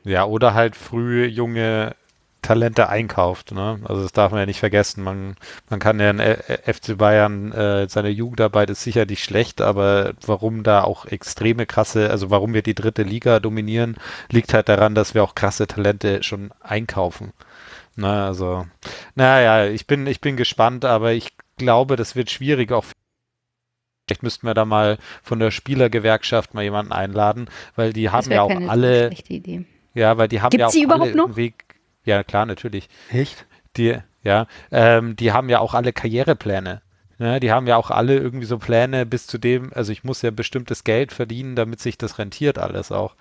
Ja, 0.04 0.24
oder 0.24 0.54
halt 0.54 0.74
früh 0.74 1.26
junge 1.26 1.94
Talente 2.42 2.88
einkauft. 2.88 3.52
Ne? 3.52 3.78
Also 3.84 4.02
das 4.02 4.12
darf 4.12 4.32
man 4.32 4.40
ja 4.40 4.46
nicht 4.46 4.58
vergessen. 4.58 5.04
Man, 5.04 5.36
man 5.70 5.78
kann 5.78 6.00
ja 6.00 6.10
in 6.10 6.18
äh, 6.18 6.72
FC 6.72 6.98
Bayern, 6.98 7.52
äh, 7.52 7.88
seine 7.88 8.08
Jugendarbeit 8.08 8.68
ist 8.70 8.82
sicher 8.82 9.06
nicht 9.06 9.22
schlecht, 9.22 9.60
aber 9.60 10.14
warum 10.26 10.64
da 10.64 10.82
auch 10.82 11.06
extreme 11.06 11.66
krasse, 11.66 12.10
also 12.10 12.30
warum 12.30 12.52
wir 12.52 12.62
die 12.62 12.74
dritte 12.74 13.04
Liga 13.04 13.38
dominieren, 13.38 13.96
liegt 14.28 14.52
halt 14.52 14.68
daran, 14.68 14.96
dass 14.96 15.14
wir 15.14 15.22
auch 15.22 15.36
krasse 15.36 15.68
Talente 15.68 16.24
schon 16.24 16.50
einkaufen. 16.60 17.32
Na, 17.96 18.26
also, 18.26 18.66
naja, 19.14 19.66
ich 19.70 19.86
bin, 19.86 20.06
ich 20.06 20.20
bin 20.20 20.36
gespannt, 20.36 20.84
aber 20.84 21.12
ich 21.12 21.28
glaube, 21.56 21.96
das 21.96 22.16
wird 22.16 22.30
schwierig 22.30 22.72
auch 22.72 22.84
Vielleicht 24.08 24.24
müssten 24.24 24.46
wir 24.46 24.54
da 24.54 24.64
mal 24.64 24.98
von 25.22 25.38
der 25.38 25.50
Spielergewerkschaft 25.52 26.54
mal 26.54 26.62
jemanden 26.64 26.92
einladen, 26.92 27.48
weil 27.76 27.92
die 27.92 28.10
haben 28.10 28.30
ja 28.32 28.42
auch 28.42 28.50
alle, 28.68 29.06
schlechte 29.06 29.32
Idee. 29.32 29.64
ja, 29.94 30.18
weil 30.18 30.26
die 30.28 30.40
haben 30.40 30.50
Gibt's 30.50 30.60
ja 30.60 30.66
auch 30.66 30.72
sie 30.72 30.82
überhaupt 30.82 31.02
alle 31.02 31.16
noch? 31.16 31.26
einen 31.26 31.36
Weg. 31.36 31.76
Ja, 32.04 32.24
klar, 32.24 32.44
natürlich. 32.44 32.88
Echt? 33.10 33.46
Die, 33.76 33.96
ja, 34.24 34.48
ähm, 34.72 35.14
die 35.14 35.32
haben 35.32 35.48
ja 35.48 35.60
auch 35.60 35.72
alle 35.74 35.92
Karrierepläne. 35.92 36.82
Ne? 37.18 37.38
Die 37.38 37.52
haben 37.52 37.68
ja 37.68 37.76
auch 37.76 37.92
alle 37.92 38.16
irgendwie 38.18 38.46
so 38.46 38.58
Pläne 38.58 39.06
bis 39.06 39.28
zu 39.28 39.38
dem, 39.38 39.72
also 39.72 39.92
ich 39.92 40.02
muss 40.02 40.22
ja 40.22 40.32
bestimmtes 40.32 40.82
Geld 40.82 41.12
verdienen, 41.12 41.54
damit 41.54 41.80
sich 41.80 41.96
das 41.96 42.18
rentiert 42.18 42.58
alles 42.58 42.90
auch. 42.90 43.14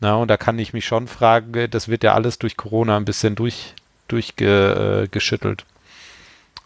Na, 0.00 0.14
und 0.14 0.28
da 0.28 0.38
kann 0.38 0.58
ich 0.58 0.72
mich 0.72 0.86
schon 0.86 1.06
fragen, 1.08 1.70
das 1.70 1.88
wird 1.88 2.02
ja 2.02 2.14
alles 2.14 2.38
durch 2.38 2.56
Corona 2.56 2.96
ein 2.96 3.04
bisschen 3.04 3.34
durch, 3.34 3.74
durchgeschüttelt. 4.12 5.04
Äh, 5.04 5.08
geschüttelt. 5.08 5.64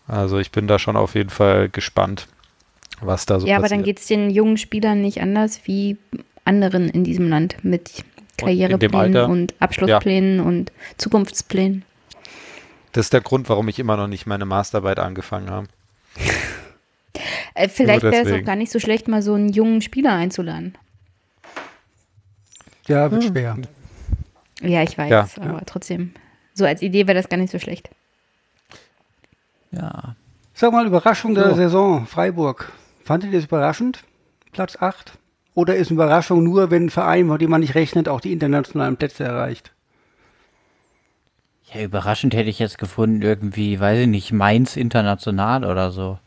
also 0.06 0.38
ich 0.38 0.50
bin 0.50 0.66
da 0.66 0.78
schon 0.78 0.96
auf 0.96 1.14
jeden 1.14 1.30
Fall 1.30 1.68
gespannt, 1.68 2.26
was 3.00 3.26
da 3.26 3.40
so 3.40 3.46
ja, 3.46 3.56
aber 3.56 3.62
passiert. 3.62 3.78
dann 3.80 3.84
geht 3.84 3.98
es 4.00 4.06
den 4.06 4.30
jungen 4.30 4.56
Spielern 4.56 5.00
nicht 5.00 5.20
anders 5.20 5.60
wie 5.64 5.96
anderen 6.44 6.88
in 6.88 7.04
diesem 7.04 7.28
Land 7.28 7.56
mit 7.62 8.04
Karriereplänen 8.36 8.94
Alter? 8.94 9.28
und 9.28 9.54
Abschlussplänen 9.60 10.40
und 10.40 10.70
Zukunftsplänen. 10.98 11.84
das 12.92 13.06
ist 13.06 13.12
der 13.12 13.20
Grund, 13.22 13.48
warum 13.48 13.68
ich 13.68 13.78
immer 13.78 13.96
noch 13.96 14.08
nicht 14.08 14.26
meine 14.26 14.44
Masterarbeit 14.44 14.98
angefangen 14.98 15.50
habe. 15.50 15.68
Äh, 17.54 17.70
vielleicht 17.70 18.02
wäre 18.02 18.16
es 18.16 18.30
auch 18.30 18.44
gar 18.44 18.56
nicht 18.56 18.70
so 18.70 18.78
schlecht, 18.78 19.08
mal 19.08 19.22
so 19.22 19.32
einen 19.32 19.48
jungen 19.48 19.80
Spieler 19.80 20.12
einzuladen. 20.12 20.76
Ja, 22.86 23.10
wird 23.10 23.24
schwer. 23.24 23.56
Ja, 24.60 24.82
ich 24.82 24.98
weiß, 24.98 25.10
Ja. 25.10 25.26
aber 25.40 25.62
trotzdem. 25.64 26.12
So 26.56 26.64
als 26.64 26.80
Idee 26.80 27.06
wäre 27.06 27.16
das 27.16 27.28
gar 27.28 27.36
nicht 27.36 27.52
so 27.52 27.58
schlecht. 27.58 27.90
Ja. 29.72 30.16
Sag 30.54 30.72
mal, 30.72 30.86
Überraschung 30.86 31.34
der 31.34 31.50
So. 31.50 31.54
Saison, 31.56 32.06
Freiburg. 32.06 32.72
Fandet 33.04 33.30
ihr 33.30 33.38
das 33.38 33.44
überraschend? 33.44 34.04
Platz 34.52 34.76
8? 34.80 35.12
Oder 35.54 35.76
ist 35.76 35.90
eine 35.90 35.96
Überraschung 35.96 36.42
nur, 36.42 36.70
wenn 36.70 36.86
ein 36.86 36.90
Verein, 36.90 37.28
von 37.28 37.38
dem 37.38 37.50
man 37.50 37.60
nicht 37.60 37.74
rechnet, 37.74 38.08
auch 38.08 38.22
die 38.22 38.32
internationalen 38.32 38.96
Plätze 38.96 39.24
erreicht? 39.24 39.72
Ja, 41.74 41.82
überraschend 41.82 42.34
hätte 42.34 42.48
ich 42.48 42.58
jetzt 42.58 42.78
gefunden, 42.78 43.20
irgendwie, 43.20 43.78
weiß 43.78 44.00
ich 44.00 44.06
nicht, 44.06 44.32
Mainz 44.32 44.76
international 44.76 45.64
oder 45.64 45.90
so. 45.90 46.18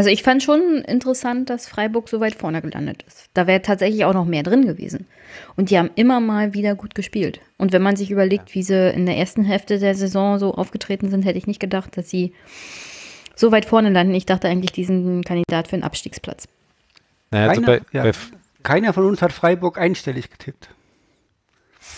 Also 0.00 0.08
ich 0.08 0.22
fand 0.22 0.42
schon 0.42 0.76
interessant, 0.88 1.50
dass 1.50 1.68
Freiburg 1.68 2.08
so 2.08 2.20
weit 2.20 2.34
vorne 2.34 2.62
gelandet 2.62 3.02
ist. 3.06 3.26
Da 3.34 3.46
wäre 3.46 3.60
tatsächlich 3.60 4.06
auch 4.06 4.14
noch 4.14 4.24
mehr 4.24 4.42
drin 4.42 4.64
gewesen. 4.66 5.06
Und 5.56 5.68
die 5.68 5.76
haben 5.76 5.90
immer 5.94 6.20
mal 6.20 6.54
wieder 6.54 6.74
gut 6.74 6.94
gespielt. 6.94 7.42
Und 7.58 7.74
wenn 7.74 7.82
man 7.82 7.96
sich 7.96 8.10
überlegt, 8.10 8.54
wie 8.54 8.62
sie 8.62 8.88
in 8.92 9.04
der 9.04 9.18
ersten 9.18 9.44
Hälfte 9.44 9.78
der 9.78 9.94
Saison 9.94 10.38
so 10.38 10.54
aufgetreten 10.54 11.10
sind, 11.10 11.26
hätte 11.26 11.36
ich 11.36 11.46
nicht 11.46 11.60
gedacht, 11.60 11.98
dass 11.98 12.08
sie 12.08 12.32
so 13.36 13.52
weit 13.52 13.66
vorne 13.66 13.90
landen. 13.90 14.14
Ich 14.14 14.24
dachte 14.24 14.48
eigentlich, 14.48 14.72
die 14.72 14.84
sind 14.84 15.18
ein 15.18 15.22
Kandidat 15.22 15.68
für 15.68 15.74
einen 15.74 15.82
Abstiegsplatz. 15.82 16.48
Naja, 17.30 17.50
also 17.50 17.60
Keiner, 17.60 17.80
bei, 17.80 17.86
ja, 17.92 18.02
bei, 18.04 18.12
keiner 18.62 18.92
von 18.94 19.04
uns 19.04 19.20
hat 19.20 19.34
Freiburg 19.34 19.76
einstellig 19.76 20.30
getippt. 20.30 20.70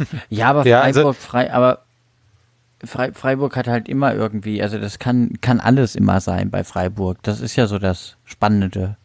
Ja, 0.28 0.50
aber 0.50 0.66
Ja, 0.66 0.80
Freiburg, 0.80 1.04
also- 1.06 1.12
frei, 1.12 1.52
aber 1.52 1.76
Frei, 1.76 1.82
Freiburg 2.84 3.56
hat 3.56 3.68
halt 3.68 3.88
immer 3.88 4.14
irgendwie, 4.14 4.62
also 4.62 4.78
das 4.78 4.98
kann, 4.98 5.34
kann 5.40 5.60
alles 5.60 5.94
immer 5.94 6.20
sein 6.20 6.50
bei 6.50 6.64
Freiburg. 6.64 7.18
Das 7.22 7.40
ist 7.40 7.56
ja 7.56 7.66
so 7.66 7.78
das 7.78 8.16
Spannende. 8.24 8.96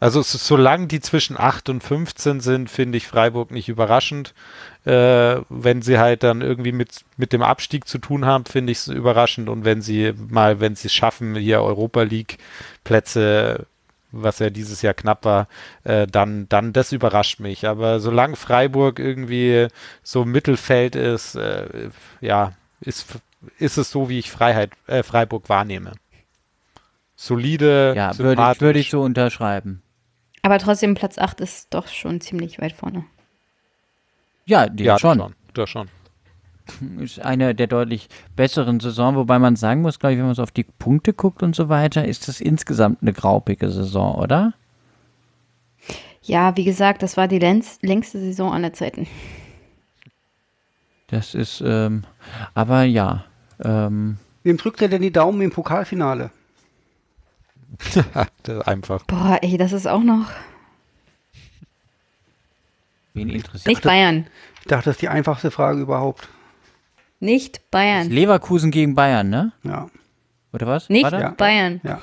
Also 0.00 0.22
so, 0.22 0.38
solange 0.38 0.86
die 0.86 1.00
zwischen 1.00 1.38
8 1.38 1.68
und 1.68 1.82
15 1.82 2.40
sind, 2.40 2.70
finde 2.70 2.96
ich 2.96 3.06
Freiburg 3.06 3.50
nicht 3.50 3.68
überraschend. 3.68 4.32
Äh, 4.86 5.42
wenn 5.50 5.82
sie 5.82 5.98
halt 5.98 6.22
dann 6.22 6.40
irgendwie 6.40 6.72
mit, 6.72 7.04
mit 7.18 7.34
dem 7.34 7.42
Abstieg 7.42 7.86
zu 7.86 7.98
tun 7.98 8.24
haben, 8.24 8.46
finde 8.46 8.72
ich 8.72 8.78
es 8.78 8.88
überraschend. 8.88 9.50
Und 9.50 9.66
wenn 9.66 9.82
sie 9.82 10.14
mal, 10.16 10.58
wenn 10.60 10.74
sie 10.74 10.88
es 10.88 10.94
schaffen, 10.94 11.36
hier 11.36 11.60
Europa 11.62 12.02
League 12.02 12.38
Plätze, 12.82 13.66
was 14.10 14.38
ja 14.38 14.48
dieses 14.48 14.80
Jahr 14.80 14.94
knapp 14.94 15.26
war, 15.26 15.48
äh, 15.84 16.06
dann, 16.06 16.48
dann 16.48 16.72
das 16.72 16.92
überrascht 16.92 17.38
mich. 17.38 17.68
Aber 17.68 18.00
solange 18.00 18.36
Freiburg 18.36 18.98
irgendwie 18.98 19.68
so 20.02 20.24
Mittelfeld 20.24 20.96
ist, 20.96 21.34
äh, 21.34 21.90
ja, 22.22 22.54
ist, 22.80 23.06
ist 23.58 23.78
es 23.78 23.90
so, 23.90 24.08
wie 24.08 24.18
ich 24.18 24.30
Freiheit, 24.30 24.72
äh, 24.86 25.02
Freiburg 25.02 25.48
wahrnehme. 25.48 25.92
Solide, 27.16 27.92
Ja, 27.96 28.16
würde 28.18 28.52
ich, 28.52 28.60
würde 28.60 28.78
ich 28.78 28.90
so 28.90 29.02
unterschreiben. 29.02 29.82
Aber 30.42 30.58
trotzdem, 30.58 30.94
Platz 30.94 31.18
8 31.18 31.40
ist 31.40 31.74
doch 31.74 31.88
schon 31.88 32.20
ziemlich 32.20 32.60
weit 32.60 32.72
vorne. 32.72 33.04
Ja, 34.46 34.68
die 34.68 34.84
ja, 34.84 34.98
schon. 34.98 35.18
schon. 35.18 35.34
Das 35.52 35.68
schon. 35.68 35.88
Ist 37.00 37.20
eine 37.20 37.54
der 37.54 37.66
deutlich 37.66 38.08
besseren 38.36 38.80
Saison, 38.80 39.16
wobei 39.16 39.38
man 39.38 39.56
sagen 39.56 39.82
muss, 39.82 39.98
glaube 39.98 40.14
ich, 40.14 40.18
wenn 40.18 40.26
man 40.26 40.34
so 40.34 40.42
auf 40.42 40.50
die 40.50 40.64
Punkte 40.64 41.12
guckt 41.12 41.42
und 41.42 41.54
so 41.54 41.68
weiter, 41.68 42.04
ist 42.04 42.28
das 42.28 42.40
insgesamt 42.40 43.02
eine 43.02 43.12
graupige 43.12 43.70
Saison, 43.70 44.14
oder? 44.14 44.54
Ja, 46.22 46.56
wie 46.56 46.64
gesagt, 46.64 47.02
das 47.02 47.16
war 47.16 47.28
die 47.28 47.38
längst, 47.38 47.82
längste 47.82 48.18
Saison 48.18 48.52
aller 48.52 48.72
Zeiten. 48.72 49.06
Das 51.10 51.34
ist, 51.34 51.62
ähm, 51.64 52.04
aber 52.54 52.84
ja, 52.84 53.24
ähm, 53.62 54.18
Wem 54.42 54.56
drückt 54.56 54.80
er 54.80 54.88
denn 54.88 55.02
die 55.02 55.12
Daumen 55.12 55.40
im 55.42 55.50
Pokalfinale? 55.50 56.30
Das 58.42 58.56
ist 58.56 58.68
einfach. 58.68 59.04
Boah, 59.04 59.38
ey, 59.42 59.56
das 59.56 59.72
ist 59.72 59.86
auch 59.86 60.02
noch. 60.02 60.28
wen 63.14 63.28
interessiert 63.28 63.66
Nicht 63.66 63.82
Bayern. 63.82 64.26
Ich 64.60 64.66
dachte, 64.66 64.86
das 64.86 64.96
ist 64.96 65.02
die 65.02 65.08
einfachste 65.08 65.50
Frage 65.50 65.80
überhaupt. 65.80 66.28
Nicht 67.20 67.70
Bayern. 67.70 68.08
Leverkusen 68.10 68.70
gegen 68.70 68.94
Bayern, 68.94 69.30
ne? 69.30 69.52
Ja. 69.62 69.88
Oder 70.52 70.66
was? 70.66 70.88
Nicht. 70.88 71.10
Ja. 71.12 71.30
Bayern. 71.30 71.80
Ja. 71.84 72.00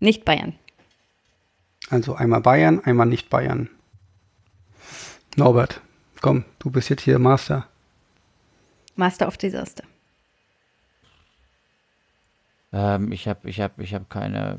Nicht 0.00 0.24
Bayern. 0.24 0.54
Also 1.88 2.14
einmal 2.14 2.40
Bayern, 2.40 2.80
einmal 2.84 3.06
nicht 3.06 3.30
Bayern. 3.30 3.70
Norbert, 5.36 5.80
komm, 6.24 6.44
du 6.58 6.70
bist 6.70 6.88
jetzt 6.88 7.02
hier 7.02 7.18
Master. 7.18 7.66
Master 8.96 9.28
of 9.28 9.36
Disaster. 9.36 9.84
Ähm, 12.72 13.12
ich 13.12 13.28
habe 13.28 13.48
ich 13.50 13.60
hab, 13.60 13.78
ich 13.78 13.92
hab 13.92 14.08
keine. 14.08 14.56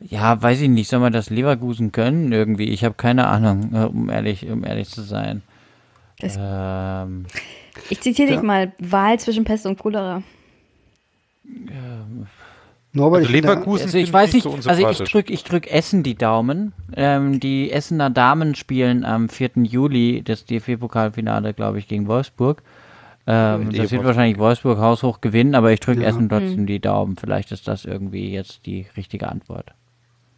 Ja, 0.00 0.40
weiß 0.40 0.60
ich 0.60 0.68
nicht. 0.68 0.88
Soll 0.88 1.00
man 1.00 1.12
das 1.12 1.30
Leverkusen 1.30 1.90
können 1.90 2.30
irgendwie? 2.30 2.68
Ich 2.70 2.84
habe 2.84 2.94
keine 2.94 3.26
Ahnung, 3.26 3.74
äh, 3.74 3.84
um 3.86 4.08
ehrlich, 4.08 4.46
um 4.48 4.64
ehrlich 4.64 4.88
zu 4.88 5.02
sein. 5.02 5.42
Ähm, 6.20 7.26
Ich 7.90 8.00
zitiere 8.00 8.30
Ja. 8.30 8.36
dich 8.36 8.44
mal. 8.44 8.72
Wahl 8.78 9.18
zwischen 9.18 9.42
Pest 9.44 9.66
und 9.66 9.78
Cholera. 9.80 10.22
Norbert, 12.94 13.22
Also 13.22 13.28
ich 13.34 13.40
bin 13.40 13.42
da- 13.42 13.52
Leverkusen 13.54 13.84
also 13.86 13.98
ich 13.98 14.12
weiß 14.12 14.32
nicht, 14.32 14.42
so 14.44 14.50
also 14.50 14.68
ich 14.70 14.76
unsympathisch. 14.76 15.10
drück, 15.12 15.30
ich 15.30 15.44
drück 15.44 15.66
Essen 15.70 16.02
die 16.02 16.14
Daumen. 16.14 16.72
Ähm, 16.96 17.40
die 17.40 17.70
Essener 17.72 18.08
Damen 18.10 18.54
spielen 18.54 19.04
am 19.04 19.28
4. 19.28 19.50
Juli 19.64 20.22
das 20.24 20.44
DFB-Pokalfinale, 20.46 21.52
glaube 21.54 21.78
ich, 21.78 21.88
gegen 21.88 22.06
Wolfsburg. 22.06 22.62
Ähm, 23.26 23.64
das 23.66 23.72
wird 23.72 23.78
Wolfsburg. 23.78 24.04
wahrscheinlich 24.04 24.38
Wolfsburg 24.38 24.78
haushoch 24.78 25.20
gewinnen, 25.20 25.54
aber 25.54 25.72
ich 25.72 25.80
drücke 25.80 26.02
Ja. 26.02 26.08
Essen 26.08 26.28
trotzdem 26.28 26.66
die 26.66 26.78
Daumen. 26.80 27.16
Vielleicht 27.16 27.52
ist 27.52 27.66
das 27.68 27.84
irgendwie 27.84 28.32
jetzt 28.32 28.66
die 28.66 28.86
richtige 28.96 29.28
Antwort. 29.28 29.66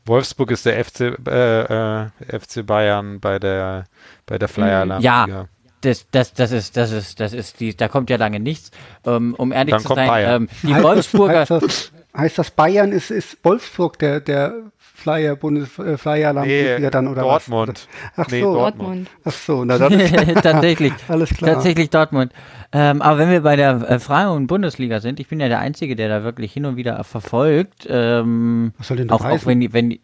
Wolfsburg 0.06 0.52
ist 0.52 0.64
der 0.66 0.82
FC, 0.84 1.18
äh, 1.26 2.02
äh, 2.04 2.06
FC 2.28 2.64
Bayern 2.64 3.18
bei 3.20 3.38
der, 3.40 3.84
bei 4.24 4.38
der 4.38 4.48
Flyer 4.48 4.80
Alarm. 4.82 5.02
Ja. 5.02 5.46
Das, 5.80 6.06
das, 6.10 6.32
das 6.32 6.52
ist, 6.52 6.76
das 6.76 6.90
ist, 6.92 7.20
das 7.20 7.32
ist 7.32 7.60
die, 7.60 7.76
da 7.76 7.88
kommt 7.88 8.08
ja 8.08 8.16
lange 8.16 8.40
nichts. 8.40 8.70
Ähm, 9.04 9.34
um 9.36 9.52
ehrlich 9.52 9.72
Dann 9.74 9.82
zu 9.82 9.94
sein, 9.94 10.24
ähm, 10.42 10.48
die 10.62 10.74
heißt 10.74 10.82
Wolfsburger, 10.84 11.44
Das, 11.44 11.92
heißt, 12.16 12.38
das, 12.38 12.51
Bayern 12.51 12.93
ist, 12.93 13.10
ist 13.10 13.38
Wolfsburg 13.43 13.98
der, 13.98 14.20
der 14.20 14.55
Flyer, 14.78 15.36
Bundes, 15.36 15.78
äh, 15.78 15.97
Flyer 15.98 16.32
Nee, 16.32 16.90
dann 16.90 17.09
oder 17.09 17.22
Dortmund. 17.22 17.86
was? 18.14 18.26
Ach 18.26 18.30
Nee, 18.30 18.40
so, 18.40 18.55
Dortmund. 18.55 19.09
Ach 19.24 19.32
so, 19.32 19.64
na 19.64 19.78
dann 19.78 19.93
ist 19.93 20.14
tatsächlich, 20.43 20.93
alles 21.09 21.30
klar. 21.30 21.55
tatsächlich 21.55 21.90
Dortmund. 21.90 22.32
Ähm, 22.72 23.02
aber 23.02 23.18
wenn 23.18 23.30
wir 23.30 23.43
bei 23.43 23.56
der 23.56 23.88
äh, 23.90 23.98
Frauen-Bundesliga 23.98 25.01
sind, 25.01 25.20
ich 25.20 25.28
bin 25.28 25.38
ja 25.38 25.48
der 25.48 25.59
Einzige, 25.60 25.97
der 25.97 26.09
da 26.09 26.24
wirklich 26.24 26.52
hin 26.52 26.64
und 26.66 26.76
wieder 26.76 27.02
verfolgt. 27.05 27.86
Ähm, 27.88 28.72
Was 28.78 28.88
soll 28.88 28.97
denn 28.97 29.09
das 29.09 29.20
auch, 29.20 29.24
auch 29.24 29.47
wenn 29.47 29.60
die, 29.60 29.72
wenn 29.72 29.90
die, 29.90 30.01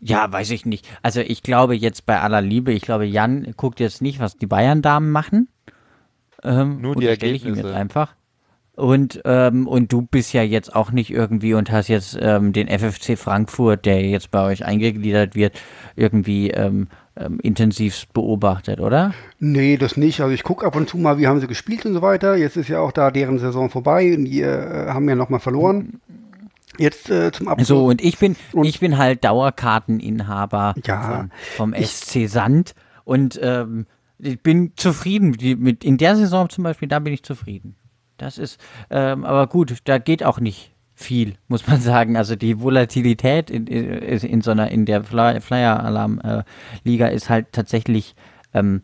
ja, 0.00 0.30
weiß 0.30 0.50
ich 0.50 0.66
nicht. 0.66 0.86
Also 1.02 1.20
ich 1.20 1.42
glaube 1.42 1.74
jetzt 1.74 2.04
bei 2.04 2.20
aller 2.20 2.40
Liebe, 2.42 2.72
ich 2.72 2.82
glaube, 2.82 3.06
Jan 3.06 3.54
guckt 3.56 3.80
jetzt 3.80 4.02
nicht, 4.02 4.20
was 4.20 4.36
die 4.36 4.46
Bayern-Damen 4.46 5.10
machen. 5.10 5.48
Ähm, 6.42 6.80
Nur 6.82 6.94
die 6.96 7.06
unterstelle 7.06 7.32
ich 7.32 7.42
ihm 7.44 7.50
Ergebnisse. 7.50 7.68
jetzt 7.68 7.76
einfach. 7.76 8.14
Und, 8.76 9.22
ähm, 9.24 9.66
und 9.66 9.90
du 9.90 10.02
bist 10.02 10.32
ja 10.34 10.42
jetzt 10.42 10.74
auch 10.76 10.90
nicht 10.92 11.10
irgendwie 11.10 11.54
und 11.54 11.70
hast 11.72 11.88
jetzt 11.88 12.16
ähm, 12.20 12.52
den 12.52 12.68
FFC 12.68 13.16
Frankfurt, 13.18 13.86
der 13.86 14.02
jetzt 14.02 14.30
bei 14.30 14.44
euch 14.44 14.64
eingegliedert 14.66 15.34
wird, 15.34 15.54
irgendwie 15.96 16.50
ähm, 16.50 16.88
ähm, 17.16 17.40
intensiv 17.40 18.06
beobachtet, 18.12 18.78
oder? 18.80 19.14
Nee, 19.38 19.78
das 19.78 19.96
nicht. 19.96 20.20
Also 20.20 20.34
ich 20.34 20.42
gucke 20.42 20.66
ab 20.66 20.76
und 20.76 20.90
zu 20.90 20.98
mal, 20.98 21.16
wie 21.18 21.26
haben 21.26 21.40
sie 21.40 21.46
gespielt 21.46 21.86
und 21.86 21.94
so 21.94 22.02
weiter. 22.02 22.36
Jetzt 22.36 22.58
ist 22.58 22.68
ja 22.68 22.80
auch 22.80 22.92
da 22.92 23.10
deren 23.10 23.38
Saison 23.38 23.70
vorbei 23.70 24.14
und 24.14 24.26
die 24.26 24.42
äh, 24.42 24.88
haben 24.88 25.08
ja 25.08 25.14
nochmal 25.14 25.40
verloren. 25.40 26.00
Jetzt 26.76 27.08
äh, 27.08 27.32
zum 27.32 27.48
Abschluss. 27.48 27.68
So, 27.68 27.86
und 27.86 28.02
ich 28.04 28.18
bin, 28.18 28.36
Und- 28.52 28.66
ich 28.66 28.78
bin 28.80 28.98
halt 28.98 29.24
Dauerkarteninhaber 29.24 30.74
Ja, 30.84 31.28
vom, 31.56 31.72
vom 31.72 31.82
SC 31.82 32.28
Sand 32.28 32.74
und 33.04 33.38
ähm, 33.42 33.86
ich 34.18 34.42
bin 34.42 34.72
zufrieden. 34.76 35.34
Mit, 35.58 35.84
in 35.84 35.96
der 35.96 36.16
Saison 36.16 36.48
zum 36.50 36.64
Beispiel, 36.64 36.88
da 36.88 36.98
bin 36.98 37.12
ich 37.14 37.22
zufrieden. 37.22 37.76
Das 38.18 38.38
ist, 38.38 38.60
ähm, 38.90 39.24
aber 39.24 39.46
gut, 39.46 39.76
da 39.84 39.98
geht 39.98 40.24
auch 40.24 40.40
nicht 40.40 40.72
viel, 40.94 41.34
muss 41.48 41.66
man 41.66 41.80
sagen. 41.80 42.16
Also 42.16 42.36
die 42.36 42.60
Volatilität 42.60 43.50
in, 43.50 43.66
in, 43.66 43.84
in 43.84 44.40
so 44.40 44.50
einer, 44.50 44.70
in 44.70 44.86
der 44.86 45.04
Fly- 45.04 45.40
Flyer-Alarm-Liga 45.40 47.06
ist 47.08 47.30
halt 47.30 47.52
tatsächlich 47.52 48.14
ähm, 48.54 48.82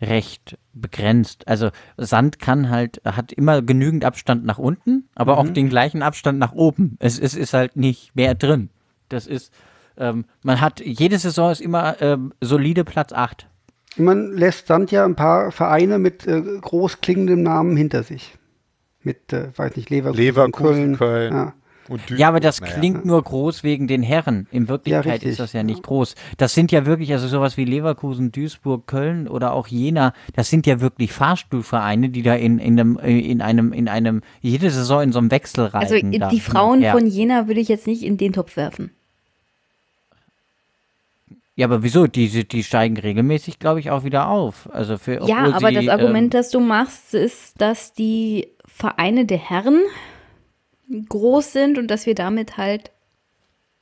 recht 0.00 0.56
begrenzt. 0.72 1.46
Also 1.46 1.70
Sand 1.96 2.38
kann 2.38 2.70
halt, 2.70 3.02
hat 3.04 3.32
immer 3.32 3.60
genügend 3.62 4.04
Abstand 4.04 4.44
nach 4.44 4.58
unten, 4.58 5.08
aber 5.14 5.38
auch 5.38 5.48
den 5.48 5.68
gleichen 5.68 6.02
Abstand 6.02 6.38
nach 6.38 6.52
oben. 6.52 6.96
Es, 7.00 7.18
es 7.18 7.34
ist 7.34 7.52
halt 7.52 7.76
nicht 7.76 8.14
mehr 8.16 8.34
drin. 8.34 8.70
Das 9.10 9.26
ist, 9.26 9.52
ähm, 9.98 10.24
man 10.42 10.60
hat, 10.60 10.80
jede 10.80 11.18
Saison 11.18 11.50
ist 11.50 11.60
immer 11.60 12.00
ähm, 12.00 12.32
solide 12.40 12.84
Platz 12.84 13.12
8. 13.12 13.46
Man 13.96 14.32
lässt 14.32 14.68
Sand 14.68 14.90
ja 14.92 15.04
ein 15.04 15.16
paar 15.16 15.50
Vereine 15.50 15.98
mit 15.98 16.26
äh, 16.26 16.40
groß 16.40 17.00
klingendem 17.00 17.42
Namen 17.42 17.76
hinter 17.76 18.02
sich. 18.04 18.36
Mit, 19.02 19.32
äh, 19.32 19.48
weiß 19.56 19.76
nicht, 19.76 19.90
Leverkusen, 19.90 20.22
Leverkusen, 20.22 20.96
Köln. 20.96 20.96
Köln. 20.96 21.32
Ja. 21.32 21.54
Ja, 22.16 22.28
aber 22.28 22.38
das 22.38 22.60
naja. 22.60 22.74
klingt 22.74 23.04
nur 23.04 23.20
groß 23.20 23.64
wegen 23.64 23.88
den 23.88 24.02
Herren. 24.02 24.46
In 24.52 24.68
Wirklichkeit 24.68 25.06
richtig. 25.06 25.30
ist 25.30 25.40
das 25.40 25.52
ja 25.52 25.64
nicht 25.64 25.82
groß. 25.82 26.14
Das 26.36 26.54
sind 26.54 26.70
ja 26.70 26.86
wirklich, 26.86 27.12
also 27.12 27.26
sowas 27.26 27.56
wie 27.56 27.64
Leverkusen, 27.64 28.30
Duisburg, 28.30 28.86
Köln 28.86 29.26
oder 29.26 29.52
auch 29.52 29.66
Jena, 29.66 30.12
das 30.34 30.50
sind 30.50 30.66
ja 30.66 30.80
wirklich 30.80 31.12
Fahrstuhlvereine, 31.12 32.10
die 32.10 32.22
da 32.22 32.34
in, 32.34 32.58
in 32.58 32.78
einem, 32.78 32.98
in 32.98 33.42
einem, 33.42 33.72
in 33.72 33.88
einem, 33.88 34.22
jede 34.40 34.70
Saison 34.70 35.02
in 35.02 35.12
so 35.12 35.18
einem 35.18 35.32
Wechsel 35.32 35.64
reiten. 35.64 35.76
Also 35.78 35.94
die 35.96 36.12
hin 36.12 36.22
und 36.22 36.40
Frauen 36.40 36.80
her. 36.80 36.92
von 36.92 37.06
Jena 37.06 37.48
würde 37.48 37.60
ich 37.60 37.68
jetzt 37.68 37.88
nicht 37.88 38.04
in 38.04 38.16
den 38.16 38.32
Topf 38.32 38.56
werfen. 38.56 38.90
Ja, 41.56 41.66
aber 41.66 41.82
wieso? 41.82 42.06
Die, 42.06 42.48
die 42.48 42.62
steigen 42.62 42.96
regelmäßig, 42.96 43.58
glaube 43.58 43.80
ich, 43.80 43.90
auch 43.90 44.04
wieder 44.04 44.28
auf. 44.28 44.68
Also 44.72 44.96
für, 44.96 45.26
Ja, 45.26 45.52
aber 45.52 45.68
sie, 45.68 45.74
das 45.74 45.88
Argument, 45.88 46.32
ähm, 46.32 46.38
das 46.38 46.50
du 46.50 46.60
machst, 46.60 47.14
ist, 47.14 47.60
dass 47.60 47.92
die 47.92 48.48
Vereine 48.80 49.26
der 49.26 49.38
Herren 49.38 49.80
groß 51.08 51.52
sind 51.52 51.78
und 51.78 51.88
dass 51.88 52.06
wir 52.06 52.14
damit 52.16 52.56
halt 52.56 52.90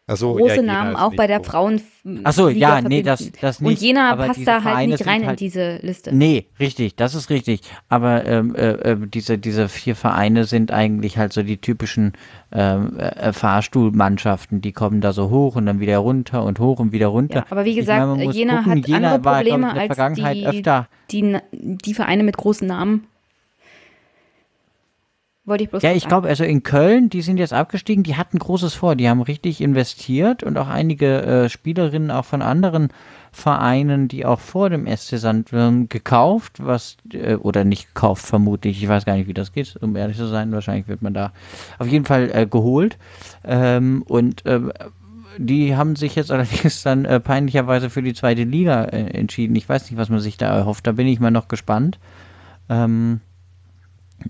Also, 0.06 0.34
große 0.34 0.56
ja, 0.56 0.60
Jena 0.60 0.72
Namen 0.84 0.96
auch 0.96 1.14
bei 1.14 1.26
der 1.26 1.38
so. 1.38 1.44
Frauen. 1.44 1.80
Ach 2.24 2.32
so, 2.32 2.48
Liga 2.48 2.80
ja, 2.80 2.88
nee, 2.88 3.02
das- 3.02 3.20
verbinden. 3.20 3.38
das 3.42 3.58
Und 3.60 3.66
nicht, 3.66 3.82
Jena 3.82 4.10
aber 4.12 4.26
passt 4.26 4.46
da 4.46 4.52
halt 4.54 4.62
Vereine 4.64 4.92
nicht 4.92 5.06
rein 5.06 5.20
in 5.22 5.26
halt- 5.28 5.40
diese 5.40 5.76
Liste. 5.82 6.14
Nee, 6.14 6.46
richtig, 6.60 6.96
das 6.96 7.14
ist 7.14 7.28
richtig. 7.30 7.60
Aber 7.88 8.24
ähm, 8.26 8.54
äh, 8.54 8.70
äh, 8.92 8.96
diese, 9.06 9.38
diese 9.38 9.68
vier 9.68 9.96
Vereine 9.96 10.44
sind 10.44 10.70
eigentlich 10.70 11.16
halt 11.18 11.32
so 11.32 11.42
die 11.42 11.58
typischen 11.58 12.12
ähm, 12.52 12.98
äh, 12.98 13.32
Fahrstuhlmannschaften. 13.32 14.60
Die 14.62 14.72
kommen 14.72 15.00
da 15.00 15.12
so 15.12 15.30
hoch 15.30 15.56
und 15.56 15.66
dann 15.66 15.80
wieder 15.80 15.98
runter 15.98 16.42
und 16.44 16.58
hoch 16.58 16.78
und 16.80 16.92
wieder 16.92 17.08
runter. 17.08 17.36
Ja, 17.40 17.46
aber 17.50 17.64
wie 17.64 17.74
gesagt, 17.74 18.06
meine, 18.06 18.30
Jena 18.32 18.62
gucken, 18.62 18.70
hat 18.82 18.88
Jena 18.88 18.96
andere 19.14 19.24
war, 19.24 19.42
glaub 19.44 19.46
ich, 19.46 19.50
Probleme 19.52 19.68
in 19.68 19.74
der 19.74 19.82
als 19.82 19.96
Vergangenheit 19.96 20.36
die, 20.36 20.46
öfter. 20.46 20.88
die, 21.10 21.22
Na- 21.22 21.42
die 21.52 21.94
Vereine 21.94 22.22
mit 22.22 22.36
großen 22.36 22.66
Namen. 22.66 23.06
Wollte 25.48 25.64
ich 25.64 25.70
bloß 25.70 25.82
Ja, 25.82 25.92
ich 25.92 26.06
glaube, 26.06 26.28
also 26.28 26.44
in 26.44 26.62
Köln, 26.62 27.08
die 27.08 27.22
sind 27.22 27.38
jetzt 27.38 27.52
abgestiegen, 27.54 28.04
die 28.04 28.16
hatten 28.16 28.38
Großes 28.38 28.74
vor, 28.74 28.96
die 28.96 29.08
haben 29.08 29.22
richtig 29.22 29.60
investiert 29.60 30.42
und 30.42 30.58
auch 30.58 30.68
einige 30.68 31.22
äh, 31.22 31.48
Spielerinnen 31.48 32.10
auch 32.10 32.26
von 32.26 32.42
anderen 32.42 32.88
Vereinen, 33.32 34.08
die 34.08 34.26
auch 34.26 34.40
vor 34.40 34.68
dem 34.68 34.86
SC 34.86 35.16
Sandwürm 35.16 35.88
gekauft, 35.88 36.58
was, 36.58 36.98
äh, 37.12 37.36
oder 37.36 37.64
nicht 37.64 37.94
gekauft, 37.94 38.26
vermutlich, 38.26 38.82
ich 38.82 38.88
weiß 38.88 39.06
gar 39.06 39.16
nicht, 39.16 39.26
wie 39.26 39.34
das 39.34 39.52
geht, 39.52 39.76
um 39.80 39.96
ehrlich 39.96 40.18
zu 40.18 40.26
sein, 40.26 40.52
wahrscheinlich 40.52 40.86
wird 40.86 41.02
man 41.02 41.14
da 41.14 41.32
auf 41.78 41.86
jeden 41.86 42.04
Fall 42.04 42.30
äh, 42.32 42.46
geholt. 42.46 42.98
Ähm, 43.44 44.02
und 44.06 44.42
ähm, 44.44 44.72
die 45.38 45.76
haben 45.76 45.96
sich 45.96 46.14
jetzt 46.14 46.30
allerdings 46.32 46.82
dann 46.82 47.06
äh, 47.06 47.20
peinlicherweise 47.20 47.88
für 47.88 48.02
die 48.02 48.14
zweite 48.14 48.44
Liga 48.44 48.84
äh, 48.84 49.10
entschieden. 49.12 49.56
Ich 49.56 49.68
weiß 49.68 49.90
nicht, 49.90 49.98
was 49.98 50.10
man 50.10 50.20
sich 50.20 50.36
da 50.36 50.54
erhofft, 50.54 50.86
da 50.86 50.92
bin 50.92 51.06
ich 51.06 51.20
mal 51.20 51.30
noch 51.30 51.48
gespannt. 51.48 51.98
Ähm, 52.68 53.20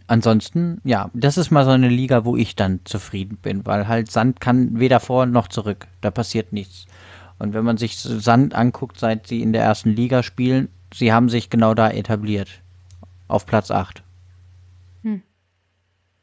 ansonsten, 0.07 0.81
ja, 0.85 1.11
das 1.15 1.37
ist 1.37 1.51
mal 1.51 1.65
so 1.65 1.70
eine 1.70 1.89
Liga, 1.89 2.25
wo 2.25 2.37
ich 2.37 2.57
dann 2.57 2.81
zufrieden 2.85 3.37
bin, 3.37 3.66
weil 3.66 3.89
halt 3.89 4.11
Sand 4.11 4.41
kann 4.41 4.79
weder 4.79 5.01
vor 5.01 5.27
noch 5.27 5.49
zurück. 5.49 5.87
Da 6.01 6.11
passiert 6.11 6.53
nichts. 6.53 6.87
Und 7.39 7.55
wenn 7.55 7.65
man 7.65 7.77
sich 7.77 7.99
Sand 7.99 8.55
anguckt, 8.55 8.99
seit 8.99 9.27
sie 9.27 9.43
in 9.43 9.53
der 9.53 9.62
ersten 9.62 9.91
Liga 9.91 10.23
spielen, 10.23 10.69
sie 10.93 11.12
haben 11.12 11.29
sich 11.29 11.51
genau 11.51 11.75
da 11.75 11.91
etabliert. 11.91 12.49
Auf 13.29 13.47
Platz 13.47 13.70
8. 13.70 14.03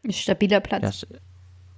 Ist 0.04 0.20
stabiler 0.20 0.60
Platz. 0.60 1.06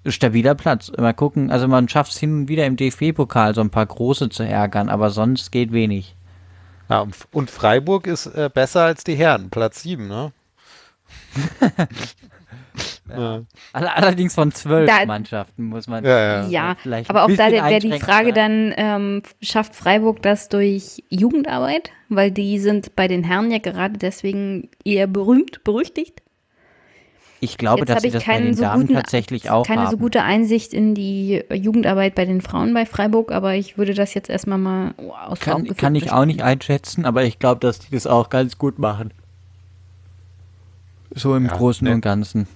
Das 0.03 0.13
stabiler 0.13 0.55
Platz. 0.55 0.91
Mal 0.97 1.13
gucken, 1.13 1.51
also 1.51 1.67
man 1.67 1.87
schafft 1.89 2.11
es 2.11 2.17
hin 2.17 2.41
und 2.41 2.47
wieder 2.47 2.65
im 2.65 2.75
DFB-Pokal 2.75 3.55
so 3.55 3.61
ein 3.61 3.69
paar 3.69 3.85
große 3.85 4.29
zu 4.29 4.43
ärgern, 4.43 4.89
aber 4.89 5.09
sonst 5.09 5.51
geht 5.51 5.71
wenig. 5.71 6.15
Ja, 6.89 7.01
und- 7.01 7.27
und 7.31 7.49
Freiburg 7.51 8.07
ist 8.07 8.27
äh, 8.27 8.49
besser 8.53 8.83
als 8.83 9.03
die 9.03 9.15
Herren, 9.15 9.49
Platz 9.49 9.83
7, 9.83 10.07
ne? 10.07 10.31
ja. 13.09 13.41
All- 13.73 13.87
Allerdings 13.87 14.35
von 14.35 14.51
zwölf 14.51 14.89
Da- 14.89 15.05
Mannschaften 15.05 15.63
muss 15.63 15.87
man. 15.87 16.03
Ja, 16.03 16.19
ja. 16.43 16.47
Ja, 16.47 16.75
vielleicht 16.81 17.09
aber 17.09 17.23
auch 17.23 17.31
da 17.31 17.51
wäre 17.51 17.79
die 17.79 17.99
Frage 17.99 18.33
dann, 18.33 18.73
ähm, 18.77 19.23
schafft 19.41 19.75
Freiburg 19.75 20.21
das 20.21 20.49
durch 20.49 21.03
Jugendarbeit? 21.09 21.91
Weil 22.09 22.31
die 22.31 22.59
sind 22.59 22.95
bei 22.95 23.07
den 23.07 23.23
Herren 23.23 23.51
ja 23.51 23.57
gerade 23.59 23.97
deswegen 23.97 24.69
eher 24.85 25.07
berühmt, 25.07 25.63
berüchtigt. 25.63 26.21
Ich 27.39 27.59
glaube, 27.59 27.81
Jetzt 27.81 27.89
dass 27.89 27.95
habe 27.97 28.01
sie 28.01 28.07
ich 28.07 28.13
das 28.13 28.25
bei 28.25 28.39
den 28.41 28.53
so 28.55 28.63
Damen 28.63 28.81
guten, 28.87 28.93
tatsächlich 28.95 29.51
auch 29.51 29.63
keine 29.65 29.81
haben. 29.83 29.91
so 29.91 29.97
gute 29.97 30.23
Einsicht 30.23 30.73
in 30.73 30.95
die 30.95 31.43
Jugendarbeit 31.53 32.15
bei 32.15 32.25
den 32.25 32.41
Frauen 32.41 32.73
bei 32.73 32.87
Freiburg, 32.87 33.31
aber 33.31 33.53
ich 33.53 33.77
würde 33.77 33.93
das 33.93 34.15
jetzt 34.15 34.29
erstmal 34.29 34.57
mal 34.57 34.95
aus 35.27 35.39
Kann, 35.39 35.65
kann 35.75 35.93
ich 35.93 36.11
auch 36.11 36.25
nicht 36.25 36.41
einschätzen, 36.41 37.05
aber 37.05 37.25
ich 37.25 37.37
glaube, 37.37 37.59
dass 37.59 37.77
die 37.77 37.91
das 37.91 38.07
auch 38.07 38.29
ganz 38.31 38.57
gut 38.57 38.79
machen. 38.79 39.13
So 41.17 41.35
im 41.35 41.45
Ja, 41.47 41.53
Großen 41.55 41.87
ne. 41.87 41.93
und 41.95 42.01
Ganzen. 42.01 42.47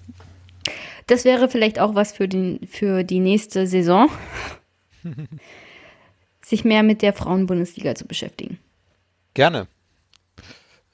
Das 1.08 1.26
wäre 1.26 1.50
vielleicht 1.50 1.80
auch 1.80 1.96
was 1.96 2.12
für, 2.14 2.28
den, 2.28 2.60
für 2.68 3.04
die 3.04 3.20
nächste 3.20 3.68
Saison, 3.68 4.08
sich 6.44 6.64
mehr 6.64 6.84
mit 6.84 7.02
der 7.02 7.14
Frauenbundesliga 7.14 7.96
zu 7.96 8.06
beschäftigen. 8.06 8.60
Gerne. 9.34 9.68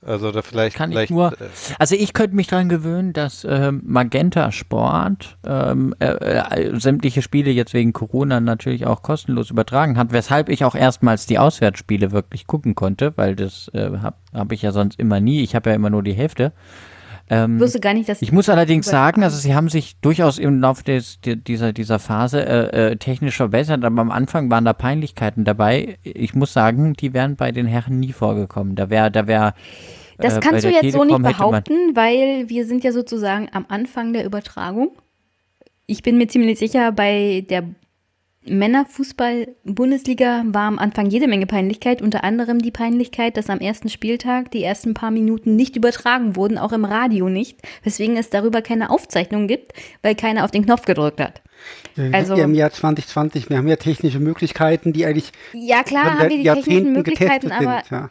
Also 0.05 0.31
da 0.31 0.43
vielleicht, 0.43 0.75
Kann 0.77 0.91
ich 0.91 0.95
vielleicht 0.95 1.11
nur- 1.11 1.33
äh, 1.33 1.45
Also 1.79 1.95
ich 1.95 2.13
könnte 2.13 2.35
mich 2.35 2.47
daran 2.47 2.69
gewöhnen, 2.69 3.13
dass 3.13 3.45
ähm, 3.49 3.81
Magenta 3.83 4.51
Sport 4.51 5.37
ähm, 5.45 5.95
äh, 5.99 6.05
äh, 6.05 6.79
sämtliche 6.79 7.21
Spiele 7.23 7.49
jetzt 7.51 7.73
wegen 7.73 7.93
Corona 7.93 8.39
natürlich 8.39 8.85
auch 8.85 9.01
kostenlos 9.01 9.49
übertragen 9.49 9.97
hat, 9.97 10.11
weshalb 10.13 10.49
ich 10.49 10.63
auch 10.63 10.75
erstmals 10.75 11.25
die 11.25 11.39
Auswärtsspiele 11.39 12.11
wirklich 12.11 12.45
gucken 12.45 12.75
konnte, 12.75 13.11
weil 13.17 13.35
das 13.35 13.69
äh, 13.73 13.97
habe 13.97 14.15
hab 14.33 14.51
ich 14.51 14.61
ja 14.61 14.71
sonst 14.71 14.99
immer 14.99 15.19
nie. 15.19 15.41
Ich 15.41 15.55
habe 15.55 15.71
ja 15.71 15.75
immer 15.75 15.89
nur 15.89 16.03
die 16.03 16.13
Hälfte. 16.13 16.53
Ähm, 17.29 17.55
Ich 17.55 17.61
wusste 17.61 17.79
gar 17.79 17.93
nicht, 17.93 18.07
dass 18.07 18.21
Ich 18.21 18.31
muss 18.31 18.47
allerdings 18.49 18.85
sagen, 18.85 19.21
also 19.23 19.37
sie 19.37 19.53
haben 19.53 19.67
sich 19.69 19.99
durchaus 19.99 20.39
im 20.39 20.61
Laufe 20.61 20.83
des, 20.83 21.19
di- 21.21 21.35
dieser, 21.35 21.73
dieser 21.73 21.99
Phase 21.99 22.45
äh, 22.45 22.91
äh, 22.91 22.95
technisch 22.95 23.35
verbessert, 23.37 23.83
aber 23.83 23.99
am 24.01 24.11
Anfang 24.11 24.49
waren 24.49 24.63
da 24.65 24.73
Peinlichkeiten 24.73 25.43
dabei. 25.43 25.97
Ich 26.03 26.33
muss 26.35 26.53
sagen, 26.53 26.93
die 26.93 27.13
wären 27.13 27.35
bei 27.35 27.51
den 27.51 27.65
Herren 27.65 27.99
nie 27.99 28.13
vorgekommen. 28.13 28.75
Da 28.75 28.89
wäre, 28.89 29.11
da 29.11 29.27
wäre. 29.27 29.53
Das 30.17 30.37
äh, 30.37 30.39
kannst 30.39 30.63
du 30.65 30.69
jetzt 30.69 30.93
so 30.93 31.03
nicht 31.03 31.15
Telekom 31.15 31.25
hätte 31.25 31.39
man- 31.39 31.49
behaupten, 31.51 31.95
weil 31.95 32.49
wir 32.49 32.65
sind 32.65 32.83
ja 32.83 32.91
sozusagen 32.91 33.49
am 33.51 33.65
Anfang 33.67 34.13
der 34.13 34.25
Übertragung. 34.25 34.91
Ich 35.85 36.03
bin 36.03 36.17
mir 36.17 36.27
ziemlich 36.27 36.59
sicher, 36.59 36.91
bei 36.91 37.45
der 37.49 37.63
Männerfußball-Bundesliga 38.49 40.43
war 40.47 40.67
am 40.67 40.79
Anfang 40.79 41.07
jede 41.09 41.27
Menge 41.27 41.45
Peinlichkeit, 41.45 42.01
unter 42.01 42.23
anderem 42.23 42.59
die 42.59 42.71
Peinlichkeit, 42.71 43.37
dass 43.37 43.49
am 43.49 43.59
ersten 43.59 43.89
Spieltag 43.89 44.51
die 44.51 44.63
ersten 44.63 44.93
paar 44.93 45.11
Minuten 45.11 45.55
nicht 45.55 45.75
übertragen 45.75 46.35
wurden, 46.35 46.57
auch 46.57 46.71
im 46.73 46.85
Radio 46.85 47.29
nicht, 47.29 47.59
weswegen 47.83 48.17
es 48.17 48.29
darüber 48.29 48.61
keine 48.61 48.89
Aufzeichnung 48.89 49.47
gibt, 49.47 49.73
weil 50.01 50.15
keiner 50.15 50.43
auf 50.43 50.51
den 50.51 50.65
Knopf 50.65 50.85
gedrückt 50.85 51.19
hat. 51.19 51.41
Wir 51.95 52.13
Also- 52.13 52.35
im 52.35 52.53
Jahr 52.53 52.71
2020, 52.71 53.49
wir 53.49 53.57
haben 53.57 53.67
ja 53.67 53.75
technische 53.77 54.19
Möglichkeiten, 54.19 54.93
die 54.93 55.05
eigentlich 55.05 55.31
Ja, 55.53 55.83
klar 55.83 56.19
haben 56.19 56.29
wir 56.29 56.37
die 56.37 56.43
technischen 56.43 56.93
Möglichkeiten, 56.93 57.51
aber 57.51 57.81
sind. 57.87 57.91
Ja. 57.91 58.09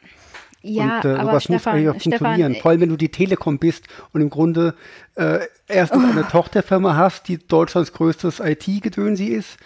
ja, 0.63 0.97
und 0.97 1.05
äh, 1.05 1.09
aber 1.15 1.31
sowas 1.31 1.49
muss 1.49 1.61
Stefan, 1.63 1.83
ja 1.85 1.91
funktionieren. 1.93 2.37
Stefan, 2.53 2.55
Vor 2.63 2.71
allem, 2.73 2.81
wenn 2.81 2.89
du 2.89 2.97
die 2.97 3.11
Telekom 3.11 3.59
bist 3.59 3.85
und 4.13 4.21
im 4.21 4.31
Grunde 4.31 4.75
äh, 5.15 5.39
erstens 5.69 6.03
Oh. 6.05 6.11
eine 6.11 6.27
Tochterfirma 6.27 6.97
hast, 6.97 7.29
die 7.29 7.39
Deutschlands 7.39 7.93
größtes 7.93 8.41
IT-Gedönsi 8.41 9.27
ist 9.27 9.57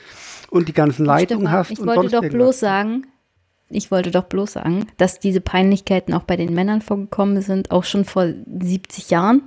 und 0.51 0.69
die 0.69 0.73
ganzen 0.73 1.05
Leitungen 1.07 1.47
Stefan, 1.47 1.59
hast. 1.59 1.71
ich 1.71 1.81
und 1.81 1.87
wollte 1.87 2.09
doch 2.09 2.23
irgendwas. 2.23 2.33
bloß 2.33 2.61
sagen, 2.61 3.07
ich 3.71 3.91
wollte 3.91 4.11
doch 4.11 4.25
bloß 4.25 4.53
sagen, 4.53 4.87
dass 4.97 5.21
diese 5.21 5.41
Peinlichkeiten 5.41 6.13
auch 6.13 6.25
bei 6.25 6.37
den 6.37 6.53
Männern 6.53 6.83
vorgekommen 6.83 7.41
sind, 7.41 7.71
auch 7.71 7.85
schon 7.85 8.05
vor 8.05 8.27
70 8.27 9.11
Jahren. 9.11 9.43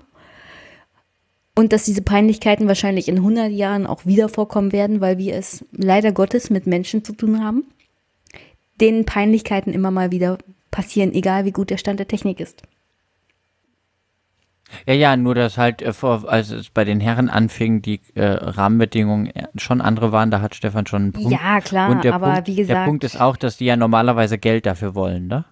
Und 1.56 1.72
dass 1.72 1.84
diese 1.84 2.02
Peinlichkeiten 2.02 2.68
wahrscheinlich 2.68 3.08
in 3.08 3.18
100 3.18 3.52
Jahren 3.52 3.86
auch 3.86 4.08
wieder 4.08 4.28
vorkommen 4.28 4.72
werden, 4.72 5.02
weil 5.02 5.20
wir 5.20 5.36
es 5.36 5.64
leider 5.72 6.12
Gottes 6.12 6.50
mit 6.50 6.66
Menschen 6.66 7.04
zu 7.04 7.14
tun 7.14 7.44
haben, 7.44 7.66
denen 8.82 9.06
Peinlichkeiten 9.06 9.72
immer 9.72 9.92
mal 9.92 10.12
wieder 10.12 10.40
passieren, 10.72 11.14
egal 11.14 11.46
wie 11.46 11.52
gut 11.52 11.70
der 11.70 11.78
Stand 11.78 12.00
der 12.00 12.08
Technik 12.08 12.40
ist. 12.40 12.64
Ja, 14.88 14.94
ja, 14.94 15.16
nur 15.18 15.36
dass 15.36 15.58
halt, 15.58 15.82
äh, 15.82 15.94
vor, 15.94 16.28
als 16.30 16.50
es 16.50 16.70
bei 16.70 16.84
den 16.86 17.00
Herren 17.00 17.30
anfing, 17.30 17.82
die 17.82 18.02
äh, 18.16 18.24
Rahmenbedingungen 18.26 19.28
äh, 19.28 19.48
schon 19.58 19.82
andere 19.82 20.12
waren, 20.12 20.32
da 20.32 20.42
hat 20.42 20.56
Stefan 20.56 20.86
schon 20.88 21.02
einen 21.04 21.12
Punkt. 21.14 21.32
Ja, 21.32 21.60
klar, 21.62 21.90
und 21.92 22.04
der 22.04 22.14
aber 22.16 22.34
Punkt, 22.34 22.48
wie 22.48 22.56
Der 22.56 22.64
gesagt- 22.66 22.86
Punkt 22.86 23.04
ist 23.04 23.20
auch, 23.22 23.38
dass 23.38 23.58
die 23.58 23.66
ja 23.66 23.76
normalerweise 23.76 24.38
Geld 24.38 24.66
dafür 24.66 24.96
wollen, 24.96 25.28
ne? 25.28 25.46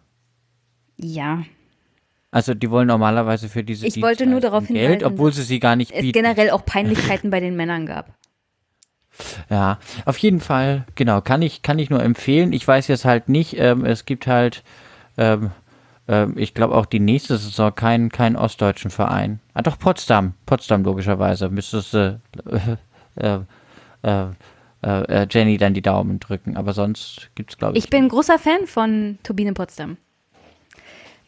Ja, 0.97 1.43
Also 2.31 2.53
die 2.53 2.69
wollen 2.71 2.87
normalerweise 2.87 3.49
für 3.49 3.63
diese 3.63 3.85
Ich 3.87 4.01
wollte 4.01 4.25
nur 4.25 4.39
darauf 4.39 4.67
Geld, 4.67 4.79
hinweisen, 5.01 5.05
obwohl 5.05 5.33
sie 5.33 5.41
sie 5.43 5.59
gar 5.59 5.75
nicht 5.75 5.91
es 5.91 6.01
bieten. 6.01 6.13
generell 6.13 6.51
auch 6.51 6.65
Peinlichkeiten 6.65 7.29
bei 7.31 7.39
den 7.39 7.55
Männern 7.55 7.85
gab. 7.85 8.13
Ja, 9.49 9.77
auf 10.05 10.17
jeden 10.19 10.39
Fall, 10.39 10.85
genau, 10.95 11.21
kann 11.21 11.41
ich, 11.41 11.61
kann 11.61 11.77
ich 11.79 11.89
nur 11.89 12.01
empfehlen. 12.01 12.53
Ich 12.53 12.65
weiß 12.67 12.87
jetzt 12.87 13.03
halt 13.05 13.27
nicht, 13.29 13.57
ähm, 13.59 13.83
es 13.85 14.05
gibt 14.05 14.25
halt, 14.27 14.63
ähm, 15.17 15.51
ich 16.35 16.53
glaube 16.53 16.75
auch 16.75 16.85
die 16.85 16.99
nächste 16.99 17.37
Saison 17.37 17.73
keinen 17.73 18.09
keinen 18.09 18.35
ostdeutschen 18.35 18.91
Verein. 18.91 19.39
Ah, 19.53 19.61
doch, 19.61 19.79
Potsdam, 19.79 20.33
Potsdam 20.45 20.83
logischerweise. 20.83 21.49
Müsstest 21.49 21.93
du 21.93 22.19
äh, 23.15 23.37
äh, 24.03 24.25
äh, 24.83 25.21
äh, 25.21 25.27
Jenny 25.29 25.57
dann 25.57 25.73
die 25.73 25.81
Daumen 25.81 26.19
drücken, 26.19 26.57
aber 26.57 26.73
sonst 26.73 27.29
gibt's 27.35 27.57
glaube 27.57 27.77
ich. 27.77 27.83
Ich 27.83 27.89
bin 27.89 28.09
großer 28.09 28.39
Fan 28.39 28.65
von 28.65 29.19
Turbine 29.23 29.53
Potsdam. 29.53 29.97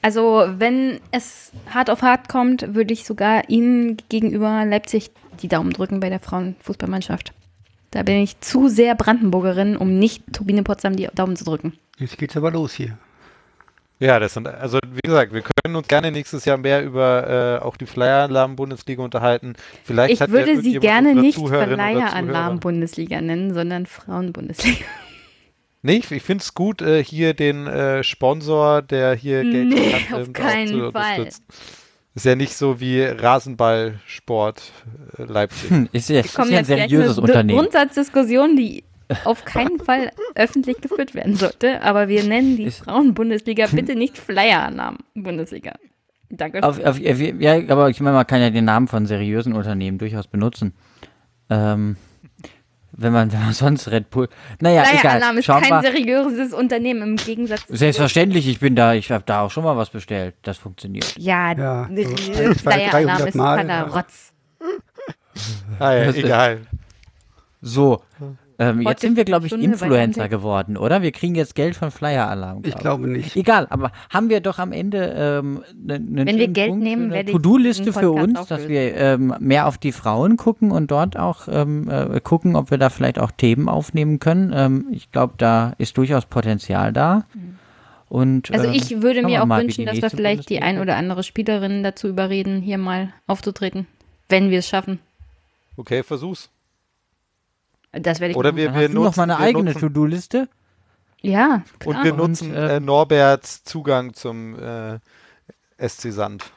Also, 0.02 0.46
wenn 0.58 1.00
es 1.12 1.54
hart 1.74 1.90
auf 1.90 2.02
hart 2.02 2.28
kommt, 2.28 2.76
würde 2.76 2.94
ich 2.94 3.06
sogar 3.06 3.50
Ihnen 3.50 3.96
gegenüber 4.10 4.66
Leipzig 4.66 5.12
die 5.42 5.48
Daumen 5.48 5.72
drücken 5.72 6.02
bei 6.02 6.10
der 6.10 6.20
Frauenfußballmannschaft. 6.20 7.32
Da 7.92 8.04
bin 8.04 8.18
ich 8.18 8.42
zu 8.42 8.68
sehr 8.68 8.96
Brandenburgerin, 8.96 9.78
um 9.78 9.98
nicht 10.00 10.24
Turbine 10.34 10.64
Potsdam 10.64 10.98
die 10.98 11.08
Daumen 11.14 11.38
zu 11.38 11.46
drücken. 11.46 11.74
Jetzt 12.00 12.18
geht's 12.18 12.36
aber 12.36 12.52
los 12.52 12.74
hier. 12.74 12.98
Ja, 14.04 14.20
das 14.20 14.34
sind, 14.34 14.48
also 14.50 14.80
wie 14.92 15.00
gesagt, 15.02 15.32
wir 15.34 15.42
können 15.42 15.78
uns 15.78 15.88
gerne 15.88 16.12
nächstes 16.12 16.44
Jahr 16.44 16.58
mehr 16.58 16.84
über 16.84 17.60
äh, 17.62 17.64
auch 17.64 17.78
die 17.78 17.86
Flyer-Alarm-Bundesliga 17.86 19.02
unterhalten. 19.02 19.54
Vielleicht 19.86 20.16
Ich 20.16 20.22
hat 20.22 20.28
ja 20.28 20.34
würde 20.34 20.62
sie 20.62 20.78
gerne 20.80 21.16
nicht 21.16 21.36
Zuhörerinnen 21.38 21.76
oder 21.76 21.84
Verleiheralarm 22.10 22.56
Zuhörer- 22.56 22.60
Bundesliga 22.60 23.22
nennen, 23.22 23.54
sondern 23.54 23.86
Frauenbundesliga. 23.86 24.84
Nee, 25.84 25.98
ich, 25.98 26.12
ich 26.12 26.22
finde 26.24 26.42
es 26.42 26.54
gut, 26.54 26.82
äh, 26.82 27.02
hier 27.02 27.34
den 27.34 27.66
äh, 27.68 28.04
Sponsor, 28.04 28.82
der 28.82 29.14
hier 29.16 29.42
Geld 29.44 29.70
Nee, 29.70 29.94
Hand 29.94 30.14
auf 30.14 30.34
keinen 30.34 30.68
zu 30.68 30.92
Fall. 30.92 31.20
unterstützen. 31.20 31.44
Ist 32.16 32.26
ja 32.26 32.36
nicht 32.36 32.56
so 32.56 32.80
wie 32.82 33.04
Rasenballsport 33.04 34.62
äh, 35.18 35.24
Leipzig. 35.24 35.70
Hm, 35.70 35.90
ist 35.94 36.10
ja, 36.10 36.20
ist 36.20 36.38
ja 36.38 36.44
ein 36.44 36.52
jetzt 36.52 36.68
gleich 36.68 36.90
seriöses 36.90 37.18
eine 37.18 37.26
Unternehmen. 37.28 37.60
Grundsatzdiskussion, 37.60 38.56
die 38.58 38.84
auf 39.26 39.46
keinen 39.46 39.80
Fall 39.80 40.12
öffentlich 40.36 40.82
geführt 40.82 41.16
werden 41.16 41.36
sollte. 41.36 41.82
Aber 41.82 42.08
wir 42.08 42.24
nennen 42.24 42.58
die 42.58 42.72
Frauen-Bundesliga 42.72 43.68
bitte 43.72 43.96
nicht 43.96 44.18
Flyer-Namen-Bundesliga. 44.18 45.74
Danke. 46.30 46.64
Auf, 46.64 46.84
auf, 46.84 47.00
ja, 47.00 47.54
aber 47.70 47.90
ich 47.90 48.00
meine, 48.00 48.16
man 48.16 48.28
kann 48.28 48.42
ja 48.42 48.50
den 48.50 48.66
Namen 48.66 48.88
von 48.88 49.06
seriösen 49.06 49.54
Unternehmen 49.54 50.00
durchaus 50.00 50.28
benutzen. 50.28 50.74
Ähm, 51.50 51.96
wenn 52.96 53.12
man, 53.12 53.32
wenn 53.32 53.40
man 53.40 53.54
sonst 53.54 53.90
Red 53.90 54.10
Bull. 54.10 54.30
Naja, 54.60 54.84
egal. 54.84 54.98
Flyer-Alarm 54.98 55.38
ist 55.38 55.46
Schauen 55.46 55.62
kein 55.64 55.82
seriöses 55.82 56.54
Unternehmen 56.54 57.02
im 57.02 57.16
Gegensatz 57.16 57.66
zu. 57.66 57.76
Selbstverständlich, 57.76 58.48
ich 58.48 58.60
bin 58.60 58.76
da, 58.76 58.94
ich 58.94 59.12
habe 59.12 59.24
da 59.26 59.42
auch 59.42 59.52
schon 59.52 59.64
mal 59.64 59.76
was 59.78 59.90
bestellt. 59.90 60.36
Das 60.44 60.58
funktioniert. 60.58 61.16
Ja, 61.18 61.54
Ja, 61.54 61.86
300 61.86 63.28
ist 63.28 63.34
totaler. 63.34 63.88
Rotz. 63.88 64.34
Ah, 65.80 65.94
ja, 65.94 66.12
egal. 66.12 66.62
So, 67.62 68.04
ähm, 68.60 68.82
jetzt 68.82 69.02
sind 69.02 69.16
wir, 69.18 69.26
glaube 69.26 69.46
ich, 69.46 69.50
Stunde 69.50 69.66
Influencer 69.66 70.30
geworden, 70.30 70.78
oder? 70.78 71.02
Wir 71.02 71.12
kriegen 71.12 71.36
jetzt 71.36 71.56
Geld 71.56 71.76
von 71.76 71.92
Flyer 71.92 72.30
Alarm. 72.30 72.62
Ich 72.66 72.76
glaube 72.76 73.08
nicht. 73.08 73.36
Egal, 73.36 73.68
aber 73.70 73.92
haben 74.10 74.30
wir 74.30 74.42
doch 74.42 74.60
am 74.60 74.72
Ende 74.72 75.14
ähm, 75.18 75.64
ne, 75.76 76.00
ne 76.00 76.26
Wenn 76.26 76.38
wir 76.38 76.48
Geld 76.48 76.76
nehmen, 76.76 77.12
werde 77.12 77.32
To-Do-Liste 77.32 77.94
für 77.94 78.12
uns, 78.12 78.34
dass 78.34 78.52
auflösen. 78.52 78.70
wir 78.70 78.96
ähm, 78.96 79.36
mehr 79.40 79.68
auf 79.68 79.78
die 79.78 79.92
Frauen 79.92 80.38
gucken 80.38 80.72
und 80.72 80.92
dort 80.92 81.18
auch 81.18 81.48
ähm, 81.50 81.90
äh, 81.90 82.20
gucken, 82.22 82.56
ob 82.56 82.72
wir 82.72 82.78
da 82.78 82.90
vielleicht 82.90 83.20
auch 83.20 83.32
Themen 83.32 83.70
aufnehmen 83.70 84.20
können. 84.20 84.52
Ähm, 84.56 84.88
ich 84.92 85.12
glaube, 85.12 85.34
da 85.38 85.74
ist 85.78 85.98
durchaus 85.98 86.26
Potenzial 86.26 86.94
da. 86.94 87.26
Und, 88.10 88.52
Also 88.52 88.68
ähm, 88.68 88.74
ich 88.74 89.02
würde 89.02 89.24
mir 89.24 89.44
auch 89.44 89.50
wünschen, 89.50 89.86
dass 89.86 90.02
wir 90.02 90.10
vielleicht 90.10 90.50
die 90.50 90.62
ein 90.62 90.80
oder 90.80 90.98
andere 90.98 91.24
Spielerin 91.24 91.82
dazu 91.82 92.08
überreden, 92.08 92.62
hier 92.62 92.78
mal 92.78 93.12
aufzutreten, 93.26 93.88
wenn 94.30 94.52
wir 94.52 94.60
es 94.60 94.68
schaffen. 94.68 95.00
Okay, 95.78 96.04
versuch's. 96.04 96.52
Das 97.94 98.20
werde 98.20 98.32
ich 98.32 98.38
Oder 98.38 98.56
wir, 98.56 98.74
wir 98.74 98.82
hast 98.82 98.94
du 98.94 98.94
noch 98.94 99.04
nutzen, 99.06 99.20
mal 99.20 99.24
eine 99.24 99.40
wir 99.40 99.46
eigene 99.46 99.72
nutzen, 99.72 99.80
To-Do-Liste. 99.82 100.50
Ja, 101.22 101.64
und 101.86 101.94
klar. 101.94 102.04
wir 102.04 102.14
Und, 102.14 102.18
nutzen 102.20 102.54
äh, 102.54 102.78
äh, 102.78 102.80
Norberts 102.80 103.64
Zugang 103.64 104.14
zum 104.14 104.56
äh, 104.60 105.00
SC 105.88 106.12
Sand. 106.12 106.52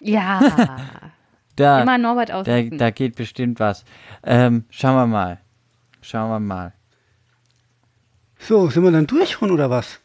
ja. 0.00 0.40
Da, 1.56 1.82
Immer 1.82 1.98
Norbert 1.98 2.30
da, 2.30 2.36
ausnutzen. 2.36 2.78
da 2.78 2.90
geht 2.90 3.16
bestimmt 3.16 3.60
was. 3.60 3.84
Ähm, 4.22 4.64
schauen 4.70 4.94
wir 4.96 5.06
mal. 5.06 5.40
Schauen 6.00 6.30
wir 6.30 6.40
mal. 6.40 6.72
So, 8.38 8.70
sind 8.70 8.82
wir 8.84 8.90
dann 8.92 9.06
durch 9.06 9.32
schon 9.32 9.50
oder 9.50 9.68
was? 9.68 10.00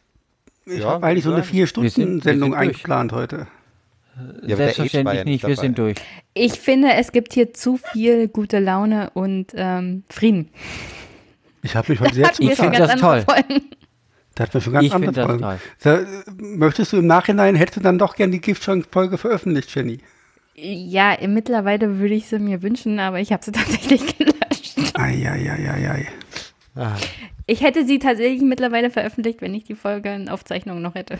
Ich 0.65 0.79
Ja, 0.79 0.89
habe 0.89 1.05
eigentlich 1.07 1.23
so 1.23 1.29
eine. 1.29 1.37
Wir 1.37 1.43
wir 1.43 1.49
Vier-Stunden-Sendung 1.49 2.53
eingeplant 2.53 3.13
heute. 3.13 3.47
Ja, 4.45 4.55
Selbstverständlich 4.55 5.17
ja 5.17 5.23
nicht, 5.25 5.43
wir 5.43 5.55
dabei. 5.55 5.61
sind 5.61 5.77
durch. 5.77 5.95
Ich 6.33 6.53
finde, 6.53 6.93
es 6.93 7.11
gibt 7.11 7.33
hier 7.33 7.53
zu 7.53 7.77
viel 7.77 8.27
gute 8.29 8.59
Laune 8.59 9.09
und 9.13 9.47
ähm, 9.55 10.03
Frieden. 10.09 10.49
Ich 11.63 11.75
habe 11.75 11.91
mich 11.91 11.99
heute 11.99 12.15
sehr 12.15 12.25
wir 12.37 12.51
Ich 12.51 12.55
schon 12.57 12.65
find 12.73 12.77
ganz 12.77 12.91
das 12.93 13.01
toll. 13.01 13.25
Da 14.35 14.43
hat 14.43 14.53
man 14.53 14.61
schon 14.61 14.73
ganz 14.73 14.85
Ich 14.85 14.93
andere 14.93 15.25
Folgen. 15.25 15.41
toll. 15.41 15.59
So, 15.79 15.89
äh, 15.89 16.05
möchtest 16.37 16.93
du 16.93 16.97
im 16.97 17.07
Nachhinein, 17.07 17.55
hättest 17.55 17.77
du 17.77 17.81
dann 17.81 17.97
doch 17.97 18.15
gern 18.15 18.31
die 18.31 18.39
Giftschrank-Folge 18.41 19.17
veröffentlicht, 19.17 19.73
Jenny? 19.75 19.99
Ja, 20.55 21.17
mittlerweile 21.27 21.99
würde 21.99 22.13
ich 22.15 22.27
sie 22.27 22.39
mir 22.39 22.61
wünschen, 22.61 22.99
aber 22.99 23.19
ich 23.19 23.33
habe 23.33 23.43
sie 23.43 23.51
tatsächlich 23.53 24.17
gelöscht. 24.17 24.77
Eieieiei. 24.93 26.07
Ah, 26.75 26.95
Ich 27.47 27.61
hätte 27.61 27.85
sie 27.85 27.99
tatsächlich 27.99 28.41
mittlerweile 28.41 28.89
veröffentlicht, 28.91 29.41
wenn 29.41 29.53
ich 29.53 29.63
die 29.65 29.75
Folge 29.75 30.13
in 30.13 30.29
Aufzeichnung 30.29 30.81
noch 30.81 30.95
hätte. 30.95 31.17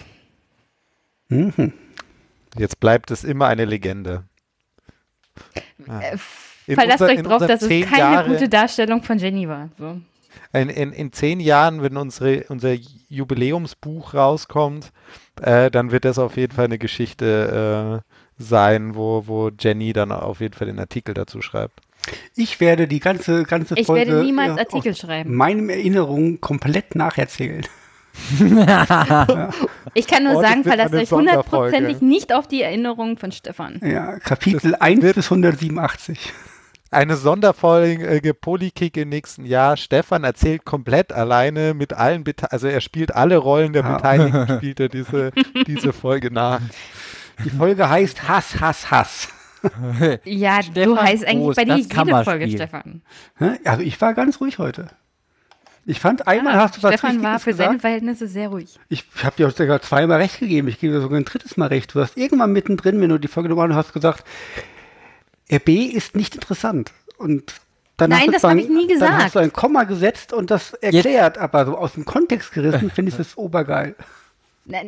Mhm. 1.29 1.73
Jetzt 2.57 2.79
bleibt 2.79 3.11
es 3.11 3.23
immer 3.23 3.47
eine 3.47 3.65
Legende. 3.65 4.23
Ah. 5.87 6.01
In 6.67 6.75
Verlasst 6.75 7.01
unser- 7.01 7.13
euch 7.13 7.21
drauf, 7.21 7.45
dass 7.45 7.61
es 7.61 7.67
zehn 7.67 7.85
keine 7.85 7.99
Jahre- 7.99 8.29
gute 8.29 8.49
Darstellung 8.49 9.03
von 9.03 9.17
Jenny 9.19 9.47
war. 9.47 9.69
So. 9.77 10.01
In, 10.53 10.69
in, 10.69 10.91
in 10.93 11.13
zehn 11.13 11.39
Jahren, 11.39 11.81
wenn 11.83 11.95
unsere, 11.97 12.45
unser 12.49 12.73
Jubiläumsbuch 13.09 14.13
rauskommt, 14.13 14.91
äh, 15.41 15.69
dann 15.69 15.91
wird 15.91 16.05
das 16.05 16.17
auf 16.17 16.37
jeden 16.37 16.53
Fall 16.53 16.65
eine 16.65 16.77
Geschichte 16.77 18.01
äh, 18.03 18.43
sein, 18.43 18.95
wo, 18.95 19.23
wo 19.27 19.49
Jenny 19.57 19.93
dann 19.93 20.11
auf 20.11 20.39
jeden 20.41 20.53
Fall 20.53 20.67
den 20.67 20.79
Artikel 20.79 21.13
dazu 21.13 21.41
schreibt. 21.41 21.81
Ich 22.35 22.59
werde 22.59 22.87
die 22.87 22.99
ganze, 22.99 23.43
ganze 23.43 23.75
Ich 23.77 23.85
Folge 23.87 24.11
werde 24.11 24.23
niemals 24.23 24.57
äh, 24.57 24.59
Artikel 24.61 24.95
schreiben. 24.95 25.33
meinen 25.35 25.69
Erinnerungen 25.69 26.39
komplett 26.41 26.95
nacherzählen. 26.95 27.65
Ich 29.93 30.07
kann 30.07 30.23
nur 30.23 30.35
Oh, 30.35 30.41
sagen, 30.41 30.63
verlasst 30.63 30.93
euch 30.93 31.11
hundertprozentig 31.11 32.01
nicht 32.01 32.33
auf 32.33 32.47
die 32.47 32.61
Erinnerungen 32.61 33.17
von 33.17 33.31
Stefan. 33.31 33.79
Ja, 33.81 34.19
Kapitel 34.19 34.75
1 34.75 35.13
bis 35.13 35.31
187. 35.31 36.33
Eine 36.91 37.15
Sonderfolge 37.17 38.33
Polykick 38.33 38.97
im 38.97 39.09
nächsten 39.09 39.45
Jahr. 39.45 39.77
Stefan 39.77 40.23
erzählt 40.23 40.65
komplett 40.65 41.11
alleine 41.13 41.73
mit 41.73 41.93
allen, 41.93 42.23
Bete 42.23 42.51
also 42.51 42.67
er 42.67 42.81
spielt 42.81 43.13
alle 43.15 43.37
Rollen 43.37 43.73
der 43.73 43.83
Ja. 43.83 43.95
Beteiligten, 43.95 44.47
spielt 44.57 44.79
er 44.79 44.89
diese, 44.89 45.31
diese 45.67 45.93
Folge 45.93 46.31
nach. 46.31 46.61
Die 47.43 47.49
Folge 47.49 47.89
heißt 47.89 48.27
Hass, 48.27 48.59
Hass, 48.59 48.91
Hass. 48.91 49.27
Ja, 50.25 50.59
du 50.59 50.63
Stefan 50.71 50.99
heißt 51.01 51.25
eigentlich 51.25 51.37
Groß, 51.39 51.55
bei 51.55 51.65
dir 51.65 51.77
das 51.77 52.05
jede 52.05 52.23
Folge. 52.23 52.49
Stefan. 52.49 53.01
Also 53.63 53.81
ich 53.81 53.99
war 53.99 54.13
ganz 54.13 54.39
ruhig 54.39 54.59
heute. 54.59 54.87
Ich 55.87 55.99
fand, 55.99 56.27
einmal 56.27 56.55
Ja, 56.55 56.61
hast 56.61 56.77
du 56.77 56.83
was 56.83 56.93
Stefan 56.95 57.21
war 57.21 57.39
für 57.39 57.53
seine 57.53 57.69
gesagt. 57.69 57.81
Verhältnisse 57.81 58.27
sehr 58.27 58.49
ruhig. 58.49 58.79
Ich 58.89 59.05
habe 59.23 59.35
dir 59.35 59.49
sogar 59.51 59.81
zweimal 59.81 60.17
recht 60.17 60.39
gegeben. 60.39 60.67
Ich 60.67 60.79
gebe 60.79 60.93
dir 60.93 61.01
sogar 61.01 61.19
ein 61.19 61.25
drittes 61.25 61.57
Mal 61.57 61.67
recht. 61.67 61.93
Du 61.93 61.99
hast 62.01 62.17
irgendwann 62.17 62.51
mittendrin, 62.53 62.99
wenn 63.01 63.09
du 63.09 63.19
die 63.19 63.27
Folge 63.27 63.49
gemacht 63.49 63.69
hast, 63.73 63.93
gesagt, 63.93 64.23
RB 65.51 65.69
ist 65.93 66.15
nicht 66.15 66.33
interessant. 66.35 66.91
Und 67.17 67.53
dann 67.97 68.09
Nein, 68.09 68.19
hast 68.21 68.25
du 68.27 68.31
das 68.33 68.41
zwar 68.41 68.49
hab 68.51 68.57
ein- 68.57 68.63
ich 68.63 68.69
nie 68.69 68.87
Dann 68.87 68.95
gesagt. 68.99 69.23
hast 69.23 69.35
du 69.35 69.39
ein 69.39 69.53
Komma 69.53 69.83
gesetzt 69.83 70.33
und 70.33 70.49
das 70.51 70.73
erklärt, 70.73 71.37
aber 71.37 71.65
so 71.65 71.77
aus 71.77 71.93
dem 71.93 72.03
Kontext 72.05 72.51
gerissen 72.51 72.89
finde 72.95 73.11
ich 73.11 73.17
das 73.17 73.37
obergeil. 73.37 73.95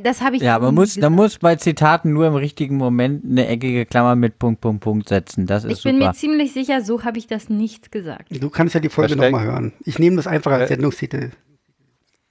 Das 0.03 0.21
habe 0.21 0.37
ich 0.37 0.41
Ja, 0.41 0.57
man 0.57 0.73
muss, 0.73 0.97
man 0.97 1.13
muss 1.13 1.37
bei 1.37 1.55
Zitaten 1.55 2.11
nur 2.11 2.25
im 2.25 2.33
richtigen 2.35 2.77
Moment 2.77 3.23
eine 3.23 3.45
eckige 3.47 3.85
Klammer 3.85 4.15
mit 4.15 4.39
Punkt, 4.39 4.59
Punkt, 4.59 4.81
Punkt 4.83 5.07
setzen. 5.09 5.45
Das 5.45 5.63
ist 5.65 5.77
Ich 5.77 5.83
bin 5.83 5.95
super. 5.97 6.07
mir 6.07 6.13
ziemlich 6.15 6.51
sicher, 6.51 6.81
so 6.81 7.03
habe 7.03 7.19
ich 7.19 7.27
das 7.27 7.49
nicht 7.49 7.91
gesagt. 7.91 8.29
Du 8.41 8.49
kannst 8.49 8.73
ja 8.73 8.79
die 8.81 8.89
Folge 8.89 9.15
nochmal 9.15 9.45
hören. 9.45 9.73
Ich 9.85 9.99
nehme 9.99 10.15
das 10.15 10.25
einfach 10.25 10.51
als 10.51 10.63
Äh, 10.71 10.73
Sendungstitel. 10.75 11.29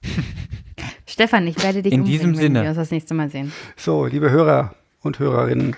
Stefan, 1.05 1.47
ich 1.47 1.61
werde 1.63 1.81
dich 1.81 1.93
In 1.93 2.01
umbringen, 2.01 2.19
diesem 2.19 2.33
wenn 2.37 2.41
Sinne. 2.41 2.61
wir 2.63 2.69
uns 2.69 2.77
das 2.77 2.91
nächste 2.91 3.13
Mal 3.13 3.29
sehen. 3.29 3.53
So, 3.77 4.05
liebe 4.05 4.29
Hörer 4.29 4.75
und 5.01 5.19
Hörerinnen, 5.19 5.75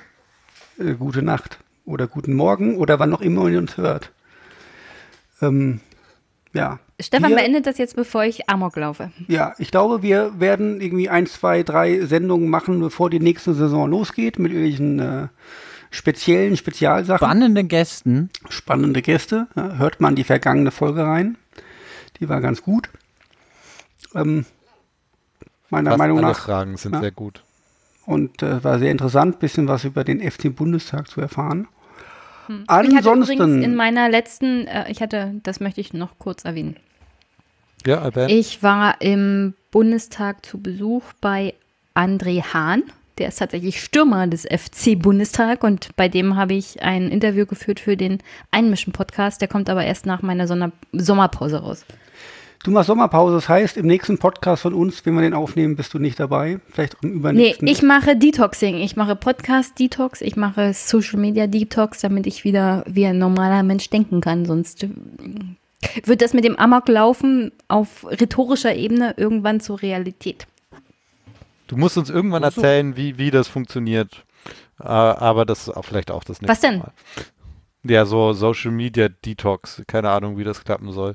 äh, 0.79 0.93
gute 0.95 1.21
Nacht 1.21 1.59
oder 1.85 2.07
guten 2.07 2.33
Morgen 2.33 2.77
oder 2.77 2.99
wann 2.99 3.13
auch 3.13 3.21
immer 3.21 3.47
ihr 3.47 3.59
uns 3.59 3.77
hört. 3.77 4.11
Ähm, 5.41 5.81
ja. 6.53 6.79
Stefan 6.99 7.29
Wir- 7.29 7.37
beendet 7.37 7.65
das 7.65 7.77
jetzt, 7.77 7.95
bevor 7.95 8.23
ich 8.25 8.49
Amok 8.49 8.75
laufe. 8.75 9.11
Ja, 9.27 9.53
ich 9.57 9.71
glaube, 9.71 10.01
wir 10.03 10.39
werden 10.39 10.81
irgendwie 10.81 11.07
ein, 11.09 11.27
zwei, 11.27 11.63
drei 11.63 12.05
Sendungen 12.05 12.49
machen, 12.49 12.79
bevor 12.81 13.09
die 13.09 13.19
nächste 13.21 13.53
Saison 13.53 13.89
losgeht, 13.89 14.37
mit 14.39 14.51
irgendwelchen 14.51 14.99
äh, 14.99 15.27
speziellen 15.91 16.57
Spezialsachen. 16.57 17.25
Spannende 17.25 17.63
Gästen. 17.63 18.29
Spannende 18.49 19.01
Gäste. 19.01 19.47
Ja, 19.55 19.75
hört 19.77 20.01
man 20.01 20.15
die 20.15 20.23
vergangene 20.25 20.71
Folge 20.71 21.03
rein. 21.05 21.37
Die 22.19 22.27
war 22.27 22.41
ganz 22.41 22.61
gut. 22.61 22.89
Ähm, 24.13 24.45
meiner 25.69 25.91
Fast 25.91 25.99
Meinung 25.99 26.17
alle 26.19 26.27
nach. 26.27 26.39
Fragen 26.39 26.77
sind 26.77 26.93
Ja. 26.95 27.01
sehr 27.01 27.11
gut. 27.11 27.43
Und 28.05 28.41
äh, 28.43 28.63
war 28.63 28.79
sehr 28.79 28.91
interessant, 28.91 29.39
bisschen 29.39 29.67
was 29.67 29.83
über 29.85 30.03
den 30.03 30.19
FC 30.19 30.53
Bundestag 30.53 31.07
zu 31.07 31.21
erfahren. 31.21 31.67
Ich 32.49 32.95
hatte 32.95 33.09
übrigens 33.09 33.29
Ansonsten, 33.29 33.63
in 33.63 33.75
meiner 33.75 34.09
letzten, 34.09 34.67
äh, 34.67 34.89
ich 34.91 35.01
hatte, 35.01 35.35
das 35.43 35.59
möchte 35.59 35.81
ich 35.81 35.93
noch 35.93 36.17
kurz 36.17 36.45
erwähnen. 36.45 36.75
Ja, 37.85 38.01
Albert? 38.01 38.31
Ich 38.31 38.63
war 38.63 38.99
im 39.01 39.53
Bundestag 39.71 40.45
zu 40.45 40.59
Besuch 40.59 41.03
bei 41.21 41.53
André 41.95 42.43
Hahn. 42.53 42.83
Der 43.17 43.27
ist 43.27 43.39
tatsächlich 43.39 43.81
Stürmer 43.81 44.27
des 44.27 44.45
FC 44.45 44.97
Bundestag 44.97 45.63
und 45.63 45.95
bei 45.95 46.07
dem 46.07 46.35
habe 46.37 46.53
ich 46.53 46.81
ein 46.81 47.09
Interview 47.09 47.45
geführt 47.45 47.79
für 47.79 47.97
den 47.97 48.19
Einmischen-Podcast. 48.51 49.41
Der 49.41 49.47
kommt 49.47 49.69
aber 49.69 49.83
erst 49.83 50.05
nach 50.05 50.21
meiner 50.21 50.47
Sonder 50.47 50.71
Sommerpause 50.93 51.57
raus. 51.57 51.85
Du 52.63 52.71
machst 52.71 52.87
Sommerpause, 52.87 53.35
das 53.35 53.49
heißt, 53.49 53.77
im 53.77 53.87
nächsten 53.87 54.17
Podcast 54.17 54.61
von 54.63 54.73
uns, 54.73 55.05
wenn 55.05 55.13
wir 55.15 55.21
den 55.21 55.33
aufnehmen, 55.33 55.75
bist 55.75 55.93
du 55.93 55.99
nicht 55.99 56.19
dabei. 56.19 56.59
Vielleicht 56.71 56.97
auch 56.97 57.03
im 57.03 57.09
Nee, 57.11 57.17
übernächsten. 57.17 57.67
ich 57.67 57.81
mache 57.81 58.15
Detoxing. 58.15 58.77
Ich 58.77 58.95
mache 58.95 59.15
Podcast-Detox. 59.15 60.21
Ich 60.21 60.35
mache 60.35 60.73
Social-Media-Detox, 60.73 61.99
damit 62.01 62.27
ich 62.27 62.43
wieder 62.43 62.83
wie 62.87 63.05
ein 63.05 63.17
normaler 63.17 63.63
Mensch 63.63 63.89
denken 63.89 64.21
kann. 64.21 64.45
Sonst 64.45 64.83
äh, 64.83 64.89
wird 66.05 66.21
das 66.21 66.33
mit 66.33 66.43
dem 66.43 66.57
Amoklaufen 66.57 67.51
auf 67.67 68.05
rhetorischer 68.09 68.75
Ebene 68.75 69.13
irgendwann 69.17 69.59
zur 69.59 69.81
Realität. 69.81 70.47
Du 71.67 71.77
musst 71.77 71.97
uns 71.97 72.09
irgendwann 72.09 72.43
erzählen, 72.43 72.97
wie, 72.97 73.17
wie 73.17 73.31
das 73.31 73.47
funktioniert. 73.47 74.23
Äh, 74.79 74.85
aber 74.87 75.45
das 75.45 75.67
ist 75.67 75.69
auch 75.69 75.85
vielleicht 75.85 76.09
auch 76.11 76.23
das 76.23 76.41
nächste 76.41 76.51
Was 76.51 76.61
denn? 76.61 76.79
Mal. 76.79 76.91
Ja, 77.83 78.05
so 78.05 78.33
Social 78.33 78.71
Media 78.71 79.07
Detox. 79.09 79.81
Keine 79.87 80.09
Ahnung, 80.09 80.37
wie 80.37 80.43
das 80.43 80.63
klappen 80.63 80.91
soll. 80.91 81.13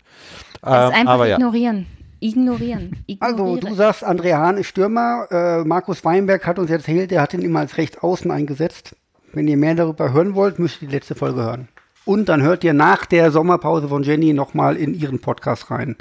Das 0.62 0.88
ist 0.90 0.94
Ähm, 0.94 1.00
einfach 1.00 1.12
aber 1.14 1.26
ja. 1.28 1.36
ignorieren. 1.36 1.86
Ignorieren. 2.20 3.04
Also, 3.20 3.36
Ignoriere. 3.56 3.68
du 3.68 3.74
sagst, 3.74 4.06
André 4.06 4.32
Hahn 4.34 4.56
ist 4.56 4.68
Stürmer. 4.68 5.26
Äh, 5.30 5.64
Markus 5.64 6.04
Weinberg 6.04 6.46
hat 6.46 6.58
uns 6.58 6.70
erzählt, 6.70 7.10
der 7.10 7.20
hat 7.20 7.34
ihn 7.34 7.42
immer 7.42 7.60
als 7.60 7.76
Rechtsaußen 7.76 8.30
eingesetzt. 8.30 8.96
Wenn 9.32 9.46
ihr 9.48 9.56
mehr 9.56 9.74
darüber 9.74 10.12
hören 10.12 10.34
wollt, 10.34 10.58
müsst 10.58 10.80
ihr 10.80 10.88
die 10.88 10.94
letzte 10.94 11.14
Folge 11.14 11.42
hören. 11.42 11.68
Und 12.06 12.28
dann 12.28 12.42
hört 12.42 12.64
ihr 12.64 12.72
nach 12.74 13.04
der 13.06 13.30
Sommerpause 13.30 13.88
von 13.88 14.02
Jenny 14.02 14.32
nochmal 14.32 14.76
in 14.76 14.94
ihren 14.94 15.20
Podcast 15.20 15.70
rein, 15.70 15.96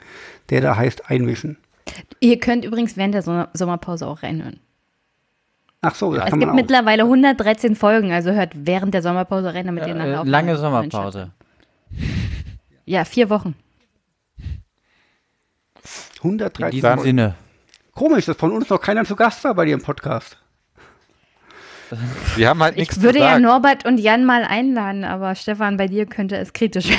der 0.50 0.62
da 0.62 0.76
heißt 0.76 1.10
Einmischen. 1.10 1.58
Ihr 2.20 2.40
könnt 2.40 2.64
übrigens 2.66 2.96
während 2.96 3.14
der 3.14 3.22
Sommer- 3.22 3.50
Sommerpause 3.54 4.08
auch 4.08 4.22
reinhören. 4.24 4.60
Ach 5.86 5.94
so, 5.96 6.14
das 6.14 6.24
Es 6.26 6.30
kann 6.32 6.40
gibt 6.40 6.48
man 6.48 6.56
auch. 6.58 6.62
mittlerweile 6.62 7.04
113 7.04 7.76
Folgen, 7.76 8.12
also 8.12 8.32
hört 8.32 8.54
während 8.56 8.94
der 8.94 9.02
Sommerpause 9.02 9.54
rein, 9.54 9.66
damit 9.68 9.86
ihr 9.86 9.94
nachher 9.94 10.14
Äh, 10.14 10.18
auch 10.18 10.26
lange 10.26 10.58
Sommerpause. 10.58 11.32
Ja, 12.86 13.06
vier 13.06 13.30
Wochen. 13.30 13.54
In 16.24 16.30
113 16.30 16.72
diesem 16.72 16.88
Folgen. 16.90 17.04
Sinne. 17.04 17.36
Komisch, 17.94 18.26
dass 18.26 18.38
von 18.38 18.52
uns 18.52 18.70
noch 18.70 18.80
keiner 18.82 19.04
zu 19.06 19.16
Gast 19.16 19.44
war 19.44 19.54
bei 19.54 19.66
dir 19.66 19.74
im 19.74 19.82
Podcast. 19.84 20.38
Wir 22.36 22.50
haben 22.50 22.64
halt 22.64 22.78
nichts 22.78 22.98
Ich 22.98 23.04
würde 23.04 23.20
zu 23.20 23.26
ja. 23.26 23.38
Norbert 23.40 23.86
und 23.86 24.00
Jan 24.00 24.26
mal 24.26 24.44
einladen, 24.46 25.04
aber 25.04 25.36
Stefan, 25.36 25.78
bei 25.78 25.88
dir 25.88 26.06
könnte 26.08 26.38
es 26.38 26.54
kritisch 26.54 26.90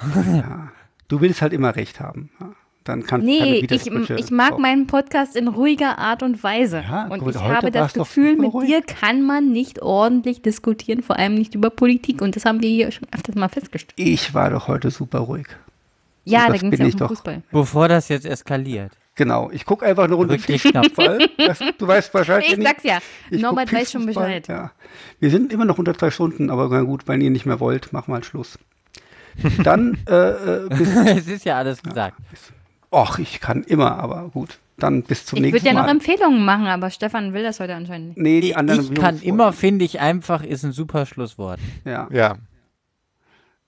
werden. 0.00 0.70
Du 1.08 1.20
willst 1.20 1.42
halt 1.42 1.52
immer 1.52 1.76
recht 1.76 2.00
haben. 2.00 2.30
Ja. 2.40 2.48
Dann 2.84 3.04
kann 3.04 3.20
keine 3.20 3.24
Nee, 3.24 3.66
ich, 3.70 3.86
ich 3.86 4.30
mag 4.30 4.58
meinen 4.58 4.86
Podcast 4.88 5.36
in 5.36 5.46
ruhiger 5.46 5.98
Art 5.98 6.22
und 6.22 6.42
Weise. 6.42 6.82
Ja, 6.88 7.06
und 7.06 7.20
gut, 7.20 7.36
ich 7.36 7.40
habe 7.40 7.70
das 7.70 7.92
Gefühl, 7.92 8.36
mit 8.36 8.52
ruhig. 8.52 8.68
dir 8.68 8.82
kann 8.82 9.22
man 9.22 9.52
nicht 9.52 9.80
ordentlich 9.82 10.42
diskutieren, 10.42 11.02
vor 11.02 11.16
allem 11.16 11.34
nicht 11.34 11.54
über 11.54 11.70
Politik. 11.70 12.20
Und 12.22 12.34
das 12.34 12.44
haben 12.44 12.60
wir 12.60 12.68
hier 12.68 12.90
schon 12.90 13.06
öfters 13.14 13.36
mal 13.36 13.48
festgestellt. 13.48 13.94
Ich 13.96 14.34
war 14.34 14.50
doch 14.50 14.66
heute 14.66 14.90
super 14.90 15.20
ruhig. 15.20 15.46
Ja, 16.24 16.48
da 16.48 16.56
ging 16.56 16.72
es 16.72 16.78
bin 16.78 16.80
ja 16.80 16.86
ich 16.86 16.94
um 16.94 17.00
doch. 17.00 17.08
Fußball. 17.08 17.42
Bevor 17.52 17.88
das 17.88 18.08
jetzt 18.08 18.26
eskaliert. 18.26 18.92
Genau, 19.14 19.50
ich 19.52 19.66
gucke 19.66 19.84
einfach 19.84 20.04
eine 20.04 20.14
Runde. 20.14 20.38
Fußball. 20.38 21.28
Das, 21.36 21.58
du 21.78 21.86
weißt 21.86 22.14
wahrscheinlich 22.14 22.52
Ich 22.52 22.64
sag's 22.64 22.84
ja, 22.84 22.98
Ich 23.30 23.42
Norbert 23.42 23.72
weiß 23.72 23.92
schon 23.92 24.04
Fußball, 24.04 24.26
Bescheid. 24.26 24.48
Ja. 24.48 24.72
Wir 25.20 25.30
sind 25.30 25.52
immer 25.52 25.64
noch 25.64 25.78
unter 25.78 25.96
zwei 25.96 26.10
Stunden, 26.10 26.50
aber 26.50 26.68
na 26.68 26.82
gut, 26.82 27.08
wenn 27.08 27.20
ihr 27.20 27.30
nicht 27.30 27.46
mehr 27.46 27.60
wollt, 27.60 27.92
machen 27.92 28.08
wir 28.08 28.14
halt 28.14 28.26
Schluss. 28.26 28.58
Dann, 29.62 29.98
äh, 30.08 30.14
äh, 30.14 30.68
bis, 30.68 30.88
es 31.06 31.26
ist 31.26 31.44
ja 31.44 31.58
alles 31.58 31.82
gesagt. 31.82 32.16
Och, 32.92 33.18
ich 33.18 33.40
kann 33.40 33.64
immer, 33.64 33.98
aber 33.98 34.28
gut. 34.32 34.58
Dann 34.78 35.02
bis 35.02 35.26
zum 35.26 35.38
Ich 35.38 35.44
würde 35.44 35.52
nächsten 35.52 35.66
ja 35.68 35.72
noch 35.74 35.82
Mal. 35.82 35.90
Empfehlungen 35.90 36.44
machen, 36.44 36.66
aber 36.66 36.90
Stefan 36.90 37.32
will 37.34 37.42
das 37.42 37.60
heute 37.60 37.74
anscheinend 37.74 38.08
nicht. 38.08 38.18
nee, 38.18 38.40
die 38.40 38.56
anderen 38.56 38.92
Ich 38.92 38.94
kann 38.94 39.20
immer, 39.20 39.52
finde 39.52 39.84
ich, 39.84 40.00
einfach 40.00 40.42
ist 40.42 40.64
ein 40.64 40.72
super 40.72 41.06
Schlusswort. 41.06 41.60
Ja. 41.84 42.08
Ja. 42.10 42.36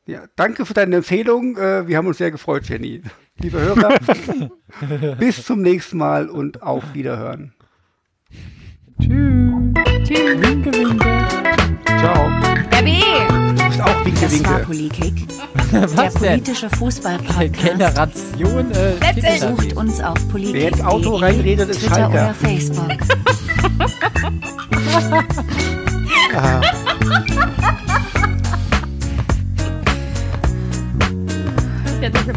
ja, 0.06 0.24
danke 0.36 0.66
für 0.66 0.74
deine 0.74 0.96
Empfehlung. 0.96 1.56
Äh, 1.56 1.86
wir 1.88 1.96
haben 1.96 2.06
uns 2.06 2.18
sehr 2.18 2.30
gefreut, 2.30 2.68
Jenny. 2.68 3.02
Liebe 3.38 3.60
Hörer, 3.60 3.98
bis 5.18 5.44
zum 5.44 5.62
nächsten 5.62 5.98
Mal 5.98 6.28
und 6.28 6.62
auf 6.62 6.82
Wiederhören. 6.94 7.53
Tschüss. 9.00 9.74
Tschüss. 10.04 10.40
Winke, 10.40 10.72
winke. 10.72 11.06
Ciao. 11.86 12.30
Gabi. 12.70 13.02
Auch 13.82 14.04
winke, 14.04 14.30
winke. 14.30 14.42
Das 14.42 14.44
war 14.44 14.58
Politik. 14.60 15.26
Was 15.72 15.94
der 16.14 16.28
politische 16.28 16.70
Fußballpodcast. 16.70 17.52
Generation. 17.52 18.70
Äh, 18.72 19.38
Sucht 19.38 19.72
uns 19.76 20.00
auf 20.00 20.28
Politik. 20.28 20.54
Wer 20.54 20.68
ins 20.68 20.80
Auto 20.82 21.16
reinredet, 21.16 21.68
ist 21.70 21.80
Twitter 21.80 21.94
Schalter. 21.94 22.10
oder 22.10 22.34
Facebook. 22.34 22.90
ah. 26.36 26.60
Ja, 32.00 32.08
das 32.10 32.22
ist 32.22 32.28